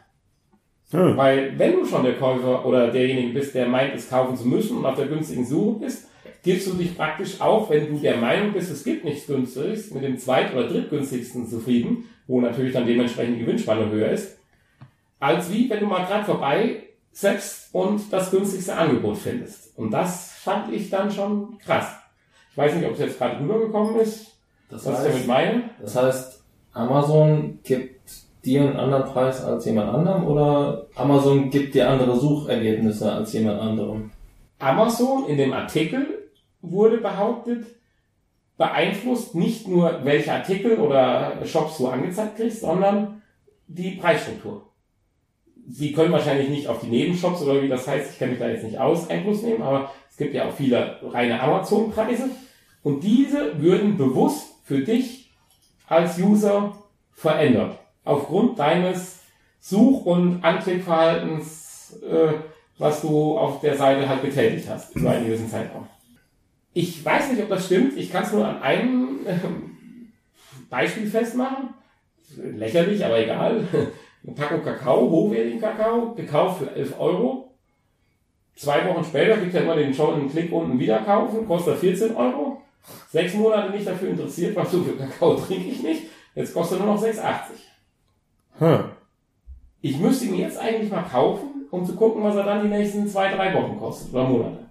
Ja. 0.91 1.17
Weil 1.17 1.57
wenn 1.57 1.73
du 1.73 1.85
schon 1.85 2.03
der 2.03 2.17
Käufer 2.17 2.65
oder 2.65 2.91
derjenige 2.91 3.33
bist, 3.33 3.55
der 3.55 3.67
meint, 3.67 3.95
es 3.95 4.09
kaufen 4.09 4.37
zu 4.37 4.47
müssen 4.47 4.77
und 4.77 4.85
auf 4.85 4.95
der 4.95 5.07
günstigen 5.07 5.45
Suche 5.45 5.79
bist, 5.79 6.07
gibst 6.43 6.67
du 6.67 6.73
dich 6.73 6.95
praktisch 6.95 7.41
auch, 7.41 7.69
wenn 7.71 7.87
du 7.87 7.99
der 7.99 8.17
Meinung 8.17 8.53
bist, 8.53 8.71
es 8.71 8.83
gibt 8.83 9.03
nichts 9.03 9.25
günstiges, 9.25 9.91
mit 9.91 10.03
dem 10.03 10.17
zweit- 10.17 10.53
oder 10.53 10.67
drittgünstigsten 10.67 11.47
zufrieden, 11.47 12.05
wo 12.27 12.39
natürlich 12.39 12.73
dann 12.73 12.85
dementsprechend 12.85 13.37
die 13.37 13.41
Gewinnspanne 13.41 13.89
höher 13.89 14.11
ist, 14.11 14.37
als 15.19 15.51
wie 15.51 15.69
wenn 15.69 15.79
du 15.79 15.85
mal 15.87 16.05
gerade 16.05 16.25
vorbei 16.25 16.83
setzt 17.11 17.73
und 17.73 18.11
das 18.11 18.31
günstigste 18.31 18.75
Angebot 18.75 19.17
findest. 19.17 19.77
Und 19.77 19.91
das 19.91 20.31
fand 20.33 20.71
ich 20.73 20.89
dann 20.89 21.09
schon 21.11 21.57
krass. 21.59 21.87
Ich 22.51 22.57
weiß 22.57 22.75
nicht, 22.75 22.85
ob 22.85 22.93
es 22.93 22.99
jetzt 22.99 23.17
gerade 23.17 23.39
rübergekommen 23.39 23.97
ist, 23.97 24.37
Das 24.69 24.85
was 24.85 24.93
ich 24.93 25.03
damit 25.03 25.15
heißt, 25.17 25.27
meine. 25.27 25.69
das 25.81 25.95
heißt, 25.95 26.43
Amazon 26.73 27.59
gibt 27.63 28.11
dir 28.43 28.61
einen 28.61 28.75
anderen 28.77 29.05
Preis 29.05 29.43
als 29.43 29.65
jemand 29.65 29.93
anderem 29.93 30.25
oder 30.25 30.87
Amazon 30.95 31.49
gibt 31.49 31.73
dir 31.73 31.89
andere 31.89 32.17
Suchergebnisse 32.19 33.11
als 33.11 33.33
jemand 33.33 33.59
anderem? 33.59 34.11
Amazon 34.59 35.27
in 35.27 35.37
dem 35.37 35.53
Artikel 35.53 36.29
wurde 36.61 36.97
behauptet, 36.97 37.65
beeinflusst 38.57 39.35
nicht 39.35 39.67
nur, 39.67 39.99
welche 40.03 40.31
Artikel 40.31 40.79
oder 40.79 41.45
Shops 41.45 41.77
du 41.77 41.87
angezeigt 41.87 42.37
kriegst, 42.37 42.61
sondern 42.61 43.21
die 43.67 43.91
Preisstruktur. 43.91 44.63
Sie 45.67 45.93
können 45.93 46.11
wahrscheinlich 46.11 46.49
nicht 46.49 46.67
auf 46.67 46.81
die 46.81 46.87
Nebenshops 46.87 47.41
oder 47.41 47.61
wie 47.61 47.67
das 47.67 47.87
heißt, 47.87 48.11
ich 48.11 48.19
kenne 48.19 48.31
mich 48.31 48.39
da 48.39 48.47
jetzt 48.47 48.63
nicht 48.63 48.77
aus, 48.77 49.09
Einfluss 49.09 49.41
nehmen, 49.41 49.63
aber 49.63 49.91
es 50.09 50.17
gibt 50.17 50.33
ja 50.33 50.47
auch 50.47 50.53
viele 50.53 50.99
reine 51.03 51.41
Amazon-Preise 51.41 52.29
und 52.83 53.03
diese 53.03 53.59
würden 53.61 53.97
bewusst 53.97 54.47
für 54.63 54.79
dich 54.81 55.31
als 55.87 56.19
User 56.19 56.77
verändert. 57.13 57.79
Aufgrund 58.03 58.59
deines 58.59 59.19
Such- 59.59 60.05
und 60.05 60.43
Anklickverhaltens, 60.43 61.97
äh, 62.03 62.33
was 62.77 63.01
du 63.01 63.37
auf 63.37 63.61
der 63.61 63.75
Seite 63.75 64.07
halt 64.07 64.21
getätigt 64.21 64.69
hast 64.69 64.95
über 64.95 65.11
einen 65.11 65.25
gewissen 65.25 65.49
Zeitraum. 65.49 65.87
Ich 66.73 67.03
weiß 67.03 67.31
nicht, 67.31 67.41
ob 67.41 67.49
das 67.49 67.65
stimmt. 67.65 67.97
Ich 67.97 68.11
kann 68.11 68.23
es 68.23 68.33
nur 68.33 68.45
an 68.45 68.61
einem 68.61 69.19
ähm, 69.25 70.11
Beispiel 70.69 71.07
festmachen. 71.07 71.69
Lächerlich, 72.35 73.03
aber 73.03 73.19
egal. 73.19 73.67
Eine 74.25 74.35
Packung 74.35 74.63
Kakao, 74.63 75.09
hochwertigen 75.09 75.61
Kakao, 75.61 76.13
gekauft 76.15 76.59
für 76.59 76.71
11 76.75 76.99
Euro. 76.99 77.51
Zwei 78.55 78.87
Wochen 78.87 79.03
später 79.03 79.37
kriegt 79.37 79.53
er 79.53 79.63
immer 79.63 79.75
den 79.75 79.93
schon 79.93 80.15
einen 80.15 80.29
Klick 80.29 80.51
unten 80.51 80.79
wieder 80.79 80.99
kaufen, 80.99 81.45
kostet 81.45 81.77
14 81.77 82.15
Euro. 82.15 82.61
Sechs 83.09 83.33
Monate 83.33 83.71
nicht 83.71 83.85
dafür 83.85 84.09
interessiert, 84.09 84.55
was 84.55 84.71
so 84.71 84.83
für 84.83 84.95
Kakao 84.95 85.35
trinke 85.35 85.69
ich 85.69 85.83
nicht. 85.83 86.03
Jetzt 86.33 86.53
kostet 86.53 86.79
er 86.79 86.85
nur 86.85 86.95
noch 86.95 87.03
6,80. 87.03 87.21
Hm. 88.59 88.83
Ich 89.81 89.99
müsste 89.99 90.25
ihn 90.25 90.35
jetzt 90.35 90.57
eigentlich 90.57 90.91
mal 90.91 91.03
kaufen, 91.03 91.67
um 91.69 91.85
zu 91.85 91.95
gucken, 91.95 92.23
was 92.23 92.35
er 92.35 92.43
dann 92.43 92.63
die 92.63 92.69
nächsten 92.69 93.07
zwei, 93.07 93.31
drei 93.31 93.53
Wochen 93.53 93.77
kostet 93.77 94.13
oder 94.13 94.23
Monate. 94.23 94.64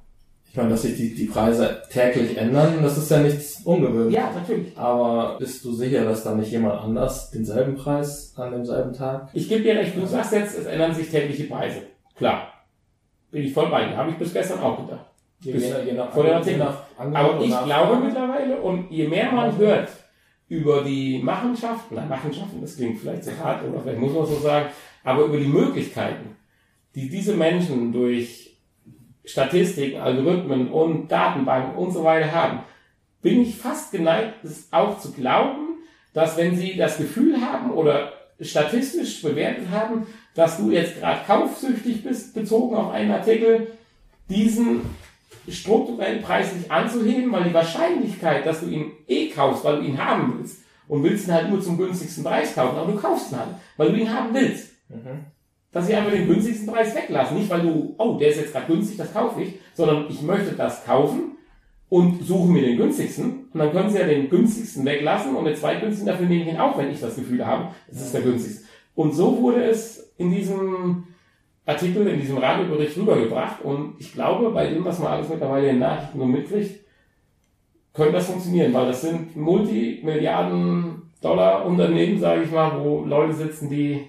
Ich 0.54 0.58
meine, 0.58 0.70
dass 0.70 0.82
sich 0.82 0.96
die, 0.96 1.12
die 1.12 1.24
Preise 1.24 1.82
täglich 1.90 2.36
ändern, 2.38 2.78
das 2.80 2.96
ist 2.96 3.10
ja 3.10 3.18
nichts 3.18 3.62
ungewöhnlich. 3.64 4.14
Ja, 4.14 4.30
natürlich. 4.32 4.78
Aber 4.78 5.36
bist 5.36 5.64
du 5.64 5.72
sicher, 5.72 6.04
dass 6.04 6.22
da 6.22 6.32
nicht 6.32 6.52
jemand 6.52 6.80
anders 6.80 7.32
denselben 7.32 7.74
Preis 7.74 8.32
an 8.36 8.52
demselben 8.52 8.92
Tag? 8.92 9.30
Ich 9.32 9.48
gebe 9.48 9.64
dir 9.64 9.74
recht, 9.74 9.96
du 9.96 10.06
sagst 10.06 10.32
jetzt, 10.32 10.56
es 10.56 10.66
ändern 10.66 10.94
sich 10.94 11.10
tägliche 11.10 11.42
Preise. 11.52 11.82
Klar. 12.16 12.52
Bin 13.32 13.42
ich 13.42 13.52
voll 13.52 13.68
bei 13.68 13.84
dir. 13.88 13.96
Habe 13.96 14.10
ich 14.12 14.16
bis 14.16 14.32
gestern 14.32 14.60
auch 14.60 14.76
gedacht. 14.78 15.06
Je, 15.40 15.54
je, 15.54 15.86
je 15.86 15.92
nach, 15.92 16.12
Vor 16.12 16.22
der 16.22 16.40
je 16.42 16.56
nach 16.56 16.84
Aber 16.98 17.40
ich 17.42 17.50
Nachfrage. 17.50 17.66
glaube 17.66 18.04
mittlerweile, 18.04 18.60
und 18.62 18.90
je 18.92 19.08
mehr 19.08 19.32
man 19.32 19.58
hört 19.58 19.88
über 20.46 20.84
die 20.84 21.20
Machenschaften, 21.20 21.96
nein, 21.96 22.08
Machenschaften, 22.08 22.60
das 22.60 22.76
klingt 22.76 23.00
vielleicht 23.00 23.24
zu 23.24 23.36
hart 23.42 23.64
oder 23.68 23.80
vielleicht 23.80 23.98
muss 23.98 24.12
man 24.12 24.24
so 24.24 24.36
sagen, 24.36 24.66
aber 25.02 25.24
über 25.24 25.36
die 25.36 25.48
Möglichkeiten, 25.48 26.36
die 26.94 27.08
diese 27.08 27.34
Menschen 27.34 27.92
durch 27.92 28.53
Statistiken, 29.24 30.00
Algorithmen 30.00 30.68
und 30.68 31.08
Datenbanken 31.08 31.76
und 31.76 31.92
so 31.92 32.04
weiter 32.04 32.32
haben, 32.32 32.60
bin 33.22 33.40
ich 33.40 33.56
fast 33.56 33.92
geneigt, 33.92 34.44
es 34.44 34.68
auch 34.70 34.98
zu 34.98 35.12
glauben, 35.12 35.78
dass 36.12 36.36
wenn 36.36 36.56
sie 36.56 36.76
das 36.76 36.98
Gefühl 36.98 37.40
haben 37.40 37.70
oder 37.72 38.12
statistisch 38.40 39.22
bewertet 39.22 39.70
haben, 39.70 40.06
dass 40.34 40.58
du 40.58 40.70
jetzt 40.70 41.00
gerade 41.00 41.20
kaufsüchtig 41.26 42.04
bist, 42.04 42.34
bezogen 42.34 42.76
auf 42.76 42.92
einen 42.92 43.12
Artikel, 43.12 43.68
diesen 44.28 44.82
strukturell 45.48 46.18
preislich 46.18 46.70
anzuheben, 46.70 47.32
weil 47.32 47.44
die 47.44 47.54
Wahrscheinlichkeit, 47.54 48.46
dass 48.46 48.60
du 48.60 48.66
ihn 48.66 48.92
eh 49.08 49.28
kaufst, 49.28 49.64
weil 49.64 49.76
du 49.76 49.86
ihn 49.86 50.02
haben 50.02 50.38
willst, 50.38 50.58
und 50.86 51.02
willst 51.02 51.26
ihn 51.26 51.34
halt 51.34 51.48
nur 51.48 51.62
zum 51.62 51.78
günstigsten 51.78 52.24
Preis 52.24 52.54
kaufen, 52.54 52.76
aber 52.76 52.92
du 52.92 52.98
kaufst 52.98 53.32
ihn 53.32 53.38
halt, 53.38 53.48
weil 53.76 53.90
du 53.92 53.98
ihn 53.98 54.12
haben 54.12 54.34
willst, 54.34 54.74
Mhm. 54.88 55.24
Dass 55.74 55.88
sie 55.88 55.94
einfach 55.94 56.12
den 56.12 56.28
günstigsten 56.28 56.72
Preis 56.72 56.94
weglassen. 56.94 57.36
Nicht, 57.36 57.50
weil 57.50 57.62
du, 57.62 57.94
oh, 57.98 58.16
der 58.16 58.28
ist 58.28 58.38
jetzt 58.38 58.52
gerade 58.52 58.72
günstig, 58.72 58.96
das 58.96 59.12
kaufe 59.12 59.42
ich, 59.42 59.54
sondern 59.74 60.06
ich 60.08 60.22
möchte 60.22 60.52
das 60.52 60.84
kaufen 60.84 61.32
und 61.88 62.24
suche 62.24 62.48
mir 62.48 62.62
den 62.62 62.78
günstigsten. 62.78 63.48
Und 63.52 63.58
dann 63.58 63.72
können 63.72 63.90
sie 63.90 63.98
ja 63.98 64.06
den 64.06 64.30
günstigsten 64.30 64.84
weglassen 64.84 65.34
und 65.34 65.44
den 65.44 65.56
zweitgünstigsten 65.56 66.06
dafür 66.06 66.26
nehme 66.26 66.44
ich 66.44 66.48
ihn 66.48 66.58
auch, 66.58 66.78
wenn 66.78 66.90
ich 66.90 67.00
das 67.00 67.16
Gefühl 67.16 67.44
habe, 67.44 67.70
es 67.90 68.00
ist 68.00 68.14
der 68.14 68.22
günstigste. 68.22 68.64
Und 68.94 69.12
so 69.12 69.42
wurde 69.42 69.64
es 69.64 70.14
in 70.16 70.30
diesem 70.30 71.08
Artikel, 71.66 72.06
in 72.06 72.20
diesem 72.20 72.38
Radiobericht 72.38 72.96
rübergebracht. 72.96 73.62
Und 73.62 73.96
ich 73.98 74.12
glaube, 74.12 74.50
bei 74.50 74.68
dem, 74.68 74.84
was 74.84 75.00
man 75.00 75.12
alles 75.12 75.28
mittlerweile 75.28 75.70
in 75.70 75.80
Nachrichten 75.80 76.20
so 76.20 76.24
mitkriegt, 76.24 76.84
könnte 77.92 78.12
das 78.12 78.26
funktionieren, 78.26 78.72
weil 78.72 78.86
das 78.86 79.02
sind 79.02 79.36
Multimilliarden 79.36 81.02
Dollar 81.20 81.66
Unternehmen, 81.66 82.20
sage 82.20 82.44
ich 82.44 82.50
mal, 82.52 82.78
wo 82.80 83.04
Leute 83.04 83.32
sitzen, 83.32 83.68
die 83.68 84.08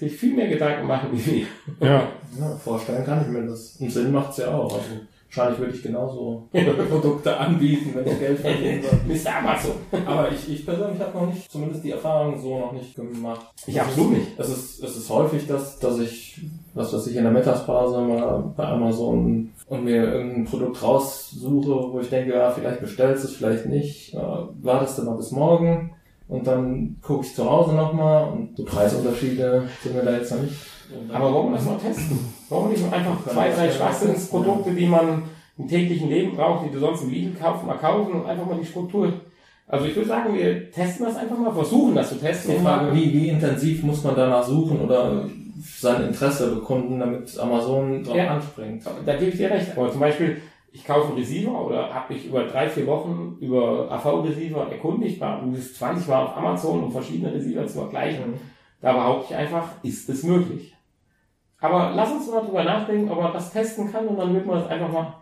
sich 0.00 0.16
viel 0.16 0.34
mehr 0.34 0.48
Gedanken 0.48 0.86
machen 0.86 1.10
wie 1.12 1.26
wir. 1.26 1.46
Ja. 1.86 2.08
Ja, 2.38 2.54
vorstellen 2.54 3.04
kann 3.04 3.22
ich 3.22 3.26
mir 3.26 3.44
das. 3.44 3.74
Und 3.80 3.90
Sinn 3.90 4.12
macht's 4.12 4.36
ja 4.36 4.54
auch. 4.54 4.72
Also, 4.72 5.00
wahrscheinlich 5.26 5.58
würde 5.58 5.74
ich 5.74 5.82
genauso 5.82 6.48
Produkte 6.88 7.36
anbieten, 7.36 7.90
wenn 7.92 8.06
ich 8.06 8.20
Geld 8.20 8.38
verdienen 8.38 8.84
würde. 8.84 8.98
Mr. 9.08 9.36
Amazon. 9.36 9.72
Aber 10.06 10.30
ich, 10.30 10.48
ich 10.48 10.64
persönlich 10.64 11.00
habe 11.00 11.18
noch 11.18 11.26
nicht, 11.26 11.50
zumindest 11.50 11.82
die 11.82 11.90
Erfahrung 11.90 12.40
so 12.40 12.56
noch 12.56 12.72
nicht 12.72 12.94
gemacht. 12.94 13.46
Ich 13.66 13.80
absolut 13.80 14.12
nicht. 14.12 14.28
Es 14.38 14.48
ist, 14.48 14.84
es 14.84 14.96
ist 14.96 15.10
häufig, 15.10 15.48
dass, 15.48 15.80
dass 15.80 15.98
ich, 15.98 16.40
was 16.72 16.92
weiß 16.92 17.08
ich, 17.08 17.16
in 17.16 17.24
der 17.24 17.32
Mittagspause 17.32 18.00
mal 18.00 18.52
bei 18.56 18.64
Amazon 18.64 19.50
und 19.66 19.84
mir 19.84 20.04
irgendein 20.04 20.44
Produkt 20.44 20.80
raussuche, 20.80 21.92
wo 21.92 21.98
ich 21.98 22.10
denke, 22.10 22.32
ja, 22.32 22.52
vielleicht 22.52 22.80
bestellst 22.80 23.24
du 23.24 23.28
es, 23.28 23.34
vielleicht 23.34 23.66
nicht. 23.66 24.12
Ja, 24.12 24.48
wartest 24.62 24.98
du 24.98 25.02
mal 25.02 25.16
bis 25.16 25.32
morgen 25.32 25.94
und 26.30 26.46
dann 26.46 26.96
gucke 27.02 27.26
ich 27.26 27.34
zu 27.34 27.48
Hause 27.50 27.74
nochmal 27.74 28.28
und 28.32 28.56
die 28.56 28.62
Preisunterschiede 28.62 29.64
sind 29.82 29.94
mir 29.96 30.02
da 30.02 30.12
jetzt 30.16 30.30
noch 30.32 30.42
nicht. 30.42 30.54
Aber 31.12 31.32
warum 31.34 31.52
das 31.52 31.64
mal 31.64 31.76
testen? 31.78 32.18
Warum 32.48 32.70
nicht 32.70 32.82
einfach 32.92 33.16
zwei, 33.32 33.50
drei 33.50 33.70
Schwachsinnsprodukte, 33.70 34.72
die 34.72 34.86
man 34.86 35.22
im 35.58 35.68
täglichen 35.68 36.08
Leben 36.08 36.34
braucht, 36.36 36.66
die 36.66 36.72
du 36.72 36.78
sonst 36.80 37.02
im 37.02 37.10
Lidl 37.10 37.36
kaufst, 37.38 37.66
mal 37.66 37.76
kaufen 37.76 38.12
und 38.12 38.26
einfach 38.26 38.46
mal 38.46 38.58
die 38.58 38.66
Struktur. 38.66 39.12
Also 39.68 39.86
ich 39.86 39.94
würde 39.94 40.08
sagen, 40.08 40.34
wir 40.34 40.70
testen 40.72 41.06
das 41.06 41.16
einfach 41.16 41.38
mal, 41.38 41.52
versuchen 41.52 41.94
das 41.94 42.08
zu 42.08 42.16
testen. 42.18 42.50
Die 42.52 42.56
und 42.56 42.64
Frage, 42.64 42.92
wie, 42.94 43.12
wie 43.12 43.28
intensiv 43.28 43.82
muss 43.84 44.02
man 44.02 44.16
danach 44.16 44.42
suchen 44.42 44.80
oder 44.80 45.26
sein 45.78 46.06
Interesse 46.08 46.54
bekunden, 46.54 46.98
damit 46.98 47.38
Amazon 47.38 48.02
drauf 48.02 48.16
Ja. 48.16 48.28
anspringt. 48.34 48.82
Da 49.06 49.16
gebe 49.16 49.30
ich 49.30 49.36
dir 49.36 49.50
recht. 49.50 49.76
Aber 49.76 49.90
zum 49.92 50.00
Beispiel, 50.00 50.38
ich 50.72 50.84
kaufe 50.84 51.08
einen 51.08 51.18
Receiver 51.18 51.66
oder 51.66 51.92
habe 51.92 52.14
mich 52.14 52.26
über 52.26 52.44
drei, 52.44 52.68
vier 52.68 52.86
Wochen 52.86 53.36
über 53.40 53.90
AV-Receiver 53.90 54.70
erkundigt, 54.70 55.20
war 55.20 55.42
bis 55.42 55.74
20 55.74 56.08
Mal 56.08 56.24
auf 56.24 56.36
Amazon, 56.36 56.84
um 56.84 56.92
verschiedene 56.92 57.32
Receiver 57.32 57.66
zu 57.66 57.80
vergleichen. 57.80 58.34
Da 58.80 58.92
behaupte 58.92 59.26
ich 59.30 59.36
einfach, 59.36 59.68
ist 59.82 60.08
es 60.08 60.22
möglich. 60.22 60.74
Aber 61.60 61.92
lass 61.94 62.12
uns 62.12 62.30
mal 62.30 62.40
drüber 62.40 62.64
nachdenken, 62.64 63.10
ob 63.10 63.20
man 63.20 63.32
das 63.32 63.52
testen 63.52 63.92
kann 63.92 64.06
und 64.06 64.16
dann 64.16 64.32
wird 64.32 64.46
man 64.46 64.60
das 64.60 64.68
einfach 64.68 64.90
mal 64.90 65.14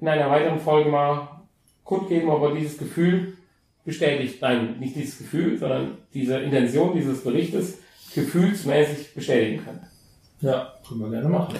in 0.00 0.08
einer 0.08 0.30
weiteren 0.30 0.60
Folge 0.60 0.90
mal 0.90 1.42
kundgeben, 1.84 2.28
ob 2.28 2.42
er 2.42 2.54
dieses 2.54 2.78
Gefühl 2.78 3.36
bestätigt. 3.84 4.40
Nein, 4.40 4.78
nicht 4.78 4.94
dieses 4.94 5.18
Gefühl, 5.18 5.58
sondern 5.58 5.98
diese 6.14 6.38
Intention 6.38 6.94
dieses 6.94 7.24
Berichtes 7.24 7.78
gefühlsmäßig 8.14 9.14
bestätigen 9.14 9.64
kann. 9.64 9.80
Ja, 10.42 10.74
können 10.86 11.00
wir 11.00 11.10
gerne 11.10 11.28
machen. 11.28 11.54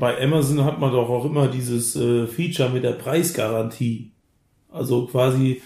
Bei 0.00 0.20
Amazon 0.20 0.64
hat 0.64 0.80
man 0.80 0.90
doch 0.90 1.08
auch 1.08 1.24
immer 1.24 1.48
dieses 1.48 1.94
äh, 1.96 2.26
Feature 2.26 2.70
mit 2.70 2.82
der 2.82 2.92
Preisgarantie. 2.92 4.10
Also 4.70 5.06
quasi, 5.06 5.62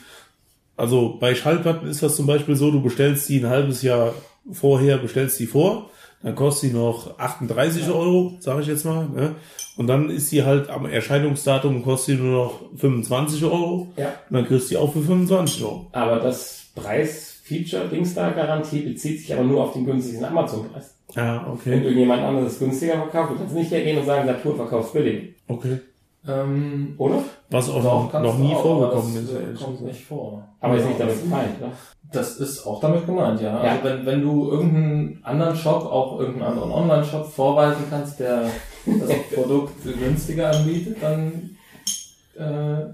also 0.76 1.16
bei 1.20 1.34
Schallplatten 1.34 1.88
ist 1.88 2.02
das 2.02 2.16
zum 2.16 2.26
Beispiel 2.26 2.56
so, 2.56 2.70
du 2.70 2.82
bestellst 2.82 3.28
die 3.28 3.38
ein 3.38 3.48
halbes 3.48 3.82
Jahr 3.82 4.14
vorher, 4.52 4.98
bestellst 4.98 5.38
die 5.38 5.46
vor, 5.46 5.90
dann 6.22 6.34
kostet 6.34 6.70
die 6.70 6.74
noch 6.74 7.18
38 7.18 7.88
Euro, 7.88 8.36
sage 8.40 8.62
ich 8.62 8.66
jetzt 8.66 8.84
mal, 8.84 9.08
ne? 9.08 9.36
Und 9.76 9.86
dann 9.86 10.10
ist 10.10 10.32
die 10.32 10.42
halt 10.42 10.70
am 10.70 10.86
Erscheinungsdatum 10.86 11.84
kostet 11.84 12.18
die 12.18 12.22
nur 12.22 12.44
noch 12.44 12.60
25 12.76 13.44
Euro. 13.44 13.92
Ja. 13.96 14.06
Und 14.28 14.36
dann 14.36 14.46
kriegst 14.46 14.70
du 14.70 14.74
die 14.74 14.76
auch 14.78 14.92
für 14.92 15.02
25 15.02 15.62
Euro. 15.62 15.86
Aber 15.92 16.18
das 16.18 16.70
Preis-Feature-Dings 17.47 18.14
da 18.14 18.30
Garantie 18.30 18.80
bezieht 18.80 19.20
sich 19.20 19.32
aber 19.32 19.44
nur 19.44 19.64
auf 19.64 19.72
den 19.72 19.84
günstigsten 19.84 20.24
Amazon-Preis. 20.24 20.94
Ja, 21.14 21.44
Wenn 21.44 21.53
okay. 21.53 21.82
irgendjemand 21.82 22.22
anderes 22.22 22.59
günstiger 22.59 22.94
verkauft, 22.94 23.32
du 23.32 23.36
kannst 23.36 23.55
nicht 23.55 23.70
hergehen 23.70 23.99
und 23.99 24.07
sagen, 24.07 24.26
Natur 24.26 24.57
verkauft 24.57 24.92
billig. 24.92 25.34
Okay. 25.49 25.78
Ähm, 26.28 26.94
Oder? 26.99 27.22
Was 27.51 27.70
auch 27.70 27.82
doch, 27.82 28.12
noch, 28.12 28.20
noch 28.20 28.38
nie 28.38 28.53
auch, 28.53 28.62
vorgekommen 28.62 29.12
aber 29.12 29.20
ist. 29.20 29.32
das, 29.32 29.62
äh, 29.62 29.64
kommt 29.64 29.80
nicht 29.82 30.05
vor. 30.05 30.49
Aber 30.61 30.74
ist 30.74 30.82
Ja, 30.82 30.88
nicht 30.88 31.01
damit 31.01 31.22
gemeint, 31.22 31.61
ne? 31.61 31.72
Das 32.12 32.36
ist 32.38 32.66
auch 32.66 32.80
damit 32.80 33.07
gemeint, 33.07 33.40
ja. 33.40 33.64
Ja. 33.64 33.70
Also 33.72 33.84
wenn, 33.84 34.07
wenn 34.07 34.22
du 34.22 34.51
irgendeinen 34.51 35.20
anderen 35.22 35.57
Shop, 35.57 35.84
auch 35.84 36.18
irgendeinen 36.18 36.53
anderen 36.53 36.72
Online-Shop 36.72 37.26
vorweisen 37.26 37.84
kannst, 37.88 38.18
der 38.18 38.51
das 38.86 39.11
Produkt 39.34 39.84
günstiger 39.84 40.51
anbietet, 40.51 40.97
dann 41.01 41.57
äh, 42.36 42.86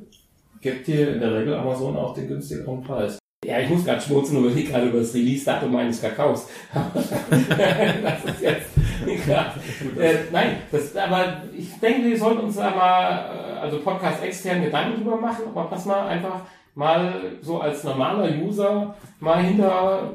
gibt 0.61 0.87
dir 0.87 1.15
in 1.15 1.21
der 1.21 1.35
Regel 1.35 1.55
Amazon 1.55 1.97
auch 1.97 2.15
den 2.15 2.29
günstigeren 2.29 2.83
Preis. 2.83 3.22
Ja, 3.45 3.59
ich 3.59 3.69
muss 3.69 3.85
gerade 3.85 4.01
schmunzeln 4.01 4.39
und 4.39 4.45
überlege 4.45 4.71
gerade 4.71 4.87
über 4.87 5.01
das 5.01 5.13
Release-Datum 5.15 5.73
meines 5.73 6.01
Kakaos. 6.01 6.47
das 6.73 8.25
ist 8.25 8.41
jetzt 8.41 9.25
klar. 9.25 9.55
Äh, 9.99 10.15
nein, 10.31 10.59
das, 10.71 10.95
aber 10.95 11.43
ich 11.57 11.69
denke, 11.81 12.09
wir 12.09 12.19
sollten 12.19 12.43
uns 12.43 12.55
da 12.55 12.71
mal, 12.71 13.11
äh, 13.11 13.59
also 13.59 13.81
Podcast 13.81 14.23
extern 14.23 14.63
Gedanken 14.63 15.03
drüber 15.03 15.17
machen, 15.17 15.47
aber 15.49 15.65
pass 15.65 15.87
mal 15.87 16.07
einfach 16.07 16.43
mal 16.77 17.15
so 17.41 17.61
als 17.61 17.83
normaler 17.83 18.31
User 18.45 18.95
mal 19.19 19.43
hinter 19.43 20.15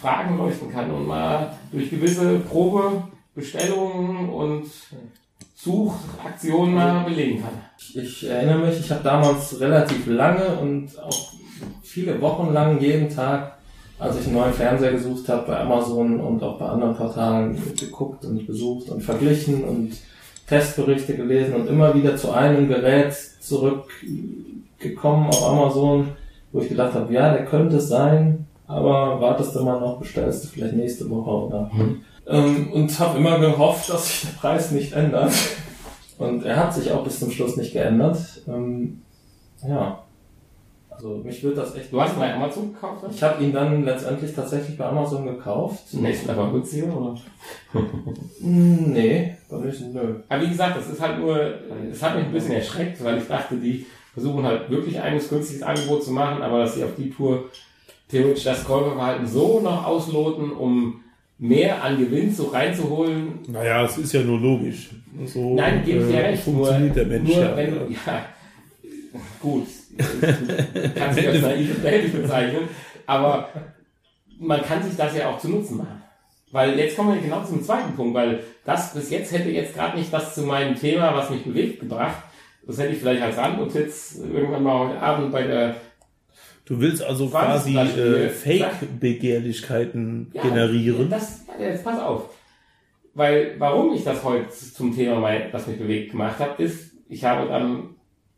Fragen 0.00 0.38
leuchten 0.38 0.72
kann 0.72 0.88
und 0.92 1.06
mal 1.06 1.52
durch 1.72 1.90
gewisse 1.90 2.38
Probebestellungen 2.38 4.28
und 4.28 4.70
Suchaktionen 5.56 6.74
mal 6.74 7.04
belegen 7.04 7.42
kann. 7.42 7.60
Ich, 7.76 7.96
ich 7.96 8.28
erinnere 8.28 8.66
mich, 8.66 8.78
ich 8.78 8.90
habe 8.90 9.02
damals 9.02 9.58
relativ 9.60 10.06
lange 10.06 10.60
und 10.60 10.96
auch 11.00 11.32
viele 11.92 12.18
Wochen 12.22 12.54
lang 12.54 12.80
jeden 12.80 13.14
Tag, 13.14 13.58
als 13.98 14.18
ich 14.18 14.26
einen 14.26 14.36
neuen 14.36 14.52
Fernseher 14.54 14.92
gesucht 14.92 15.28
habe, 15.28 15.46
bei 15.46 15.60
Amazon 15.60 16.20
und 16.20 16.42
auch 16.42 16.58
bei 16.58 16.64
anderen 16.66 16.96
Portalen 16.96 17.60
geguckt 17.78 18.24
und 18.24 18.46
besucht 18.46 18.88
und 18.88 19.02
verglichen 19.02 19.62
und 19.64 19.92
Testberichte 20.48 21.14
gelesen 21.14 21.54
und 21.54 21.68
immer 21.68 21.94
wieder 21.94 22.16
zu 22.16 22.32
einem 22.32 22.66
Gerät 22.66 23.14
zurückgekommen 23.40 25.28
auf 25.28 25.46
Amazon, 25.46 26.08
wo 26.50 26.60
ich 26.60 26.70
gedacht 26.70 26.94
habe, 26.94 27.12
ja, 27.12 27.32
der 27.32 27.44
könnte 27.44 27.76
es 27.76 27.88
sein, 27.88 28.46
aber 28.66 29.20
wartest 29.20 29.54
du 29.54 29.62
mal 29.62 29.78
noch, 29.78 29.98
bestellst 29.98 30.44
du 30.44 30.48
vielleicht 30.48 30.74
nächste 30.74 31.10
Woche 31.10 31.30
oder. 31.30 31.70
Ähm, 32.26 32.72
und 32.72 32.98
habe 32.98 33.18
immer 33.18 33.38
gehofft, 33.38 33.90
dass 33.90 34.06
sich 34.06 34.30
der 34.30 34.38
Preis 34.38 34.70
nicht 34.70 34.94
ändert. 34.94 35.32
Und 36.16 36.44
er 36.44 36.56
hat 36.56 36.72
sich 36.72 36.90
auch 36.90 37.04
bis 37.04 37.18
zum 37.18 37.30
Schluss 37.30 37.56
nicht 37.56 37.72
geändert. 37.72 38.18
Ähm, 38.48 39.02
ja. 39.66 40.02
Also 41.02 41.16
mich 41.16 41.42
würde 41.42 41.56
das 41.56 41.74
echt. 41.74 41.92
Du 41.92 42.00
hast 42.00 42.14
ihn 42.14 42.20
bei 42.20 42.32
Amazon 42.32 42.72
gekauft? 42.72 43.04
Ich 43.12 43.22
habe 43.24 43.42
ihn 43.42 43.52
dann 43.52 43.84
letztendlich 43.84 44.32
tatsächlich 44.32 44.78
bei 44.78 44.84
Amazon 44.84 45.26
gekauft. 45.26 45.88
Zunächst 45.88 46.30
aber 46.30 46.52
günstiger, 46.52 46.96
oder? 46.96 47.16
Hm, 47.72 48.92
Nee, 48.92 49.34
war 49.48 49.58
nicht, 49.58 49.80
nö. 49.92 50.14
Aber 50.28 50.42
wie 50.42 50.48
gesagt, 50.48 50.76
das 50.76 50.88
ist 50.88 51.00
halt 51.00 51.18
nur, 51.18 51.54
es 51.90 52.00
hat 52.00 52.14
mich 52.14 52.26
ein 52.26 52.32
bisschen 52.32 52.52
erschreckt, 52.52 53.02
weil 53.02 53.18
ich 53.18 53.26
dachte, 53.26 53.56
die 53.56 53.84
versuchen 54.12 54.44
halt 54.44 54.70
wirklich 54.70 55.00
ein 55.00 55.18
günstiges 55.18 55.62
Angebot 55.62 56.04
zu 56.04 56.12
machen, 56.12 56.40
aber 56.40 56.60
dass 56.60 56.76
sie 56.76 56.84
auf 56.84 56.94
die 56.96 57.10
Tour 57.10 57.46
theoretisch 58.08 58.44
das 58.44 58.64
Käuferverhalten 58.64 59.26
so 59.26 59.58
noch 59.60 59.84
ausloten, 59.84 60.52
um 60.52 61.00
mehr 61.36 61.82
an 61.82 61.98
Gewinn 61.98 62.32
so 62.32 62.44
reinzuholen. 62.44 63.40
Naja, 63.48 63.84
es 63.86 63.98
ist 63.98 64.12
ja 64.12 64.22
nur 64.22 64.38
logisch. 64.38 64.90
So, 65.26 65.56
Nein, 65.56 65.82
gebe 65.84 66.04
ich 66.04 66.06
dir 66.06 66.20
äh, 66.20 66.26
recht. 66.28 66.46
Nur, 66.46 66.66
Funktioniert 66.66 66.96
der 66.96 67.06
Mensch 67.06 67.28
nur 67.34 67.42
ja. 67.44 67.56
wenn 67.56 67.70
du, 67.70 67.80
ja, 67.90 68.24
gut, 69.40 69.66
du 69.96 70.90
kannst 70.94 71.18
dich 71.18 71.28
als 71.28 71.42
naiv 71.42 71.76
und 71.76 71.84
dämlich 71.84 72.12
bezeichnen, 72.12 72.68
aber 73.06 73.48
man 74.38 74.62
kann 74.62 74.82
sich 74.82 74.96
das 74.96 75.16
ja 75.16 75.30
auch 75.30 75.38
zu 75.38 75.48
Nutzen 75.48 75.78
machen. 75.78 76.02
Weil 76.50 76.78
jetzt 76.78 76.96
kommen 76.96 77.14
wir 77.14 77.22
genau 77.22 77.44
zum 77.44 77.62
zweiten 77.62 77.96
Punkt, 77.96 78.14
weil 78.14 78.40
das 78.64 78.92
bis 78.92 79.10
jetzt 79.10 79.32
hätte 79.32 79.50
jetzt 79.50 79.74
gerade 79.74 79.98
nicht 79.98 80.12
das 80.12 80.34
zu 80.34 80.42
meinem 80.42 80.74
Thema, 80.74 81.14
was 81.14 81.30
mich 81.30 81.44
bewegt, 81.44 81.80
gebracht. 81.80 82.22
Das 82.66 82.78
hätte 82.78 82.92
ich 82.92 82.98
vielleicht 82.98 83.22
als 83.22 83.38
Randnotiz 83.38 84.20
irgendwann 84.20 84.62
mal 84.62 84.88
heute 84.88 85.00
Abend 85.00 85.32
bei 85.32 85.44
der 85.44 85.76
Du 86.64 86.78
willst 86.78 87.02
also 87.02 87.28
quasi 87.28 87.76
äh. 87.76 88.28
Fake-Begehrlichkeiten 88.28 90.30
Ja, 90.32 90.42
generieren. 90.42 91.10
Das, 91.10 91.44
ja, 91.58 91.66
jetzt 91.66 91.82
pass 91.82 91.98
auf. 91.98 92.28
Weil, 93.14 93.56
warum 93.58 93.92
ich 93.92 94.04
das 94.04 94.22
heute 94.22 94.48
zum 94.50 94.94
Thema, 94.94 95.18
mein, 95.18 95.50
das 95.50 95.66
mich 95.66 95.78
bewegt 95.78 96.12
gemacht 96.12 96.38
habe, 96.38 96.62
ist, 96.62 96.92
ich 97.08 97.24
habe 97.24 97.48
dann 97.48 97.91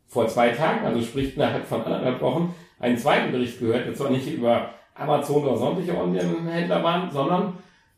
vor 0.07 0.27
zwei 0.27 0.49
Tagen, 0.49 0.85
also 0.85 1.01
sprich 1.01 1.35
innerhalb 1.35 1.65
von 1.65 1.81
anderthalb 1.83 2.21
Wochen, 2.21 2.53
einen 2.79 2.97
zweiten 2.97 3.31
Bericht 3.31 3.59
gehört, 3.59 3.85
der 3.87 3.93
zwar 3.95 4.09
nicht 4.11 4.31
über 4.31 4.69
Amazon 4.93 5.43
oder 5.43 5.57
sonstige 5.57 5.97
Online-Händler 5.97 6.83
waren, 6.83 7.11
sondern 7.11 7.53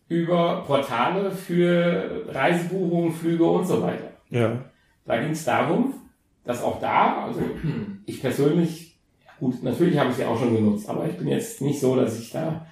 über 0.08 0.64
Portale 0.66 1.32
für 1.32 2.26
Reisebuchungen, 2.30 3.12
Flüge 3.12 3.44
und 3.44 3.66
so 3.66 3.82
weiter. 3.82 4.12
Ja. 4.30 4.58
Da 5.06 5.18
ging 5.22 5.32
es 5.32 5.44
darum, 5.44 5.94
dass 6.46 6.64
auch 6.64 6.80
da, 6.80 7.26
also 7.26 7.42
ich 8.06 8.22
persönlich, 8.22 8.98
ja 9.26 9.32
gut, 9.40 9.62
natürlich 9.64 9.98
habe 10.00 10.10
ich 10.12 10.16
sie 10.16 10.26
auch 10.26 10.40
schon 10.40 10.56
genutzt, 10.56 10.90
aber 10.90 11.06
ich 11.08 11.18
bin 11.18 11.28
jetzt 11.28 11.62
nicht 11.62 11.80
so, 11.80 11.96
dass 11.96 12.20
ich 12.20 12.32
da 12.32 12.66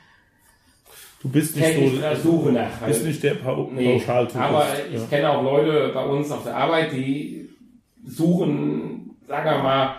Du 1.21 1.31
bist 1.31 1.55
nicht 1.55 1.73
so, 1.73 1.97
der 1.97 2.15
Suche 2.15 2.51
nach. 2.51 2.79
du 2.81 2.86
bist 2.86 3.03
nicht 3.03 3.23
der 3.23 3.33
pa 3.33 3.57
Nee, 3.71 3.93
Pauschaltourist. 3.97 4.36
aber 4.36 4.67
ich 4.93 5.01
ja. 5.01 5.07
kenne 5.09 5.29
auch 5.31 5.41
Leute 5.43 5.89
bei 5.91 6.05
uns 6.05 6.29
auf 6.31 6.43
der 6.43 6.55
Arbeit, 6.55 6.91
die 6.91 7.49
suchen, 8.05 8.95
sagen 9.28 9.49
wir 9.49 9.63
mal, 9.63 9.95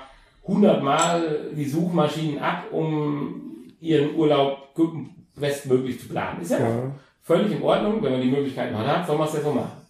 hundertmal 0.47 1.51
die 1.53 1.64
Suchmaschinen 1.64 2.39
ab, 2.39 2.64
um 2.70 3.43
ihren 3.81 4.14
Urlaub 4.14 4.74
bestmöglich 5.35 6.01
zu 6.01 6.09
planen. 6.09 6.41
Ist 6.43 6.51
ja, 6.53 6.59
Ja. 6.61 6.91
völlig 7.22 7.53
in 7.53 7.62
Ordnung, 7.62 8.03
wenn 8.03 8.12
man 8.12 8.20
die 8.22 8.31
Möglichkeit 8.31 8.72
mal 8.72 8.87
hat, 8.87 9.07
soll 9.07 9.18
man 9.18 9.29
es 9.29 9.35
ja 9.35 9.41
so 9.41 9.53
machen. 9.53 9.83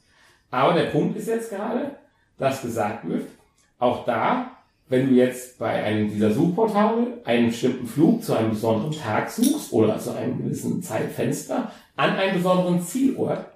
Aber 0.51 0.75
der 0.75 0.87
Punkt 0.87 1.17
ist 1.17 1.29
jetzt 1.29 1.51
gerade, 1.51 1.97
dass 2.39 2.63
gesagt 2.63 3.09
wird, 3.09 3.29
auch 3.79 4.05
da, 4.05 4.51
wenn 4.89 5.09
du 5.09 5.15
jetzt 5.15 5.59
bei 5.59 5.83
einem 5.83 6.09
dieser 6.09 6.31
Suchportale 6.31 7.21
einen 7.25 7.49
bestimmten 7.49 7.87
Flug 7.87 8.23
zu 8.23 8.35
einem 8.35 8.51
besonderen 8.51 8.93
Tag 8.93 9.29
suchst 9.31 9.73
oder 9.73 9.99
zu 9.99 10.17
einem 10.17 10.39
gewissen 10.39 10.83
Zeitfenster 10.83 11.71
an 11.97 12.17
einem 12.17 12.37
besonderen 12.37 12.81
Zielort, 12.81 13.47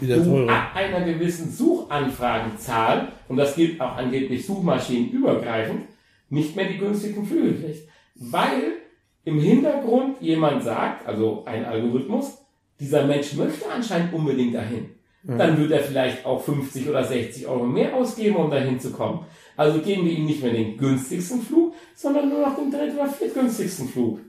du 0.00 0.48
ab 0.48 0.70
einer 0.74 1.00
gewissen 1.02 1.50
Suchanfragenzahl, 1.50 3.12
und 3.28 3.36
das 3.36 3.54
gilt 3.54 3.80
auch 3.80 3.96
angeblich 3.96 4.46
suchmaschinenübergreifend, 4.46 5.82
nicht 6.30 6.56
mehr 6.56 6.66
die 6.66 6.78
günstigsten 6.78 7.26
Flüge 7.26 7.60
kriegst. 7.60 7.88
Weil 8.14 8.78
im 9.24 9.40
Hintergrund 9.40 10.20
jemand 10.20 10.62
sagt, 10.62 11.06
also 11.06 11.44
ein 11.46 11.64
Algorithmus, 11.64 12.38
dieser 12.80 13.06
Mensch 13.06 13.34
möchte 13.34 13.70
anscheinend 13.70 14.12
unbedingt 14.12 14.54
dahin. 14.54 14.90
Dann 15.24 15.58
wird 15.58 15.72
er 15.72 15.80
vielleicht 15.80 16.24
auch 16.24 16.40
50 16.42 16.88
oder 16.88 17.04
60 17.04 17.46
Euro 17.48 17.66
mehr 17.66 17.94
ausgeben, 17.94 18.36
um 18.36 18.50
dahin 18.50 18.80
zu 18.80 18.92
kommen. 18.92 19.26
Also 19.56 19.80
geben 19.80 20.06
wir 20.06 20.12
ihm 20.12 20.24
nicht 20.24 20.42
mehr 20.42 20.52
den 20.52 20.78
günstigsten 20.78 21.42
Flug, 21.42 21.74
sondern 21.94 22.30
nur 22.30 22.40
noch 22.40 22.56
den 22.56 22.70
dritt- 22.70 22.94
oder 22.94 23.08
viertgünstigsten 23.08 23.88
Flug. 23.88 24.20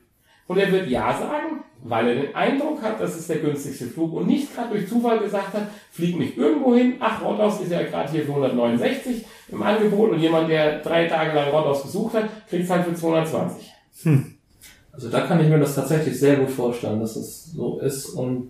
Und 0.50 0.58
er 0.58 0.72
wird 0.72 0.90
Ja 0.90 1.14
sagen, 1.14 1.64
weil 1.84 2.08
er 2.08 2.16
den 2.16 2.36
Eindruck 2.36 2.82
hat, 2.82 3.00
das 3.00 3.16
ist 3.16 3.30
der 3.30 3.38
günstigste 3.38 3.86
Flug 3.86 4.14
und 4.14 4.26
nicht 4.26 4.54
gerade 4.54 4.72
durch 4.72 4.90
Zufall 4.90 5.20
gesagt 5.20 5.54
hat, 5.54 5.68
flieg 5.92 6.18
mich 6.18 6.36
irgendwo 6.36 6.74
hin, 6.74 6.96
ach, 7.00 7.24
Rotthaus 7.24 7.62
ist 7.62 7.72
ja 7.72 7.84
gerade 7.84 8.12
hier 8.12 8.24
für 8.24 8.32
169 8.32 9.26
im 9.50 9.62
Angebot 9.62 10.10
und 10.10 10.20
jemand, 10.20 10.50
der 10.50 10.80
drei 10.80 11.08
Tage 11.08 11.36
lang 11.36 11.52
Rotthaus 11.52 11.84
gesucht 11.84 12.16
hat, 12.16 12.48
kriegt 12.50 12.64
es 12.64 12.70
halt 12.72 12.84
für 12.84 12.96
220. 12.96 13.72
Also 14.92 15.10
da 15.10 15.22
kann 15.22 15.40
ich 15.40 15.48
mir 15.48 15.60
das 15.60 15.76
tatsächlich 15.76 16.20
sehr 16.20 16.38
gut 16.38 16.50
vorstellen, 16.50 17.00
dass 17.00 17.16
es 17.16 17.52
so 17.52 17.80
ist 17.80 18.08
und 18.08 18.50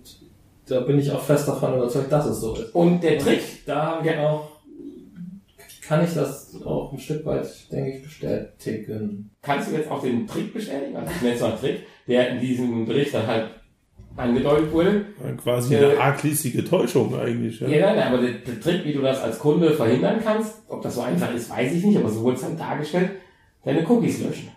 da 0.66 0.80
bin 0.80 0.98
ich 0.98 1.12
auch 1.12 1.20
fest 1.20 1.46
davon 1.48 1.74
überzeugt, 1.74 2.10
dass 2.10 2.24
es 2.24 2.40
so 2.40 2.54
ist. 2.54 2.74
Und 2.74 3.02
der 3.02 3.18
Trick, 3.18 3.66
da 3.66 3.98
habe 3.98 4.08
ich 4.08 4.16
auch, 4.16 4.49
kann 5.90 6.04
ich 6.04 6.14
das 6.14 6.54
auch 6.64 6.92
ein 6.92 7.00
Stück 7.00 7.26
weit, 7.26 7.48
denke 7.72 7.96
ich, 7.96 8.04
bestätigen. 8.04 9.28
kannst 9.42 9.68
du 9.68 9.74
jetzt 9.74 9.90
auch 9.90 10.00
den 10.00 10.24
Trick 10.24 10.54
bestätigen, 10.54 10.96
also 10.96 11.10
ich 11.10 11.20
nenne 11.20 11.34
es 11.34 11.40
mal 11.40 11.56
Trick, 11.56 11.80
der 12.06 12.28
in 12.30 12.40
diesem 12.40 12.86
Bericht 12.86 13.12
dann 13.12 13.26
halt 13.26 13.50
angedeutet 14.16 14.70
wurde. 14.70 15.06
Quasi 15.42 15.74
Äh, 15.74 15.78
eine 15.78 16.00
arglistige 16.00 16.64
Täuschung 16.64 17.18
eigentlich. 17.18 17.58
Ja. 17.58 17.66
Ja, 17.66 17.94
nein, 17.96 18.06
aber 18.06 18.18
der, 18.18 18.34
der 18.34 18.60
Trick, 18.60 18.84
wie 18.84 18.92
du 18.92 19.00
das 19.00 19.20
als 19.20 19.40
Kunde 19.40 19.72
verhindern 19.72 20.20
kannst, 20.22 20.62
ob 20.68 20.80
das 20.80 20.94
so 20.94 21.00
einfach 21.00 21.34
ist, 21.34 21.50
weiß 21.50 21.74
ich 21.74 21.84
nicht, 21.84 21.98
aber 21.98 22.08
so 22.08 22.22
wurde 22.22 22.36
es 22.36 22.44
halt 22.44 22.60
dargestellt, 22.60 23.10
deine 23.64 23.84
Cookies 23.90 24.22
löschen. 24.22 24.48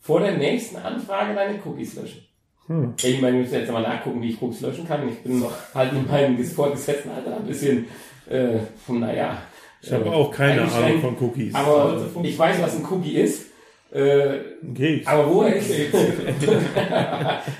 Vor 0.00 0.18
der 0.18 0.36
nächsten 0.36 0.78
Anfrage 0.78 1.32
deine 1.32 1.60
Cookies 1.64 1.94
löschen. 1.94 2.22
Hm. 2.66 2.94
Ich 3.00 3.20
meine, 3.22 3.36
wir 3.36 3.42
müssen 3.42 3.54
jetzt 3.54 3.70
mal 3.70 3.82
nachgucken, 3.82 4.20
wie 4.20 4.30
ich 4.30 4.42
Cookies 4.42 4.62
löschen 4.62 4.88
kann. 4.88 5.08
Ich 5.08 5.18
bin 5.20 5.44
halt 5.72 5.92
in 5.92 6.08
meinem 6.08 6.42
vorgesetzten 6.42 7.10
Alter 7.10 7.36
ein 7.36 7.46
bisschen, 7.46 7.84
äh, 8.28 8.58
naja. 8.88 9.42
Ich 9.82 9.92
habe 9.92 10.10
auch 10.10 10.30
keine 10.30 10.62
Ahnung 10.62 11.00
von 11.00 11.16
Cookies. 11.20 11.54
Aber 11.54 12.00
ich 12.22 12.38
weiß, 12.38 12.60
was 12.62 12.76
ein 12.76 12.84
Cookie 12.90 13.16
ist. 13.16 13.46
Äh, 13.92 14.38
Ein 14.62 14.72
Keks. 14.72 15.06
aber 15.08 15.28
wo 15.28 15.42
er 15.42 15.56
ist, 15.56 15.68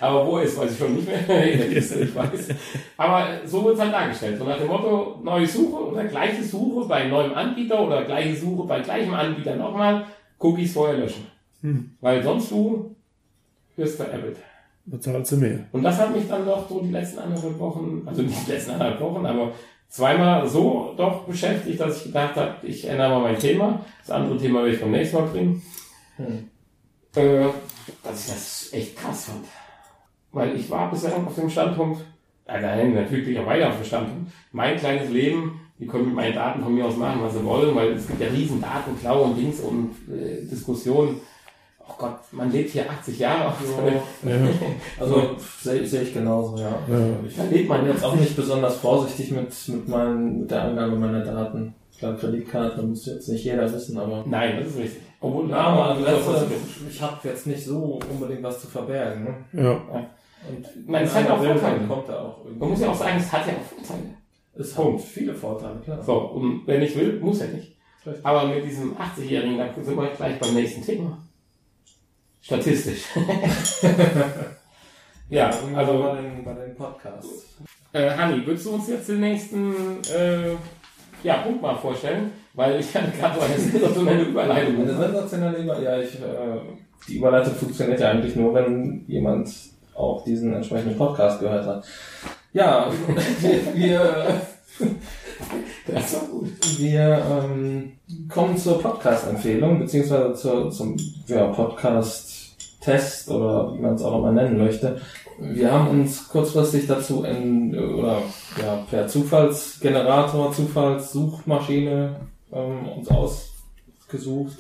aber 0.01 0.27
wo 0.27 0.39
er 0.39 0.45
ist, 0.45 0.57
weiß 0.57 0.73
ich 0.73 0.79
schon 0.79 0.95
nicht 0.95 1.09
mehr. 1.09 1.19
Ich 1.77 2.15
weiß. 2.15 2.49
Aber 2.97 3.27
so 3.45 3.65
wird 3.65 3.75
es 3.75 3.81
halt 3.81 3.93
dargestellt. 3.93 4.39
So 4.39 4.45
nach 4.45 4.57
dem 4.59 4.69
Motto, 4.69 5.19
neue 5.25 5.45
Suche 5.47 5.87
oder 5.91 6.05
gleiche 6.05 6.45
Suche 6.45 6.87
bei 6.87 7.09
neuem 7.09 7.35
Anbieter 7.35 7.85
oder 7.85 8.05
gleiche 8.05 8.37
Suche 8.37 8.65
bei 8.69 8.79
gleichem 8.81 9.13
Anbieter 9.13 9.57
nochmal, 9.57 10.05
Cookies 10.39 10.73
vorher 10.73 10.99
löschen. 10.99 11.27
Hm. 11.63 11.97
Weil 12.01 12.23
sonst 12.23 12.49
du 12.53 12.95
wirst 13.75 13.97
veräppelt. 13.97 14.37
Bezahlst 14.87 15.33
du 15.33 15.37
mehr. 15.37 15.59
Und 15.73 15.83
das 15.83 15.99
hat 15.99 16.15
mich 16.15 16.29
dann 16.29 16.47
doch 16.47 16.69
so 16.69 16.81
die 16.81 16.93
letzten 16.93 17.19
anderthalb 17.19 17.59
Wochen, 17.59 18.03
also 18.07 18.23
nicht 18.23 18.47
die 18.47 18.53
letzten 18.53 18.71
anderthalb 18.73 19.01
Wochen, 19.01 19.27
aber 19.27 19.53
zweimal 19.91 20.49
so 20.49 20.95
doch 20.97 21.25
beschäftigt, 21.25 21.79
dass 21.79 21.99
ich 21.99 22.05
gedacht 22.05 22.37
habe, 22.37 22.55
ich 22.67 22.87
ändere 22.87 23.11
mal 23.11 23.21
mein 23.21 23.39
Thema. 23.39 23.85
Das 24.01 24.11
andere 24.11 24.39
Thema 24.39 24.63
will 24.63 24.73
ich 24.73 24.81
beim 24.81 24.93
nächsten 24.93 25.17
Mal 25.17 25.27
bringen. 25.27 25.63
Hm. 26.17 26.49
Äh, 27.17 27.47
dass 28.03 28.25
ich 28.25 28.33
das 28.33 28.69
echt 28.73 28.97
krass 28.97 29.27
fand. 29.27 29.45
Weil 30.33 30.57
ich 30.57 30.71
war 30.71 30.91
bisher 30.91 31.17
auf 31.17 31.35
dem 31.35 31.51
Standpunkt, 31.51 32.03
äh, 32.47 32.61
nein, 32.61 32.95
natürlich 32.95 33.39
auch 33.39 33.47
weiter 33.47 33.69
auf 33.69 33.77
dem 33.77 33.85
Standpunkt. 33.85 34.33
Mein 34.53 34.79
kleines 34.79 35.11
Leben, 35.11 35.61
die 35.79 35.87
können 35.87 36.07
mit 36.07 36.15
meinen 36.15 36.35
Daten 36.35 36.63
von 36.63 36.73
mir 36.75 36.87
aus 36.87 36.97
machen, 36.97 37.21
was 37.23 37.35
sie 37.35 37.45
wollen, 37.45 37.75
weil 37.75 37.93
es 37.93 38.07
gibt 38.07 38.21
ja 38.21 38.29
riesen 38.29 38.61
Datenklau 38.61 39.25
und 39.25 39.37
Dings 39.37 39.61
und 39.61 39.91
äh, 40.09 40.47
Diskussionen. 40.47 41.21
Oh 41.91 41.95
Gott, 41.99 42.19
man 42.33 42.53
lebt 42.53 42.71
hier 42.71 42.89
80 42.89 43.19
Jahre 43.19 43.53
Ja. 44.23 44.37
Also 44.99 45.37
sehe 45.61 45.85
sehe 45.87 46.03
ich 46.03 46.15
genauso, 46.15 46.57
ja. 46.57 46.71
Ja. 46.89 46.99
Ich 47.27 47.37
Da 47.37 47.45
lebt 47.45 47.69
man 47.69 47.87
jetzt 47.87 48.05
auch 48.05 48.15
nicht 48.15 48.37
besonders 48.37 48.77
vorsichtig 48.77 49.33
mit, 49.33 49.53
mit, 49.69 49.89
meinen, 49.89 50.41
mit 50.41 50.51
der 50.51 50.63
Angabe 50.63 50.97
meiner 50.97 51.25
Daten. 51.25 51.75
Klar, 51.99 52.17
Kreditkarte 52.17 52.83
muss 52.83 53.07
jetzt 53.07 53.29
nicht 53.29 53.45
jeder 53.45 53.71
wissen, 53.73 53.99
aber. 53.99 54.25
Nein, 54.27 54.59
das 54.59 54.69
ist 54.69 54.79
richtig. 54.79 55.03
Obwohl, 55.21 55.51
Ja, 55.51 55.95
das 55.95 56.29
also, 56.29 56.47
du, 56.47 56.55
ich 56.89 57.03
habe 57.03 57.17
jetzt 57.29 57.47
nicht 57.47 57.65
so 57.65 58.01
unbedingt 58.11 58.43
was 58.43 58.61
zu 58.63 58.69
verbergen. 58.69 59.25
Ne? 59.25 59.63
Ja. 59.63 59.73
Und 60.49 60.89
Nein, 60.89 61.05
es 61.05 61.15
hat 61.15 61.29
ja 61.29 61.35
auch 61.35 61.43
man 61.43 61.59
Vorteile. 61.59 61.87
kommt 61.87 62.09
er 62.09 62.21
auch 62.25 62.39
irgendwie. 62.45 62.61
Man 62.61 62.71
muss 62.71 62.81
ja 62.81 62.89
auch 62.89 62.95
sagen, 62.95 63.19
es 63.19 63.31
hat 63.31 63.47
ja 63.47 63.53
auch 63.53 63.77
Vorteile. 63.87 64.11
Es 64.55 64.79
hat 64.79 65.01
viele 65.01 65.35
Vorteile, 65.35 65.81
klar. 65.85 66.03
So, 66.03 66.15
und 66.15 66.67
wenn 66.67 66.81
ich 66.83 66.97
will, 66.97 67.21
muss 67.21 67.41
er 67.43 67.49
nicht. 67.49 67.77
Richtig. 68.07 68.25
Aber 68.25 68.47
mit 68.47 68.65
diesem 68.65 68.97
80-Jährigen, 68.97 69.59
da 69.59 69.69
sind 69.83 69.97
wir 69.97 70.09
gleich 70.17 70.39
beim 70.39 70.55
nächsten 70.55 70.83
Thema. 70.83 71.19
Statistisch. 72.43 73.05
ja, 75.29 75.51
also 75.75 76.03
bei 76.03 76.21
den, 76.21 76.45
bei 76.45 76.55
den 76.55 76.75
Podcasts. 76.75 77.47
äh, 77.93 78.11
Hanni, 78.11 78.45
würdest 78.47 78.67
du 78.67 78.71
uns 78.71 78.89
jetzt 78.89 79.09
den 79.09 79.21
nächsten 79.21 79.75
äh, 80.15 80.55
ja, 81.23 81.37
Punkt 81.39 81.63
mal 81.63 81.77
vorstellen? 81.77 82.33
Weil 82.55 82.81
ich 82.81 82.95
hatte 82.95 83.17
gerade 83.17 83.39
so 83.39 83.45
eine 83.45 83.59
sensationelle 83.59 84.23
Überleitung. 84.23 84.83
Eine 84.83 84.97
sensationelle 84.97 85.59
Über 85.59 85.81
ja, 85.81 85.99
ich, 85.99 86.15
äh, 86.15 86.61
die 87.09 87.19
Überleitung 87.19 87.55
funktioniert 87.55 88.01
ja 88.01 88.11
eigentlich 88.11 88.37
nur, 88.37 88.55
wenn 88.55 89.05
jemand 89.07 89.51
auch 89.95 90.25
diesen 90.25 90.55
entsprechenden 90.55 90.97
Podcast 90.97 91.41
gehört 91.41 91.67
hat. 91.67 91.85
Ja, 92.53 92.91
wir, 93.41 93.61
wir 93.75 94.41
Das 95.87 96.15
war 96.15 96.29
gut. 96.29 96.79
Wir 96.79 97.23
ähm, 97.31 97.93
kommen 98.29 98.57
zur 98.57 98.81
Podcast-Empfehlung, 98.81 99.81
beziehungsweise 99.81 100.35
zur, 100.35 100.71
zum 100.71 100.97
ja, 101.27 101.47
Podcast-Test 102.81 103.31
oder 103.31 103.75
wie 103.75 103.79
man 103.79 103.95
es 103.95 104.03
auch 104.03 104.19
immer 104.19 104.33
nennen 104.33 104.59
möchte. 104.59 105.01
Wir 105.39 105.73
haben 105.73 105.89
uns 105.89 106.29
kurzfristig 106.29 106.87
dazu 106.87 107.25
in, 107.25 107.79
oder 107.79 108.23
ja, 108.61 108.85
per 108.91 109.07
Zufallsgenerator, 109.07 110.53
Zufallssuchmaschine 110.53 112.17
ähm, 112.53 112.89
uns 112.89 113.09
ausgesucht. 113.09 114.59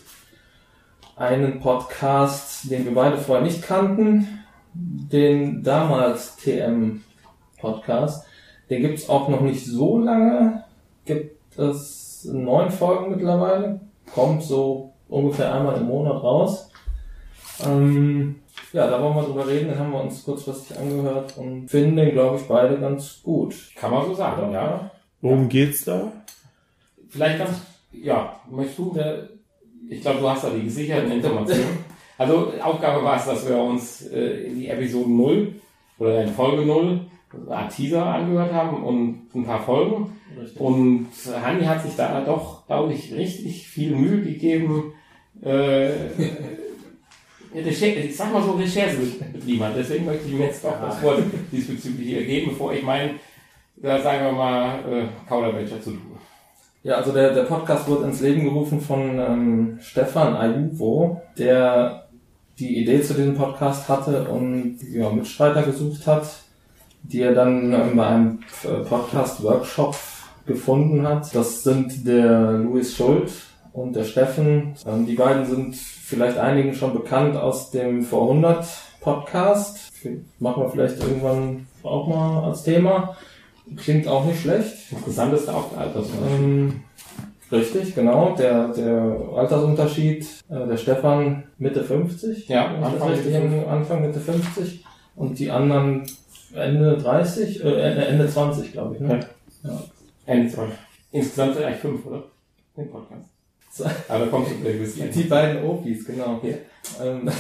Einen 1.16 1.60
Podcast, 1.60 2.70
den 2.70 2.84
wir 2.84 2.94
beide 2.94 3.18
vorher 3.18 3.44
nicht 3.44 3.62
kannten, 3.62 4.26
den 4.72 5.62
damals 5.62 6.36
TM 6.36 7.02
Podcast. 7.58 8.24
Den 8.70 8.82
gibt's 8.82 9.08
auch 9.08 9.28
noch 9.28 9.40
nicht 9.40 9.66
so 9.66 9.98
lange. 9.98 10.64
Gibt 11.04 11.58
es 11.58 12.26
neun 12.30 12.70
Folgen 12.70 13.10
mittlerweile. 13.10 13.80
Kommt 14.14 14.42
so 14.42 14.92
ungefähr 15.08 15.52
einmal 15.52 15.76
im 15.76 15.88
Monat 15.88 16.22
raus. 16.22 16.69
Ähm, 17.66 18.36
ja, 18.72 18.88
da 18.88 19.02
wollen 19.02 19.16
wir 19.16 19.22
drüber 19.22 19.46
reden. 19.46 19.68
Den 19.68 19.78
haben 19.78 19.92
wir 19.92 20.02
uns 20.02 20.24
kurzfristig 20.24 20.78
angehört 20.78 21.36
und 21.36 21.68
finden 21.68 21.96
den, 21.96 22.12
glaube 22.12 22.36
ich, 22.36 22.42
beide 22.44 22.78
ganz 22.78 23.20
gut. 23.22 23.54
Kann 23.76 23.90
man 23.90 24.06
so 24.06 24.14
sagen, 24.14 24.52
ja. 24.52 24.90
Worum 25.20 25.48
geht's 25.48 25.84
da? 25.84 26.12
Vielleicht 27.08 27.38
ganz, 27.38 27.60
ja, 27.92 28.40
möchtest 28.50 28.78
du, 28.78 28.92
der, 28.94 29.28
ich 29.88 30.00
glaube, 30.00 30.20
du 30.20 30.30
hast 30.30 30.44
da 30.44 30.50
die 30.50 30.64
gesicherten 30.64 31.12
Informationen. 31.12 31.84
Also 32.18 32.52
Aufgabe 32.62 33.02
war 33.02 33.16
es, 33.16 33.24
dass 33.24 33.48
wir 33.48 33.56
uns 33.56 34.06
äh, 34.08 34.42
in 34.48 34.60
die 34.60 34.68
Episode 34.68 35.08
0 35.08 35.54
oder 35.98 36.22
in 36.22 36.28
Folge 36.28 36.66
0 36.66 37.00
eine 37.32 37.56
Art 37.56 37.74
Teaser 37.74 38.04
angehört 38.04 38.52
haben 38.52 38.82
und 38.82 39.34
ein 39.34 39.46
paar 39.46 39.62
Folgen. 39.62 40.20
Richtig. 40.38 40.60
Und 40.60 41.08
Hanni 41.42 41.64
hat 41.64 41.82
sich 41.82 41.96
da 41.96 42.20
doch, 42.20 42.66
glaube 42.66 42.92
ich, 42.92 43.14
richtig 43.14 43.68
viel 43.68 43.96
Mühe 43.96 44.20
gegeben, 44.20 44.92
äh, 45.42 45.88
Recherche, 47.54 48.00
ich 48.00 48.16
sag 48.16 48.32
mal 48.32 48.42
so 48.42 48.52
Recherche 48.52 48.96
hat. 48.96 49.72
Deswegen 49.76 50.04
möchte 50.04 50.26
ich 50.26 50.32
ihm 50.32 50.40
jetzt 50.40 50.64
doch 50.64 50.80
das 50.80 51.02
Wort 51.02 51.22
diesbezüglich 51.50 52.14
ergeben, 52.14 52.50
bevor 52.50 52.72
ich 52.72 52.82
meine, 52.82 53.14
da 53.76 54.00
sagen 54.00 54.24
wir 54.26 54.32
mal, 54.32 54.78
äh, 54.90 55.28
Kauderwelcher 55.28 55.80
zu 55.80 55.90
tun. 55.90 56.18
Ja, 56.82 56.96
also 56.96 57.12
der, 57.12 57.34
der 57.34 57.42
Podcast 57.42 57.88
wurde 57.88 58.04
ins 58.04 58.20
Leben 58.20 58.44
gerufen 58.44 58.80
von 58.80 59.18
ähm, 59.18 59.78
Stefan 59.82 60.34
Ayuvo, 60.34 61.20
der 61.36 62.08
die 62.58 62.78
Idee 62.78 63.02
zu 63.02 63.14
diesem 63.14 63.36
Podcast 63.36 63.88
hatte 63.88 64.24
und 64.24 64.78
ja, 64.90 65.10
Mitstreiter 65.10 65.62
gesucht 65.62 66.06
hat, 66.06 66.26
die 67.02 67.20
er 67.22 67.34
dann 67.34 67.72
ähm, 67.72 67.96
bei 67.96 68.06
einem 68.06 68.38
äh, 68.64 68.84
Podcast-Workshop 68.84 69.94
gefunden 70.46 71.06
hat. 71.06 71.34
Das 71.34 71.62
sind 71.62 72.06
der 72.06 72.52
Louis 72.52 72.96
Schuld 72.96 73.30
und 73.72 73.94
der 73.94 74.04
Steffen. 74.04 74.74
Ähm, 74.86 75.06
die 75.06 75.14
beiden 75.14 75.46
sind 75.46 75.76
vielleicht 75.76 76.38
einigen 76.38 76.74
schon 76.74 76.92
bekannt 76.92 77.36
aus 77.36 77.70
dem 77.70 78.02
Vor 78.02 78.30
100 78.30 78.66
Podcast. 79.00 79.90
Machen 80.38 80.62
wir 80.62 80.70
vielleicht 80.70 81.00
irgendwann 81.02 81.66
auch 81.82 82.08
mal 82.08 82.44
als 82.44 82.62
Thema. 82.62 83.16
Klingt 83.76 84.08
auch 84.08 84.24
nicht 84.24 84.40
schlecht. 84.40 84.92
Interessant 84.92 85.32
ist 85.34 85.48
auch 85.48 85.70
der 85.70 85.80
Altersunterschied. 85.80 86.40
Ähm, 86.40 86.80
richtig, 87.52 87.94
genau. 87.94 88.34
Der, 88.36 88.68
der 88.68 89.16
Altersunterschied, 89.36 90.26
äh, 90.48 90.66
der 90.66 90.76
Stefan 90.76 91.44
Mitte 91.58 91.84
50. 91.84 92.48
Ja, 92.48 92.66
Anfang 92.66 93.10
richtig 93.10 93.32
Mitte 93.32 93.68
Anfang 93.68 94.02
Mitte 94.02 94.20
50. 94.20 94.84
Und 95.16 95.38
die 95.38 95.50
anderen 95.50 96.04
Ende 96.54 96.96
30, 96.96 97.64
äh, 97.64 97.68
Ende, 97.68 98.06
Ende 98.06 98.28
20, 98.28 98.72
glaube 98.72 98.96
ich. 98.96 99.00
Ne? 99.00 99.20
Ja. 99.62 99.82
Ende 100.26 100.52
12. 100.52 100.70
Insgesamt 101.12 101.54
sind 101.54 101.64
eigentlich 101.64 101.80
fünf, 101.80 102.06
oder? 102.06 102.24
Den 102.76 102.90
Podcast. 102.90 103.28
So. 103.70 103.84
Aber 104.08 104.26
kommst 104.26 104.50
du 104.50 104.56
gleich 104.56 104.94
Die, 104.94 105.22
die 105.22 105.28
beiden 105.28 105.64
Opis, 105.64 106.04
genau. 106.04 106.40
Ja. 106.42 107.04
Ähm, 107.04 107.30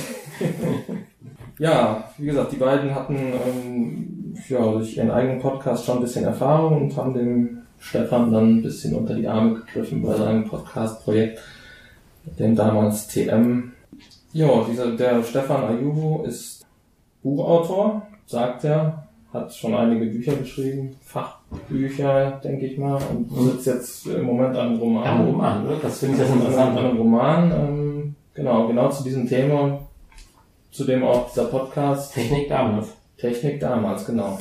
ja, 1.58 2.04
wie 2.18 2.26
gesagt, 2.26 2.52
die 2.52 2.56
beiden 2.56 2.94
hatten 2.94 3.16
ähm, 3.16 4.34
ja, 4.48 4.60
durch 4.72 4.96
ihren 4.96 5.10
eigenen 5.10 5.40
Podcast 5.40 5.84
schon 5.84 5.98
ein 5.98 6.02
bisschen 6.02 6.24
Erfahrung 6.24 6.82
und 6.82 6.96
haben 6.96 7.14
dem 7.14 7.62
Stefan 7.80 8.32
dann 8.32 8.58
ein 8.58 8.62
bisschen 8.62 8.94
unter 8.94 9.14
die 9.14 9.26
Arme 9.26 9.54
gegriffen 9.54 10.02
bei 10.02 10.14
seinem 10.14 10.44
Podcast-Projekt, 10.44 11.40
dem 12.38 12.54
damals 12.54 13.08
TM. 13.08 13.72
Ja, 14.32 14.64
dieser, 14.70 14.92
der 14.92 15.24
Stefan 15.24 15.64
Ayubo 15.64 16.22
ist 16.24 16.64
Buchautor, 17.24 18.06
sagt 18.26 18.64
er, 18.64 19.08
hat 19.32 19.54
schon 19.54 19.74
einige 19.74 20.06
Bücher 20.06 20.34
geschrieben, 20.34 20.96
Fachbücher, 21.04 22.40
denke 22.42 22.66
ich 22.66 22.78
mal, 22.78 23.00
und 23.10 23.30
sitzt 23.32 23.66
jetzt 23.66 24.06
im 24.06 24.24
Moment 24.24 24.56
an 24.56 24.68
einem 24.70 24.78
Roman. 24.80 25.04
Ja, 25.04 25.22
Roman, 25.24 25.66
oder? 25.66 25.76
Das 25.76 25.98
finde 26.00 26.16
ich 26.16 26.20
Das 26.22 26.30
interessant. 26.30 26.78
ein 26.78 26.96
Roman, 26.96 27.52
ähm, 27.52 28.14
genau, 28.34 28.66
genau 28.66 28.88
zu 28.90 29.04
diesem 29.04 29.28
Thema, 29.28 29.78
zu 30.72 30.84
dem 30.84 31.04
auch 31.04 31.30
dieser 31.30 31.44
Podcast 31.44 32.12
Technik 32.14 32.48
damals. 32.48 32.88
Technik 33.18 33.60
damals, 33.60 34.04
genau. 34.06 34.38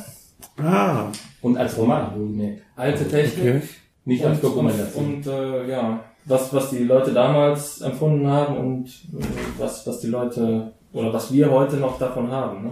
Ah, 0.58 1.06
Und 1.42 1.58
als 1.58 1.78
Roman, 1.78 2.12
wohlgemerkt. 2.16 2.62
Alte 2.76 3.08
Technik. 3.08 3.56
okay. 3.56 3.62
Nicht 4.06 4.26
als 4.26 4.42
Dokumentation. 4.42 5.06
Und, 5.06 5.28
und 5.28 5.28
äh, 5.28 5.70
ja, 5.70 6.00
was, 6.26 6.54
was 6.54 6.70
die 6.72 6.84
Leute 6.84 7.12
damals 7.14 7.82
empfunden 7.82 8.28
haben 8.28 8.58
und 8.58 8.86
äh, 8.88 9.24
was, 9.58 9.86
was 9.86 10.00
die 10.00 10.08
Leute 10.08 10.72
oder 10.94 11.14
was 11.14 11.32
wir 11.32 11.52
heute 11.52 11.76
noch 11.78 12.00
davon 12.00 12.32
haben. 12.32 12.64
Ne? 12.64 12.72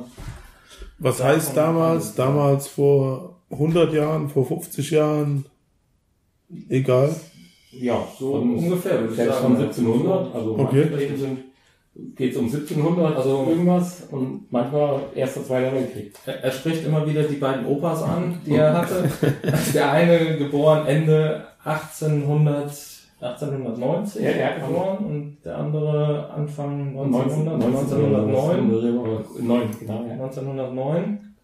Was 1.00 1.24
heißt 1.24 1.56
damals? 1.56 2.16
Damals 2.16 2.68
vor 2.68 3.39
100 3.52 3.93
Jahren, 3.93 4.30
vor 4.30 4.45
50 4.45 4.91
Jahren? 4.91 5.45
Egal. 6.70 7.16
Ja, 7.72 8.06
So 8.18 8.32
von, 8.32 8.56
ungefähr, 8.56 9.00
würde 9.02 9.10
ich 9.12 9.16
selbst 9.18 9.36
sagen. 9.39 9.56
von 9.56 9.58
1700, 9.64 10.36
also 10.36 10.52
Okay. 10.54 10.64
manche 10.86 10.98
Reden 10.98 11.18
sind, 11.18 11.39
geht 12.16 12.32
es 12.32 12.38
um 12.38 12.50
1700, 12.50 13.18
Also- 13.18 13.45
irgendwas 13.50 14.04
und 14.10 14.52
manchmal 14.52 15.02
erster, 15.14 15.43
zweiter 15.45 15.74
Weltkrieg. 15.74 16.14
Er, 16.26 16.43
er 16.43 16.52
spricht 16.52 16.86
immer 16.86 17.06
wieder 17.06 17.24
die 17.24 17.36
beiden 17.36 17.66
Opas 17.66 18.02
an, 18.04 18.39
die 18.45 18.56
er 18.56 18.74
hatte. 18.74 19.12
der 19.74 19.91
eine 19.91 20.38
geboren 20.38 20.88
Ende 20.88 21.45
1800, 21.64 22.72
1890 23.20 24.22
Ja, 24.22 24.57
geboren 24.57 25.05
und 25.05 25.38
der 25.43 25.57
andere 25.57 26.30
Anfang 26.30 26.89
1900, 26.97 27.63
1909. 27.63 28.26
1909. 28.28 29.47
9, 29.47 29.80
genau, 29.80 30.05
ja. 30.05 30.13
1909. 30.13 31.35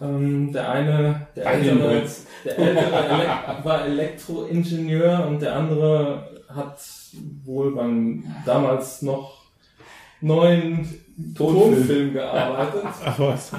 Ähm, 0.00 0.52
der 0.52 0.70
eine, 0.70 1.26
der 1.34 1.46
ältere, 1.46 2.02
der 2.44 2.58
ältere 2.58 3.64
war 3.64 3.84
Elektroingenieur 3.84 5.26
und 5.26 5.42
der 5.42 5.56
andere 5.56 6.38
hat 6.48 6.80
wohl 7.44 7.74
beim 7.74 8.24
damals 8.46 9.02
noch 9.02 9.46
neuen 10.20 10.88
Tonfilm 11.34 12.12
gearbeitet. 12.12 12.82
Ach 13.04 13.18
was. 13.18 13.50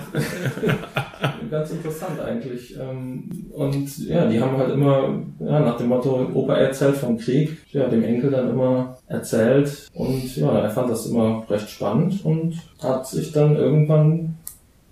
Ganz 1.51 1.71
interessant 1.71 2.19
eigentlich. 2.19 2.77
Ähm, 2.79 3.29
Und 3.53 3.97
ja, 4.07 4.27
die 4.27 4.39
haben 4.39 4.57
halt 4.57 4.71
immer 4.71 5.21
ja, 5.39 5.59
nach 5.59 5.77
dem 5.77 5.87
Motto, 5.87 6.29
Opa 6.33 6.55
erzählt 6.55 6.95
vom 6.95 7.17
Krieg, 7.17 7.57
ja, 7.71 7.87
dem 7.87 8.03
Enkel 8.03 8.31
dann 8.31 8.49
immer 8.49 8.97
erzählt. 9.07 9.89
Und 9.93 10.35
ja, 10.37 10.59
er 10.59 10.69
fand 10.69 10.89
das 10.89 11.07
immer 11.07 11.45
recht 11.49 11.69
spannend 11.69 12.23
und 12.23 12.55
hat 12.81 13.07
sich 13.07 13.31
dann 13.31 13.55
irgendwann 13.55 14.35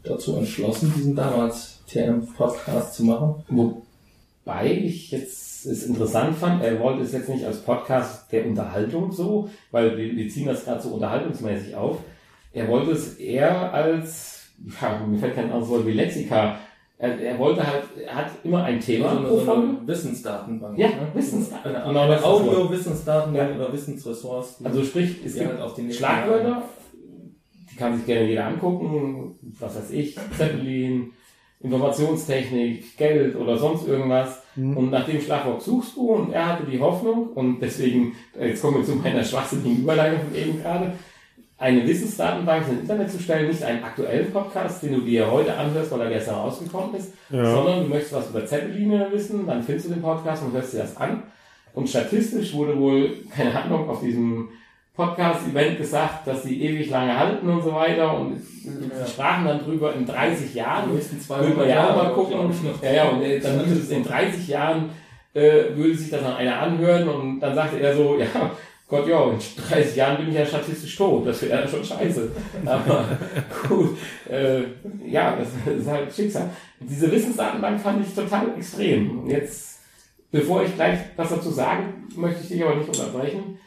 dazu 0.04 0.36
entschlossen, 0.36 0.94
diesen 0.96 1.16
damals 1.16 1.80
TM-Podcast 1.88 2.96
zu 2.96 3.06
machen. 3.06 3.44
Wobei 3.50 4.72
ich 4.72 5.12
jetzt 5.12 5.48
es 5.66 5.86
interessant 5.86 6.36
fand, 6.36 6.64
er 6.64 6.80
wollte 6.80 7.04
es 7.04 7.12
jetzt 7.12 7.30
nicht 7.30 7.46
als 7.46 7.60
Podcast 7.60 8.32
der 8.32 8.46
Unterhaltung 8.46 9.12
so, 9.12 9.50
weil 9.72 9.98
wir, 9.98 10.16
wir 10.16 10.30
ziehen 10.30 10.48
das 10.48 10.64
gerade 10.64 10.82
so 10.82 10.90
unterhaltungsmäßig 10.90 11.76
auf. 11.76 11.98
Er 12.58 12.68
wollte 12.68 12.92
es 12.92 13.16
eher 13.18 13.74
als, 13.74 14.50
ja, 14.82 15.00
mir 15.06 15.18
fällt 15.20 15.36
kein 15.36 15.46
anderes 15.52 15.70
Wort 15.70 15.86
wie 15.86 15.92
Lexika. 15.94 16.58
Er, 17.00 17.20
er 17.20 17.38
wollte 17.38 17.66
halt, 17.66 17.84
er 18.04 18.16
hat 18.16 18.32
immer 18.44 18.64
ein 18.64 18.80
Thema 18.80 19.12
so 19.12 19.18
eine, 19.20 19.46
so 19.46 19.52
eine 19.54 19.88
Wissensdatenbank. 19.88 20.78
Ja, 20.80 20.88
ne? 20.88 20.94
Wissensdaten- 21.14 21.76
Eine, 21.76 21.88
genau, 21.88 22.02
eine. 22.02 22.24
Audio-Wissensdatenbank 22.24 23.50
Ja. 23.52 23.56
oder 23.56 23.72
Wissensressourcen. 23.74 24.66
Also 24.66 24.84
sprich, 24.84 25.16
es 25.24 25.36
gibt 25.36 25.60
halt 25.60 25.94
Schlagwörter, 25.94 26.64
die 27.72 27.76
kann 27.76 27.96
sich 27.98 28.06
gerne 28.08 28.28
jeder 28.28 28.46
angucken, 28.48 29.36
was 29.60 29.76
weiß 29.76 29.92
ich, 29.92 30.18
Zeppelin, 30.36 31.12
Informationstechnik, 31.60 32.98
Geld 32.98 33.36
oder 33.36 33.58
sonst 33.58 33.88
irgendwas. 33.88 34.42
Und 34.56 34.90
nach 34.90 35.06
dem 35.06 35.22
Schlagwort 35.22 35.62
suchst 35.62 35.96
du 35.96 36.10
und 36.14 36.34
er 36.34 36.48
hatte 36.48 36.64
die 36.66 36.80
Hoffnung 36.80 37.28
und 37.34 37.60
deswegen, 37.60 38.14
jetzt 38.40 38.62
kommen 38.62 38.78
wir 38.78 38.84
zu 38.86 38.96
meiner 38.96 39.24
schwachsinnigen 39.24 39.84
Überleitung 39.84 40.20
von 40.28 40.36
eben 40.36 40.62
gerade, 40.62 40.94
eine 41.60 41.88
Wissensdatenbank 41.88 42.68
ins 42.70 42.82
Internet 42.82 43.12
zu 43.12 43.20
stellen, 43.20 43.48
nicht 43.48 43.64
einen 43.64 43.84
aktuellen 43.84 44.32
Podcast, 44.32 44.84
den 44.84 44.94
du 44.94 45.02
dir 45.02 45.30
heute 45.32 45.56
anhörst, 45.58 45.92
weil 45.92 46.02
er 46.02 46.10
gestern 46.10 46.36
rausgekommen 46.36 46.96
ist, 46.96 47.14
Ja. 47.32 47.44
sondern 47.52 47.84
du 47.84 47.90
möchtest 47.90 48.14
was 48.14 48.30
über 48.30 48.46
Zeppeline 48.46 49.08
wissen, 49.12 49.48
dann 49.48 49.64
findest 49.64 49.88
du 49.90 49.94
den 49.94 50.02
Podcast 50.04 50.44
und 50.44 50.54
hörst 50.54 50.74
dir 50.74 50.80
das 50.80 50.96
an. 50.98 51.24
Und 51.74 51.90
statistisch 51.90 52.54
wurde 52.54 52.78
wohl, 52.78 53.10
keine 53.36 53.60
Ahnung, 53.60 53.90
auf 53.90 54.02
diesem 54.02 54.50
Podcast-Event 54.96 55.78
gesagt, 55.78 56.26
dass 56.28 56.42
die 56.44 56.64
ewig 56.64 56.90
lange 56.90 57.18
halten 57.18 57.48
und 57.48 57.62
so 57.64 57.74
weiter 57.74 58.18
und 58.20 58.34
Ja. 58.64 59.06
sprachen 59.06 59.46
dann 59.46 59.60
drüber 59.64 59.94
in 59.94 60.06
30 60.06 60.52
Die 60.52 60.58
Jahren. 60.58 60.90
Würden 60.92 61.58
wir 61.60 61.68
ja 61.68 61.90
auch 61.92 61.96
mal 61.96 62.14
gucken. 62.14 62.50
Ja, 62.82 62.92
ja, 62.92 63.04
und 63.10 63.22
äh, 63.22 63.40
dann 63.40 63.64
hieß 63.64 63.78
es 63.84 63.90
in 63.92 64.04
30 64.04 64.48
Jahren 64.48 64.90
äh, 65.36 65.76
würde 65.76 65.94
sich 65.96 66.10
das 66.10 66.22
dann 66.24 66.36
einer 66.36 66.60
anhören 66.60 67.08
und 67.08 67.40
dann 67.40 67.54
sagte 67.54 67.80
er 67.80 67.96
so, 67.96 68.18
ja, 68.20 68.26
Gott, 68.90 69.06
ja, 69.08 69.32
in 69.32 69.38
30 69.68 69.96
Jahren 69.98 70.18
bin 70.18 70.30
ich 70.30 70.36
ja 70.36 70.46
statistisch 70.46 70.96
tot. 70.96 71.28
Das 71.28 71.42
wäre 71.42 71.62
ja 71.62 71.68
schon 71.68 71.84
scheiße. 71.84 72.32
Aber 72.66 73.06
gut, 73.68 73.98
äh, 74.30 74.62
ja, 75.06 75.36
das 75.36 75.50
ist 75.78 75.88
halt 75.88 76.14
Schicksal. 76.14 76.50
Diese 76.80 77.12
Wissensdatenbank 77.12 77.82
fand 77.82 78.06
ich 78.08 78.14
total 78.14 78.56
extrem. 78.56 79.28
Jetzt, 79.30 79.80
bevor 80.32 80.64
ich 80.64 80.74
gleich 80.76 81.00
was 81.18 81.30
dazu 81.30 81.50
sagen, 81.52 82.08
möchte 82.16 82.42
ich 82.44 82.48
dich 82.48 82.64
aber 82.64 82.76
nicht 82.76 82.88
unterbrechen, 82.88 83.58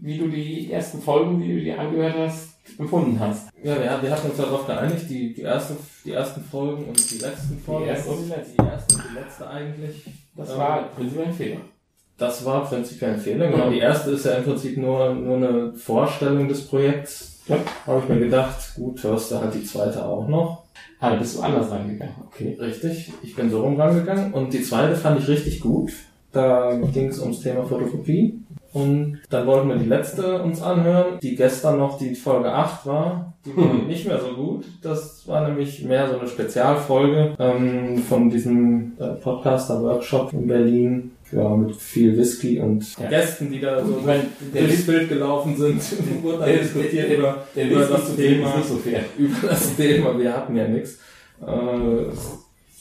wie 0.00 0.18
du 0.18 0.28
die 0.28 0.70
ersten 0.72 1.02
Folgen, 1.02 1.40
die 1.40 1.54
du 1.54 1.60
dir 1.60 1.80
angehört 1.80 2.14
hast, 2.18 2.50
empfunden 2.78 3.18
hast. 3.18 3.48
Ja, 3.64 3.74
wir, 3.76 4.02
wir 4.02 4.10
hatten 4.10 4.28
uns 4.28 4.36
darauf 4.36 4.66
geeinigt, 4.66 5.06
die, 5.08 5.34
die, 5.34 5.42
ersten, 5.42 5.76
die 6.04 6.12
ersten 6.12 6.44
Folgen 6.44 6.84
und 6.84 7.10
die 7.10 7.18
letzten 7.18 7.58
Folgen. 7.58 7.84
Die 7.84 7.90
erste 7.90 8.10
und 8.10 8.24
die 8.24 8.30
letzte. 8.30 8.52
Die 8.62 8.68
erste 8.68 8.94
und 8.94 9.04
die 9.10 9.14
letzte 9.18 9.48
eigentlich. 9.50 10.04
Das 10.36 10.50
Ähm, 10.50 10.56
war 10.58 10.82
prinzipiell 10.90 11.26
ein 11.26 11.34
Fehler. 11.34 11.60
Das 12.22 12.44
war 12.44 12.64
prinzipiell 12.64 13.14
ein 13.14 13.18
Fehler. 13.18 13.48
Genau, 13.50 13.68
die 13.68 13.80
erste 13.80 14.12
ist 14.12 14.24
ja 14.24 14.34
im 14.34 14.44
Prinzip 14.44 14.76
nur, 14.76 15.12
nur 15.12 15.36
eine 15.38 15.72
Vorstellung 15.74 16.46
des 16.46 16.68
Projekts. 16.68 17.40
Ja. 17.48 17.56
Habe 17.84 18.00
ich 18.04 18.08
mir 18.08 18.20
gedacht, 18.20 18.76
gut, 18.76 19.02
hörst 19.02 19.32
du 19.32 19.40
halt 19.40 19.52
die 19.54 19.64
zweite 19.64 20.04
auch 20.04 20.28
noch. 20.28 20.62
Ah, 21.00 21.16
bist 21.16 21.36
du 21.36 21.42
anders 21.42 21.68
reingegangen. 21.72 22.14
Okay. 22.28 22.56
Richtig, 22.60 23.12
ich 23.24 23.34
bin 23.34 23.50
so 23.50 23.62
rum 23.62 23.74
rangegangen. 23.80 24.32
Und 24.32 24.52
die 24.52 24.62
zweite 24.62 24.94
fand 24.94 25.18
ich 25.18 25.26
richtig 25.26 25.60
gut. 25.60 25.90
Da 26.30 26.78
ging 26.94 27.08
es 27.08 27.18
ums 27.18 27.40
Thema 27.40 27.64
Fotokopie. 27.64 28.38
Und 28.72 29.18
dann 29.28 29.46
wollten 29.46 29.68
wir 29.68 29.76
die 29.76 29.88
letzte 29.88 30.40
uns 30.42 30.62
anhören, 30.62 31.18
die 31.20 31.34
gestern 31.34 31.78
noch 31.78 31.98
die 31.98 32.14
Folge 32.14 32.52
8 32.52 32.86
war. 32.86 33.34
Die 33.44 33.56
war 33.56 33.64
Hm. 33.64 33.86
nicht 33.88 34.06
mehr 34.06 34.20
so 34.20 34.34
gut. 34.34 34.64
Das 34.80 35.26
war 35.26 35.46
nämlich 35.46 35.84
mehr 35.84 36.08
so 36.08 36.18
eine 36.20 36.28
Spezialfolge 36.28 37.34
ähm, 37.38 37.98
von 37.98 38.30
diesem 38.30 38.92
äh, 38.98 39.08
Podcaster-Workshop 39.14 40.32
in 40.32 40.46
Berlin. 40.46 41.10
Ja, 41.32 41.56
mit 41.56 41.74
viel 41.76 42.16
Whisky 42.16 42.60
und 42.60 42.84
Ja. 42.98 43.08
Gästen, 43.08 43.50
die 43.50 43.60
da 43.60 43.82
so 43.84 43.98
Ich 44.54 44.60
durchs 44.60 44.86
Bild 44.86 45.08
gelaufen 45.08 45.56
sind. 45.56 45.82
Wurde 46.22 46.38
dann 46.38 46.48
der, 46.48 46.58
diskutiert 46.58 47.10
der, 47.10 47.18
über, 47.18 47.46
der 47.56 47.70
über 47.70 47.86
das 47.86 48.16
Thema 48.16 48.48
ist 48.50 48.56
nicht 48.56 48.68
so 48.68 48.76
fair. 48.76 49.04
über 49.18 49.48
das 49.48 49.76
Thema, 49.76 50.18
wir 50.18 50.36
hatten 50.36 50.54
ja 50.56 50.68
nichts. 50.68 50.98
Äh, 51.40 52.12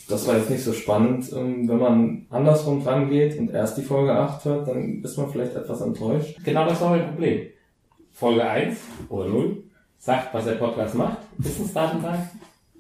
Das 0.10 0.28
war 0.28 0.38
jetzt 0.38 0.50
nicht 0.50 0.64
so 0.64 0.74
spannend. 0.74 1.32
Ähm, 1.34 1.68
Wenn 1.70 1.78
man 1.78 2.26
andersrum 2.30 2.84
dran 2.84 3.10
geht 3.10 3.40
und 3.40 3.52
erst 3.52 3.78
die 3.78 3.84
Folge 3.84 4.12
8 4.12 4.44
hört, 4.46 4.68
dann 4.68 5.02
ist 5.02 5.18
man 5.18 5.32
vielleicht 5.32 5.56
etwas 5.56 5.80
enttäuscht. 5.82 6.36
Genau 6.44 6.68
das 6.68 6.82
war 6.82 6.90
mein 6.90 7.08
Problem. 7.08 7.48
Folge 8.12 8.44
1 8.46 8.78
oder 9.10 9.30
0 9.30 9.64
sagt, 9.98 10.34
was 10.34 10.44
der 10.46 10.54
Podcast 10.54 10.96
macht, 10.96 11.18
Wissensdatenbank. 11.38 12.20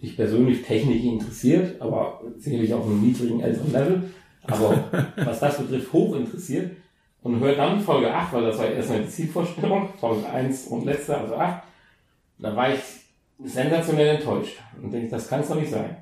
Ich 0.02 0.16
persönlich 0.18 0.64
technisch 0.64 1.04
interessiert, 1.04 1.80
aber 1.80 2.20
sicherlich 2.40 2.74
auf 2.74 2.86
einem 2.86 3.02
niedrigen 3.02 3.40
älteren 3.40 3.72
Level. 3.72 4.04
Aber 4.48 4.84
was 5.16 5.40
das 5.40 5.58
betrifft, 5.58 5.94
hoch 5.94 6.16
interessiert. 6.16 6.72
Und 7.24 7.40
hört 7.40 7.60
dann 7.60 7.80
Folge 7.80 8.12
8, 8.12 8.34
weil 8.34 8.46
das 8.46 8.58
war 8.58 8.66
erstmal 8.66 9.02
die 9.02 9.10
Zielvorstellung, 9.10 9.90
Folge 10.00 10.28
1 10.28 10.68
und 10.68 10.86
letzte, 10.86 11.18
also 11.18 11.36
8. 11.36 11.64
Da 12.40 12.56
war 12.56 12.74
ich 12.74 12.80
sensationell 13.44 14.16
enttäuscht. 14.16 14.58
Und 14.82 14.92
denke, 14.92 15.10
das 15.10 15.28
kann 15.28 15.42
es 15.42 15.48
doch 15.48 15.56
nicht 15.56 15.70
sein. 15.70 15.98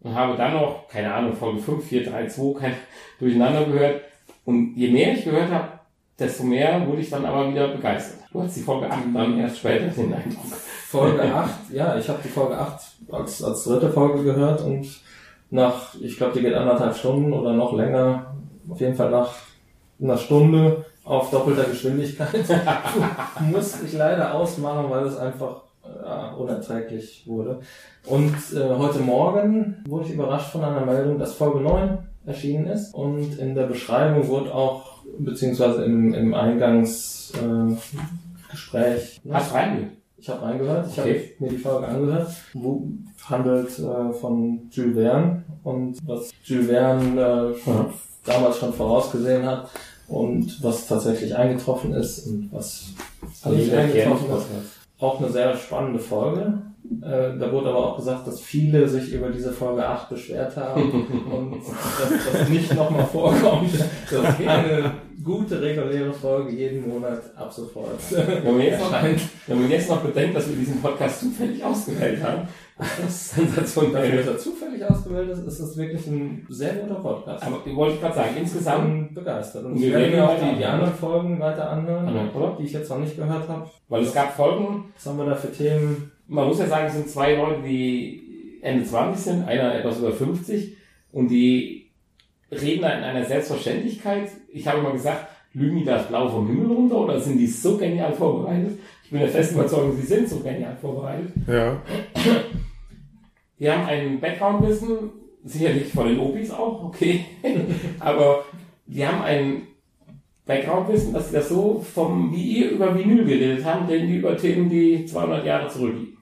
Und 0.00 0.14
habe 0.14 0.36
dann 0.36 0.54
noch, 0.54 0.88
keine 0.88 1.12
Ahnung, 1.14 1.34
Folge 1.34 1.60
5, 1.60 1.84
4, 1.84 2.10
3, 2.10 2.26
2, 2.26 2.58
kein 2.58 2.74
durcheinander 3.20 3.64
gehört. 3.66 4.02
Und 4.44 4.74
je 4.74 4.90
mehr 4.90 5.12
ich 5.12 5.24
gehört 5.24 5.50
habe, 5.50 5.68
desto 6.18 6.42
mehr 6.42 6.86
wurde 6.86 7.02
ich 7.02 7.10
dann 7.10 7.24
aber 7.24 7.50
wieder 7.50 7.68
begeistert. 7.68 8.20
Du 8.32 8.42
hast 8.42 8.56
die 8.56 8.62
Folge 8.62 8.90
8 8.90 9.04
dann 9.14 9.38
erst 9.38 9.58
später 9.58 9.86
den 9.88 10.12
Eindruck. 10.12 10.46
Folge 10.88 11.22
8, 11.34 11.50
ja, 11.72 11.96
ich 11.96 12.08
habe 12.08 12.20
die 12.24 12.28
Folge 12.28 12.58
8 12.58 12.80
als, 13.12 13.42
als 13.42 13.64
dritte 13.64 13.90
Folge 13.90 14.24
gehört 14.24 14.62
und 14.62 14.86
nach, 15.50 15.94
ich 16.00 16.16
glaube, 16.16 16.34
die 16.34 16.40
geht 16.42 16.54
anderthalb 16.54 16.96
Stunden 16.96 17.32
oder 17.32 17.52
noch 17.52 17.72
länger, 17.74 18.34
auf 18.68 18.80
jeden 18.80 18.94
Fall 18.94 19.10
nach 19.10 19.34
einer 20.00 20.16
Stunde 20.16 20.84
auf 21.04 21.30
doppelter 21.30 21.64
Geschwindigkeit, 21.64 22.44
musste 23.50 23.84
ich 23.86 23.92
leider 23.94 24.34
ausmachen, 24.34 24.86
weil 24.90 25.04
es 25.06 25.16
einfach 25.18 25.62
ja, 26.04 26.32
unerträglich 26.34 27.24
wurde. 27.26 27.60
Und 28.06 28.34
äh, 28.54 28.74
heute 28.76 29.00
Morgen 29.00 29.82
wurde 29.88 30.06
ich 30.06 30.12
überrascht 30.14 30.52
von 30.52 30.62
einer 30.62 30.84
Meldung, 30.86 31.18
dass 31.18 31.34
Folge 31.34 31.60
9 31.60 31.98
erschienen 32.26 32.66
ist 32.66 32.94
und 32.94 33.38
in 33.38 33.54
der 33.54 33.66
Beschreibung 33.66 34.28
wurde 34.28 34.54
auch, 34.54 35.02
beziehungsweise 35.18 35.84
im, 35.84 36.12
im 36.14 36.34
Eingangsgespräch, 36.34 39.20
äh, 39.24 39.32
Hast 39.32 39.54
reingehört? 39.54 39.90
ich 40.18 40.28
habe 40.28 40.42
reingehört, 40.42 40.86
ich 40.88 40.98
Okay. 41.00 41.32
habe 41.38 41.44
mir 41.44 41.50
die 41.50 41.58
Folge 41.58 41.88
angehört. 41.88 42.30
Wo 42.52 42.86
handelt 43.28 43.78
äh, 43.78 44.12
von 44.12 44.68
Jules 44.70 44.96
Verne 44.96 45.42
und 45.64 45.98
was 46.06 46.30
Jules 46.44 46.68
Verne 46.68 47.54
äh, 47.54 47.58
schon, 47.58 47.86
damals 48.24 48.58
schon 48.58 48.72
vorausgesehen 48.72 49.44
hat 49.44 49.70
und 50.08 50.62
was 50.62 50.86
tatsächlich 50.86 51.34
eingetroffen 51.36 51.94
ist 51.94 52.26
und 52.26 52.48
was 52.52 52.88
Also 53.42 53.56
nicht 53.56 53.72
eingetroffen 53.72 54.28
ist. 54.36 54.46
Auch 54.98 55.20
eine 55.20 55.30
sehr 55.30 55.56
spannende 55.56 55.98
Folge. 55.98 56.60
Äh, 57.02 57.38
da 57.38 57.52
wurde 57.52 57.68
aber 57.70 57.86
auch 57.86 57.96
gesagt, 57.96 58.26
dass 58.26 58.40
viele 58.40 58.88
sich 58.88 59.12
über 59.12 59.28
diese 59.30 59.52
Folge 59.52 59.86
8 59.86 60.08
beschwert 60.08 60.56
haben 60.56 60.82
und 61.32 61.62
dass 61.62 62.32
das 62.32 62.48
nicht 62.48 62.74
nochmal 62.74 63.06
vorkommt. 63.06 63.70
Das 64.10 64.38
ist 64.38 64.46
eine 64.46 64.92
gute 65.22 65.60
reguläre 65.60 66.12
Folge 66.12 66.52
jeden 66.52 66.88
Monat 66.88 67.22
ab 67.36 67.52
sofort 67.52 67.90
Wenn 68.10 68.56
man, 68.56 68.62
jetzt 68.62 68.80
noch, 68.80 69.02
wenn 69.46 69.60
man 69.60 69.70
jetzt 69.70 69.88
noch 69.88 70.00
bedenkt, 70.00 70.36
dass 70.36 70.48
wir 70.48 70.56
diesen 70.56 70.80
Podcast 70.80 71.20
zufällig 71.20 71.62
ausgewählt 71.62 72.22
haben, 72.22 72.48
das 73.02 73.08
ist 73.08 73.38
Dafür, 73.38 73.46
dass 73.56 73.74
sensationell. 73.74 74.28
er 74.28 74.38
zufällig 74.38 74.84
ausgewählt 74.84 75.30
ist, 75.30 75.38
ist 75.46 75.60
es 75.60 75.76
wirklich 75.76 76.06
ein 76.06 76.46
sehr 76.48 76.74
guter 76.74 76.94
Podcast. 77.00 77.44
Aber 77.46 77.58
ich 77.64 77.76
wollte 77.76 77.98
gerade 77.98 78.14
sagen, 78.14 78.30
ich 78.34 78.40
insgesamt, 78.42 78.84
bin 79.06 79.14
begeistert. 79.14 79.64
Und 79.64 79.76
ich 79.76 79.82
wir 79.82 79.92
werde 79.92 80.12
werden 80.12 80.16
mir 80.16 80.28
auch 80.30 80.52
die, 80.52 80.58
die 80.58 80.64
anderen 80.64 80.94
Folgen 80.94 81.40
weiter 81.40 81.70
anhören, 81.70 82.30
oder? 82.34 82.56
die 82.58 82.64
ich 82.64 82.72
jetzt 82.72 82.88
noch 82.90 82.98
nicht 82.98 83.16
gehört 83.16 83.48
habe. 83.48 83.68
weil 83.88 84.02
es 84.02 84.14
gab 84.14 84.34
Folgen, 84.34 84.84
Was 84.96 85.06
haben 85.06 85.18
wir 85.18 85.26
da 85.26 85.34
für 85.36 85.52
Themen? 85.52 86.10
man 86.26 86.46
muss 86.46 86.58
ja 86.60 86.66
sagen, 86.66 86.86
es 86.86 86.94
sind 86.94 87.08
zwei 87.08 87.34
Leute, 87.34 87.62
die 87.62 88.58
Ende 88.62 88.84
20 88.84 89.22
sind, 89.22 89.48
einer 89.48 89.74
etwas 89.74 89.98
über 89.98 90.12
50 90.12 90.76
und 91.12 91.28
die 91.28 91.90
reden 92.52 92.82
da 92.82 92.90
in 92.90 93.02
einer 93.04 93.24
Selbstverständlichkeit. 93.24 94.30
Ich 94.52 94.66
habe 94.66 94.78
immer 94.78 94.92
gesagt, 94.92 95.26
lügen 95.54 95.78
die 95.78 95.84
das 95.84 96.06
Blau 96.06 96.28
vom 96.28 96.46
Himmel 96.46 96.72
runter 96.72 96.98
oder 96.98 97.18
sind 97.18 97.38
die 97.38 97.46
so 97.46 97.76
genial 97.76 98.12
vorbereitet? 98.12 98.78
Ich 99.04 99.10
bin 99.10 99.20
der 99.20 99.28
festen 99.28 99.56
Überzeugung, 99.56 99.96
sie 99.96 100.06
sind 100.06 100.28
so 100.28 100.38
genial 100.38 100.76
vorbereitet. 100.80 101.32
Ja. 101.48 101.80
Die 103.60 103.70
haben 103.70 103.86
ein 103.86 104.20
Background-Wissen, 104.20 105.10
sicherlich 105.44 105.92
von 105.92 106.08
den 106.08 106.18
Opis 106.18 106.50
auch, 106.50 106.82
okay, 106.82 107.26
aber 108.00 108.44
die 108.86 109.06
haben 109.06 109.22
ein 109.22 109.62
Background-Wissen, 110.46 111.12
dass 111.12 111.28
sie 111.28 111.34
das 111.36 111.48
so 111.48 111.84
vom, 111.94 112.32
wie 112.32 112.58
ihr 112.58 112.70
über 112.70 112.98
Vinyl 112.98 113.24
geredet 113.24 113.64
haben, 113.64 113.86
reden 113.86 114.08
die 114.08 114.16
über 114.16 114.36
Themen, 114.36 114.68
die 114.68 115.04
200 115.04 115.44
Jahre 115.44 115.68
zurückliegen. 115.68 116.16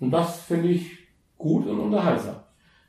Und 0.00 0.10
das 0.10 0.40
finde 0.40 0.68
ich 0.68 0.90
gut 1.38 1.66
und 1.66 1.78
unterhaltsam. 1.78 2.36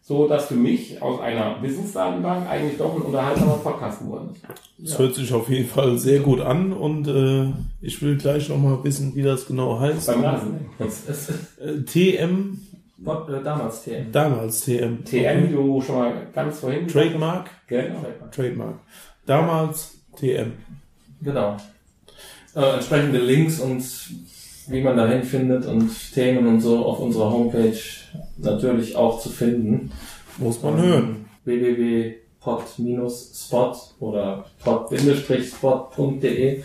So, 0.03 0.27
dass 0.27 0.47
für 0.47 0.55
mich 0.55 0.99
aus 0.99 1.21
einer 1.21 1.61
Wissensdatenbank 1.61 2.49
eigentlich 2.49 2.77
doch 2.77 2.95
ein 2.95 3.03
unterhaltsamer 3.03 3.57
Podcast 3.57 3.99
geworden 3.99 4.31
ist. 4.33 4.43
Das 4.79 4.97
hört 4.97 5.13
sich 5.13 5.31
auf 5.31 5.47
jeden 5.47 5.69
Fall 5.69 5.97
sehr 5.99 6.21
gut 6.21 6.41
an 6.41 6.73
und 6.73 7.07
äh, 7.07 7.53
ich 7.81 8.01
will 8.01 8.17
gleich 8.17 8.49
nochmal 8.49 8.83
wissen, 8.83 9.15
wie 9.15 9.21
das 9.21 9.45
genau 9.45 9.79
heißt. 9.79 10.07
Beim 10.07 10.23
Äh, 10.79 11.83
TM, 11.85 12.59
Pod- 13.03 13.30
äh, 13.30 13.44
damals 13.44 13.84
TM. 13.84 14.11
damals 14.11 14.61
TM. 14.65 15.03
TM, 15.03 15.49
wie 15.49 15.53
du 15.53 15.82
schon 15.82 15.95
mal 15.95 16.14
ganz 16.34 16.60
vorhin 16.60 16.88
Trademark? 16.88 17.49
Genau. 17.68 18.06
Trademark. 18.32 18.76
Damals 19.26 19.95
TM. 20.18 20.53
Genau. 21.22 21.57
Äh, 22.56 22.73
entsprechende 22.76 23.19
Links 23.19 23.60
und 23.60 23.84
wie 24.68 24.82
man 24.82 24.98
dahin 24.98 25.23
findet 25.23 25.65
und 25.65 25.90
Themen 26.14 26.45
und 26.48 26.61
so 26.61 26.86
auf 26.86 26.99
unserer 26.99 27.32
Homepage 27.32 27.73
natürlich 28.38 28.95
auch 28.95 29.19
zu 29.19 29.30
finden. 29.30 29.91
Muss 30.38 30.61
man 30.61 30.78
hören. 30.82 31.26
www.pod-spot 32.41 33.76
oder 33.99 34.45
pod-spot.de. 34.64 36.64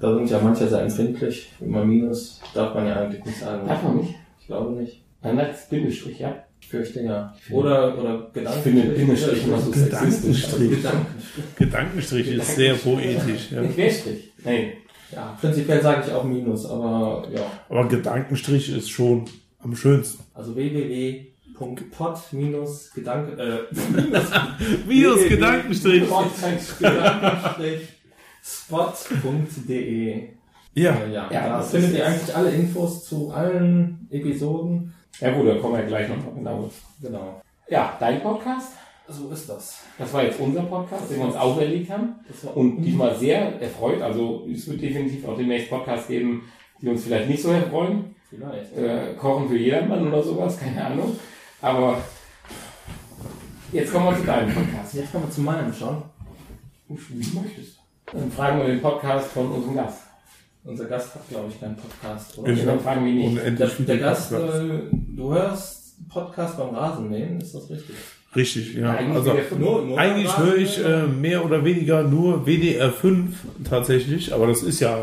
Da 0.00 0.14
sind 0.14 0.30
ja 0.30 0.40
manche 0.42 0.66
sehr 0.68 0.82
empfindlich. 0.82 1.52
Immer 1.60 1.84
Minus 1.84 2.40
darf 2.54 2.74
man 2.74 2.86
ja 2.86 2.96
eigentlich 2.96 3.24
nicht 3.24 3.38
sagen. 3.40 3.66
Darf 3.68 3.82
man 3.82 3.96
nicht? 3.98 4.14
Ich 4.40 4.46
glaube 4.46 4.72
nicht. 4.72 5.02
Dann 5.22 5.38
als 5.38 5.68
Bindestrich, 5.68 6.18
ja. 6.18 6.44
Ich 6.60 6.68
fürchte 6.68 7.02
ja. 7.02 7.34
Oder, 7.50 7.98
oder 7.98 8.30
Gedanken. 8.32 8.58
Ich 8.58 8.62
finde 8.62 8.82
Bindestrich 8.94 9.44
immer 9.44 9.58
so 9.58 9.72
sexistisch. 9.72 10.42
Gedankenstrich. 10.42 10.70
Gedankenstrich. 10.70 11.44
Gedankenstrich 11.56 12.28
ist 12.28 12.54
sehr 12.56 12.74
poetisch. 12.74 13.50
Ja. 13.50 13.60
Nicht 13.62 13.74
Querstrich. 13.74 14.32
Nein. 14.44 14.72
Ja, 15.12 15.36
prinzipiell 15.40 15.82
sage 15.82 16.04
ich 16.06 16.12
auch 16.12 16.22
Minus, 16.24 16.66
aber 16.66 17.26
ja. 17.34 17.42
Aber 17.68 17.88
Gedankenstrich 17.88 18.72
ist 18.76 18.88
schon 18.90 19.24
am 19.58 19.74
schönsten. 19.74 20.22
Also 20.34 20.54
www.pod-gedanke, 20.54 23.42
äh, 23.42 23.58
Minus 24.86 25.28
Gedankenstrich. 25.28 26.04
pod-spot.de. 28.68 30.28
Ja. 30.74 30.94
Äh, 30.94 31.12
ja, 31.12 31.28
Ja, 31.32 31.48
da 31.48 31.62
findet 31.62 31.94
ihr 31.94 32.06
eigentlich 32.06 32.34
alle 32.34 32.50
Infos 32.50 33.04
zu 33.04 33.30
allen 33.32 34.06
Episoden. 34.10 34.94
Ja 35.20 35.30
gut, 35.32 35.48
da 35.48 35.54
kommen 35.56 35.76
wir 35.76 35.84
gleich 35.84 36.08
noch 36.08 36.34
genau. 36.34 36.70
Genau. 37.02 37.40
Ja, 37.68 37.96
dein 38.00 38.22
Podcast? 38.22 38.72
So 39.08 39.28
ist 39.30 39.48
das. 39.48 39.82
Das 39.98 40.12
war 40.12 40.22
jetzt 40.22 40.38
unser 40.38 40.62
Podcast, 40.62 41.10
den 41.10 41.18
wir 41.18 41.26
uns 41.26 41.36
auferlegt 41.36 41.90
haben. 41.90 42.14
Und 42.54 42.82
diesmal 42.82 43.14
sehr 43.16 43.60
erfreut. 43.60 44.00
Also 44.00 44.46
es 44.50 44.68
wird 44.68 44.80
definitiv 44.80 45.26
auch 45.26 45.36
demnächst 45.36 45.68
Podcasts 45.68 46.06
geben, 46.06 46.50
die 46.80 46.88
uns 46.88 47.04
vielleicht 47.04 47.28
nicht 47.28 47.42
so 47.42 47.50
erfreuen. 47.50 48.14
vielleicht. 48.28 48.76
Äh, 48.76 49.14
Kochen 49.18 49.48
für 49.48 49.58
jedermann 49.58 50.06
oder 50.06 50.22
sowas, 50.22 50.58
keine 50.58 50.84
Ahnung. 50.84 51.18
Aber 51.60 51.98
jetzt 53.72 53.92
kommen 53.92 54.06
wir 54.06 54.16
zu 54.16 54.24
deinem 54.24 54.54
Podcast. 54.54 54.94
Jetzt 54.94 55.12
kommen 55.12 55.24
wir 55.24 55.30
zu 55.30 55.40
meinem 55.40 55.72
schon. 55.74 56.02
Wie 56.88 57.22
du 57.22 57.40
möchtest. 57.40 57.78
Dann 58.12 58.30
fragen 58.30 58.58
wir 58.58 58.66
den 58.66 58.80
Podcast 58.82 59.28
von 59.32 59.50
unserem 59.50 59.74
Gast. 59.76 60.02
Unser 60.64 60.84
Gast 60.84 61.14
hat, 61.14 61.28
glaube 61.28 61.46
ich, 61.50 61.58
keinen 61.60 61.76
Podcast, 61.76 62.36
oder? 62.38 62.52
Ich- 62.52 62.64
Dann 62.64 62.80
fragen 62.80 63.04
wir 63.06 63.12
nicht. 63.12 63.36
Der, 63.36 63.42
Unendlich 63.42 63.58
der 63.58 63.68
viele 63.86 63.98
Gast, 63.98 64.32
äh, 64.32 64.36
du 65.16 65.32
hörst 65.32 65.94
Podcast 66.08 66.58
beim 66.58 66.74
Rasenmähen, 66.74 67.40
ist 67.40 67.54
das 67.54 67.70
richtig? 67.70 67.96
Richtig, 68.36 68.74
ja. 68.74 68.92
Eigentlich 68.92 69.16
Also. 69.16 69.34
Nur- 69.58 69.82
nur 69.86 69.98
eigentlich 69.98 70.36
höre 70.38 70.56
ich 70.56 70.78
Rasenmähen? 70.84 71.16
äh, 71.16 71.20
mehr 71.20 71.44
oder 71.44 71.64
weniger 71.64 72.02
nur 72.04 72.46
WDR 72.46 72.90
5 72.92 73.36
tatsächlich, 73.68 74.32
aber 74.34 74.46
das 74.46 74.62
ist 74.62 74.80
ja 74.80 74.98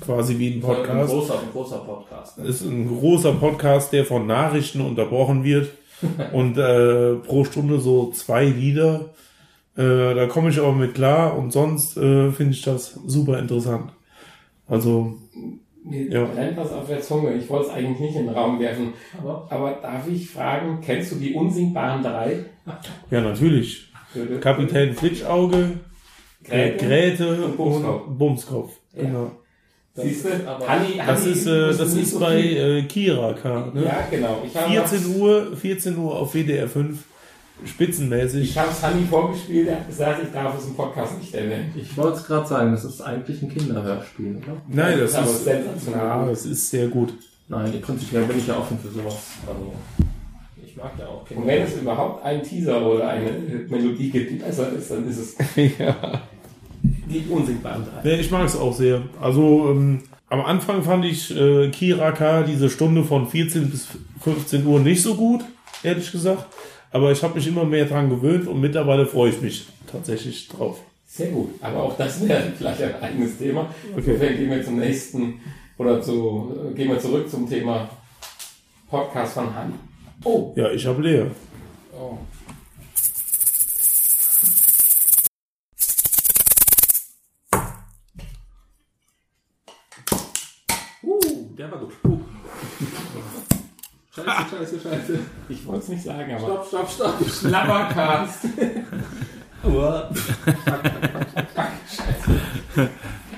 quasi 0.00 0.38
wie 0.38 0.48
ein 0.48 0.54
Ein 0.54 0.60
Podcast. 0.62 1.12
großer, 1.12 1.34
ein 1.34 1.50
großer 1.52 1.78
Podcast. 1.78 2.38
Ne? 2.38 2.46
ist 2.46 2.62
ein 2.62 2.88
großer 2.88 3.32
Podcast, 3.34 3.92
der 3.92 4.04
von 4.06 4.26
Nachrichten 4.26 4.80
unterbrochen 4.80 5.44
wird 5.44 5.70
und 6.32 6.56
äh, 6.56 7.14
pro 7.16 7.44
Stunde 7.44 7.80
so 7.80 8.10
zwei 8.12 8.46
Lieder. 8.46 9.10
Äh, 9.76 10.14
da 10.14 10.26
komme 10.26 10.48
ich 10.50 10.58
aber 10.58 10.72
mit 10.72 10.94
klar 10.94 11.36
und 11.36 11.52
sonst 11.52 11.96
äh, 11.98 12.30
finde 12.32 12.52
ich 12.54 12.62
das 12.62 12.98
super 13.06 13.38
interessant. 13.38 13.92
Also 14.70 15.14
Mir 15.82 16.08
Ja. 16.10 16.24
brennt 16.24 16.56
was 16.58 16.72
auf 16.72 16.86
der 16.88 17.00
Zunge. 17.00 17.32
Ich 17.34 17.48
wollte 17.48 17.68
es 17.68 17.72
eigentlich 17.72 17.98
nicht 18.00 18.16
in 18.16 18.26
den 18.26 18.34
Raum 18.34 18.60
werfen. 18.60 18.92
Aber 19.18 19.46
Aber 19.50 19.72
darf 19.82 20.06
ich 20.08 20.28
fragen, 20.30 20.78
kennst 20.84 21.10
du 21.12 21.16
die 21.16 21.32
unsinkbaren 21.34 22.02
drei? 22.02 22.44
ja 23.10 23.20
natürlich. 23.22 23.90
Kapitän 24.40 24.92
Flitschauge, 24.94 25.78
äh, 26.48 26.70
Gräte? 26.76 26.84
Gräte 26.86 27.44
und 27.44 27.56
Bumskopf. 27.56 28.06
und 28.06 28.18
Bumskopf. 28.18 28.72
Ja. 28.94 29.02
Genau. 29.04 29.30
Siehst 29.94 30.24
du? 30.26 30.28
Hanni, 30.68 31.00
Das 31.04 31.26
ist, 31.26 31.46
äh, 31.46 31.68
das 31.68 31.94
ist 31.94 32.10
so 32.12 32.20
bei 32.20 32.40
viel. 32.42 32.56
äh, 32.56 32.82
Kira 32.82 33.32
K. 33.34 33.70
Ne? 33.74 33.84
Ja, 33.84 34.06
genau. 34.10 34.42
Ich 34.46 34.54
habe 34.56 34.70
14 34.88 35.16
Uhr, 35.20 35.56
14 35.56 35.96
Uhr 35.98 36.16
auf 36.18 36.34
WDR 36.34 36.68
5, 36.68 36.98
spitzenmäßig. 37.64 38.50
Ich 38.50 38.58
habe 38.58 38.70
es 38.70 38.82
Hanni 38.82 39.04
vorgespielt, 39.06 39.68
er 39.68 39.76
hat 39.76 39.88
gesagt, 39.88 40.22
ich 40.22 40.32
darf 40.32 40.58
es 40.58 40.66
im 40.66 40.74
Podcast 40.74 41.18
nicht 41.18 41.34
erwähnen. 41.34 41.72
ich 41.76 41.96
wollte 41.96 42.18
es 42.18 42.26
gerade 42.26 42.46
sagen, 42.46 42.72
das 42.72 42.84
ist 42.84 43.00
eigentlich 43.00 43.42
ein 43.42 43.48
Kinderhörspiel, 43.48 44.36
oder? 44.36 44.56
Nein, 44.68 44.98
das, 44.98 45.12
Das 45.12 45.30
ist 45.30 45.44
sensationell. 45.44 46.00
ja, 46.06 46.26
das 46.26 46.46
ist 46.46 46.70
sehr 46.70 46.88
gut. 46.88 47.12
Nein, 47.48 47.72
prinzipiell 47.80 48.24
bin 48.24 48.38
ich 48.38 48.46
ja 48.46 48.56
offen 48.58 48.78
für 48.78 48.88
sowas. 48.88 49.16
Also, 49.46 49.72
ich 50.64 50.76
mag 50.76 50.92
ja 50.98 51.06
auch 51.06 51.28
Und 51.28 51.46
wenn 51.46 51.62
es 51.62 51.76
überhaupt 51.76 52.24
einen 52.24 52.42
Teaser 52.42 52.86
oder 52.86 53.08
eine 53.08 53.30
Melodie 53.68 54.10
gibt, 54.10 54.30
die 54.30 54.36
besser 54.36 54.72
ist, 54.72 54.90
dann 54.90 55.08
ist 55.08 55.18
es 55.18 55.36
ja. 55.78 56.22
die 56.82 57.26
unsinkbaren 57.28 57.84
drei. 57.84 58.10
Ja, 58.10 58.16
ich 58.18 58.30
mag 58.30 58.46
es 58.46 58.56
auch 58.56 58.72
sehr. 58.74 59.02
Also 59.20 59.70
ähm, 59.70 60.02
am 60.28 60.42
Anfang 60.42 60.84
fand 60.84 61.04
ich 61.04 61.36
äh, 61.36 61.70
Kiraka 61.70 62.42
diese 62.44 62.70
Stunde 62.70 63.02
von 63.02 63.26
14 63.26 63.68
bis 63.68 63.88
15 64.20 64.64
Uhr 64.64 64.78
nicht 64.78 65.02
so 65.02 65.16
gut, 65.16 65.40
ehrlich 65.82 66.12
gesagt. 66.12 66.46
Aber 66.92 67.12
ich 67.12 67.22
habe 67.22 67.34
mich 67.34 67.46
immer 67.46 67.64
mehr 67.64 67.84
dran 67.84 68.10
gewöhnt 68.10 68.48
und 68.48 68.60
mittlerweile 68.60 69.06
freue 69.06 69.30
ich 69.30 69.40
mich 69.40 69.66
tatsächlich 69.90 70.48
drauf. 70.48 70.78
Sehr 71.06 71.28
gut. 71.28 71.50
Aber 71.60 71.84
auch 71.84 71.96
das 71.96 72.26
wäre 72.26 72.52
vielleicht 72.58 72.82
ein 72.82 73.02
eigenes 73.02 73.38
Thema. 73.38 73.72
Okay. 73.92 74.02
Insofern 74.12 74.36
gehen 74.36 74.50
wir 74.50 74.64
zum 74.64 74.78
nächsten 74.78 75.40
oder 75.78 76.02
zu, 76.02 76.72
gehen 76.74 76.88
wir 76.88 76.98
zurück 76.98 77.28
zum 77.30 77.48
Thema 77.48 77.88
Podcast 78.88 79.34
von 79.34 79.54
Hanni. 79.54 79.74
Oh, 80.24 80.52
Ja, 80.56 80.70
ich 80.70 80.84
habe 80.86 81.02
leer. 81.02 81.26
Oh. 81.98 82.18
Scheiße, 94.12 94.26
scheiße, 94.50 94.80
scheiße. 94.80 95.18
ich 95.48 95.64
wollte 95.66 95.82
es 95.84 95.88
nicht 95.88 96.02
sagen, 96.02 96.34
aber 96.34 96.64
Stopp, 96.64 96.66
stopp, 96.66 96.90
stopp. 96.90 97.30
Schlabbercast. 97.30 98.46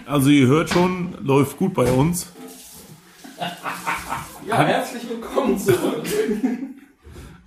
Also 0.06 0.30
ihr 0.30 0.46
hört 0.46 0.70
schon, 0.70 1.14
läuft 1.22 1.58
gut 1.58 1.74
bei 1.74 1.90
uns. 1.92 2.32
Ja, 4.46 4.62
herzlich 4.64 5.08
willkommen 5.08 5.58
zurück 5.58 6.04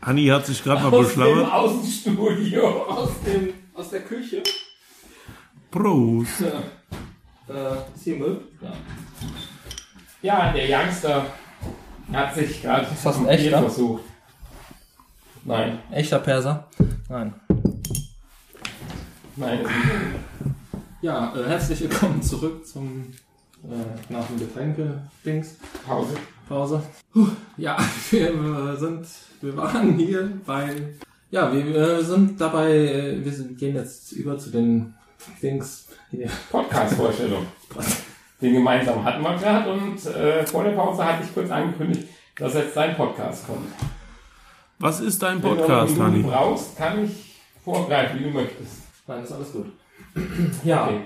Anni 0.01 0.27
hat 0.27 0.45
sich 0.45 0.63
gerade 0.63 0.83
mal 0.83 0.93
Aus 0.93 1.13
dem. 1.13 1.45
Außenstudio. 1.45 2.83
aus, 2.83 3.09
dem, 3.25 3.53
aus 3.73 3.89
der 3.89 4.01
Küche. 4.01 4.43
Prost. 5.71 6.41
Ja. 6.41 7.53
Äh, 7.53 7.77
ist 7.95 8.03
hier 8.03 8.17
Müll? 8.17 8.41
Ja. 8.61 8.73
Ja, 10.21 10.53
der 10.53 10.69
Youngster 10.69 11.25
hat 12.11 12.35
sich 12.35 12.61
gerade 12.61 12.87
Ist 12.93 13.05
das 13.05 13.17
ein 13.17 13.27
echter? 13.27 13.59
versucht. 13.59 14.03
Nein, 15.43 15.79
Echter 15.91 16.19
Perser? 16.19 16.67
Nein. 17.07 17.33
nein, 19.35 19.59
Ja, 21.01 21.33
äh, 21.35 21.47
herzlich 21.47 21.81
willkommen 21.81 22.21
zurück 22.23 22.65
zum 22.65 23.11
äh, 23.63 24.11
nach 24.11 24.25
dem 24.25 24.39
Getränke-Dings. 24.39 25.57
Pause. 25.85 26.15
Pause. 26.49 26.81
Puh, 27.13 27.27
ja, 27.57 27.77
wir 28.11 28.29
äh, 28.73 28.75
sind, 28.77 29.05
wir 29.41 29.55
waren 29.55 29.97
hier 29.97 30.31
bei, 30.45 30.75
ja, 31.29 31.51
wir 31.53 31.75
äh, 31.75 32.03
sind 32.03 32.41
dabei, 32.41 32.71
äh, 32.71 33.23
wir 33.23 33.31
sind, 33.31 33.57
gehen 33.57 33.75
jetzt 33.75 34.11
über 34.13 34.37
zu 34.37 34.49
den 34.49 34.95
Dings. 35.41 35.87
Hier. 36.09 36.29
Podcast-Vorstellung. 36.51 37.45
Den 38.41 38.53
gemeinsam 38.53 39.03
hatten 39.03 39.21
wir 39.23 39.35
gerade 39.37 39.71
und 39.71 40.05
äh, 40.05 40.45
vor 40.45 40.63
der 40.63 40.71
Pause 40.71 41.05
hatte 41.05 41.23
ich 41.23 41.33
kurz 41.33 41.49
angekündigt, 41.49 42.07
dass 42.37 42.53
jetzt 42.53 42.75
dein 42.75 42.95
Podcast 42.95 43.47
kommt. 43.47 43.67
Was 44.79 44.99
ist 44.99 45.21
dein 45.23 45.41
Wenn 45.41 45.55
Podcast, 45.57 45.95
du 45.97 46.03
Hanni? 46.03 46.21
du 46.23 46.29
brauchst, 46.29 46.77
kann 46.77 47.05
ich 47.05 47.35
vorgreifen, 47.63 48.19
wie 48.19 48.23
du 48.25 48.29
möchtest. 48.31 48.83
Nein, 49.07 49.23
ist 49.23 49.31
alles 49.31 49.51
gut. 49.53 49.67
Ja, 50.63 50.85
Okay. 50.87 51.01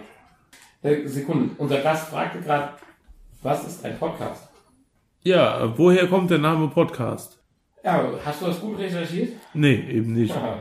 Äh, 0.81 1.07
Sekunde, 1.07 1.49
unser 1.57 1.79
Gast 1.81 2.07
fragte 2.09 2.39
gerade, 2.41 2.69
was 3.43 3.67
ist 3.67 3.83
ein 3.85 3.97
Podcast? 3.99 4.47
Ja, 5.23 5.77
woher 5.77 6.07
kommt 6.07 6.31
der 6.31 6.37
Name 6.39 6.67
Podcast? 6.69 7.38
Ja, 7.83 8.09
hast 8.25 8.41
du 8.41 8.45
das 8.47 8.59
gut 8.59 8.77
recherchiert? 8.77 9.29
Nee, 9.53 9.75
eben 9.89 10.13
nicht. 10.13 10.35
Ja. 10.45 10.57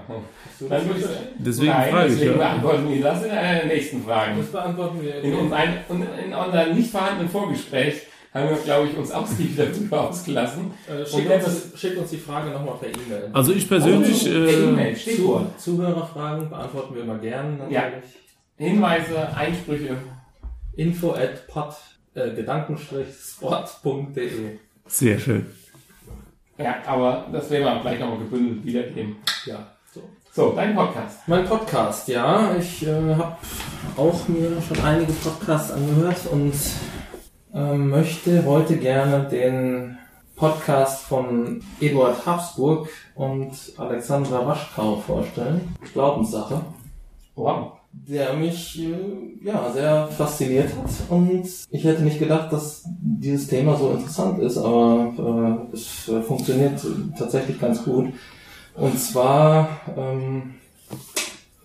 so 0.59 0.69
Dann 0.69 0.82
ich 0.90 1.05
Deswegen 1.39 1.73
Nein, 1.73 1.90
frage 1.90 2.07
ich 2.09 2.12
deswegen 2.15 2.32
ja. 2.32 2.36
beantworten 2.39 2.89
wir 2.90 3.01
das 3.03 3.24
in 3.24 3.31
einer 3.31 3.59
der 3.59 3.66
nächsten 3.66 4.03
Fragen. 4.05 4.39
das 4.39 4.47
beantworten 4.49 5.03
wir. 5.03 5.15
In, 5.23 5.35
uns 5.35 5.53
ein, 5.53 5.78
in, 5.89 6.03
in 6.27 6.35
unserem 6.35 6.74
nicht 6.77 6.90
vorhandenen 6.90 7.28
Vorgespräch 7.28 8.03
haben 8.35 8.49
wir, 8.51 8.57
glaube 8.57 8.89
ich, 8.89 8.97
uns 8.97 9.11
ausgiebig 9.12 9.57
darüber 9.73 10.09
ausgelassen. 10.09 10.73
Äh, 10.89 11.05
schickt, 11.07 11.31
uns, 11.31 11.73
schickt 11.77 11.97
uns 11.99 12.11
die 12.11 12.16
Frage 12.19 12.51
nochmal 12.51 12.74
per 12.81 12.89
E-Mail. 12.89 13.31
Also 13.32 13.53
ich 13.53 13.69
persönlich, 13.69 14.23
Oh, 14.27 14.31
per 14.31 14.49
äh, 14.49 14.65
E-Mail, 14.65 14.95
Zu, 14.95 15.01
Stichwort. 15.01 15.61
Zuhörerfragen 15.61 16.51
beantworten 16.51 16.95
wir 16.95 17.03
immer 17.03 17.19
gern 17.19 17.59
natürlich. 17.59 17.74
Ja. 17.74 17.90
Hinweise, 18.57 19.28
Einsprüche. 19.36 19.97
Info 20.77 21.12
at 21.12 21.47
pod, 21.49 21.74
äh, 22.15 22.31
gedankenstrich-sport.de 22.35 24.59
sehr 24.89 25.19
schön. 25.19 25.47
Ja, 26.59 26.77
aber 26.87 27.27
das 27.33 27.49
werden 27.51 27.65
wir 27.65 27.81
vielleicht 27.81 28.01
nochmal 28.01 28.19
gebündelt 28.19 28.65
wiedergeben. 28.65 29.17
Ja, 29.47 29.67
so. 29.93 30.03
So, 30.33 30.53
dein 30.53 30.75
Podcast. 30.75 31.21
Mein 31.29 31.45
Podcast, 31.45 32.09
ja. 32.09 32.55
Ich 32.59 32.87
äh, 32.87 33.15
habe 33.15 33.37
auch 33.97 34.29
mir 34.29 34.61
schon 34.61 34.85
einige 34.85 35.13
Podcasts 35.13 35.71
angehört 35.71 36.27
und 36.33 36.53
ähm, 37.55 37.91
möchte 37.91 38.45
heute 38.45 38.77
gerne 38.77 39.29
den 39.29 39.99
Podcast 40.35 41.05
von 41.05 41.61
Eduard 41.81 42.27
Habsburg 42.27 42.89
und 43.15 43.53
Alexandra 43.77 44.47
Waschkau 44.47 44.97
vorstellen. 44.97 45.75
Glaubenssache. 45.93 46.61
Wow. 47.35 47.78
Der 48.07 48.35
mich 48.35 48.79
äh, 48.81 49.45
ja 49.45 49.70
sehr 49.73 50.09
fasziniert 50.09 50.70
hat 50.77 50.91
und 51.11 51.49
ich 51.70 51.85
hätte 51.85 52.03
nicht 52.03 52.19
gedacht, 52.19 52.53
dass 52.53 52.85
dieses 53.01 53.49
Thema 53.49 53.77
so 53.77 53.91
interessant 53.93 54.41
ist, 54.41 54.59
aber 54.59 55.69
äh, 55.70 55.75
es 55.75 56.09
äh, 56.09 56.23
funktioniert 56.23 56.81
tatsächlich 57.19 57.61
ganz 57.61 57.85
gut. 57.85 58.12
Und 58.75 58.99
zwar 58.99 59.69
ähm, 59.97 60.55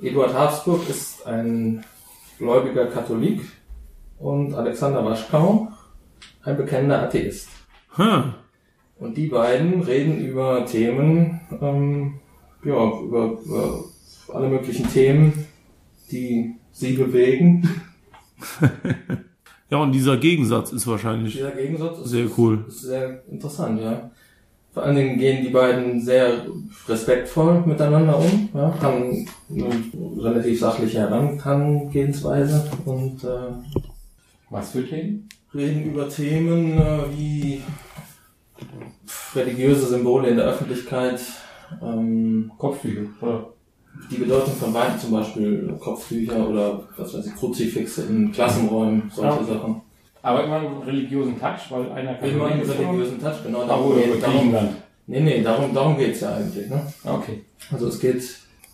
Eduard 0.02 0.34
Habsburg 0.34 0.90
ist 0.90 1.26
ein 1.28 1.84
gläubiger 2.38 2.88
Katholik 2.88 3.42
und 4.20 4.54
Alexander 4.54 5.06
Waschkau 5.06 5.68
ein 6.44 6.58
bekennender 6.58 7.04
Atheist. 7.04 7.50
Hm. 7.96 8.34
Und 9.00 9.18
die 9.18 9.28
beiden 9.28 9.82
reden 9.82 10.20
über 10.26 10.66
Themen, 10.66 11.42
ähm, 11.62 12.20
ja, 12.64 13.00
über, 13.02 13.38
über 13.46 13.84
alle 14.34 14.48
möglichen 14.48 14.90
Themen, 14.90 15.43
die 16.14 16.56
sie 16.72 16.94
bewegen. 16.94 17.68
Ja, 19.70 19.80
und 19.80 19.92
dieser 19.92 20.18
Gegensatz 20.18 20.72
ist 20.72 20.86
wahrscheinlich 20.86 21.34
Dieser 21.34 21.50
Gegensatz 21.50 21.98
ist, 21.98 22.10
sehr 22.12 22.28
cool. 22.38 22.64
ist 22.68 22.82
sehr 22.82 23.24
interessant, 23.28 23.82
ja. 23.82 24.12
Vor 24.72 24.84
allen 24.84 24.96
Dingen 24.96 25.18
gehen 25.18 25.44
die 25.44 25.50
beiden 25.50 26.00
sehr 26.00 26.46
respektvoll 26.88 27.64
miteinander 27.66 28.20
um, 28.20 28.50
ja, 28.54 28.72
haben 28.82 29.28
eine 29.50 30.24
relativ 30.24 30.60
sachliche 30.60 31.00
Herangehensweise 31.00 32.70
und 32.86 33.24
äh, 33.24 33.28
Was 34.52 34.72
für 34.74 34.88
Themen? 34.88 35.28
reden 35.56 35.86
über 35.86 36.08
Themen 36.08 36.78
äh, 36.78 37.00
wie 37.18 37.62
religiöse 39.36 39.88
Symbole 39.88 40.30
in 40.30 40.38
der 40.38 40.46
Öffentlichkeit, 40.46 41.20
ähm, 41.82 42.52
Kopftücher, 42.60 43.08
oder? 43.22 43.53
Die 44.12 44.18
Bedeutung 44.18 44.54
von 44.56 44.74
Weihnachten, 44.74 45.00
zum 45.00 45.12
Beispiel 45.12 45.74
Kopftücher 45.80 46.48
oder 46.48 46.84
was 46.98 47.14
weiß 47.14 47.26
ich, 47.28 47.36
Kruzifixe 47.36 48.04
in 48.04 48.32
Klassenräumen, 48.32 49.12
solche 49.14 49.40
Ja. 49.40 49.44
Sachen. 49.44 49.82
Aber 50.22 50.44
immer 50.46 50.56
einen 50.58 50.78
religiösen 50.84 51.40
Touch, 51.40 51.70
weil 51.70 51.92
einer 51.92 52.22
Immer 52.22 52.46
einen 52.48 52.62
religiösen 52.62 53.20
Touch, 53.20 53.44
genau. 53.44 53.64
Ah, 53.64 53.68
Darum 53.68 53.92
oder 53.92 54.02
geht, 54.02 54.24
darum, 54.24 54.56
nee, 55.08 55.20
nee, 55.20 55.42
darum, 55.42 55.74
darum 55.74 55.98
geht's 55.98 56.22
ja 56.22 56.36
eigentlich. 56.36 56.70
Ne? 56.70 56.82
Okay. 57.04 57.44
Also 57.72 57.88
es 57.88 58.00
geht, 58.00 58.24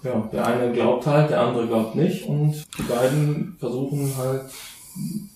ja, 0.03 0.29
der 0.31 0.45
eine 0.45 0.71
glaubt 0.71 1.07
halt, 1.07 1.31
der 1.31 1.41
andere 1.41 1.67
glaubt 1.67 1.95
nicht 1.95 2.25
und 2.27 2.53
die 2.77 2.83
beiden 2.83 3.55
versuchen 3.59 4.11
halt 4.17 4.43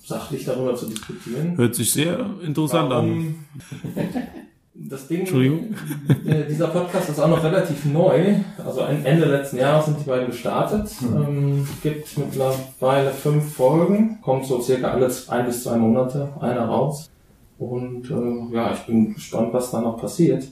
sachlich 0.06 0.46
darüber 0.46 0.76
zu 0.76 0.88
diskutieren. 0.88 1.58
Hört 1.58 1.74
sich 1.76 1.92
sehr 1.92 2.20
interessant 2.44 2.92
an. 2.92 3.36
Das 4.76 5.08
Ding, 5.08 5.20
Entschuldigung. 5.20 5.76
äh, 6.26 6.46
dieser 6.50 6.68
Podcast 6.68 7.10
ist 7.10 7.20
auch 7.20 7.28
noch 7.30 7.44
relativ 7.44 7.86
neu. 7.86 8.36
Also 8.66 8.82
Ende 8.82 9.26
letzten 9.26 9.58
Jahres 9.58 9.86
sind 9.86 10.00
die 10.00 10.10
beiden 10.10 10.28
gestartet. 10.28 10.90
Ähm, 11.04 11.68
gibt 11.84 12.18
mittlerweile 12.18 13.12
fünf 13.12 13.54
Folgen. 13.54 14.20
Kommt 14.22 14.46
so 14.46 14.60
circa 14.62 14.90
alle 14.92 15.10
z- 15.10 15.30
ein 15.30 15.46
bis 15.46 15.64
zwei 15.64 15.78
Monate 15.78 16.34
einer 16.40 16.66
raus. 16.66 17.12
Und 17.60 18.10
äh, 18.10 18.56
ja, 18.56 18.74
ich 18.74 18.80
bin 18.80 19.14
gespannt, 19.14 19.54
was 19.54 19.70
da 19.70 19.80
noch 19.80 19.98
passiert. 20.02 20.48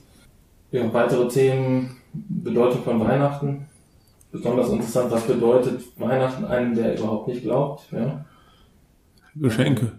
Ja, 0.71 0.93
weitere 0.93 1.27
Themen, 1.27 1.97
Bedeutung 2.13 2.83
von 2.83 2.99
Weihnachten. 2.99 3.65
Besonders 4.31 4.69
interessant, 4.69 5.11
was 5.11 5.23
bedeutet 5.23 5.81
Weihnachten 5.99 6.45
einem, 6.45 6.75
der 6.75 6.97
überhaupt 6.97 7.27
nicht 7.27 7.41
glaubt. 7.41 7.87
Ja. 7.91 8.23
Geschenke. 9.35 9.93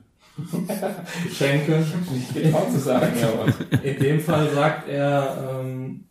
Geschenke. 1.25 1.85
Nicht 2.13 2.35
getraut 2.35 2.73
zu 2.73 2.79
sagen, 2.79 3.13
aber. 3.23 3.83
In 3.85 3.99
dem 3.99 4.21
Fall 4.21 4.49
sagt 4.51 4.89
er 4.89 5.61
ähm, 5.61 6.05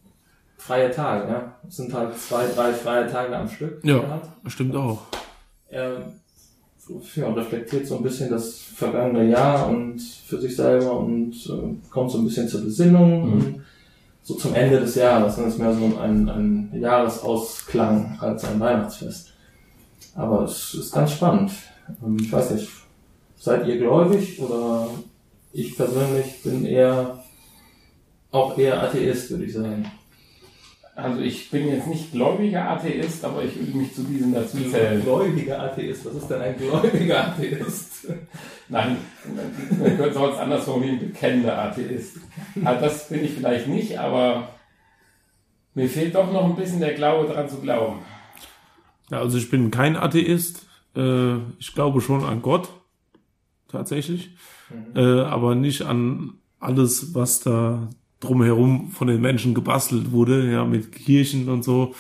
freie 0.58 0.92
Tage, 0.92 1.32
ja. 1.32 1.56
Es 1.68 1.78
sind 1.78 1.94
halt 1.94 2.18
zwei, 2.18 2.46
drei 2.48 2.74
freie 2.74 3.12
Tage 3.12 3.36
am 3.36 3.50
Stück. 3.50 3.84
Ja. 3.84 4.22
Stimmt 4.48 4.76
auch. 4.76 5.04
Er 5.70 6.14
ja, 7.16 7.32
reflektiert 7.32 7.88
so 7.88 7.98
ein 7.98 8.04
bisschen 8.04 8.30
das 8.30 8.60
vergangene 8.60 9.30
Jahr 9.30 9.68
und 9.70 10.02
für 10.02 10.42
sich 10.42 10.56
selber 10.56 10.98
und 11.00 11.34
äh, 11.48 11.90
kommt 11.90 12.12
so 12.12 12.18
ein 12.18 12.26
bisschen 12.26 12.48
zur 12.48 12.62
Besinnung. 12.62 13.26
Mhm. 13.26 13.34
Und 13.34 13.62
so 14.24 14.36
zum 14.36 14.54
Ende 14.54 14.80
des 14.80 14.96
Jahres. 14.96 15.36
Dann 15.36 15.48
ist 15.48 15.58
mehr 15.58 15.74
so 15.74 15.98
ein, 16.00 16.30
ein 16.30 16.72
Jahresausklang 16.74 18.18
als 18.20 18.44
ein 18.46 18.60
Weihnachtsfest. 18.60 19.34
Aber 20.16 20.44
es 20.44 20.74
ist 20.74 20.92
ganz 20.92 21.12
spannend. 21.12 21.52
Ähm, 22.04 22.18
Ich 22.20 22.32
weiß 22.32 22.52
nicht, 22.52 22.70
seid 23.42 23.68
ihr 23.68 23.78
gläubig 23.78 24.40
oder 24.40 24.88
ich 25.52 25.76
persönlich 25.76 26.44
bin 26.44 26.64
eher 26.64 27.24
auch 28.30 28.56
eher 28.58 28.84
Atheist, 28.84 29.32
würde 29.32 29.46
ich 29.46 29.54
sagen. 29.54 29.92
Also 30.96 31.22
ich 31.22 31.50
bin 31.50 31.68
jetzt 31.68 31.88
nicht 31.88 32.12
gläubiger 32.12 32.70
Atheist, 32.70 33.26
aber 33.26 33.44
ich 33.44 33.56
würde 33.56 33.76
mich 33.76 33.96
zu 33.96 34.04
diesen 34.04 34.32
dazu 34.32 34.58
zählen. 34.70 35.02
Gläubiger 35.02 35.60
Atheist, 35.60 36.06
was 36.06 36.16
ist 36.16 36.28
denn 36.28 36.42
ein 36.42 36.56
gläubiger 36.56 37.30
Atheist? 37.30 38.14
Nein, 38.70 38.98
man 39.80 39.98
könnte 39.98 40.20
es 40.20 40.38
anders 40.38 40.66
formulieren, 40.66 41.00
bekennender 41.00 41.58
Atheist. 41.58 42.18
Also 42.64 42.86
das 42.86 43.10
bin 43.10 43.26
ich 43.26 43.32
vielleicht 43.32 43.68
nicht, 43.68 43.98
aber 43.98 44.50
mir 45.74 45.90
fehlt 45.90 46.14
doch 46.14 46.32
noch 46.32 46.46
ein 46.46 46.56
bisschen 46.56 46.80
der 46.80 46.94
Glaube 46.94 47.34
dran 47.34 47.50
zu 47.50 47.60
glauben. 47.60 48.02
Ja, 49.10 49.20
also 49.20 49.40
ich 49.40 49.50
bin 49.50 49.72
kein 49.72 49.98
Atheist. 49.98 50.68
Äh, 50.96 51.38
ich 51.58 51.74
glaube 51.74 52.02
schon 52.02 52.24
an 52.24 52.44
Gott. 52.44 52.70
Tatsächlich. 53.72 54.32
Äh, 54.96 55.22
aber 55.22 55.56
nicht 55.56 55.84
an 55.84 56.34
alles, 56.60 57.14
was 57.16 57.40
da 57.40 57.90
drumherum 58.20 58.92
von 58.92 59.08
den 59.08 59.22
Menschen 59.22 59.54
gebastelt 59.54 60.12
wurde, 60.12 60.52
ja, 60.52 60.66
mit 60.66 60.92
Kirchen 60.92 61.50
und 61.50 61.64
so. 61.64 61.96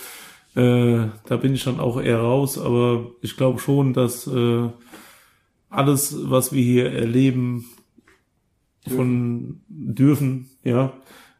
Äh, 0.55 1.07
da 1.25 1.37
bin 1.37 1.53
ich 1.53 1.63
dann 1.63 1.79
auch 1.79 1.99
eher 1.99 2.19
raus, 2.19 2.57
aber 2.57 3.11
ich 3.21 3.37
glaube 3.37 3.59
schon, 3.59 3.93
dass 3.93 4.27
äh, 4.27 4.69
alles, 5.69 6.29
was 6.29 6.51
wir 6.51 6.61
hier 6.61 6.91
erleben, 6.91 7.65
von 8.87 9.61
dürfen, 9.67 10.49
ja, 10.63 10.93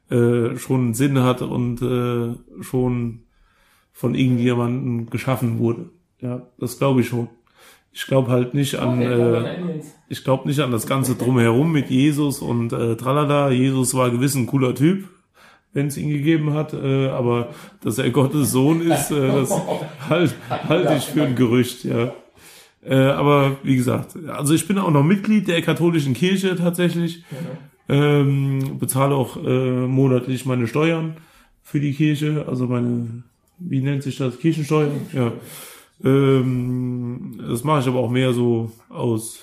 äh, 0.10 0.56
schon 0.58 0.94
Sinn 0.94 1.20
hat 1.20 1.42
und 1.42 1.82
äh, 1.82 2.64
schon 2.64 3.24
von 3.92 4.16
irgendjemandem 4.16 5.10
geschaffen 5.10 5.60
wurde. 5.60 5.90
Ja, 6.20 6.48
das 6.58 6.78
glaube 6.78 7.02
ich 7.02 7.08
schon. 7.08 7.30
Ich 7.94 8.06
glaube 8.08 8.32
halt 8.32 8.54
nicht 8.54 8.76
an, 8.76 9.02
äh, 9.02 9.82
ich 10.08 10.24
glaube 10.24 10.48
nicht 10.48 10.60
an 10.62 10.72
das 10.72 10.88
ganze 10.88 11.16
drumherum 11.16 11.72
mit 11.72 11.90
Jesus 11.90 12.40
und 12.40 12.72
äh, 12.72 12.96
tralala. 12.96 13.52
Jesus 13.52 13.94
war 13.94 14.10
gewiss 14.10 14.36
ein 14.36 14.48
cooler 14.48 14.74
Typ, 14.74 15.10
wenn 15.74 15.88
es 15.88 15.98
ihn 15.98 16.10
gegeben 16.10 16.54
hat, 16.54 16.74
äh, 16.74 17.08
aber 17.08 17.50
dass 17.84 17.98
er 17.98 18.10
Gottes 18.12 18.52
Sohn 18.52 18.82
ist, 18.82 19.12
äh, 19.12 19.28
das 19.28 19.52
halt, 20.10 20.36
halte 20.50 20.96
ich 20.96 21.06
für 21.06 21.24
ein 21.24 21.36
Gerücht, 21.36 21.84
ja. 21.84 22.14
Äh, 22.84 22.96
aber 22.96 23.58
wie 23.64 23.76
gesagt, 23.76 24.16
also 24.28 24.54
ich 24.54 24.68
bin 24.68 24.78
auch 24.78 24.90
noch 24.90 25.04
Mitglied 25.04 25.48
der 25.48 25.62
katholischen 25.62 26.14
Kirche 26.14 26.56
tatsächlich. 26.56 27.24
Ähm, 27.90 28.80
bezahle 28.80 29.16
auch 29.16 29.36
äh, 29.44 29.86
monatlich 29.86 30.46
meine 30.46 30.66
Steuern 30.66 31.18
für 31.62 31.82
die 31.82 31.94
Kirche, 31.94 32.46
also 32.48 32.68
meine, 32.68 33.24
wie 33.60 33.82
nennt 33.82 34.04
sich 34.04 34.18
das, 34.18 34.40
Kirchensteuer? 34.40 34.92
Ja. 35.14 35.34
Ähm, 36.04 37.40
das 37.50 37.64
mache 37.64 37.82
ich 37.82 37.88
aber 37.88 38.00
auch 38.00 38.10
mehr 38.10 38.34
so 38.34 38.72
aus 38.90 39.40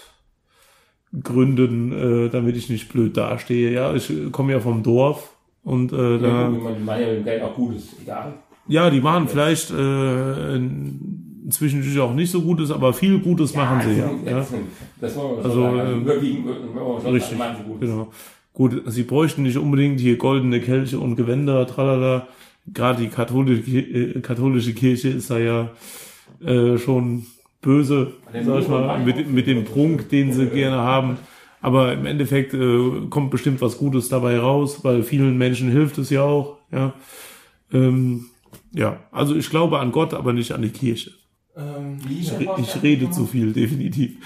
Gründen, 1.23 1.93
äh, 1.93 2.29
damit 2.29 2.57
ich 2.57 2.69
nicht 2.69 2.89
blöd 2.93 3.17
dastehe. 3.17 3.73
Ja, 3.73 3.95
ich 3.95 4.13
komme 4.33 4.53
ja 4.53 4.61
vom 4.61 4.83
Dorf 4.83 5.35
und 5.65 5.93
äh, 5.93 6.17
Ja, 6.17 6.19
da, 6.19 6.49
gut, 6.49 6.65
man 6.65 6.85
meint 6.85 7.01
ja 7.03 7.09
mit 7.09 7.19
dem 7.19 7.25
Geld 7.25 7.43
auch 7.43 7.55
Gutes, 7.55 7.95
egal. 8.03 8.35
ja, 8.67 8.91
die 8.91 9.01
machen 9.01 9.29
vielleicht 9.29 9.71
äh, 9.71 10.57
inzwischen 10.57 11.99
auch 12.01 12.15
nicht 12.15 12.31
so 12.31 12.43
Gutes, 12.43 12.71
aber 12.71 12.93
viel 12.93 13.19
Gutes 13.21 13.55
machen 13.55 13.81
sie 13.83 13.99
ja. 13.99 14.11
ja. 14.31 14.47
Das 15.01 15.17
wollen 15.17 15.39
wir 15.39 15.45
Also. 15.45 15.65
Also, 15.65 15.79
ähm, 15.79 16.03
überwiegend 16.03 16.47
Richtig, 17.07 17.39
genau. 17.81 18.09
Gut, 18.53 18.83
sie 18.87 19.05
bräuchten 19.05 19.45
nicht 19.45 19.57
unbedingt 19.57 20.01
hier 20.01 20.17
goldene 20.17 20.61
Kelche 20.61 20.99
und 20.99 21.17
Gewänder, 21.17 21.67
tralala. 21.67 22.27
Gerade 22.75 23.03
die 23.03 23.09
katholische, 23.09 23.79
äh, 23.79 24.21
katholische 24.21 24.75
Kirche 24.75 25.09
ist 25.09 25.31
da 25.31 25.39
ja 25.39 25.71
äh, 26.45 26.79
schon 26.79 27.27
böse, 27.61 28.13
sag 28.45 28.61
ich 28.61 28.69
mal, 28.69 28.99
mit, 29.05 29.29
mit 29.31 29.47
dem 29.47 29.65
Prunk, 29.65 30.09
den 30.11 30.33
sie 30.33 30.47
gerne 30.47 30.77
haben. 30.77 31.19
Aber 31.61 31.93
im 31.93 32.07
Endeffekt 32.07 32.55
äh, 32.55 33.07
kommt 33.11 33.31
bestimmt 33.31 33.61
was 33.61 33.79
Gutes 33.79 34.09
dabei 34.09 34.39
raus, 34.39 34.85
weil 34.85 35.03
vielen 35.03 35.37
Menschen 35.39 35.71
hilft 35.71 35.99
es 35.99 36.11
ja 36.11 36.23
auch. 36.23 36.59
Ja, 36.71 36.93
ähm, 37.73 38.27
ja. 38.73 38.99
also 39.11 39.35
ich 39.35 39.51
glaube 39.51 39.79
an 39.81 39.91
Gott, 39.93 40.15
aber 40.15 40.33
nicht 40.33 40.53
an 40.53 40.63
die 40.63 40.69
Kirche. 40.71 41.11
Ähm, 41.57 41.99
Ich, 42.09 42.31
re- 42.33 42.47
ich 42.59 42.81
rede 42.83 43.11
zu 43.11 43.27
viel, 43.27 43.53
definitiv. 43.53 44.17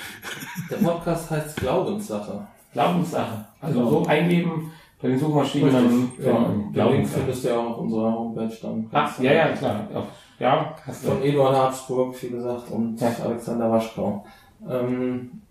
der 0.71 0.77
Podcast 0.77 1.31
heißt 1.31 1.57
Glaubenssache. 1.57 2.47
Glaubenssache. 2.75 3.47
Also 3.61 3.89
so 3.89 4.05
eingeben, 4.07 4.71
bei 5.01 5.09
den 5.09 5.19
Suchmaschinen 5.19 5.73
dann 5.73 6.11
Ja, 6.23 6.49
Link 6.49 6.73
Glaubenssache. 6.75 7.21
findest 7.21 7.45
du 7.45 7.49
ja 7.49 7.59
auch 7.59 7.71
auf 7.71 7.79
unserer 7.79 8.13
Homepage 8.13 8.57
dann. 8.61 8.87
Ach, 8.93 9.19
ja, 9.21 9.33
ja, 9.33 9.49
klar. 9.53 9.89
Ja, 9.95 10.07
ja. 10.43 10.75
Von 11.05 11.23
Eduard 11.23 11.57
Habsburg, 11.57 12.15
wie 12.23 12.29
gesagt, 12.31 12.71
und 12.71 13.01
Ja. 13.01 13.11
Alexander 13.25 13.71
Waschkau. 13.71 14.25
Ähm, 14.69 15.43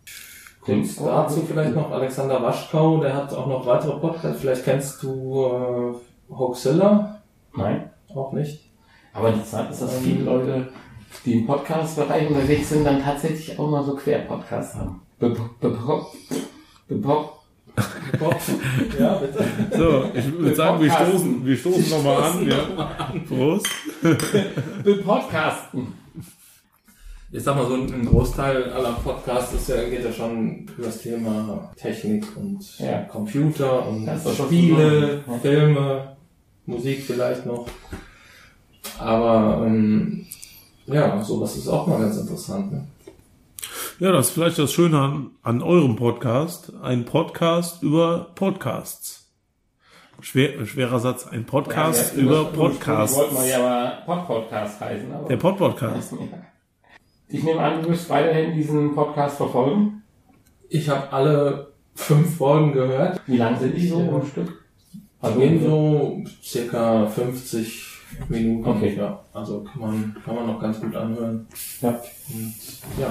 Kunst- 0.62 0.98
kurz 0.98 1.10
dazu 1.10 1.42
vielleicht 1.48 1.74
noch 1.76 1.92
Alexander 1.92 2.42
Waschkau, 2.44 2.98
der 3.02 3.16
hat 3.16 3.34
auch 3.34 3.48
noch 3.48 3.66
weitere 3.66 3.98
Podcasts. 4.00 4.42
Vielleicht 4.42 4.64
kennst 4.64 5.02
du 5.02 5.46
äh, 6.30 6.34
Hoaxilla, 6.34 7.22
Nein. 7.56 7.90
auch 8.14 8.32
nicht. 8.34 8.70
Aber 9.14 9.30
interessant 9.30 9.72
ist, 9.72 9.82
dass 9.82 9.98
viele 10.00 10.24
Leute, 10.24 10.70
die 11.26 11.40
im 11.40 11.48
Podcast-Bereich 11.48 12.30
unterwegs 12.30 12.70
sind, 12.70 12.86
dann 12.86 13.02
tatsächlich 13.04 13.58
auch 13.60 13.70
mal 13.70 13.84
so 13.84 13.96
Quer-Podcasts 13.96 14.76
haben. 14.76 15.02
Be 15.20 15.30
be 15.30 15.42
be 15.60 15.70
be 16.90 17.30
ja, 19.00 19.14
bitte. 19.16 19.46
So, 19.78 20.04
ich 20.14 20.32
würde 20.34 20.56
sagen, 20.56 20.82
wir 20.84 20.92
stoßen, 20.92 21.46
wir 21.46 21.58
stoßen 21.58 21.90
nochmal 21.90 22.24
an. 22.24 22.48
Ja. 22.48 23.14
Prost. 23.28 23.68
Be 24.02 24.96
Podcasten. 25.04 25.94
Ich 27.32 27.44
sag 27.44 27.56
mal 27.56 27.66
so, 27.66 27.76
ein 27.76 28.06
Großteil 28.06 28.74
aller 28.74 28.92
Podcasts 28.92 29.54
ist 29.54 29.70
ja, 29.70 29.88
geht 29.88 30.04
ja 30.04 30.12
schon 30.12 30.68
über 30.78 30.88
das 30.88 31.02
Thema 31.02 31.72
Technik 31.78 32.26
und 32.36 32.78
Ja. 32.80 33.04
Computer 33.04 33.88
und 33.88 34.10
Spiele. 34.34 35.24
Ja. 35.26 35.38
Filme, 35.38 36.18
Musik 36.66 37.04
vielleicht 37.04 37.46
noch. 37.46 37.68
Aber 39.00 39.66
ähm, 39.66 40.26
ja, 40.88 41.24
sowas 41.24 41.56
ist 41.56 41.68
auch 41.70 41.88
mal 41.88 42.00
ganz 42.00 42.18
interessant. 42.18 42.72
Ne? 42.72 42.88
Ja, 44.00 44.12
das 44.12 44.28
ist 44.28 44.34
vielleicht 44.34 44.58
das 44.60 44.74
Schöne 44.74 45.00
an, 45.00 45.30
an 45.44 45.62
eurem 45.62 45.96
Podcast. 45.96 46.74
Ein 46.82 47.06
Podcast 47.06 47.82
über 47.82 48.32
Podcasts. 48.36 49.21
Schwer, 50.22 50.66
schwerer 50.66 51.00
Satz, 51.00 51.28
ein 51.28 51.46
Podcast 51.46 52.16
Ja, 52.16 52.22
über 52.22 52.44
das- 52.44 52.54
Podcasts. 52.54 53.18
Wollte 53.18 53.34
man 53.34 53.48
ja 53.50 53.58
aber 53.60 54.02
Pod-Podcast 54.06 54.80
heißen. 54.80 55.12
Aber 55.14 55.28
Der 55.28 55.38
Pod-Podcast. 55.38 56.14
ich 57.28 57.44
nehme 57.44 57.60
an, 57.62 57.82
du 57.82 57.90
wirst 57.90 58.10
weiterhin 58.10 58.54
diesen 58.56 58.94
Podcast 58.94 59.38
verfolgen. 59.38 60.04
Ich 60.70 60.88
habe 60.90 61.12
alle 61.12 61.74
fünf 61.96 62.38
Folgen 62.38 62.72
gehört. 62.74 63.22
Wie 63.28 63.38
lang 63.38 63.60
sind 63.60 63.76
die 63.76 63.88
so 63.88 64.00
Ja. 64.00 64.10
am 64.10 64.26
Stück? 64.26 64.64
Also 65.20 65.40
gehen 65.40 65.62
so 65.64 66.24
circa 66.44 67.08
50 67.08 67.91
Minuten. 68.30 68.70
Okay. 68.70 68.96
Ja, 68.98 69.20
also 69.34 69.64
kann 69.64 69.82
man, 69.82 70.16
kann 70.26 70.36
man 70.36 70.48
noch 70.48 70.60
ganz 70.62 70.80
gut 70.80 70.96
anhören. 70.96 71.48
Ja. 71.82 71.90
Und 71.90 72.54
ja, 73.00 73.08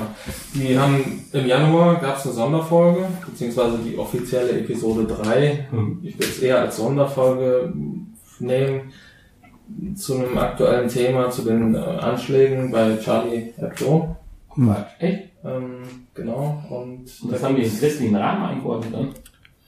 die 0.54 0.78
haben 0.78 1.24
im 1.32 1.46
Januar 1.46 1.96
gab 2.00 2.16
es 2.16 2.24
eine 2.24 2.34
Sonderfolge, 2.34 3.06
beziehungsweise 3.26 3.78
die 3.78 3.96
offizielle 3.98 4.52
Episode 4.60 5.04
3. 5.04 5.68
Mhm. 5.70 5.98
Ich 6.02 6.14
würde 6.14 6.24
es 6.24 6.38
eher 6.40 6.60
als 6.60 6.76
Sonderfolge 6.76 7.72
nehmen 8.38 8.92
zu 9.94 10.16
einem 10.18 10.36
aktuellen 10.38 10.88
Thema, 10.88 11.30
zu 11.30 11.42
den 11.42 11.74
äh, 11.74 11.78
Anschlägen 11.78 12.70
bei 12.72 12.96
Charlie 12.96 13.52
Hebdo. 13.56 14.16
Echt? 14.98 15.28
Ähm, 15.44 15.82
genau. 16.14 16.62
Und 16.68 17.04
das 17.30 17.40
da 17.40 17.46
haben 17.46 17.56
in 17.56 17.62
gibt's- 17.62 17.78
christlichen 17.80 18.16
Rahmen 18.16 18.42
eingeordnet 18.56 18.92
dann? 18.92 19.08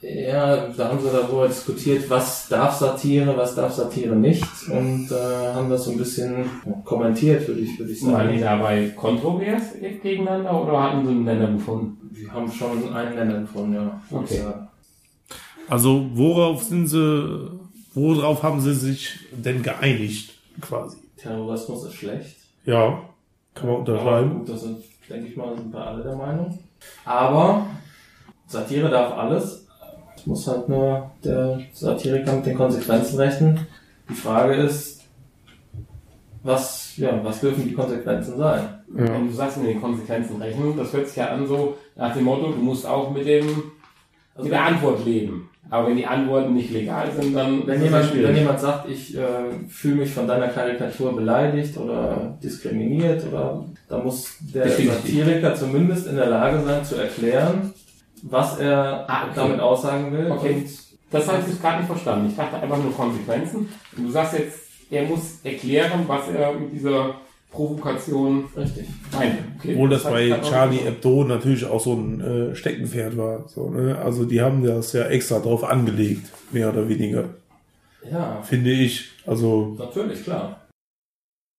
Ja, 0.03 0.67
da 0.69 0.89
haben 0.89 1.01
sie 1.01 1.09
darüber 1.13 1.47
diskutiert, 1.47 2.11
was 2.11 2.49
darf 2.49 2.75
Satire, 2.75 3.37
was 3.37 3.55
darf 3.55 3.73
Satire 3.73 4.17
nicht 4.17 4.45
und 4.69 5.09
äh, 5.11 5.55
haben 5.55 5.71
das 5.71 5.85
so 5.85 5.93
ein 5.93 5.99
bisschen 5.99 6.45
kommentiert, 6.85 7.47
würde 7.47 7.61
ich, 7.61 7.79
würde 7.79 7.93
ich 7.93 8.05
Waren 8.05 8.33
die 8.33 8.41
sagen. 8.41 8.61
dabei 8.61 8.89
kontrovers 8.97 9.63
gegeneinander 9.81 10.61
oder 10.61 10.83
hatten 10.83 11.05
sie 11.07 11.13
einen 11.13 11.25
Nenner 11.25 11.53
gefunden? 11.53 12.11
Wir 12.11 12.33
haben 12.33 12.51
schon 12.51 12.93
einen 12.93 13.15
Nenner 13.15 13.41
gefunden, 13.41 13.75
ja. 13.75 14.01
Okay. 14.11 14.39
sagen. 14.39 14.69
Also 15.69 16.07
worauf 16.15 16.63
sind 16.65 16.89
sie, 16.89 17.51
worauf 17.95 18.43
haben 18.43 18.61
sie 18.61 18.75
sich 18.75 19.19
denn 19.31 19.63
geeinigt, 19.63 20.35
quasi? 20.61 20.97
Terrorismus 21.17 21.85
ist 21.85 21.95
schlecht. 21.95 22.37
Ja, 22.65 23.01
kann 23.55 23.69
man 23.69 23.77
Aber 23.83 23.93
unterschreiben. 23.93 24.39
gut, 24.41 24.49
das 24.49 24.63
sind, 24.63 24.79
denke 25.09 25.29
ich 25.29 25.37
mal, 25.37 25.57
sind 25.57 25.73
wir 25.73 25.81
alle 25.87 26.03
der 26.03 26.17
Meinung. 26.17 26.59
Aber 27.05 27.67
Satire 28.49 28.91
darf 28.91 29.17
alles. 29.17 29.62
Es 30.23 30.27
muss 30.29 30.47
halt 30.47 30.69
nur 30.69 31.11
der 31.25 31.59
Satiriker 31.73 32.35
mit 32.35 32.47
den 32.47 32.57
Konsequenzen 32.57 33.19
rechnen. 33.19 33.67
Die 34.09 34.15
Frage 34.15 34.55
ist, 34.55 35.03
was, 36.45 36.97
ja, 36.97 37.19
was 37.25 37.41
dürfen 37.41 37.65
die 37.65 37.75
Konsequenzen 37.75 38.37
sein? 38.39 38.69
Ja. 38.97 39.15
Wenn 39.15 39.27
du 39.27 39.33
sagst, 39.33 39.59
mit 39.59 39.71
den 39.71 39.81
Konsequenzen 39.81 40.41
rechnen, 40.41 40.77
das 40.77 40.93
hört 40.93 41.09
sich 41.09 41.17
ja 41.17 41.31
an 41.31 41.45
so 41.49 41.77
nach 41.97 42.15
dem 42.15 42.23
Motto, 42.23 42.53
du 42.53 42.59
musst 42.59 42.87
auch 42.87 43.11
mit 43.11 43.27
dem 43.27 43.49
Also 44.35 44.45
mit 44.45 44.53
der 44.53 44.65
Antwort 44.65 45.05
leben. 45.05 45.51
Aber 45.71 45.89
wenn 45.89 45.97
die 45.97 46.07
Antworten 46.07 46.55
nicht 46.55 46.71
legal 46.71 47.11
sind, 47.19 47.35
dann 47.35 47.67
Wenn 47.67 47.83
jemand, 47.83 48.15
wenn 48.15 48.37
jemand 48.37 48.61
sagt, 48.61 48.89
ich 48.89 49.17
äh, 49.17 49.23
fühle 49.69 49.97
mich 49.97 50.13
von 50.13 50.29
deiner 50.29 50.49
Karikatur 50.49 51.17
beleidigt 51.17 51.77
oder 51.79 52.39
diskriminiert, 52.41 53.27
oder 53.27 53.65
da 53.89 53.99
muss 53.99 54.37
der 54.55 54.69
Satiriker 54.69 55.57
zumindest 55.57 56.07
in 56.07 56.15
der 56.15 56.27
Lage 56.27 56.63
sein 56.65 56.85
zu 56.85 56.95
erklären, 56.95 57.73
was 58.23 58.59
er 58.59 59.05
Ah, 59.09 59.25
okay. 59.25 59.33
damit 59.37 59.61
aussagen 59.61 60.13
will. 60.13 60.31
Okay. 60.31 60.55
Und 60.55 60.67
Das 61.11 61.29
habe 61.29 61.41
ich 61.43 61.49
jetzt 61.49 61.61
gerade 61.61 61.79
nicht 61.79 61.87
verstanden. 61.89 62.29
Ich 62.31 62.37
dachte 62.37 62.57
einfach 62.57 62.79
nur 62.83 62.93
Konsequenzen. 62.93 63.69
Und 63.97 64.05
du 64.05 64.11
sagst 64.11 64.33
jetzt, 64.39 64.59
er 64.91 65.05
muss 65.05 65.41
erklären, 65.45 66.05
was 66.07 66.29
er 66.29 66.53
mit 66.55 66.73
dieser 66.73 67.15
Provokation 67.51 68.47
richtig. 68.57 68.87
meint. 69.13 69.39
Okay. 69.59 69.75
Obwohl 69.75 69.91
das 69.91 70.05
hab 70.07 70.13
bei 70.13 70.31
Charlie 70.41 70.79
Hebdo 70.79 71.25
natürlich 71.25 71.67
auch 71.67 71.81
so 71.81 71.95
ein 71.95 72.21
äh, 72.21 72.55
Steckenpferd 72.57 73.17
war. 73.19 73.47
So, 73.49 73.69
ne? 73.69 73.99
Also 73.99 74.25
die 74.25 74.41
haben 74.41 74.65
das 74.65 74.93
ja 74.95 75.05
extra 75.05 75.39
drauf 75.39 75.63
angelegt, 75.65 76.31
mehr 76.51 76.71
oder 76.71 76.89
weniger, 76.89 77.25
Ja, 78.11 78.41
finde 78.43 78.71
ich. 78.71 79.11
Also 79.27 79.77
natürlich, 79.79 80.25
klar. 80.25 80.61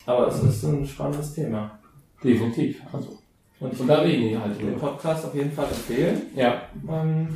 Aber 0.06 0.28
es 0.28 0.42
ist 0.44 0.64
ein 0.64 0.86
spannendes 0.86 1.34
Thema. 1.34 1.80
Definitiv. 2.24 2.82
Also. 2.92 3.20
Und 3.64 3.80
Und 3.80 3.88
da 3.88 4.00
reden 4.00 4.30
die 4.30 4.38
halt 4.38 4.60
den 4.60 4.68
drüber. 4.74 4.80
Podcast 4.80 5.26
auf 5.26 5.34
jeden 5.36 5.52
Fall 5.52 5.66
empfehlen. 5.68 6.22
Ja. 6.36 6.62
Ähm, 6.90 7.28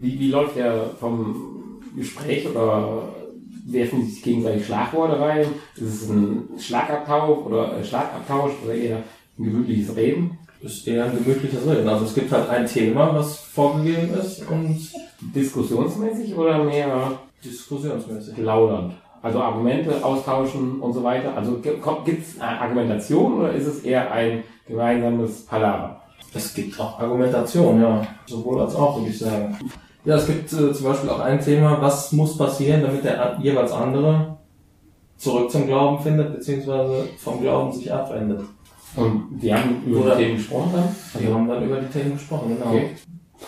Wie, 0.00 0.18
wie 0.18 0.30
läuft 0.30 0.56
der 0.56 0.90
vom 0.98 1.80
Gespräch 1.96 2.48
oder 2.48 3.02
werfen 3.66 4.04
sich 4.06 4.22
gegenseitig 4.22 4.66
Schlagworte 4.66 5.20
rein? 5.20 5.46
Ist 5.76 6.02
es 6.02 6.08
ein 6.10 6.48
Schlagabtausch 6.58 7.46
oder 7.46 7.78
äh, 7.78 7.84
Schlagabtausch 7.84 8.52
oder 8.64 8.74
eher 8.74 8.96
ein 9.38 9.44
gemütliches 9.44 9.94
Reden? 9.96 10.38
ist 10.62 10.86
eher 10.86 11.06
ein 11.06 11.18
gemütliches 11.24 11.66
Reden. 11.66 11.88
Also 11.88 12.04
es 12.04 12.14
gibt 12.14 12.30
halt 12.30 12.48
ein 12.48 12.66
Thema, 12.66 13.12
was 13.14 13.36
vorgegeben 13.36 14.14
ist 14.14 14.48
und 14.48 14.78
Diskussionsmäßig 15.34 16.36
oder 16.36 16.62
mehr 16.62 17.18
diskussionsmäßig. 17.44 18.38
laudernd? 18.38 18.94
Also 19.22 19.40
Argumente 19.40 20.04
austauschen 20.04 20.80
und 20.80 20.92
so 20.92 21.02
weiter. 21.02 21.36
Also 21.36 21.58
gibt 21.60 21.84
es 22.26 22.40
eine 22.40 22.60
Argumentation 22.60 23.34
oder 23.40 23.52
ist 23.52 23.66
es 23.66 23.80
eher 23.80 24.10
ein 24.12 24.44
gemeinsames 24.66 25.46
Palaver? 25.46 26.02
Es 26.34 26.54
gibt 26.54 26.78
auch 26.80 26.98
Argumentation, 26.98 27.80
ja. 27.80 28.06
Sowohl 28.26 28.60
als 28.62 28.74
auch, 28.74 28.96
würde 28.98 29.10
ich 29.10 29.18
sagen. 29.18 29.58
Ja, 30.04 30.16
es 30.16 30.26
gibt 30.26 30.52
äh, 30.52 30.72
zum 30.72 30.84
Beispiel 30.86 31.10
auch 31.10 31.20
ein 31.20 31.40
Thema, 31.40 31.80
was 31.80 32.10
muss 32.12 32.36
passieren, 32.36 32.82
damit 32.82 33.04
der 33.04 33.38
jeweils 33.40 33.70
andere 33.72 34.38
zurück 35.16 35.50
zum 35.50 35.66
Glauben 35.66 36.02
findet, 36.02 36.32
beziehungsweise 36.34 37.04
vom 37.18 37.40
Glauben 37.40 37.70
sich 37.72 37.92
abwendet. 37.92 38.40
Und 38.96 39.38
die 39.40 39.54
haben 39.54 39.82
über 39.86 40.00
Oder- 40.00 40.16
die 40.16 40.24
Themen 40.24 40.36
gesprochen 40.36 40.70
dann? 40.74 41.22
Wir 41.22 41.34
haben 41.34 41.48
dann 41.48 41.64
über 41.64 41.76
die 41.76 41.86
Themen 41.86 42.12
gesprochen, 42.14 42.56
genau. 42.58 42.70
Okay. 42.72 42.90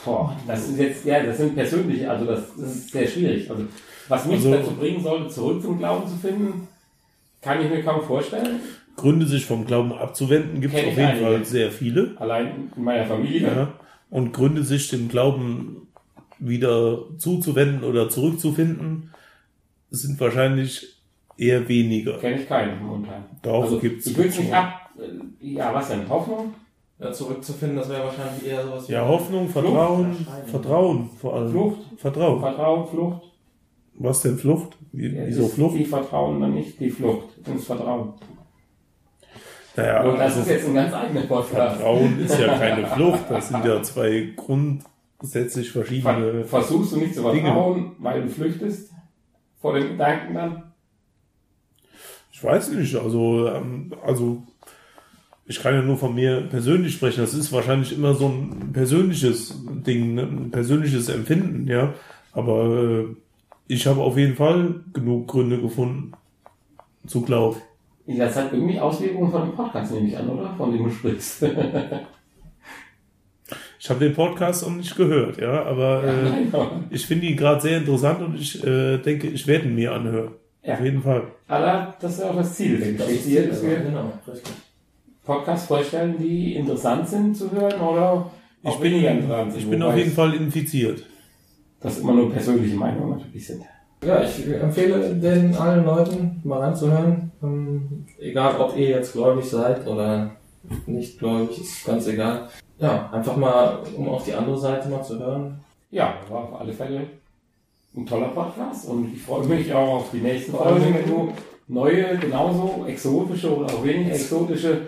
Boah, 0.05 0.37
das 0.47 0.69
ist 0.69 0.79
jetzt, 0.79 1.05
ja, 1.05 1.23
das 1.23 1.37
sind 1.39 1.55
persönliche, 1.55 2.11
also 2.11 2.25
das, 2.27 2.41
das 2.59 2.71
ist 2.77 2.91
sehr 2.91 3.07
schwierig. 3.07 3.51
Also, 3.51 3.65
was 4.09 4.27
mich 4.27 4.37
Also- 4.37 4.51
dazu 4.53 4.71
bringen 4.73 5.03
sollte, 5.03 5.29
zurück 5.29 5.63
zum 5.63 5.79
Glauben 5.79 6.07
zu 6.09 6.17
finden, 6.17 6.69
kann 7.41 7.61
ich 7.61 7.69
mir 7.71 7.83
kaum 7.83 8.03
vorstellen. 8.03 8.61
Gründe, 8.97 9.27
sich 9.27 9.45
vom 9.47 9.67
Glauben 9.67 9.93
abzuwenden, 9.93 10.61
gibt 10.61 10.75
es 10.75 10.81
auf 10.81 10.87
jeden 10.87 11.01
einige. 11.01 11.25
Fall 11.25 11.45
sehr 11.45 11.71
viele. 11.71 12.15
Allein 12.19 12.71
in 12.77 12.83
meiner 12.85 13.07
Familie. 13.07 13.47
Ja. 13.49 13.73
Und 14.11 14.33
Gründe, 14.33 14.63
sich 14.63 14.89
dem 14.89 15.09
Glauben 15.09 15.89
wieder 16.39 16.99
zuzuwenden 17.19 17.85
oder 17.85 18.09
zurückzufinden, 18.09 19.11
sind 19.91 20.19
wahrscheinlich 20.21 21.01
eher 21.37 21.69
weniger. 21.69 22.19
Kenne 22.19 22.41
ich 22.43 22.49
keinen 22.49 22.83
momentan. 22.83 23.25
Doch, 23.43 23.63
also, 23.65 23.79
gibt's. 23.79 24.05
Du 24.05 24.17
willst 24.17 24.39
nicht 24.39 24.53
ab, 24.53 24.91
äh, 24.99 25.47
ja, 25.55 25.75
was 25.75 25.89
denn? 25.89 26.09
Hoffnung? 26.09 26.55
Ja, 27.01 27.13
zurückzufinden, 27.13 27.77
das 27.77 27.89
wäre 27.89 28.05
wahrscheinlich 28.05 28.47
eher 28.47 28.63
sowas 28.65 28.89
wie 28.89 28.93
Ja, 28.93 29.07
Hoffnung, 29.07 29.49
Vertrauen, 29.49 30.15
Flucht. 30.15 30.51
Vertrauen 30.51 31.11
vor 31.21 31.35
allem. 31.35 31.51
Flucht. 31.51 31.79
Vertrauen. 31.97 32.41
Vertrauen, 32.41 32.87
Flucht? 32.89 33.23
Was 33.97 34.23
denn 34.23 34.39
Flucht? 34.39 34.77
Wie, 34.93 35.09
Ja, 35.09 35.27
wieso 35.27 35.49
Flucht? 35.49 35.77
Die 35.77 35.85
Vertrauen 35.85 36.41
dann 36.41 36.55
nicht, 36.55 36.79
die 36.79 36.91
Flucht 36.91 37.29
ins 37.47 37.65
Vertrauen. 37.65 38.15
Naja, 39.77 40.03
Und 40.05 40.15
das 40.19 40.37
also 40.37 40.41
ist 40.41 40.49
jetzt 40.49 40.69
ein 40.69 40.75
ganz 40.75 40.93
eigener 40.95 41.23
Podcast. 41.23 41.77
Vertrauen 41.77 42.21
ist 42.21 42.39
ja 42.39 42.59
keine 42.59 42.87
Flucht. 42.87 43.25
Das 43.29 43.49
sind 43.49 43.65
ja 43.65 43.83
zwei 43.83 44.33
grundsätzlich 44.37 45.71
Ver 45.71 45.81
verschiedene. 45.85 46.45
versuchst 46.45 46.93
du 46.93 46.97
nicht 46.99 47.15
zu 47.15 47.23
Dinge. 47.31 47.43
vertrauen, 47.43 47.93
weil 47.99 48.23
du 48.23 48.29
flüchtest 48.29 48.93
vor 49.61 49.75
den 49.75 49.89
Gedanken 49.89 50.35
dann? 50.35 50.63
Ich 52.33 52.43
weiß 52.43 52.71
nicht, 52.73 52.95
also, 52.97 53.49
ähm, 53.49 53.93
also 54.05 54.43
ich 55.47 55.61
kann 55.61 55.75
ja 55.75 55.83
nur 55.83 55.97
von 55.97 56.15
mir 56.15 56.43
persönlich 56.43 56.95
sprechen. 56.95 57.21
Das 57.21 57.35
ist 57.35 57.53
wahrscheinlich 57.53 57.97
immer 57.97 58.15
so 58.15 58.29
ein 58.29 58.73
persönliches 58.73 59.55
Ding, 59.87 60.15
ne? 60.15 60.23
ein 60.23 60.51
persönliches 60.51 61.09
Empfinden, 61.09 61.67
ja. 61.69 61.95
Aber 62.33 62.65
äh, 62.67 63.07
ich 63.69 63.87
habe 63.87 64.01
auf 64.01 64.17
jeden 64.17 64.37
Fall 64.37 64.81
genug 64.93 65.29
Gründe 65.29 65.61
gefunden 65.61 66.13
zu 67.07 67.23
glauben. 67.23 67.61
Das 68.07 68.37
hat 68.37 68.53
irgendwie 68.53 68.79
Auswirkungen 68.79 69.31
von 69.31 69.43
dem 69.43 69.53
Podcast, 69.53 69.93
nehme 69.93 70.09
ich 70.09 70.19
an, 70.19 70.29
oder? 70.29 70.55
Von 70.57 70.73
dem 70.73 70.85
du 70.85 70.91
sprichst. 70.91 71.47
Ich 73.79 73.91
habe 73.91 74.01
den 74.01 74.15
Podcast 74.15 74.67
noch 74.67 74.75
nicht 74.75 74.97
gehört, 74.97 75.39
ja, 75.39 75.63
aber 75.67 76.03
äh, 76.05 76.23
Nein, 76.31 76.49
aber- 76.53 76.81
ich 76.89 77.05
finde 77.07 77.27
ihn 77.27 77.37
gerade 77.37 77.61
sehr 77.61 77.77
interessant 77.77 78.23
und 78.23 78.35
ich 78.41 78.65
äh, 78.67 78.97
denke, 78.97 79.27
ich 79.27 79.47
werde 79.47 79.67
ihn 79.67 79.75
mir 79.75 79.93
anhören. 79.93 80.31
Ja. 80.63 80.73
Auf 80.75 80.81
jeden 80.81 81.03
Fall. 81.03 81.25
Aber 81.49 81.95
das 82.01 82.13
ist 82.15 82.21
ja 82.21 82.31
auch 82.31 82.37
das 82.37 82.55
Ziel 82.55 82.79
der 82.79 82.93
Das 82.95 83.11
ist 83.11 83.25
Geschichte, 83.27 83.49
dass 83.49 83.63
wir 83.63 83.77
genau, 83.81 84.11
richtig. 84.27 84.55
Podcasts 85.23 85.67
vorstellen, 85.67 86.15
die 86.19 86.55
interessant 86.55 87.07
sind 87.07 87.37
zu 87.37 87.51
hören 87.53 87.79
oder 87.79 88.31
Ich 88.63 88.71
auch 88.71 88.81
bin, 88.81 88.95
interessant 88.95 89.53
sind. 89.53 89.61
ich 89.61 89.69
bin 89.69 89.83
auf 89.83 89.97
jeden 89.97 90.13
Fall 90.13 90.33
infiziert. 90.33 91.05
Das 91.83 91.99
immer 91.99 92.15
nur 92.15 92.33
persönliche 92.33 92.77
Meinungen 92.77 93.19
natürlich 93.19 93.47
sind. 93.47 93.65
Ja, 94.03 94.23
ich 94.25 94.47
empfehle 94.51 95.15
den 95.15 95.55
allen 95.57 95.85
Leuten 95.85 96.41
mal 96.45 96.61
reinzuhören. 96.61 97.33
Ähm, 97.45 98.07
egal, 98.19 98.59
ob 98.61 98.77
ihr 98.77 98.89
jetzt 98.89 99.13
gläubig 99.13 99.45
seid 99.45 99.87
oder 99.87 100.31
nicht 100.87 101.19
gläubig, 101.19 101.61
ist 101.61 101.85
ganz 101.85 102.07
egal. 102.07 102.49
Ja, 102.79 103.11
einfach 103.11 103.37
mal, 103.37 103.83
um 103.97 104.09
auf 104.09 104.25
die 104.25 104.33
andere 104.35 104.59
Seite 104.59 104.89
mal 104.89 105.03
zu 105.03 105.19
hören. 105.19 105.61
Ja, 105.91 106.15
war 106.29 106.45
auf 106.45 106.61
alle 106.61 106.73
Fälle 106.73 107.07
ein 107.97 108.07
toller 108.07 108.29
Podcast 108.29 108.89
und 108.89 109.15
ich 109.15 109.23
freue 109.23 109.47
mich 109.47 109.73
auch 109.73 109.97
auf 109.97 110.11
die 110.11 110.19
nächsten 110.19 110.53
Folgen, 110.53 110.95
wenn 110.95 111.09
du 111.09 111.33
neue, 111.69 112.19
genauso 112.19 112.85
exotische 112.87 113.57
oder 113.57 113.67
auch 113.67 113.85
weniger 113.85 114.15
exotische 114.15 114.83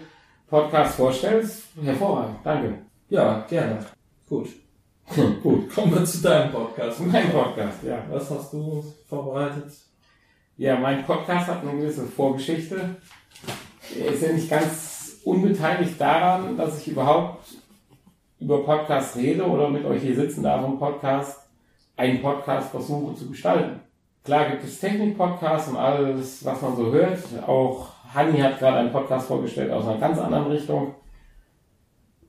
Podcasts 0.49 0.97
vorstellst. 0.97 1.65
Hervorragend, 1.81 2.39
danke. 2.43 2.75
Ja, 3.09 3.45
gerne. 3.49 3.79
Gut. 4.29 4.49
Gut. 5.43 5.73
Kommen 5.73 5.95
wir 5.95 6.05
zu 6.05 6.21
deinem 6.21 6.51
Podcast. 6.51 7.01
Mein 7.01 7.31
Podcast, 7.31 7.85
ja. 7.85 8.03
Was 8.11 8.29
hast 8.29 8.53
du 8.53 8.83
vorbereitet? 9.09 9.71
Ja, 10.59 10.79
mein 10.79 11.05
Podcast 11.05 11.49
hat 11.49 11.61
eine 11.61 11.79
gewisse 11.79 12.05
Vorgeschichte. 12.05 12.97
Er 13.95 14.07
ist 14.07 14.23
ja 14.23 14.33
nicht 14.33 14.49
ganz 14.49 15.21
unbeteiligt 15.23 16.01
daran, 16.01 16.57
dass 16.57 16.81
ich 16.81 16.89
überhaupt 16.89 17.47
über 18.41 18.65
Podcasts 18.65 19.17
rede 19.17 19.45
oder 19.45 19.69
mit 19.69 19.85
euch 19.85 20.01
hier 20.01 20.17
sitzen 20.17 20.43
darf 20.43 20.65
im 20.65 20.79
Podcast, 20.79 21.47
einen 21.99 22.23
Podcast 22.23 22.71
versuche 22.71 23.15
zu 23.17 23.29
gestalten. 23.29 23.81
Klar 24.25 24.49
gibt 24.49 24.65
es 24.65 24.81
Technik-Podcasts 24.81 25.69
und 25.69 25.77
alles, 25.77 26.43
was 26.43 26.63
man 26.63 26.75
so 26.75 26.91
hört. 26.91 27.19
Auch 27.47 27.91
Hanni 28.15 28.39
hat 28.39 28.59
gerade 28.59 28.79
einen 28.79 28.93
Podcast 28.93 29.27
vorgestellt 29.29 29.71
aus 29.71 29.87
einer 29.87 30.01
ganz 30.01 30.19
anderen 30.19 30.47
Richtung. 30.47 30.95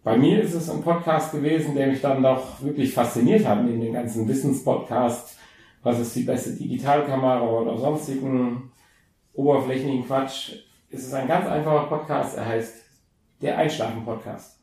Bei 0.03 0.17
mir 0.17 0.41
ist 0.41 0.53
es 0.53 0.69
ein 0.69 0.81
Podcast 0.81 1.31
gewesen, 1.31 1.75
der 1.75 1.87
mich 1.87 2.01
dann 2.01 2.21
doch 2.21 2.61
wirklich 2.61 2.93
fasziniert 2.93 3.47
hat, 3.47 3.63
neben 3.63 3.79
den 3.79 3.93
ganzen 3.93 4.27
Wissenspodcasts. 4.27 5.37
Was 5.83 5.99
ist 5.99 6.15
die 6.15 6.23
beste 6.23 6.55
Digitalkamera 6.55 7.41
oder 7.41 7.77
sonstigen 7.77 8.71
oberflächlichen 9.33 10.05
Quatsch? 10.05 10.53
Es 10.89 11.03
ist 11.03 11.13
ein 11.13 11.27
ganz 11.27 11.47
einfacher 11.47 11.87
Podcast. 11.87 12.37
Er 12.37 12.45
heißt 12.45 12.75
der 13.41 13.57
Einschlafen-Podcast. 13.57 14.59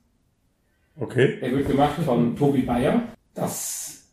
Okay. 0.99 1.39
Er 1.41 1.51
wird 1.53 1.69
gemacht 1.69 2.01
von 2.05 2.36
Tobi 2.39 2.62
Bayer. 2.62 3.03
Das 3.35 4.09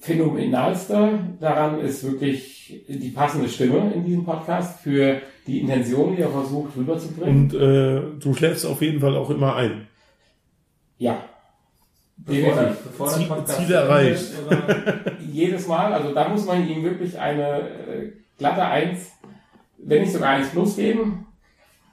Phänomenalste 0.00 1.18
daran 1.40 1.80
ist 1.80 2.04
wirklich 2.04 2.84
die 2.88 3.10
passende 3.10 3.48
Stimme 3.48 3.92
in 3.94 4.04
diesem 4.04 4.24
Podcast 4.24 4.80
für 4.80 5.20
die 5.46 5.60
Intention, 5.60 6.14
die 6.14 6.22
er 6.22 6.30
versucht 6.30 6.76
rüberzubringen. 6.76 7.44
Und 7.44 7.54
äh, 7.54 8.18
du 8.18 8.34
schläfst 8.34 8.66
auf 8.66 8.82
jeden 8.82 9.00
Fall 9.00 9.16
auch 9.16 9.30
immer 9.30 9.56
ein. 9.56 9.88
Ja. 10.98 11.24
Bevor 12.16 12.54
der, 12.54 12.76
bevor 12.84 13.08
der 13.08 13.16
Ziel- 13.18 13.26
Podcast 13.26 13.58
Ziel 13.58 13.72
erreicht. 13.74 14.24
Jedes 15.32 15.66
Mal, 15.66 15.92
also 15.92 16.14
da 16.14 16.28
muss 16.28 16.44
man 16.46 16.66
ihm 16.68 16.82
wirklich 16.84 17.18
eine 17.18 17.60
äh, 17.60 18.12
glatte 18.38 18.64
Eins, 18.64 19.10
wenn 19.78 20.02
nicht 20.02 20.12
sogar 20.12 20.30
eins 20.30 20.48
plus 20.50 20.76
geben. 20.76 21.26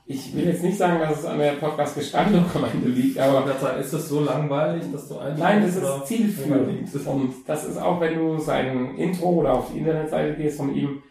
Ich 0.05 0.35
will 0.35 0.45
jetzt 0.45 0.63
nicht 0.63 0.77
sagen, 0.77 0.99
dass 0.99 1.19
es 1.19 1.25
an 1.25 1.39
der 1.39 1.53
Podcast-Gestaltung 1.53 2.43
am 2.53 2.65
Ende 2.65 2.89
liegt, 2.89 3.17
aber 3.17 3.39
Aber 3.45 3.77
ist 3.77 3.93
das 3.93 4.09
so 4.09 4.21
langweilig, 4.21 4.83
dass 4.91 5.07
du 5.07 5.17
einfach 5.17 5.37
Nein, 5.39 5.61
das 5.65 5.75
ist 5.75 6.07
zielführend. 6.07 6.93
Und 7.05 7.33
das 7.47 7.65
ist 7.65 7.77
auch, 7.77 7.99
wenn 8.01 8.15
du 8.15 8.37
sein 8.39 8.95
Intro 8.97 9.29
oder 9.29 9.53
auf 9.53 9.71
die 9.71 9.79
Internetseite 9.79 10.35
gehst 10.35 10.57
von 10.57 10.75
ihm 10.75 11.01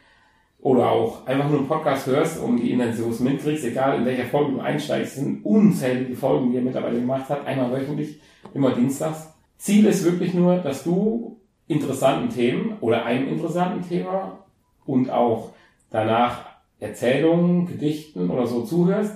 oder 0.62 0.90
auch 0.90 1.26
einfach 1.26 1.48
nur 1.48 1.58
einen 1.60 1.68
Podcast 1.68 2.06
hörst, 2.06 2.42
um 2.42 2.56
die 2.58 2.70
Intention 2.72 3.14
mitkriegst, 3.20 3.64
egal 3.64 3.98
in 3.98 4.04
welcher 4.04 4.24
Folge 4.24 4.52
du 4.52 4.60
einsteigst, 4.60 5.16
sind 5.16 5.44
unzählige 5.44 6.14
Folgen, 6.14 6.50
die 6.50 6.58
er 6.58 6.62
mittlerweile 6.62 7.00
gemacht 7.00 7.28
hat, 7.30 7.46
einmal 7.46 7.72
wöchentlich, 7.72 8.20
immer 8.52 8.72
dienstags. 8.72 9.32
Ziel 9.56 9.86
ist 9.86 10.04
wirklich 10.04 10.34
nur, 10.34 10.56
dass 10.56 10.84
du 10.84 11.38
interessanten 11.66 12.28
Themen 12.30 12.76
oder 12.80 13.04
einem 13.04 13.28
interessanten 13.28 13.88
Thema 13.88 14.38
und 14.84 15.10
auch 15.10 15.52
danach 15.90 16.44
Erzählungen, 16.78 17.66
Gedichten 17.66 18.30
oder 18.30 18.46
so 18.46 18.62
zuhörst, 18.62 19.14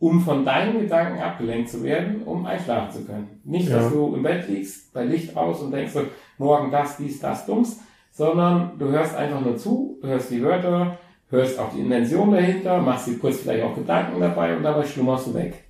um 0.00 0.20
von 0.20 0.44
deinen 0.44 0.80
Gedanken 0.80 1.20
abgelenkt 1.20 1.70
zu 1.70 1.82
werden, 1.82 2.22
um 2.24 2.44
einschlafen 2.44 2.92
zu 2.92 3.04
können. 3.06 3.40
Nicht, 3.44 3.68
Ja. 3.68 3.78
dass 3.78 3.92
du 3.92 4.14
im 4.14 4.22
Bett 4.22 4.48
liegst, 4.48 4.92
bei 4.92 5.04
Licht 5.04 5.36
aus 5.36 5.62
und 5.62 5.70
denkst, 5.72 5.92
so, 5.92 6.02
morgen 6.38 6.70
das, 6.70 6.96
dies, 6.98 7.20
das, 7.20 7.46
dums, 7.46 7.80
sondern 8.14 8.78
du 8.78 8.86
hörst 8.90 9.16
einfach 9.16 9.40
nur 9.40 9.56
zu, 9.56 9.98
hörst 10.02 10.30
die 10.30 10.42
Wörter, 10.42 10.98
hörst 11.30 11.58
auch 11.58 11.72
die 11.74 11.80
Intention 11.80 12.30
dahinter, 12.30 12.78
machst 12.78 13.08
dir 13.08 13.18
kurz 13.18 13.40
vielleicht 13.40 13.64
auch 13.64 13.74
Gedanken 13.74 14.20
dabei 14.20 14.56
und 14.56 14.62
dabei 14.62 14.84
schlummerst 14.84 15.26
du 15.26 15.34
weg. 15.34 15.64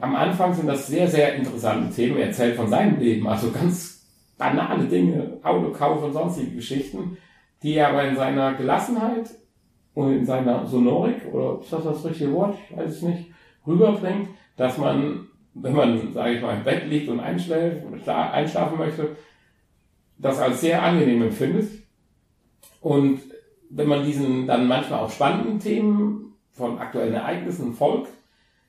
Am 0.00 0.16
Anfang 0.16 0.52
sind 0.52 0.66
das 0.66 0.88
sehr, 0.88 1.06
sehr 1.06 1.36
interessante 1.36 1.94
Themen. 1.94 2.18
Er 2.18 2.26
erzählt 2.26 2.56
von 2.56 2.68
seinem 2.68 2.98
Leben, 2.98 3.26
also 3.28 3.50
ganz 3.52 4.04
banale 4.36 4.84
Dinge, 4.84 5.38
Autokauf 5.44 6.02
und 6.02 6.12
sonstige 6.12 6.56
Geschichten, 6.56 7.16
die 7.62 7.74
er 7.74 7.90
aber 7.90 8.04
in 8.04 8.16
seiner 8.16 8.54
Gelassenheit 8.54 9.30
und 9.94 10.12
in 10.12 10.26
seiner 10.26 10.66
Sonorik, 10.66 11.22
oder 11.32 11.60
ist 11.60 11.72
das 11.72 11.84
das 11.84 12.04
richtige 12.04 12.32
Wort? 12.32 12.56
Ich 12.68 12.76
weiß 12.76 12.90
es 12.90 13.02
nicht, 13.02 13.30
rüberbringt, 13.66 14.28
dass 14.56 14.76
man, 14.76 15.26
wenn 15.54 15.74
man, 15.74 16.12
sage 16.12 16.34
ich 16.34 16.42
mal, 16.42 16.56
im 16.56 16.64
Bett 16.64 16.86
liegt 16.88 17.08
und 17.08 17.20
einschläft, 17.20 17.84
schla- 18.04 18.30
einschlafen 18.30 18.78
möchte, 18.78 19.16
das 20.18 20.38
als 20.38 20.60
sehr 20.60 20.82
angenehm 20.82 21.22
empfindet. 21.22 21.70
Und 22.80 23.20
wenn 23.70 23.88
man 23.88 24.04
diesen 24.04 24.46
dann 24.46 24.66
manchmal 24.66 25.00
auch 25.00 25.10
spannenden 25.10 25.60
Themen 25.60 26.34
von 26.52 26.78
aktuellen 26.78 27.14
Ereignissen 27.14 27.74
folgt, 27.74 28.10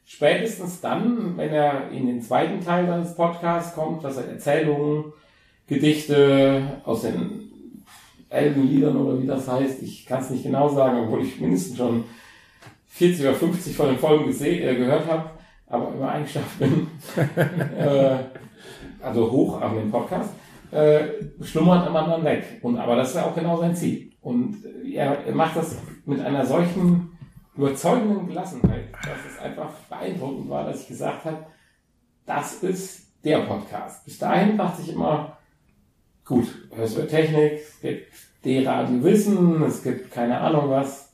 spätestens 0.05 0.81
dann, 0.81 1.37
wenn 1.37 1.51
er 1.51 1.91
in 1.91 2.07
den 2.07 2.21
zweiten 2.21 2.61
Teil 2.61 2.87
seines 2.87 3.15
Podcasts 3.15 3.75
kommt, 3.75 4.03
dass 4.03 4.17
er 4.17 4.27
Erzählungen, 4.27 5.13
Gedichte 5.67 6.81
aus 6.83 7.03
den 7.03 7.83
Elbenliedern 8.29 8.97
oder 8.97 9.21
wie 9.21 9.27
das 9.27 9.47
heißt, 9.47 9.81
ich 9.83 10.05
kann 10.05 10.21
es 10.21 10.29
nicht 10.29 10.43
genau 10.43 10.69
sagen, 10.69 10.99
obwohl 11.03 11.23
ich 11.23 11.39
mindestens 11.39 11.77
schon 11.77 12.05
40 12.87 13.21
oder 13.25 13.35
50 13.35 13.75
von 13.75 13.87
den 13.87 13.97
Folgen 13.97 14.29
äh, 14.29 14.75
gehört 14.75 15.07
habe, 15.07 15.29
aber 15.67 15.93
immer 15.93 16.11
eingeschlafen 16.11 16.59
bin. 16.59 16.87
äh, 17.77 18.17
also 19.01 19.31
hoch 19.31 19.61
an 19.61 19.75
dem 19.75 19.91
Podcast, 19.91 20.31
äh, 20.71 21.43
schlummert 21.43 21.87
immer 21.87 22.07
dann 22.07 22.23
weg. 22.23 22.59
Und, 22.61 22.77
aber 22.77 22.95
das 22.95 23.09
ist 23.09 23.15
ja 23.15 23.25
auch 23.25 23.35
genau 23.35 23.57
sein 23.57 23.75
Ziel. 23.75 24.11
Und 24.21 24.63
äh, 24.65 24.93
er, 24.93 25.25
er 25.25 25.35
macht 25.35 25.55
das 25.55 25.77
mit 26.05 26.19
einer 26.19 26.45
solchen 26.45 27.17
überzeugenden 27.55 28.27
Gelassenheit, 28.27 28.85
dass 29.03 29.33
es 29.33 29.39
einfach 29.39 29.69
beeindruckend 29.89 30.49
war, 30.49 30.65
dass 30.65 30.81
ich 30.81 30.87
gesagt 30.87 31.25
habe, 31.25 31.45
das 32.25 32.63
ist 32.63 33.07
der 33.23 33.39
Podcast. 33.39 34.05
Bis 34.05 34.17
dahin 34.17 34.57
dachte 34.57 34.81
ich 34.81 34.93
immer, 34.93 35.37
gut, 36.25 36.47
es 36.77 36.95
wird 36.95 37.09
Technik, 37.09 37.53
es 37.53 37.81
gibt 37.81 38.13
D-Radio 38.45 39.03
Wissen, 39.03 39.61
es 39.63 39.83
gibt 39.83 40.11
keine 40.11 40.39
Ahnung 40.39 40.69
was, 40.69 41.11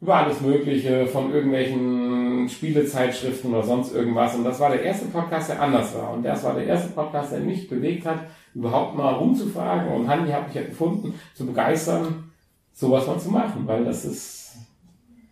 über 0.00 0.16
alles 0.16 0.40
Mögliche, 0.40 1.06
von 1.06 1.32
irgendwelchen 1.32 2.23
Spielezeitschriften 2.48 3.52
oder 3.52 3.62
sonst 3.62 3.94
irgendwas. 3.94 4.34
Und 4.34 4.44
das 4.44 4.60
war 4.60 4.70
der 4.70 4.82
erste 4.82 5.06
Podcast, 5.06 5.50
der 5.50 5.62
anders 5.62 5.94
war. 5.94 6.12
Und 6.12 6.22
das 6.22 6.42
war 6.44 6.54
der 6.54 6.66
erste 6.66 6.90
Podcast, 6.90 7.32
der 7.32 7.40
mich 7.40 7.68
bewegt 7.68 8.06
hat, 8.06 8.20
überhaupt 8.54 8.96
mal 8.96 9.14
rumzufragen. 9.14 9.92
Und 9.92 10.08
Handy 10.08 10.30
habe 10.30 10.46
ich 10.48 10.54
ja 10.54 10.62
gefunden, 10.62 11.14
zu 11.34 11.46
begeistern, 11.46 12.32
sowas 12.72 13.06
mal 13.06 13.18
zu 13.18 13.30
machen, 13.30 13.66
weil 13.66 13.84
das 13.84 14.04
ist 14.04 14.56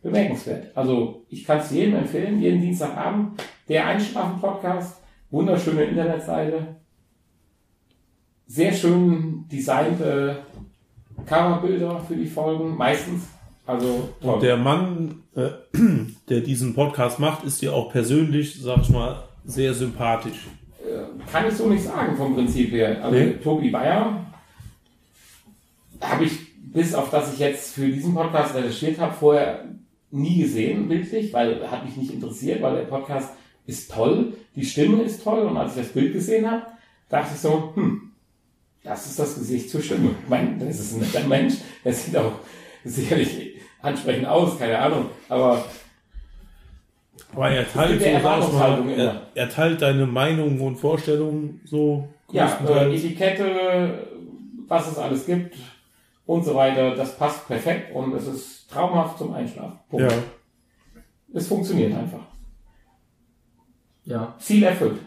bemerkenswert. 0.02 0.76
Also 0.76 1.24
ich 1.28 1.44
kann 1.44 1.58
es 1.58 1.70
jedem 1.70 1.96
empfehlen, 1.96 2.40
jeden 2.40 2.60
Dienstagabend, 2.60 3.40
der 3.68 3.86
Einschlafen-Podcast, 3.86 5.00
wunderschöne 5.30 5.84
Internetseite, 5.84 6.76
sehr 8.46 8.72
schön 8.72 9.46
designte 9.50 10.44
Coverbilder 11.24 12.00
für 12.00 12.16
die 12.16 12.26
Folgen, 12.26 12.76
meistens. 12.76 13.28
Also 13.66 14.08
toll. 14.20 14.34
Und 14.34 14.42
der 14.42 14.56
Mann, 14.56 15.22
äh, 15.34 15.50
der 16.28 16.40
diesen 16.40 16.74
Podcast 16.74 17.18
macht, 17.18 17.44
ist 17.44 17.62
dir 17.62 17.74
auch 17.74 17.90
persönlich, 17.92 18.60
sag 18.60 18.82
ich 18.82 18.88
mal, 18.90 19.22
sehr 19.44 19.74
sympathisch. 19.74 20.46
kann 21.30 21.46
ich 21.48 21.54
so 21.54 21.68
nicht 21.68 21.84
sagen 21.84 22.16
vom 22.16 22.34
Prinzip 22.34 22.72
her. 22.72 23.02
Also 23.02 23.16
Nee. 23.16 23.32
Tobi 23.42 23.70
Bayer 23.70 24.26
habe 26.00 26.24
ich, 26.24 26.32
bis 26.72 26.94
auf 26.94 27.10
das 27.10 27.32
ich 27.32 27.38
jetzt 27.38 27.74
für 27.74 27.86
diesen 27.88 28.14
Podcast 28.14 28.54
recherchiert 28.54 28.98
habe, 28.98 29.14
vorher 29.14 29.64
nie 30.10 30.42
gesehen, 30.42 30.88
bildlich, 30.88 31.32
weil 31.32 31.70
hat 31.70 31.84
mich 31.84 31.96
nicht 31.96 32.12
interessiert, 32.12 32.60
weil 32.62 32.76
der 32.76 32.82
Podcast 32.82 33.30
ist 33.66 33.90
toll, 33.90 34.34
die 34.56 34.64
Stimme 34.64 35.02
ist 35.02 35.22
toll 35.22 35.40
und 35.40 35.56
als 35.56 35.76
ich 35.76 35.82
das 35.84 35.92
Bild 35.92 36.12
gesehen 36.12 36.50
habe, 36.50 36.66
dachte 37.08 37.30
ich 37.34 37.40
so, 37.40 37.72
hm, 37.74 38.10
das 38.82 39.06
ist 39.06 39.18
das 39.18 39.36
Gesicht 39.36 39.70
zur 39.70 39.80
Stimme. 39.80 40.10
Ich 40.22 40.28
meine, 40.28 40.58
das 40.58 40.80
ist 40.80 40.94
ein 40.94 41.00
netter 41.00 41.26
Mensch, 41.26 41.54
der 41.84 41.92
sieht 41.92 42.16
auch 42.16 42.32
sicherlich 42.84 43.51
ansprechend 43.82 44.26
aus, 44.26 44.58
keine 44.58 44.78
Ahnung, 44.78 45.06
aber 45.28 45.64
Aber 47.34 47.50
er 47.50 47.70
teilt, 47.70 48.00
so, 48.00 48.06
ich 48.06 48.22
mal, 48.22 48.78
immer. 48.78 48.92
er, 48.96 49.22
er 49.34 49.48
teilt 49.48 49.82
deine 49.82 50.06
Meinungen 50.06 50.60
und 50.60 50.76
Vorstellungen 50.76 51.60
so 51.64 52.08
Ja, 52.30 52.58
äh. 52.66 52.94
Etikette, 52.94 54.06
was 54.68 54.90
es 54.92 54.98
alles 54.98 55.26
gibt 55.26 55.56
und 56.26 56.44
so 56.44 56.54
weiter, 56.54 56.94
das 56.94 57.16
passt 57.16 57.46
perfekt 57.46 57.94
und 57.94 58.14
es 58.14 58.26
ist 58.26 58.70
traumhaft 58.70 59.18
zum 59.18 59.34
Einschlafen. 59.34 59.78
Punkt. 59.90 60.10
ja. 60.10 60.18
Es 61.34 61.48
funktioniert 61.48 61.94
einfach. 61.94 62.20
Ja, 64.04 64.34
Ziel 64.38 64.62
erfüllt. 64.64 64.98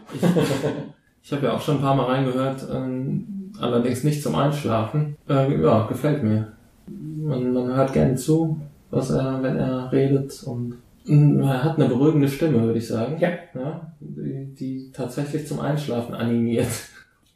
ich 1.22 1.32
habe 1.32 1.46
ja 1.46 1.52
auch 1.52 1.60
schon 1.60 1.76
ein 1.76 1.82
paar 1.82 1.94
Mal 1.94 2.06
reingehört, 2.06 2.66
ähm, 2.72 3.52
allerdings 3.60 4.04
nicht 4.04 4.22
zum 4.22 4.34
Einschlafen. 4.34 5.16
Äh, 5.28 5.60
ja, 5.62 5.86
gefällt 5.86 6.22
mir. 6.22 6.55
Man, 6.88 7.52
man 7.52 7.74
hört 7.74 7.92
gerne 7.92 8.14
zu, 8.14 8.60
was 8.90 9.10
er, 9.10 9.42
wenn 9.42 9.56
er 9.56 9.90
redet 9.92 10.42
und 10.44 10.74
er 11.08 11.62
hat 11.64 11.78
eine 11.78 11.88
beruhigende 11.88 12.28
Stimme, 12.28 12.62
würde 12.62 12.78
ich 12.78 12.86
sagen. 12.88 13.16
Ja. 13.20 13.30
ja 13.54 13.92
die, 14.00 14.54
die 14.58 14.90
tatsächlich 14.92 15.46
zum 15.46 15.60
Einschlafen 15.60 16.14
animiert. 16.14 16.66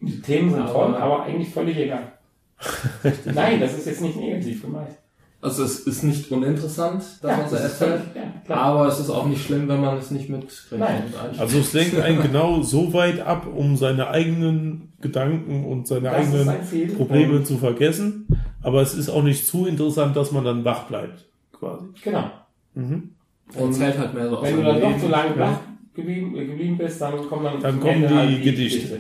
Die 0.01 0.21
Themen 0.21 0.51
sind 0.51 0.63
Aber- 0.63 0.73
toll, 0.73 0.95
aber 0.97 1.23
eigentlich 1.25 1.51
völlig 1.53 1.77
egal. 1.77 2.13
Nein, 3.35 3.61
das 3.61 3.77
ist 3.79 3.87
jetzt 3.87 4.01
nicht 4.03 4.17
negativ 4.17 4.63
gemeint. 4.63 4.89
Also 5.43 5.65
es 5.65 5.81
ist 5.81 6.03
nicht 6.05 6.31
uninteressant, 6.31 7.03
das, 7.23 7.39
was 7.39 7.53
er 7.53 7.59
das 7.63 7.73
ist 7.73 7.81
erzählt. 7.81 8.03
ja. 8.49 8.55
Aber 8.55 8.89
es 8.89 9.01
ist 9.01 9.09
auch 9.09 9.27
nicht 9.27 9.43
schlimm, 9.43 9.69
wenn 9.69 9.81
man 9.81 9.97
es 9.97 10.11
nicht 10.11 10.29
mitkriegt. 10.29 10.83
Also 11.39 11.59
es 11.61 11.73
lenkt 11.73 11.99
einen 11.99 12.21
genau 12.21 12.61
so 12.61 12.93
weit 12.93 13.21
ab, 13.21 13.47
um 13.55 13.77
seine 13.77 14.09
eigenen 14.11 14.93
Gedanken 15.01 15.65
und 15.65 15.87
seine 15.87 16.11
Das 16.11 16.35
eigenen. 16.35 16.97
Probleme 16.97 17.43
zu 17.45 17.57
vergessen. 17.57 18.27
Aber 18.63 18.83
es 18.83 18.95
ist 18.95 19.09
auch 19.09 19.23
nicht 19.23 19.47
zu 19.47 19.67
interessant, 19.67 20.17
dass 20.17 20.33
man 20.33 20.45
dann 20.45 20.65
wach 20.65 20.85
bleibt, 20.85 21.27
quasi. 21.53 21.87
Genau. 22.03 22.31
Mhm. 22.75 23.11
Er 23.55 23.65
erzählt 23.65 23.99
halt 23.99 24.15
mehr 24.15 24.29
so 24.29 24.37
aus 24.39 24.45
Wenn 24.45 24.57
du 24.57 24.63
dann 24.63 24.81
doch 24.81 24.89
Leben. 24.89 25.01
zu 25.01 25.09
lange 25.09 25.31
Ja. 25.37 25.41
wach 25.41 25.61
geblieben, 25.95 26.37
äh, 26.37 26.47
geblieben 26.47 26.79
bist, 26.79 27.01
dann 27.01 27.29
kommen 27.29 27.45
dann, 27.45 27.61
Dann 27.61 27.81
kommen 27.81 27.95
Ende 28.05 28.09
die 28.09 28.15
halt 28.15 28.43
Gedichte. 28.43 28.99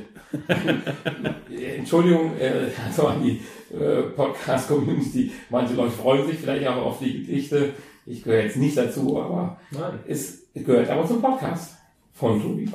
Äh, 0.48 1.76
Entschuldigung, 1.78 2.32
äh, 2.38 2.70
also 2.86 3.06
an 3.08 3.22
die 3.22 3.40
äh, 3.74 4.02
Podcast-Community. 4.16 5.30
Manche 5.50 5.74
Leute 5.74 5.92
freuen 5.92 6.26
sich 6.26 6.38
vielleicht 6.38 6.66
auch 6.66 6.86
auf 6.86 6.98
die 6.98 7.24
Gedichte. 7.24 7.70
Ich 8.06 8.24
gehöre 8.24 8.42
jetzt 8.42 8.56
nicht 8.56 8.76
dazu, 8.76 9.20
aber 9.22 9.58
Nein. 9.70 10.00
es 10.08 10.46
gehört 10.54 10.88
aber 10.90 11.06
zum 11.06 11.20
Podcast 11.22 11.76
von 12.12 12.40
Tobi. 12.42 12.66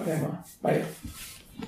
Bayer. 0.62 0.82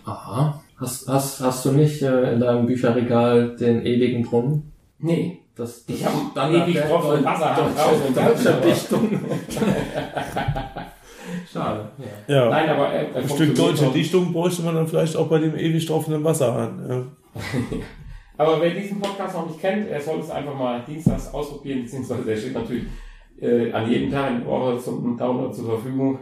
Aha. 0.05 0.63
Hast, 0.77 1.07
hast, 1.07 1.41
hast 1.41 1.65
du 1.65 1.71
nicht 1.71 2.01
äh, 2.01 2.33
in 2.33 2.39
deinem 2.39 2.65
Bücherregal 2.67 3.55
den 3.57 3.85
ewigen 3.85 4.23
Brunnen? 4.23 4.71
Nee, 4.99 5.39
Das, 5.55 5.83
Ich 5.87 6.03
hab 6.05 6.13
dann 6.35 6.53
ewig 6.53 6.79
Tropfen 6.81 7.23
Wasser 7.23 7.55
deutsche, 7.55 7.79
raus 7.79 7.97
und 8.07 8.17
dann- 8.17 8.27
deutsche 8.27 8.53
Dichtung. 8.61 9.09
Schade. 11.51 11.89
Ja. 12.27 12.35
Ja. 12.35 12.49
nein, 12.49 12.69
aber 12.69 12.87
er, 12.89 13.09
er 13.09 13.21
Ein 13.21 13.29
Stück 13.29 13.55
deutsche. 13.55 13.87
Dichtung 13.91 14.31
bräuchte 14.33 14.61
man 14.63 14.75
dann 14.75 14.87
vielleicht 14.87 15.15
auch 15.15 15.27
bei 15.27 15.39
dem 15.39 15.55
ewig 15.55 15.85
tropfenden 15.85 16.23
Wasserhahn. 16.23 16.85
Ja. 16.89 17.03
Aber 18.39 18.61
wer 18.61 18.69
diesen 18.69 18.99
Podcast 18.99 19.33
noch 19.35 19.47
nicht 19.47 19.59
kennt, 19.59 19.87
er 19.89 19.99
soll 19.99 20.19
es 20.19 20.29
einfach 20.29 20.53
mal 20.55 20.83
dienstags 20.87 21.33
ausprobieren, 21.33 21.81
beziehungsweise 21.83 22.21
der 22.23 22.37
steht 22.37 22.53
natürlich 22.53 22.83
äh, 23.41 23.71
an 23.71 23.89
jedem 23.89 24.11
Tag 24.11 24.29
in 24.29 24.45
Woche 24.45 24.77
zum 24.77 25.17
Download 25.17 25.51
zur 25.53 25.65
Verfügung. 25.65 26.19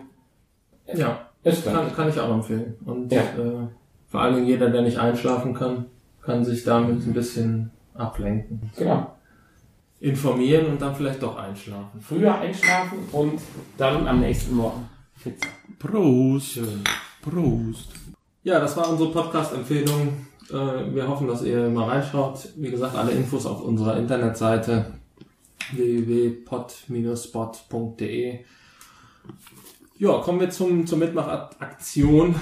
ja. 0.93 1.19
Ist 1.43 1.61
klar. 1.63 1.75
Kann, 1.83 1.93
kann 1.95 2.09
ich 2.09 2.19
auch 2.19 2.31
empfehlen. 2.33 2.73
Und 2.85 3.11
Ja. 3.11 3.19
äh, 3.21 3.67
vor 4.07 4.21
allen 4.21 4.33
Dingen 4.35 4.47
jeder, 4.47 4.69
der 4.71 4.81
nicht 4.81 4.97
einschlafen 4.97 5.53
kann, 5.53 5.85
kann 6.23 6.43
sich 6.43 6.63
damit 6.63 7.05
ein 7.05 7.13
bisschen 7.13 7.69
ablenken. 7.95 8.69
Genau. 8.77 9.15
Informieren 9.99 10.67
und 10.67 10.81
dann 10.81 10.95
vielleicht 10.95 11.21
doch 11.23 11.35
einschlafen. 11.37 11.99
Früher 12.01 12.37
einschlafen 12.37 12.99
und 13.11 13.41
dann 13.77 14.07
am 14.07 14.19
nächsten 14.19 14.55
Morgen 14.55 14.87
fit 15.15 15.41
sein. 15.41 15.51
Prost. 15.79 16.51
Schön. 16.53 16.83
Prost. 17.21 17.89
Ja, 18.43 18.59
das 18.59 18.77
war 18.77 18.89
unsere 18.89 19.11
Podcast-Empfehlung. 19.11 20.27
Äh, 20.51 20.93
Wir 20.93 21.07
hoffen, 21.07 21.27
dass 21.27 21.41
ihr 21.43 21.69
mal 21.69 21.89
reinschaut. 21.89 22.49
Wie 22.57 22.69
gesagt, 22.69 22.95
alle 22.95 23.11
Infos 23.11 23.45
auf 23.47 23.61
unserer 23.61 23.97
Internetseite 23.97 24.93
www.pod-spot.de. 25.71 28.39
Ja, 29.97 30.17
kommen 30.19 30.41
wir 30.41 30.49
zum, 30.49 30.85
zur 30.85 30.97
Mitmachaktion. 30.97 32.35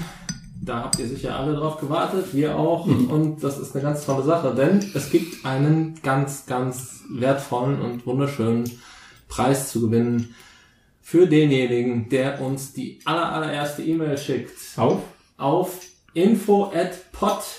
Da 0.64 0.84
habt 0.84 0.98
ihr 0.98 1.06
sicher 1.06 1.36
alle 1.36 1.54
drauf 1.54 1.78
gewartet, 1.78 2.32
wir 2.32 2.56
auch. 2.56 2.86
Und 2.86 3.44
das 3.44 3.58
ist 3.58 3.74
eine 3.74 3.82
ganz 3.82 4.06
tolle 4.06 4.22
Sache, 4.24 4.54
denn 4.54 4.78
es 4.94 5.10
gibt 5.10 5.44
einen 5.44 6.00
ganz, 6.02 6.46
ganz 6.46 7.02
wertvollen 7.10 7.82
und 7.82 8.06
wunderschönen 8.06 8.64
Preis 9.28 9.70
zu 9.70 9.82
gewinnen 9.82 10.34
für 11.02 11.26
denjenigen, 11.26 12.08
der 12.08 12.40
uns 12.40 12.72
die 12.72 13.00
aller, 13.04 13.30
allererste 13.30 13.82
E-Mail 13.82 14.16
schickt 14.16 14.56
Auf? 14.76 15.02
auf 15.36 15.80
info 16.14 16.72
at 16.74 17.12
pod-spot.de 17.12 17.50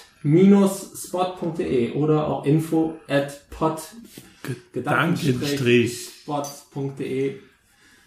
oder 1.91 2.27
auch 2.27 2.43
info 2.45 2.95
at 3.07 3.39
Gedankenstrich. 4.73 6.09
spot.de. 6.23 7.35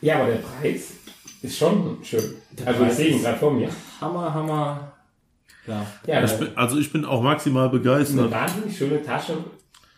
Ja, 0.00 0.20
aber 0.20 0.26
der 0.32 0.38
Preis 0.38 0.92
ist 1.42 1.58
schon 1.58 1.98
schön. 2.02 2.34
Also 2.64 2.84
ich 2.84 2.92
sehe 2.92 3.08
ihn 3.08 3.22
gerade 3.22 3.38
vor 3.38 3.50
mir. 3.52 3.68
Hammer, 4.00 4.32
Hammer. 4.34 4.92
Ja, 5.66 5.86
Ja, 6.06 6.24
Ich 6.24 6.30
eine, 6.32 6.44
bin, 6.46 6.56
also 6.56 6.78
ich 6.78 6.92
bin 6.92 7.04
auch 7.04 7.20
maximal 7.22 7.68
eine 7.68 7.78
begeistert. 7.78 8.30
wahnsinnig 8.30 8.76
schöne 8.76 9.02
Tasche. 9.02 9.36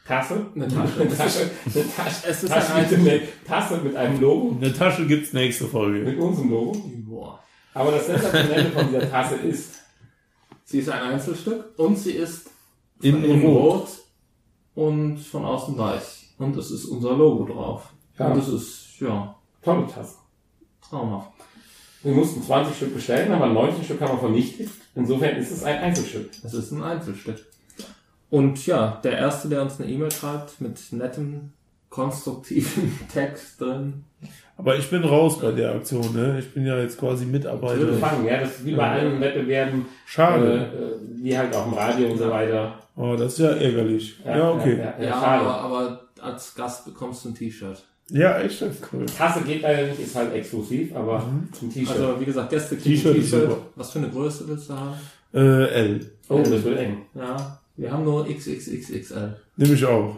Tasse. 0.07 0.47
Eine 0.57 0.67
Tasche. 0.67 1.01
Eine 1.01 1.17
Tasche. 1.17 1.51
Eine 1.75 1.95
Tasche. 1.95 2.27
Es 2.29 2.43
ist 2.43 2.51
Tasche 2.53 2.97
mit, 2.99 3.09
eine 3.13 3.21
Tasse 3.47 3.77
mit 3.79 3.95
einem 3.97 4.21
Logo. 4.21 4.57
Eine 4.61 4.73
Tasche 4.73 5.07
gibt's 5.07 5.33
nächste 5.33 5.67
Folge. 5.67 6.01
Mit 6.01 6.19
unserem 6.19 6.51
Logo. 6.51 6.83
Boah. 7.07 7.39
Aber 7.75 7.93
das 7.93 8.07
Sensationelle 8.07 8.71
von 8.73 8.89
dieser 8.89 9.09
Tasse 9.11 9.37
ist, 9.37 9.77
Sie 10.65 10.79
ist 10.79 10.89
ein 10.89 11.01
Einzelstück 11.03 11.79
und 11.79 11.97
sie 11.99 12.13
ist 12.13 12.49
In 13.03 13.25
innen 13.25 13.43
Rot. 13.43 13.81
rot 13.81 13.89
und 14.77 15.19
von 15.19 15.45
außen 15.45 15.77
weiß. 15.77 16.35
Und 16.39 16.57
es 16.57 16.71
ist 16.71 16.85
unser 16.87 17.17
Logo 17.17 17.45
drauf. 17.53 17.93
Ja. 18.19 18.29
Und 18.29 18.39
es 18.39 18.49
ist, 18.49 19.01
ja, 19.01 19.35
tolle 19.63 19.87
Tasse. 19.89 20.15
Traumhaft. 20.91 21.31
Wir 22.03 22.13
mussten 22.15 22.43
20 22.43 22.77
Stück 22.77 22.95
bestellen, 22.95 23.31
aber 23.33 23.47
19 23.47 23.85
Stück 23.85 24.01
haben 24.01 24.13
wir 24.15 24.19
vernichtet. 24.19 24.69
Insofern 24.95 25.37
ist 25.37 25.51
es 25.51 25.63
ein 25.65 25.79
Einzelstück. 25.79 26.31
Es 26.43 26.55
ist 26.55 26.73
ein 26.73 26.83
Einzelstück. 26.83 27.37
Und 28.31 28.65
ja, 28.67 29.01
der 29.05 29.19
Erste, 29.19 29.49
der 29.49 29.63
uns 29.63 29.81
eine 29.81 29.91
E-Mail 29.91 30.11
schreibt 30.11 30.61
mit 30.61 30.79
nettem, 30.93 31.53
konstruktiven 31.91 32.99
Text 33.13 33.61
drin. 33.61 34.05
Aber 34.57 34.77
ich 34.77 34.89
bin 34.91 35.03
raus 35.05 35.41
bei 35.41 35.53
der 35.53 35.75
Aktion, 35.75 36.15
ne? 36.15 36.39
Ich 36.39 36.53
bin 36.53 36.65
ja 36.67 36.79
jetzt 36.79 36.99
quasi 36.99 37.25
Ich 37.25 37.33
würde 37.33 37.39
Mitarbeiter. 37.51 37.93
fangen, 37.95 38.27
ja, 38.27 38.39
das 38.41 38.51
ist 38.57 38.65
wie 38.67 38.75
bei 38.75 38.89
allen 38.91 39.21
Wettbewerben, 39.21 39.87
Schade. 40.07 40.71
äh, 40.73 40.83
äh, 40.83 41.23
wie 41.25 41.37
halt 41.37 41.55
auch 41.57 41.67
im 41.67 41.73
Radio 41.75 42.11
und 42.11 42.19
so 42.19 42.31
weiter. 42.31 42.75
Oh, 42.97 43.17
das 43.17 43.33
ist 43.35 43.39
ja 43.41 43.51
ärgerlich. 43.51 44.17
Ja, 44.25 44.51
okay. 44.53 44.77
Ja, 44.79 44.85
ja, 44.99 45.05
Ja, 45.09 45.13
schade. 45.21 45.45
aber, 45.47 45.61
aber 45.63 46.01
als 46.21 46.55
Gast 46.55 46.85
bekommst 46.85 47.25
du 47.25 47.31
ein 47.31 47.35
T-Shirt. 47.35 47.83
Ja, 48.11 48.39
echt, 48.41 48.61
das 48.61 48.75
ist 48.75 48.89
cool. 48.93 49.07
Tasse 49.07 49.41
geht 49.43 49.63
leider 49.63 49.89
nicht, 49.89 50.01
ist 50.01 50.17
halt 50.17 50.33
exklusiv, 50.35 50.95
aber 50.95 51.25
zum 51.53 51.73
T-Shirt. 51.73 51.97
Also 51.97 52.21
wie 52.21 52.25
gesagt, 52.25 52.51
Gäste 52.51 52.77
kriegen 52.77 52.97
T-Shirt 52.97 53.15
T-Shirt. 53.17 53.43
super. 53.43 53.57
Was 53.77 53.91
für 53.93 53.99
eine 54.01 54.09
Größe 54.09 54.49
willst 54.49 54.69
du 54.69 54.75
haben? 54.75 54.95
Äh, 55.33 55.39
L. 55.69 56.11
oh, 56.29 56.39
das 56.39 56.65
wird 56.65 56.79
eng. 56.79 57.03
Ja, 57.15 57.61
wir 57.77 57.93
haben 57.93 58.05
nur 58.05 58.27
XXXXL. 58.27 59.37
Nehme 59.57 59.75
ich 59.75 59.85
auch. 59.85 60.17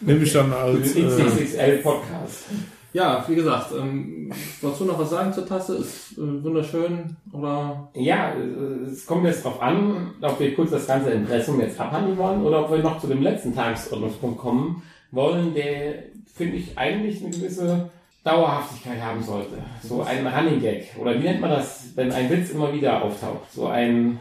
Nehme 0.00 0.22
ich 0.22 0.32
dann 0.32 0.52
als. 0.52 0.94
Äh, 0.94 1.02
XXL 1.02 1.78
Podcast. 1.78 2.44
Ja, 2.92 3.24
wie 3.26 3.34
gesagt, 3.34 3.72
ähm, 3.78 4.30
wolltest 4.60 4.82
du 4.82 4.84
noch 4.84 4.98
was 4.98 5.10
sagen 5.10 5.32
zur 5.32 5.46
Tasse? 5.46 5.76
Ist 5.76 6.12
äh, 6.18 6.44
wunderschön 6.44 7.16
oder 7.32 7.88
Ja, 7.94 8.32
äh, 8.34 8.90
es 8.90 9.06
kommt 9.06 9.24
jetzt 9.24 9.44
drauf 9.44 9.62
an, 9.62 10.12
ob 10.20 10.38
wir 10.38 10.54
kurz 10.54 10.72
das 10.72 10.86
ganze 10.86 11.10
Impressum 11.10 11.58
jetzt 11.60 11.80
abhandeln 11.80 12.18
wollen 12.18 12.42
oder 12.42 12.64
ob 12.64 12.70
wir 12.70 12.78
noch 12.78 13.00
zu 13.00 13.06
dem 13.06 13.22
letzten 13.22 13.54
Tagesordnungspunkt 13.54 14.38
kommen 14.38 14.82
wollen, 15.10 15.54
der, 15.54 15.94
finde 16.34 16.56
ich, 16.56 16.76
eigentlich 16.78 17.20
eine 17.22 17.30
gewisse 17.30 17.90
Dauerhaftigkeit 18.24 19.00
haben 19.00 19.22
sollte. 19.22 19.58
So 19.82 20.02
ein 20.02 20.26
Running 20.26 20.60
Gag. 20.60 20.88
Oder 20.98 21.14
wie 21.18 21.24
nennt 21.24 21.40
man 21.40 21.50
das, 21.50 21.90
wenn 21.96 22.12
ein 22.12 22.30
Witz 22.30 22.50
immer 22.50 22.72
wieder 22.72 23.02
auftaucht? 23.02 23.52
So 23.52 23.66
ein 23.66 24.18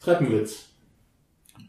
Treppenwitz. 0.00 0.66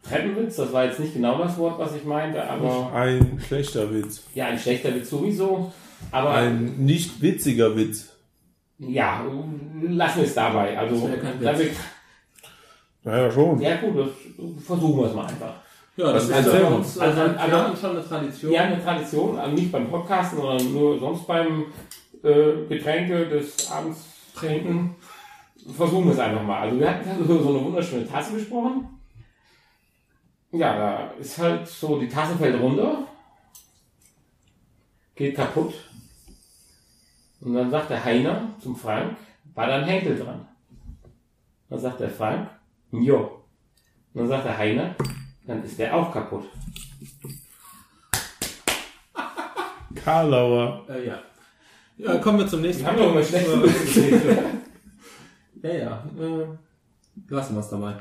Treppenwitz, 0.02 0.56
das 0.58 0.74
war 0.74 0.86
jetzt 0.86 1.00
nicht 1.00 1.14
genau 1.14 1.38
das 1.38 1.58
Wort, 1.58 1.80
was 1.80 1.96
ich 1.96 2.04
meinte, 2.04 2.44
aber 2.50 2.92
ein 2.94 3.40
schlechter 3.46 3.94
Witz. 3.94 4.24
ja, 4.34 4.48
ein 4.48 4.60
schlechter 4.60 4.94
Witz 4.96 5.10
sowieso. 5.10 5.72
Aber 6.12 6.32
Ein 6.32 6.76
nicht 6.86 7.22
witziger 7.22 7.76
Witz. 7.78 8.12
ja, 8.80 9.24
lassen 9.82 10.18
wir 10.18 10.24
es 10.26 10.34
dabei. 10.34 10.78
Also, 10.78 11.10
damit, 11.42 11.72
Naja, 13.04 13.32
schon. 13.32 13.62
ja 13.62 13.78
gut, 13.78 13.98
das 13.98 14.66
versuchen 14.66 15.00
wir 15.00 15.08
es 15.08 15.14
mal 15.16 15.28
einfach. 15.28 15.54
Ja, 15.96 16.12
das 16.12 16.24
ist 16.28 16.36
ist 16.38 16.52
bei 16.52 16.64
uns 16.64 16.98
Also- 16.98 17.16
seit 17.16 17.38
also- 17.38 17.56
Jahren 17.56 17.78
schon 17.78 17.90
eine 17.92 18.08
Tradition. 18.08 18.52
Wir 18.52 18.60
haben 18.60 18.74
eine 18.74 18.84
Tradition, 18.84 19.38
also 19.38 19.56
nicht 19.56 19.72
beim 19.72 19.90
Podcasten, 19.90 20.40
sondern 20.40 20.74
nur 20.74 21.00
sonst 21.00 21.28
beim 21.28 21.66
äh, 22.24 22.66
Getränke 22.68 23.28
des 23.28 23.70
Abends 23.70 24.06
trinken. 24.34 24.96
Versuchen 25.76 26.06
wir 26.06 26.14
es 26.14 26.20
einfach 26.20 26.42
mal. 26.42 26.62
Also 26.62 26.80
wir 26.80 26.90
hatten 26.90 27.28
so 27.28 27.42
so 27.42 27.50
eine 27.50 27.64
wunderschöne 27.66 28.08
Tasse 28.08 28.34
besprochen. 28.34 28.88
Ja, 30.52 30.76
da 30.78 31.12
ist 31.20 31.38
halt 31.38 31.68
so, 31.68 32.00
die 32.00 32.08
Tasse 32.08 32.36
fällt 32.38 32.60
runter, 32.62 33.08
geht 35.16 35.36
kaputt. 35.36 35.74
Und 37.42 37.54
dann 37.56 37.70
sagt 37.70 37.90
der 37.90 38.04
Heiner 38.04 38.54
zum 38.60 38.76
Frank, 38.76 39.18
war 39.54 39.68
da 39.68 39.76
ein 39.76 39.86
Henkel 39.86 40.18
dran? 40.18 40.48
Dann 41.70 41.80
sagt 41.80 42.00
der 42.00 42.10
Frank, 42.10 42.50
jo. 42.92 43.44
Und 44.14 44.22
dann 44.22 44.28
sagt 44.30 44.46
der 44.46 44.58
Heiner, 44.58 44.96
dann 45.46 45.64
ist 45.64 45.80
der 45.80 45.96
auch 45.96 46.12
kaputt. 46.12 46.46
Karlauer. 49.96 50.86
Äh, 50.90 51.08
ja. 51.08 51.20
Ja, 51.98 52.18
kommen 52.18 52.40
wir 52.40 52.48
zum 52.48 52.62
nächsten 52.62 52.84
Wir 52.84 52.90
haben 52.90 52.98
doch 52.98 53.12
immer 53.12 53.24
schlechte. 53.24 54.44
Ja, 55.64 55.74
ja. 55.74 56.04
Äh, 56.20 56.48
lassen 57.30 57.56
wir 57.56 57.62
es 57.62 57.70
dabei. 57.70 57.96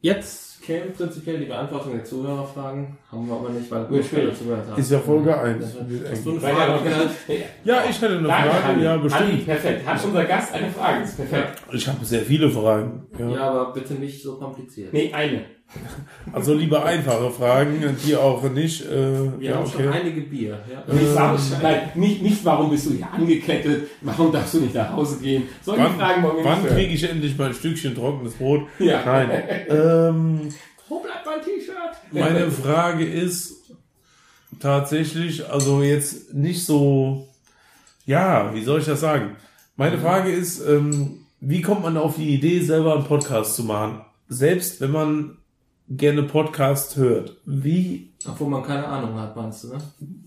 Jetzt 0.00 0.47
käme 0.68 0.90
prinzipiell 0.90 1.38
die 1.38 1.46
Beantwortung 1.46 1.92
der 1.92 2.04
Zuhörerfragen. 2.04 2.98
Haben 3.10 3.26
wir 3.26 3.34
aber 3.36 3.48
nicht, 3.50 3.70
weil 3.70 3.88
Wird 3.88 4.04
schwierig. 4.04 4.36
zugehört 4.38 4.68
haben. 4.68 4.80
Ist 4.80 4.90
ja 4.90 4.98
Folge 4.98 5.38
1. 5.38 5.64
Hast 5.64 6.26
du 6.26 6.30
eine 6.32 6.40
Frage 6.40 7.10
ja 7.64 7.82
ich 7.88 8.02
hätte 8.02 8.18
eine 8.18 8.28
Danke, 8.28 8.50
Frage. 8.50 8.64
Hanni. 8.64 8.84
Ja, 8.84 8.90
Hanni, 8.90 9.02
bestimmt. 9.02 9.46
perfekt. 9.46 9.86
Hat 9.86 10.04
unser 10.04 10.24
Gast 10.24 10.54
eine 10.54 10.70
Frage? 10.70 11.04
Ist 11.04 11.16
perfekt. 11.16 11.62
Ich 11.72 11.88
habe 11.88 12.04
sehr 12.04 12.20
viele 12.20 12.50
Fragen. 12.50 13.06
Ja. 13.18 13.28
Ja, 13.30 13.40
aber 13.50 13.72
bitte 13.72 13.94
nicht 13.94 14.22
so 14.22 14.38
kompliziert. 14.38 14.92
Nee, 14.92 15.10
eine. 15.12 15.57
Also 16.32 16.54
lieber 16.54 16.84
einfache 16.84 17.30
Fragen, 17.30 17.96
die 18.04 18.16
auch 18.16 18.42
nicht. 18.50 18.84
Äh, 18.84 18.88
Wir 19.38 19.50
ja, 19.50 19.56
haben 19.56 19.66
schon 19.66 19.88
okay. 19.88 19.98
einige 20.00 20.22
Bier. 20.22 20.58
Ja. 20.70 20.94
Nicht, 20.94 21.14
warum, 21.14 21.40
nein, 21.62 21.90
nicht, 21.94 22.22
nicht, 22.22 22.44
warum 22.44 22.70
bist 22.70 22.86
du 22.86 22.94
hier 22.94 23.10
angekettet, 23.10 23.88
warum 24.00 24.32
darfst 24.32 24.54
du 24.54 24.60
nicht 24.60 24.74
nach 24.74 24.92
Hause 24.92 25.18
gehen. 25.20 25.44
Solche 25.62 25.84
Wann, 25.84 25.96
Fragen 25.96 26.22
wollen 26.22 26.36
wir 26.38 26.44
wann 26.44 26.66
kriege 26.66 26.94
ich 26.94 27.08
endlich 27.08 27.36
mein 27.36 27.54
Stückchen 27.54 27.94
trockenes 27.94 28.34
Brot? 28.34 28.62
Ja. 28.78 29.04
Nein. 29.04 29.30
ähm, 29.68 30.48
Wo 30.88 31.00
bleibt 31.00 31.26
mein 31.26 31.40
T-Shirt? 31.42 31.74
meine 32.12 32.50
Frage 32.50 33.04
ist 33.04 33.54
tatsächlich, 34.60 35.48
also 35.48 35.82
jetzt 35.82 36.34
nicht 36.34 36.64
so, 36.64 37.28
ja, 38.06 38.54
wie 38.54 38.62
soll 38.62 38.80
ich 38.80 38.86
das 38.86 39.00
sagen? 39.00 39.36
Meine 39.76 39.98
Frage 39.98 40.30
ist, 40.30 40.60
ähm, 40.66 41.26
wie 41.40 41.62
kommt 41.62 41.82
man 41.82 41.96
auf 41.96 42.16
die 42.16 42.34
Idee, 42.34 42.60
selber 42.60 42.94
einen 42.94 43.04
Podcast 43.04 43.54
zu 43.54 43.64
machen? 43.64 44.00
Selbst 44.28 44.80
wenn 44.80 44.90
man 44.90 45.37
gerne 45.90 46.22
Podcast 46.24 46.96
hört. 46.96 47.36
Wie 47.46 48.10
Obwohl 48.28 48.48
man 48.48 48.62
keine 48.62 48.86
Ahnung 48.86 49.18
hat, 49.18 49.34
meinst 49.36 49.64
du, 49.64 49.68
ne? 49.68 49.78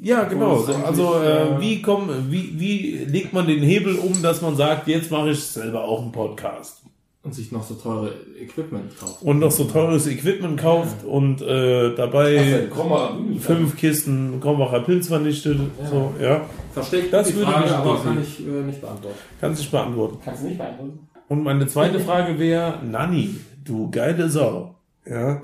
Ja, 0.01 0.23
genau. 0.23 0.53
Obwohl 0.59 0.69
es 0.75 0.79
So, 0.79 0.85
also 0.85 1.21
äh, 1.21 1.57
äh, 1.57 1.61
wie 1.61 1.81
kommen, 1.81 2.09
wie, 2.31 2.59
wie 2.59 2.97
legt 3.05 3.33
man 3.33 3.47
den 3.47 3.61
Hebel 3.61 3.95
um, 3.95 4.21
dass 4.21 4.41
man 4.41 4.55
sagt, 4.55 4.87
jetzt 4.87 5.11
mache 5.11 5.31
ich 5.31 5.39
selber 5.43 5.83
auch 5.83 6.01
einen 6.01 6.11
Podcast 6.11 6.81
Und 7.23 7.35
sich 7.35 7.51
noch 7.51 7.63
so 7.63 7.75
teure 7.75 8.11
Equipment 8.39 8.97
kaufen. 8.99 9.27
und 9.27 9.39
noch 9.39 9.51
so 9.51 9.65
teures 9.65 10.07
Equipment 10.07 10.59
kauft 10.59 11.03
und 11.05 11.41
äh, 11.43 11.93
dabei 11.95 12.67
Krommer, 12.73 13.17
fünf 13.39 13.77
Kisten 13.77 14.39
Krombacher 14.41 14.79
Pilz 14.79 15.07
vernichtet. 15.07 15.59
So, 15.89 16.13
ja, 16.19 16.41
Verstehe 16.73 17.01
ich 17.01 17.11
Das 17.11 17.27
die 17.27 17.35
würde 17.35 17.51
Frage, 17.51 17.65
mich 17.65 17.73
aber 17.73 18.01
kann 18.03 18.21
ich 18.21 18.39
äh, 18.39 18.49
nicht 18.63 18.81
beantworten. 18.81 19.17
kann 19.39 19.55
sich 19.55 19.69
beantworten. 19.69 20.17
Kannst 20.25 20.41
du 20.41 20.47
nicht 20.47 20.57
beantworten? 20.57 20.99
Und 21.27 21.43
meine 21.43 21.67
zweite 21.67 21.99
Frage 21.99 22.39
wäre, 22.39 22.79
Nanni, 22.83 23.35
du 23.63 23.91
geile 23.91 24.27
Sau. 24.29 24.75
Ja, 25.05 25.41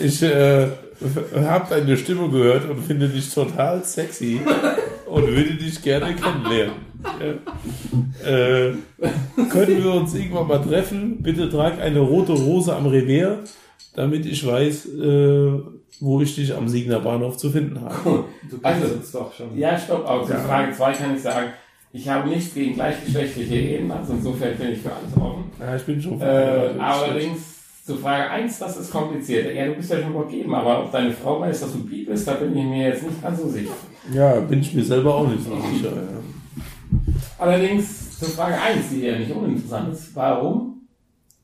ich 0.00 0.22
äh, 0.22 0.68
habe 1.34 1.66
deine 1.70 1.96
Stimme 1.96 2.28
gehört 2.28 2.68
und 2.70 2.80
finde 2.84 3.08
dich 3.08 3.32
total 3.34 3.82
sexy 3.84 4.40
und 5.06 5.26
würde 5.26 5.54
dich 5.54 5.82
gerne 5.82 6.14
kennenlernen. 6.14 6.74
Ja. 8.22 8.28
Äh, 8.30 8.74
können 9.50 9.82
wir 9.82 9.94
uns 9.94 10.14
irgendwann 10.14 10.46
mal 10.46 10.58
treffen? 10.62 11.22
Bitte 11.22 11.48
trag 11.50 11.80
eine 11.80 11.98
rote 12.00 12.32
Rose 12.32 12.74
am 12.74 12.86
Revier, 12.86 13.40
damit 13.94 14.26
ich 14.26 14.46
weiß, 14.46 14.86
äh, 14.94 15.52
wo 16.00 16.20
ich 16.20 16.34
dich 16.36 16.54
am 16.54 16.68
Siegner 16.68 17.00
Bahnhof 17.00 17.36
zu 17.36 17.50
finden 17.50 17.80
habe. 17.80 18.24
Du 18.48 18.58
Also- 18.62 18.94
uns 18.94 19.10
doch 19.12 19.34
schon. 19.34 19.58
Ja, 19.58 19.76
stopp. 19.78 20.06
Aber 20.08 20.24
zu 20.24 20.32
Ja. 20.32 20.38
Frage 20.38 20.72
2 20.72 20.92
kann 20.92 21.16
ich 21.16 21.22
sagen, 21.22 21.48
ich 21.92 22.08
habe 22.08 22.28
nichts 22.28 22.54
gegen 22.54 22.74
gleichgeschlechtliche 22.74 23.54
Ehen, 23.56 23.90
also 23.90 24.12
insofern 24.12 24.56
bin 24.56 24.72
ich 24.72 24.78
für 24.78 24.90
alles 24.92 25.16
offen. 25.16 25.44
Ja, 25.58 25.74
ich 25.74 25.82
bin 25.82 26.00
schon. 26.00 26.20
Äh, 26.20 26.74
allerdings 26.78 27.59
zu 27.90 27.96
Frage 27.96 28.30
1, 28.30 28.58
das 28.58 28.76
ist 28.76 28.90
kompliziert. 28.90 29.54
Ja, 29.54 29.66
du 29.66 29.74
bist 29.74 29.90
ja 29.90 30.00
schon 30.00 30.12
vergeben, 30.12 30.54
aber 30.54 30.84
ob 30.84 30.92
deine 30.92 31.10
Frau 31.12 31.40
weiß, 31.40 31.60
dass 31.60 31.72
du 31.72 31.84
bi 31.84 32.04
bist, 32.04 32.26
da 32.26 32.34
bin 32.34 32.56
ich 32.56 32.64
mir 32.64 32.88
jetzt 32.88 33.02
nicht 33.02 33.20
ganz 33.20 33.40
so 33.40 33.48
sicher. 33.48 33.72
ja, 34.12 34.38
bin 34.40 34.60
ich 34.60 34.72
mir 34.74 34.84
selber 34.84 35.14
auch 35.14 35.26
nicht 35.26 35.44
so 35.44 35.56
sicher. 35.72 35.90
Ja. 35.90 37.14
Allerdings 37.38 38.18
zur 38.18 38.28
Frage 38.28 38.54
1, 38.54 38.90
die 38.90 39.00
ja 39.00 39.18
nicht 39.18 39.32
uninteressant 39.32 39.92
ist, 39.92 40.14
warum? 40.14 40.82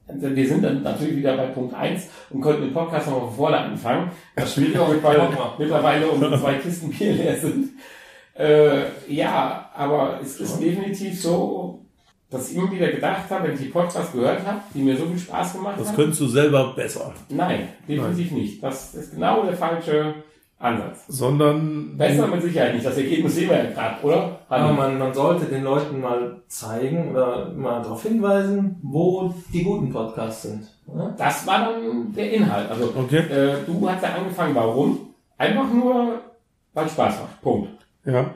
Wir 0.08 0.48
sind 0.48 0.62
dann 0.62 0.84
natürlich 0.84 1.16
wieder 1.16 1.36
bei 1.36 1.46
Punkt 1.46 1.74
1 1.74 2.06
und 2.30 2.40
könnten 2.40 2.62
den 2.62 2.72
Podcast 2.72 3.08
nochmal 3.08 3.26
von 3.26 3.36
vorne 3.36 3.58
anfangen. 3.58 4.12
Das 4.36 4.54
Schwierige 4.54 4.80
auch, 4.80 5.02
mal. 5.02 5.52
mittlerweile 5.58 6.06
unsere 6.08 6.38
zwei 6.38 6.54
Kisten 6.54 6.90
Bier 6.90 7.12
leer 7.12 7.36
sind. 7.36 7.70
Äh, 8.38 8.84
ja, 9.08 9.68
aber 9.74 10.20
es 10.22 10.38
ist 10.38 10.60
definitiv 10.60 11.20
so, 11.20 11.85
dass 12.30 12.50
ich 12.50 12.56
immer 12.56 12.70
wieder 12.72 12.90
gedacht 12.90 13.30
habe, 13.30 13.46
wenn 13.48 13.54
ich 13.54 13.60
die 13.60 13.66
Podcasts 13.68 14.12
gehört 14.12 14.44
habe, 14.46 14.60
die 14.74 14.82
mir 14.82 14.96
so 14.96 15.06
viel 15.06 15.18
Spaß 15.18 15.54
gemacht 15.54 15.76
Das 15.78 15.88
haben. 15.88 15.96
könntest 15.96 16.20
du 16.20 16.26
selber 16.26 16.72
besser. 16.74 17.12
Nein, 17.28 17.68
definitiv 17.88 18.32
nicht. 18.32 18.62
Das 18.62 18.94
ist 18.94 19.12
genau 19.14 19.44
der 19.44 19.54
falsche 19.54 20.14
Ansatz. 20.58 21.04
Sondern. 21.08 21.96
Besser 21.98 22.26
mit 22.28 22.42
Sicherheit 22.42 22.74
nicht. 22.74 22.86
Das 22.86 22.96
Ergebnis 22.96 23.34
sehen 23.34 23.50
wir 23.50 23.56
ja 23.64 23.70
gerade, 23.70 24.02
oder? 24.02 24.40
Aber 24.48 24.72
man, 24.72 24.98
man 24.98 25.12
sollte 25.12 25.44
den 25.46 25.62
Leuten 25.64 26.00
mal 26.00 26.42
zeigen 26.48 27.10
oder 27.10 27.50
mal 27.52 27.82
darauf 27.82 28.02
hinweisen, 28.02 28.76
wo 28.82 29.32
die 29.52 29.62
guten 29.62 29.90
Podcasts 29.92 30.42
sind. 30.42 30.66
Ne? 30.92 31.14
Das 31.18 31.46
war 31.46 31.70
dann 31.70 32.12
der 32.14 32.32
Inhalt. 32.32 32.70
Also 32.70 32.92
Okay. 32.96 33.18
äh, 33.18 33.56
du 33.66 33.88
hast 33.88 34.02
ja 34.02 34.14
angefangen, 34.14 34.54
warum? 34.54 35.10
Einfach 35.36 35.70
nur, 35.70 36.20
weil 36.72 36.86
es 36.86 36.92
Spaß 36.92 37.20
macht. 37.20 37.42
Punkt. 37.42 37.68
Ja. 38.06 38.30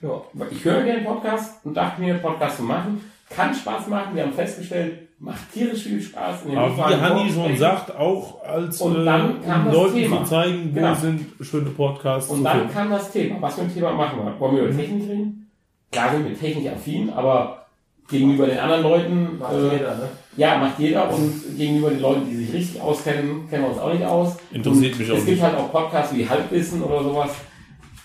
Ja. 0.00 0.20
Ich 0.50 0.64
höre 0.64 0.82
gerne 0.82 1.02
Podcast 1.02 1.64
und 1.64 1.74
dachte 1.76 2.00
mir, 2.00 2.14
Podcast 2.14 2.58
zu 2.58 2.62
machen, 2.62 3.00
kann 3.30 3.54
Spaß 3.54 3.88
machen. 3.88 4.14
Wir 4.14 4.22
haben 4.24 4.32
festgestellt, 4.32 5.08
macht 5.18 5.52
tierisch 5.52 5.82
viel 5.82 6.00
Spaß. 6.00 6.44
In 6.46 6.56
Aber 6.56 6.76
wie 6.76 6.94
Hanni 6.94 7.32
schon 7.32 7.56
sagt, 7.56 7.94
auch 7.96 8.42
als 8.44 8.80
Und 8.80 9.04
dann 9.04 9.42
äh, 9.42 9.44
kam 9.46 9.60
um 9.60 9.64
das 9.66 9.74
Leuten 9.74 9.94
Thema. 9.96 10.24
zu 10.24 10.30
zeigen, 10.30 10.70
wo 10.70 10.74
Genau. 10.74 10.94
sind 10.94 11.26
schöne 11.40 11.70
Podcasts 11.70 12.30
Und 12.30 12.38
zu 12.38 12.44
dann 12.44 12.58
finden. 12.60 12.72
kam 12.74 12.90
das 12.90 13.10
Thema. 13.10 13.36
Was 13.40 13.54
für 13.56 13.62
ein 13.62 13.74
Thema 13.74 13.92
machen 13.92 14.18
wir? 14.24 14.38
Wollen 14.40 14.56
wir 14.56 14.62
über 14.64 14.76
Technik 14.76 15.08
reden? 15.08 15.50
Klar 15.90 16.10
sind 16.12 16.28
wir 16.28 16.38
technikaffin, 16.38 17.10
aber 17.10 17.66
gegenüber 18.08 18.46
den 18.46 18.58
anderen 18.58 18.82
Leuten, 18.82 19.38
Macht 19.38 19.52
äh, 19.54 19.72
jeder, 19.76 19.94
ne? 19.96 20.08
ja, 20.36 20.58
macht 20.58 20.78
jeder 20.78 21.10
und 21.12 21.56
gegenüber 21.58 21.90
den 21.90 22.00
Leuten, 22.00 22.28
die 22.30 22.36
sich 22.36 22.52
richtig 22.54 22.80
auskennen, 22.82 23.48
kennen 23.50 23.64
wir 23.64 23.70
uns 23.70 23.78
auch 23.78 23.92
nicht 23.92 24.04
aus. 24.04 24.36
Interessiert 24.52 24.92
und 24.94 24.98
mich 25.00 25.10
auch 25.10 25.16
Es 25.16 25.24
gibt 25.26 25.36
nicht. 25.36 25.42
halt 25.42 25.56
auch 25.56 25.70
Podcasts 25.72 26.14
wie 26.14 26.26
Halbwissen 26.28 26.82
oder 26.82 27.02
sowas, 27.02 27.30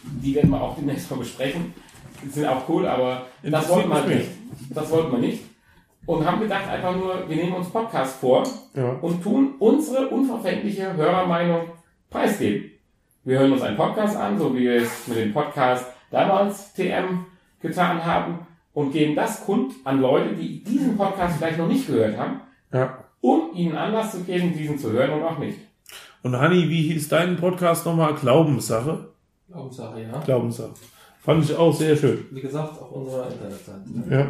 die 0.04 0.36
werden 0.36 0.50
wir 0.50 0.62
auch 0.62 0.76
demnächst 0.76 1.10
mal 1.10 1.18
besprechen. 1.18 1.74
Die 2.24 2.30
sind 2.30 2.46
auch 2.48 2.68
cool, 2.70 2.88
aber 2.88 3.26
das 3.42 3.70
wollten 3.70 3.90
wir 3.90 3.96
halt 3.96 4.08
nicht. 4.08 4.30
Das 4.70 4.90
wollten 4.92 5.12
wir 5.12 5.20
nicht. 5.20 5.44
Und 6.06 6.26
haben 6.26 6.42
gedacht 6.42 6.68
einfach 6.68 6.96
nur, 6.96 7.28
wir 7.30 7.36
nehmen 7.36 7.54
uns 7.54 7.70
Podcasts 7.70 8.20
vor 8.20 8.44
Ja. 8.76 8.92
und 9.02 9.24
tun 9.24 9.56
unsere 9.60 10.08
unverfängliche 10.10 10.94
Hörermeinung 10.96 11.62
preisgeben. 12.10 12.72
Wir 13.24 13.40
hören 13.40 13.54
uns 13.54 13.62
einen 13.62 13.78
Podcast 13.78 14.18
an, 14.18 14.38
so 14.38 14.54
wie 14.54 14.62
wir 14.62 14.82
es 14.82 15.08
mit 15.08 15.18
dem 15.18 15.34
Podcast 15.34 15.86
damals 16.12 16.74
TM 16.74 17.26
getan 17.62 18.04
haben 18.04 18.40
und 18.74 18.92
geben 18.92 19.16
das 19.16 19.46
kund 19.46 19.74
an 19.86 20.02
Leute, 20.02 20.36
die 20.36 20.62
diesen 20.64 20.98
Podcast 20.98 21.38
vielleicht 21.38 21.58
noch 21.58 21.68
nicht 21.70 21.88
gehört 21.88 22.18
haben, 22.18 22.42
ja. 22.74 22.98
um 23.22 23.54
ihnen 23.56 23.78
Anlass 23.78 24.12
zu 24.12 24.24
geben, 24.26 24.54
diesen 24.58 24.78
zu 24.78 24.92
hören 24.92 25.12
und 25.12 25.24
auch 25.24 25.38
nicht. 25.38 25.58
Und 26.22 26.38
Hanni, 26.38 26.68
wie 26.70 26.82
hieß 26.92 27.08
dein 27.10 27.38
Podcast 27.38 27.86
nochmal? 27.86 28.14
Glaubenssache? 28.16 29.13
Hauptsache, 29.54 30.02
ja. 30.02 30.20
Glaubenssache. 30.20 30.74
Fand 31.20 31.44
ich 31.46 31.56
auch 31.56 31.74
sehr 31.74 31.96
schön. 31.96 32.26
Wie 32.32 32.42
gesagt, 32.42 32.82
auf 32.82 32.92
unserer 32.92 33.32
Internetseite. 33.32 33.82
Ja. 34.10 34.28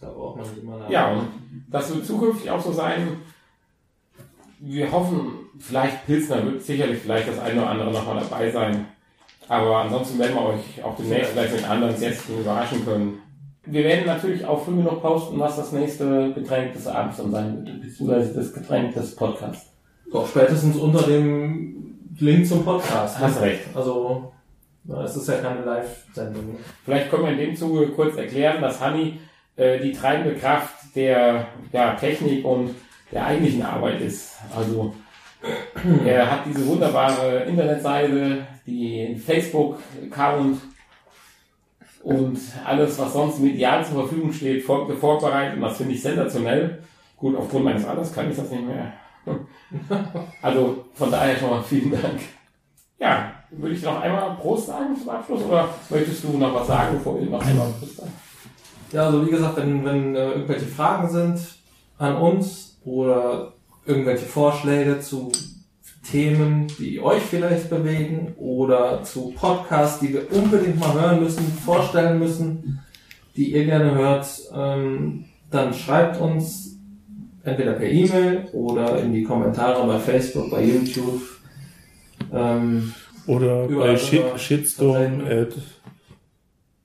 Da 0.00 0.10
braucht 0.10 0.38
man 0.38 0.48
nicht 0.48 0.62
immer 0.62 0.78
nach. 0.78 0.90
Ja, 0.90 1.12
und 1.12 1.28
das 1.70 1.94
wird 1.94 2.04
zukünftig 2.04 2.50
auch 2.50 2.60
so 2.60 2.72
sein. 2.72 3.18
Wir 4.58 4.90
hoffen, 4.90 5.32
vielleicht 5.58 6.06
Pilsner 6.06 6.44
wird 6.44 6.62
sicherlich 6.62 6.98
vielleicht 6.98 7.28
das 7.28 7.38
eine 7.38 7.60
oder 7.60 7.70
andere 7.70 7.92
nochmal 7.92 8.20
dabei 8.20 8.50
sein. 8.50 8.86
Aber 9.48 9.76
ansonsten 9.78 10.18
werden 10.18 10.34
wir 10.34 10.42
euch 10.42 10.82
auch 10.82 10.96
demnächst 10.96 11.30
vielleicht 11.32 11.54
mit 11.54 11.70
anderen 11.70 11.98
Gästen 11.98 12.40
überraschen 12.40 12.84
können. 12.84 13.18
Wir 13.64 13.84
werden 13.84 14.06
natürlich 14.06 14.44
auch 14.44 14.64
früh 14.64 14.76
genug 14.76 15.02
posten, 15.02 15.38
was 15.38 15.56
das 15.56 15.72
nächste 15.72 16.32
Getränk 16.34 16.72
des 16.72 16.86
Abends 16.86 17.18
dann 17.18 17.30
sein 17.30 17.66
wird, 17.66 17.82
beziehungsweise 17.82 18.34
das 18.34 18.52
Getränk 18.52 18.94
des 18.94 19.14
Podcasts. 19.14 19.72
Doch 20.10 20.26
spätestens 20.28 20.76
unter 20.76 21.02
dem 21.02 21.98
Link 22.18 22.46
zum 22.46 22.64
Podcast. 22.64 23.18
Hast 23.18 23.40
recht. 23.40 23.62
Also, 23.74 24.32
es 25.04 25.16
ist 25.16 25.28
ja 25.28 25.38
keine 25.38 25.64
Live-Sendung. 25.64 26.56
Vielleicht 26.84 27.10
können 27.10 27.24
wir 27.24 27.32
in 27.32 27.38
dem 27.38 27.56
Zuge 27.56 27.88
kurz 27.88 28.16
erklären, 28.16 28.62
dass 28.62 28.80
Hanni 28.80 29.18
äh, 29.56 29.80
die 29.80 29.92
treibende 29.92 30.34
Kraft 30.34 30.94
der 30.94 31.48
ja, 31.72 31.94
Technik 31.94 32.44
und 32.44 32.74
der 33.12 33.26
eigentlichen 33.26 33.62
Arbeit 33.62 34.00
ist. 34.00 34.36
Also 34.54 34.94
er 36.04 36.30
hat 36.30 36.40
diese 36.46 36.66
wunderbare 36.66 37.44
Internetseite, 37.44 38.46
die 38.66 39.16
Facebook-Account 39.16 40.60
und 42.02 42.38
alles, 42.64 42.98
was 42.98 43.12
sonst 43.12 43.40
medial 43.40 43.84
zur 43.84 44.06
Verfügung 44.06 44.32
steht, 44.32 44.62
vor, 44.62 44.88
vorbereitet. 44.96 45.56
Und 45.56 45.62
das 45.62 45.76
finde 45.76 45.94
ich 45.94 46.02
sensationell. 46.02 46.82
Gut, 47.16 47.36
aufgrund 47.36 47.64
meines 47.64 47.84
Alters 47.84 48.12
kann 48.12 48.30
ich 48.30 48.36
das 48.36 48.50
nicht 48.50 48.66
mehr. 48.66 48.92
Also 50.40 50.84
von 50.94 51.10
daher 51.10 51.36
schon 51.36 51.50
mal 51.50 51.62
vielen 51.62 51.90
Dank. 51.90 52.20
Ja, 53.00 53.35
würde 53.50 53.74
ich 53.74 53.82
noch 53.82 54.00
einmal 54.00 54.36
Prost 54.36 54.66
sagen 54.66 54.96
zum 54.96 55.08
Abschluss 55.08 55.42
oder 55.42 55.68
möchtest 55.90 56.24
du 56.24 56.36
noch 56.36 56.54
was 56.54 56.66
sagen, 56.66 56.96
bevor 56.96 57.18
wir 57.18 57.26
noch 57.26 57.44
einmal 57.44 57.68
Prost 57.78 57.96
sagen? 57.96 58.12
Ja, 58.92 59.06
also 59.06 59.26
wie 59.26 59.30
gesagt, 59.30 59.56
wenn, 59.56 59.84
wenn 59.84 60.14
äh, 60.14 60.30
irgendwelche 60.30 60.66
Fragen 60.66 61.08
sind 61.08 61.40
an 61.98 62.16
uns 62.16 62.78
oder 62.84 63.52
irgendwelche 63.84 64.26
Vorschläge 64.26 65.00
zu 65.00 65.32
Themen, 66.10 66.68
die 66.78 67.00
euch 67.00 67.22
vielleicht 67.22 67.68
bewegen 67.68 68.34
oder 68.38 69.02
zu 69.02 69.32
Podcasts, 69.32 69.98
die 70.00 70.12
wir 70.12 70.30
unbedingt 70.32 70.78
mal 70.78 70.94
hören 70.94 71.22
müssen, 71.22 71.44
vorstellen 71.64 72.18
müssen, 72.18 72.80
die 73.36 73.52
ihr 73.52 73.64
gerne 73.64 73.94
hört, 73.94 74.26
ähm, 74.54 75.24
dann 75.50 75.74
schreibt 75.74 76.20
uns 76.20 76.76
entweder 77.42 77.72
per 77.72 77.88
E-Mail 77.88 78.48
oder 78.52 79.00
in 79.00 79.12
die 79.12 79.24
Kommentare 79.24 79.86
bei 79.86 79.98
Facebook, 79.98 80.50
bei 80.50 80.64
YouTube. 80.64 81.22
Ähm, 82.32 82.94
Oder 83.26 83.64
Überall 83.66 83.92
bei 83.94 83.98
Shit, 83.98 84.40
Shitstorm 84.40 85.26
at 85.26 85.52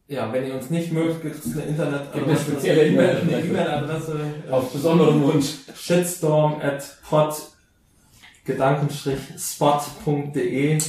ja, 0.08 0.32
wenn 0.34 0.46
ihr 0.46 0.56
uns 0.56 0.70
nicht 0.70 0.92
mögt, 0.92 1.22
gibt 1.22 1.36
es 1.46 1.54
eine 1.54 1.62
Internet 1.64 2.12
Gibt 2.12 2.28
eine 2.28 2.38
spezielle 2.38 2.88
E-Mail- 2.88 3.20
E-Mail-Adresse. 3.24 3.48
E-Mail-Adresse. 3.48 4.20
Auf 4.52 4.74
besonderen 4.74 5.24
Wunsch. 5.24 5.46
shitstorm 5.74 6.60
at 6.62 6.84
pod 7.10 7.34
gedanken-spot.de. 8.44 10.74
Ähm, 10.74 10.82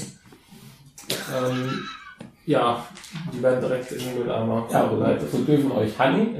ja, 2.46 2.84
die 3.32 3.42
werden 3.42 3.60
direkt 3.60 3.92
in 3.92 3.98
den 3.98 4.18
Mülleimer 4.18 4.66
Ja, 4.72 4.88
vorbereitet. 4.88 5.30
so 5.30 5.38
dürfen 5.38 5.70
euch 5.72 5.96
Honey. 5.98 6.34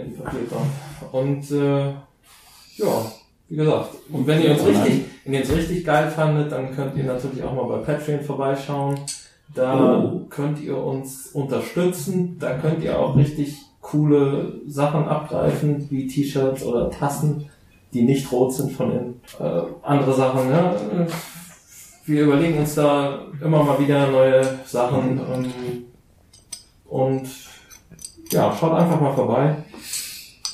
Und 1.13 1.51
äh, 1.53 1.91
ja, 2.77 3.13
wie 3.53 3.57
gesagt. 3.59 3.91
Und 4.11 4.27
wenn 4.27 4.41
ihr 4.43 4.53
uns 4.53 4.65
richtig, 4.65 5.05
wenn 5.25 5.35
ihr 5.35 5.41
uns 5.41 5.53
richtig 5.53 5.85
geil 5.85 6.11
fandet, 6.11 6.51
dann 6.51 6.75
könnt 6.75 6.97
ihr 6.97 7.05
natürlich 7.05 7.43
auch 7.43 7.53
mal 7.55 7.65
bei 7.65 7.79
Patreon 7.85 8.23
vorbeischauen. 8.23 8.99
Da 9.55 9.99
Oh. 10.03 10.21
könnt 10.31 10.59
ihr 10.63 10.79
uns 10.79 11.27
unterstützen. 11.35 12.39
Da 12.41 12.55
könnt 12.55 12.83
ihr 12.83 12.99
auch 12.99 13.15
richtig 13.15 13.57
coole 13.83 14.55
Sachen 14.67 15.05
abgreifen, 15.07 15.87
wie 15.91 16.07
T-Shirts 16.07 16.63
oder 16.65 16.89
Tassen, 16.91 17.51
die 17.93 18.03
nicht 18.03 18.33
rot 18.33 18.55
sind 18.55 18.73
von 18.73 18.91
innen. 18.91 19.21
Äh, 19.39 19.61
andere 19.83 20.15
Sachen, 20.15 20.49
ne? 20.49 21.07
Wir 22.07 22.23
überlegen 22.23 22.59
uns 22.59 22.75
da 22.75 23.19
immer 23.45 23.63
mal 23.63 23.79
wieder 23.79 24.07
neue 24.07 24.43
Sachen. 24.65 25.21
Ähm, 25.31 25.53
und 26.89 27.29
ja, 28.31 28.57
schaut 28.59 28.73
einfach 28.73 29.01
mal 29.01 29.13
vorbei. 29.15 29.57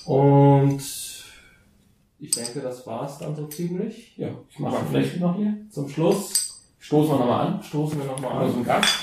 Und 0.04 0.80
ich 2.20 2.30
denke, 2.32 2.60
das 2.60 2.86
war's 2.86 3.18
dann 3.18 3.34
so 3.36 3.46
ziemlich. 3.46 4.16
Ja, 4.16 4.28
ich 4.50 4.58
mache 4.58 4.78
ein 4.78 4.86
Fläschchen 4.88 5.20
noch 5.20 5.36
hier. 5.36 5.54
Zum 5.70 5.88
Schluss 5.88 6.48
Stoßen 6.80 7.10
wir 7.12 7.18
nochmal 7.18 7.46
an. 7.48 7.62
stoßen 7.62 7.98
wir 7.98 8.06
nochmal 8.06 8.44
an. 8.44 8.52
dem 8.52 8.64
Gast. 8.64 8.94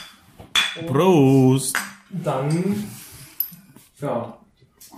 Prost! 0.87 1.77
Dann, 2.09 2.83
ja, 4.01 4.37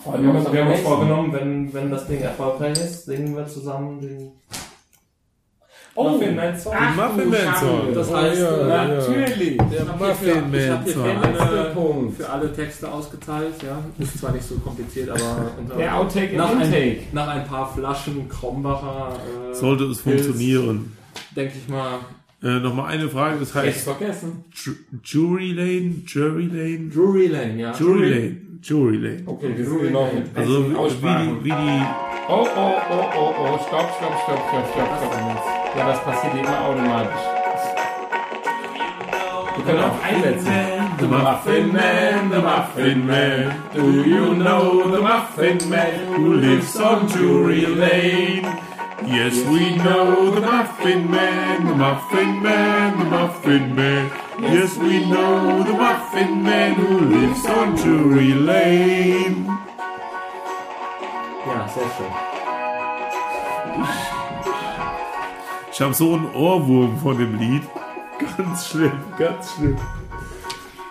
wir 0.06 0.11
haben 0.11 0.35
uns, 0.38 0.52
wir 0.52 0.64
haben 0.64 0.72
uns 0.72 0.81
vorgenommen, 0.81 1.34
wenn, 1.34 1.73
wenn 1.73 1.91
das 1.91 2.07
Ding 2.07 2.22
erfolgreich 2.22 2.77
ist, 2.77 3.06
singen 3.06 3.35
wir 3.35 3.48
zusammen 3.48 3.99
den 3.99 4.31
Oh, 5.99 6.10
Muffin 6.10 6.36
Man 6.36 6.57
Song. 6.60 6.74
Den 6.74 6.95
Muffin 6.95 7.30
Man 7.32 7.56
Song. 7.56 7.94
Das 7.95 8.10
Oh, 8.11 8.15
heißt, 8.15 8.40
äh, 8.41 8.69
ja. 8.69 8.88
Natürlich. 8.88 9.57
Der 9.57 9.82
Ich 9.82 9.88
hab 9.88 9.99
hier 9.99 10.07
für- 10.15 10.41
Muffin 10.41 10.53
ich 10.53 10.69
hab 10.69 10.82
Man 10.82 10.84
hier 10.86 10.94
Song. 11.74 12.14
für 12.14 12.24
für 12.24 12.30
alle 12.30 12.53
Texte 12.53 12.91
ausgeteilt, 12.91 13.53
ja. 13.64 13.84
Ist 13.98 14.19
zwar 14.19 14.32
nicht 14.32 14.44
so 14.48 14.56
kompliziert, 14.60 15.10
aber 15.10 15.52
unter, 15.60 15.76
Der 15.76 15.98
Outtake 15.98 16.36
nach, 16.38 16.56
ein, 16.56 16.98
nach 17.14 17.28
ein 17.30 17.48
paar 17.48 17.74
Flaschen 17.74 18.30
Krombacher 18.30 19.14
äh, 19.52 19.53
Sollte 19.56 19.86
es 19.86 20.02
Pilz, 20.03 20.22
funktionieren. 20.26 20.95
Denke 21.36 21.53
ich 21.57 21.68
mal. 21.68 21.95
Äh, 22.44 22.60
Nochmal 22.60 22.91
eine 22.94 23.10
Frage, 23.10 23.38
das 23.40 23.56
heißt 23.56 23.84
vergessen. 23.86 24.44
Ju- 24.53 24.76
Jury 25.03 25.53
Lane, 25.53 25.95
Jury 26.06 26.45
Lane, 26.45 26.90
Drury 26.94 27.26
Lane, 27.28 27.56
ja. 27.60 27.74
Jury 27.74 28.10
Lane, 28.14 28.38
Jury 28.61 28.98
Lane. 28.98 29.24
Okay, 29.26 29.53
wir 29.56 29.65
sind 29.65 29.91
noch 29.91 30.14
mit 30.14 30.26
Also 30.36 30.65
wie 30.69 30.74
die, 30.74 31.44
wie 31.45 31.49
die 31.49 31.82
Oh, 32.30 32.45
oh, 32.56 32.72
oh, 32.91 33.06
oh, 33.18 33.34
oh, 33.40 33.57
stopp, 33.68 33.90
stopp, 33.98 34.14
stopp, 34.26 34.40
stopp, 34.49 34.68
stopp, 34.74 34.99
stopp. 34.99 35.56
Ja, 35.77 35.87
das 35.87 36.03
passiert 36.03 36.33
immer 36.33 36.59
automatisch. 36.65 37.21
Wir 39.55 39.65
können 39.65 39.83
auch 39.83 40.03
einsetzen. 40.03 40.51
The 40.99 41.05
Muffin 41.05 41.73
Man, 41.73 42.31
the 42.31 42.41
Muffin 42.41 43.05
Man. 43.05 43.53
Do 43.73 44.03
you 44.03 44.33
know 44.33 44.89
the 44.91 45.01
Muffin 45.01 45.69
Man 45.69 46.15
who 46.15 46.33
lives 46.33 46.75
on 46.79 47.07
Drury 47.07 47.65
Lane? 47.65 48.47
Yes, 49.05 49.35
we 49.45 49.75
know 49.77 50.31
the 50.31 50.41
Muffin 50.41 51.09
Man, 51.11 51.67
the 51.67 51.75
Muffin 51.75 52.41
Man, 52.41 52.97
the 52.97 53.05
Muffin 53.05 53.75
Man. 53.75 54.11
Yes, 54.39 54.77
we 54.77 55.05
know 55.05 55.63
the 55.63 55.73
Muffin 55.73 56.43
Man 56.43 56.73
who 56.73 56.99
lives 56.99 57.45
on 57.45 57.75
Drury 57.75 58.33
Lane. 58.33 59.45
Ja, 61.45 61.67
sehr 61.67 61.83
schön. 61.95 62.11
Ich 65.77 65.81
habe 65.83 65.93
so 65.93 66.15
einen 66.15 66.33
Ohrwurm 66.33 66.97
von 66.97 67.19
dem 67.19 67.37
Lied. 67.37 67.61
Ganz 68.35 68.69
schlimm, 68.69 68.93
ganz 69.15 69.53
schlimm. 69.53 69.77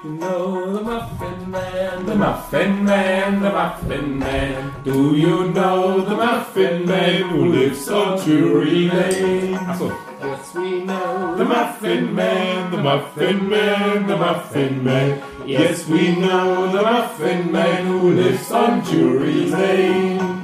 You 0.04 0.10
know 0.12 0.76
the 0.76 0.84
Muffin 0.84 1.50
Man, 1.50 2.06
The 2.06 2.14
Muffin 2.14 2.84
Man, 2.84 3.42
the 3.42 3.50
Muffin 3.50 4.18
Man. 4.20 4.72
Do 4.84 5.16
you 5.16 5.50
know 5.50 6.02
the 6.02 6.14
Muffin 6.14 6.86
Man 6.86 7.30
who 7.30 7.46
lives 7.46 7.88
on 7.88 8.20
Drury 8.24 8.88
Lane? 8.88 9.58
Achso. 9.58 9.90
Yes, 10.22 10.54
we 10.54 10.84
know 10.84 11.34
The 11.36 11.44
Muffin 11.44 12.14
Man, 12.14 12.70
the 12.70 12.78
Muffin 12.80 13.50
Man, 13.50 14.06
the 14.06 14.16
Muffin 14.16 14.84
Man. 14.84 15.20
Yes, 15.44 15.88
we 15.88 16.14
know 16.14 16.70
the 16.70 16.82
Muffin 16.82 17.50
Man 17.50 17.86
who 17.86 18.12
lives 18.12 18.52
on 18.52 18.82
Drury 18.84 19.50
Lane. 19.50 20.35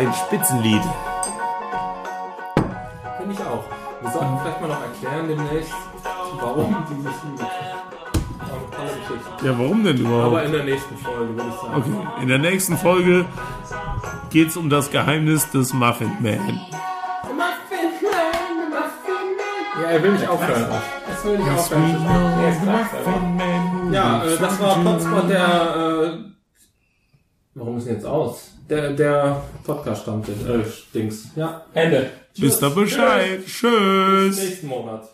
Ein 0.00 0.14
Spitzenlied. 0.14 0.80
Finde 3.18 3.34
ich 3.34 3.40
auch. 3.40 3.64
Wir 4.00 4.10
sollten 4.10 4.38
vielleicht 4.40 4.60
mal 4.62 4.68
noch 4.68 4.80
erklären 4.80 5.28
demnächst, 5.28 5.74
warum 6.40 6.86
dieses 6.88 7.12
Lied. 7.22 7.46
Ja, 9.44 9.58
warum 9.58 9.84
denn 9.84 10.06
Aber 10.06 10.16
überhaupt? 10.16 10.46
in 10.46 10.52
der 10.52 10.64
nächsten 10.64 10.96
Folge 10.96 11.36
würde 11.36 11.50
ich 11.50 11.54
sagen. 11.54 11.74
Okay, 11.76 12.22
in 12.22 12.28
der 12.28 12.38
nächsten 12.38 12.78
Folge 12.78 13.26
geht's 14.30 14.56
um 14.56 14.70
das 14.70 14.90
Geheimnis 14.90 15.50
des 15.50 15.74
Muffin 15.74 16.16
Man. 16.20 16.60
Ja, 19.82 19.86
er 19.86 20.02
will 20.02 20.12
nicht 20.12 20.26
aufhören. 20.26 20.66
Das 21.08 21.24
will 21.26 21.34
ist 21.34 21.44
klasse. 21.44 21.76
Ja, 23.92 24.24
äh, 24.24 24.38
das 24.38 24.60
war 24.62 24.76
Potspot 24.76 25.28
der. 25.28 25.44
Äh, 25.44 26.18
warum 27.54 27.76
ist 27.76 27.86
denn 27.86 27.96
jetzt 27.96 28.06
aus? 28.06 28.59
Der, 28.70 28.92
der 28.92 29.42
Podcast-Stammtisch. 29.64 30.36
Äh, 30.48 30.62
Dings. 30.94 31.30
Ja. 31.34 31.66
Ende. 31.74 32.10
Wisst 32.36 32.62
ihr 32.62 32.70
Bescheid? 32.70 33.44
Tschüss. 33.44 34.38
Nächsten 34.38 34.68
Monat. 34.68 35.10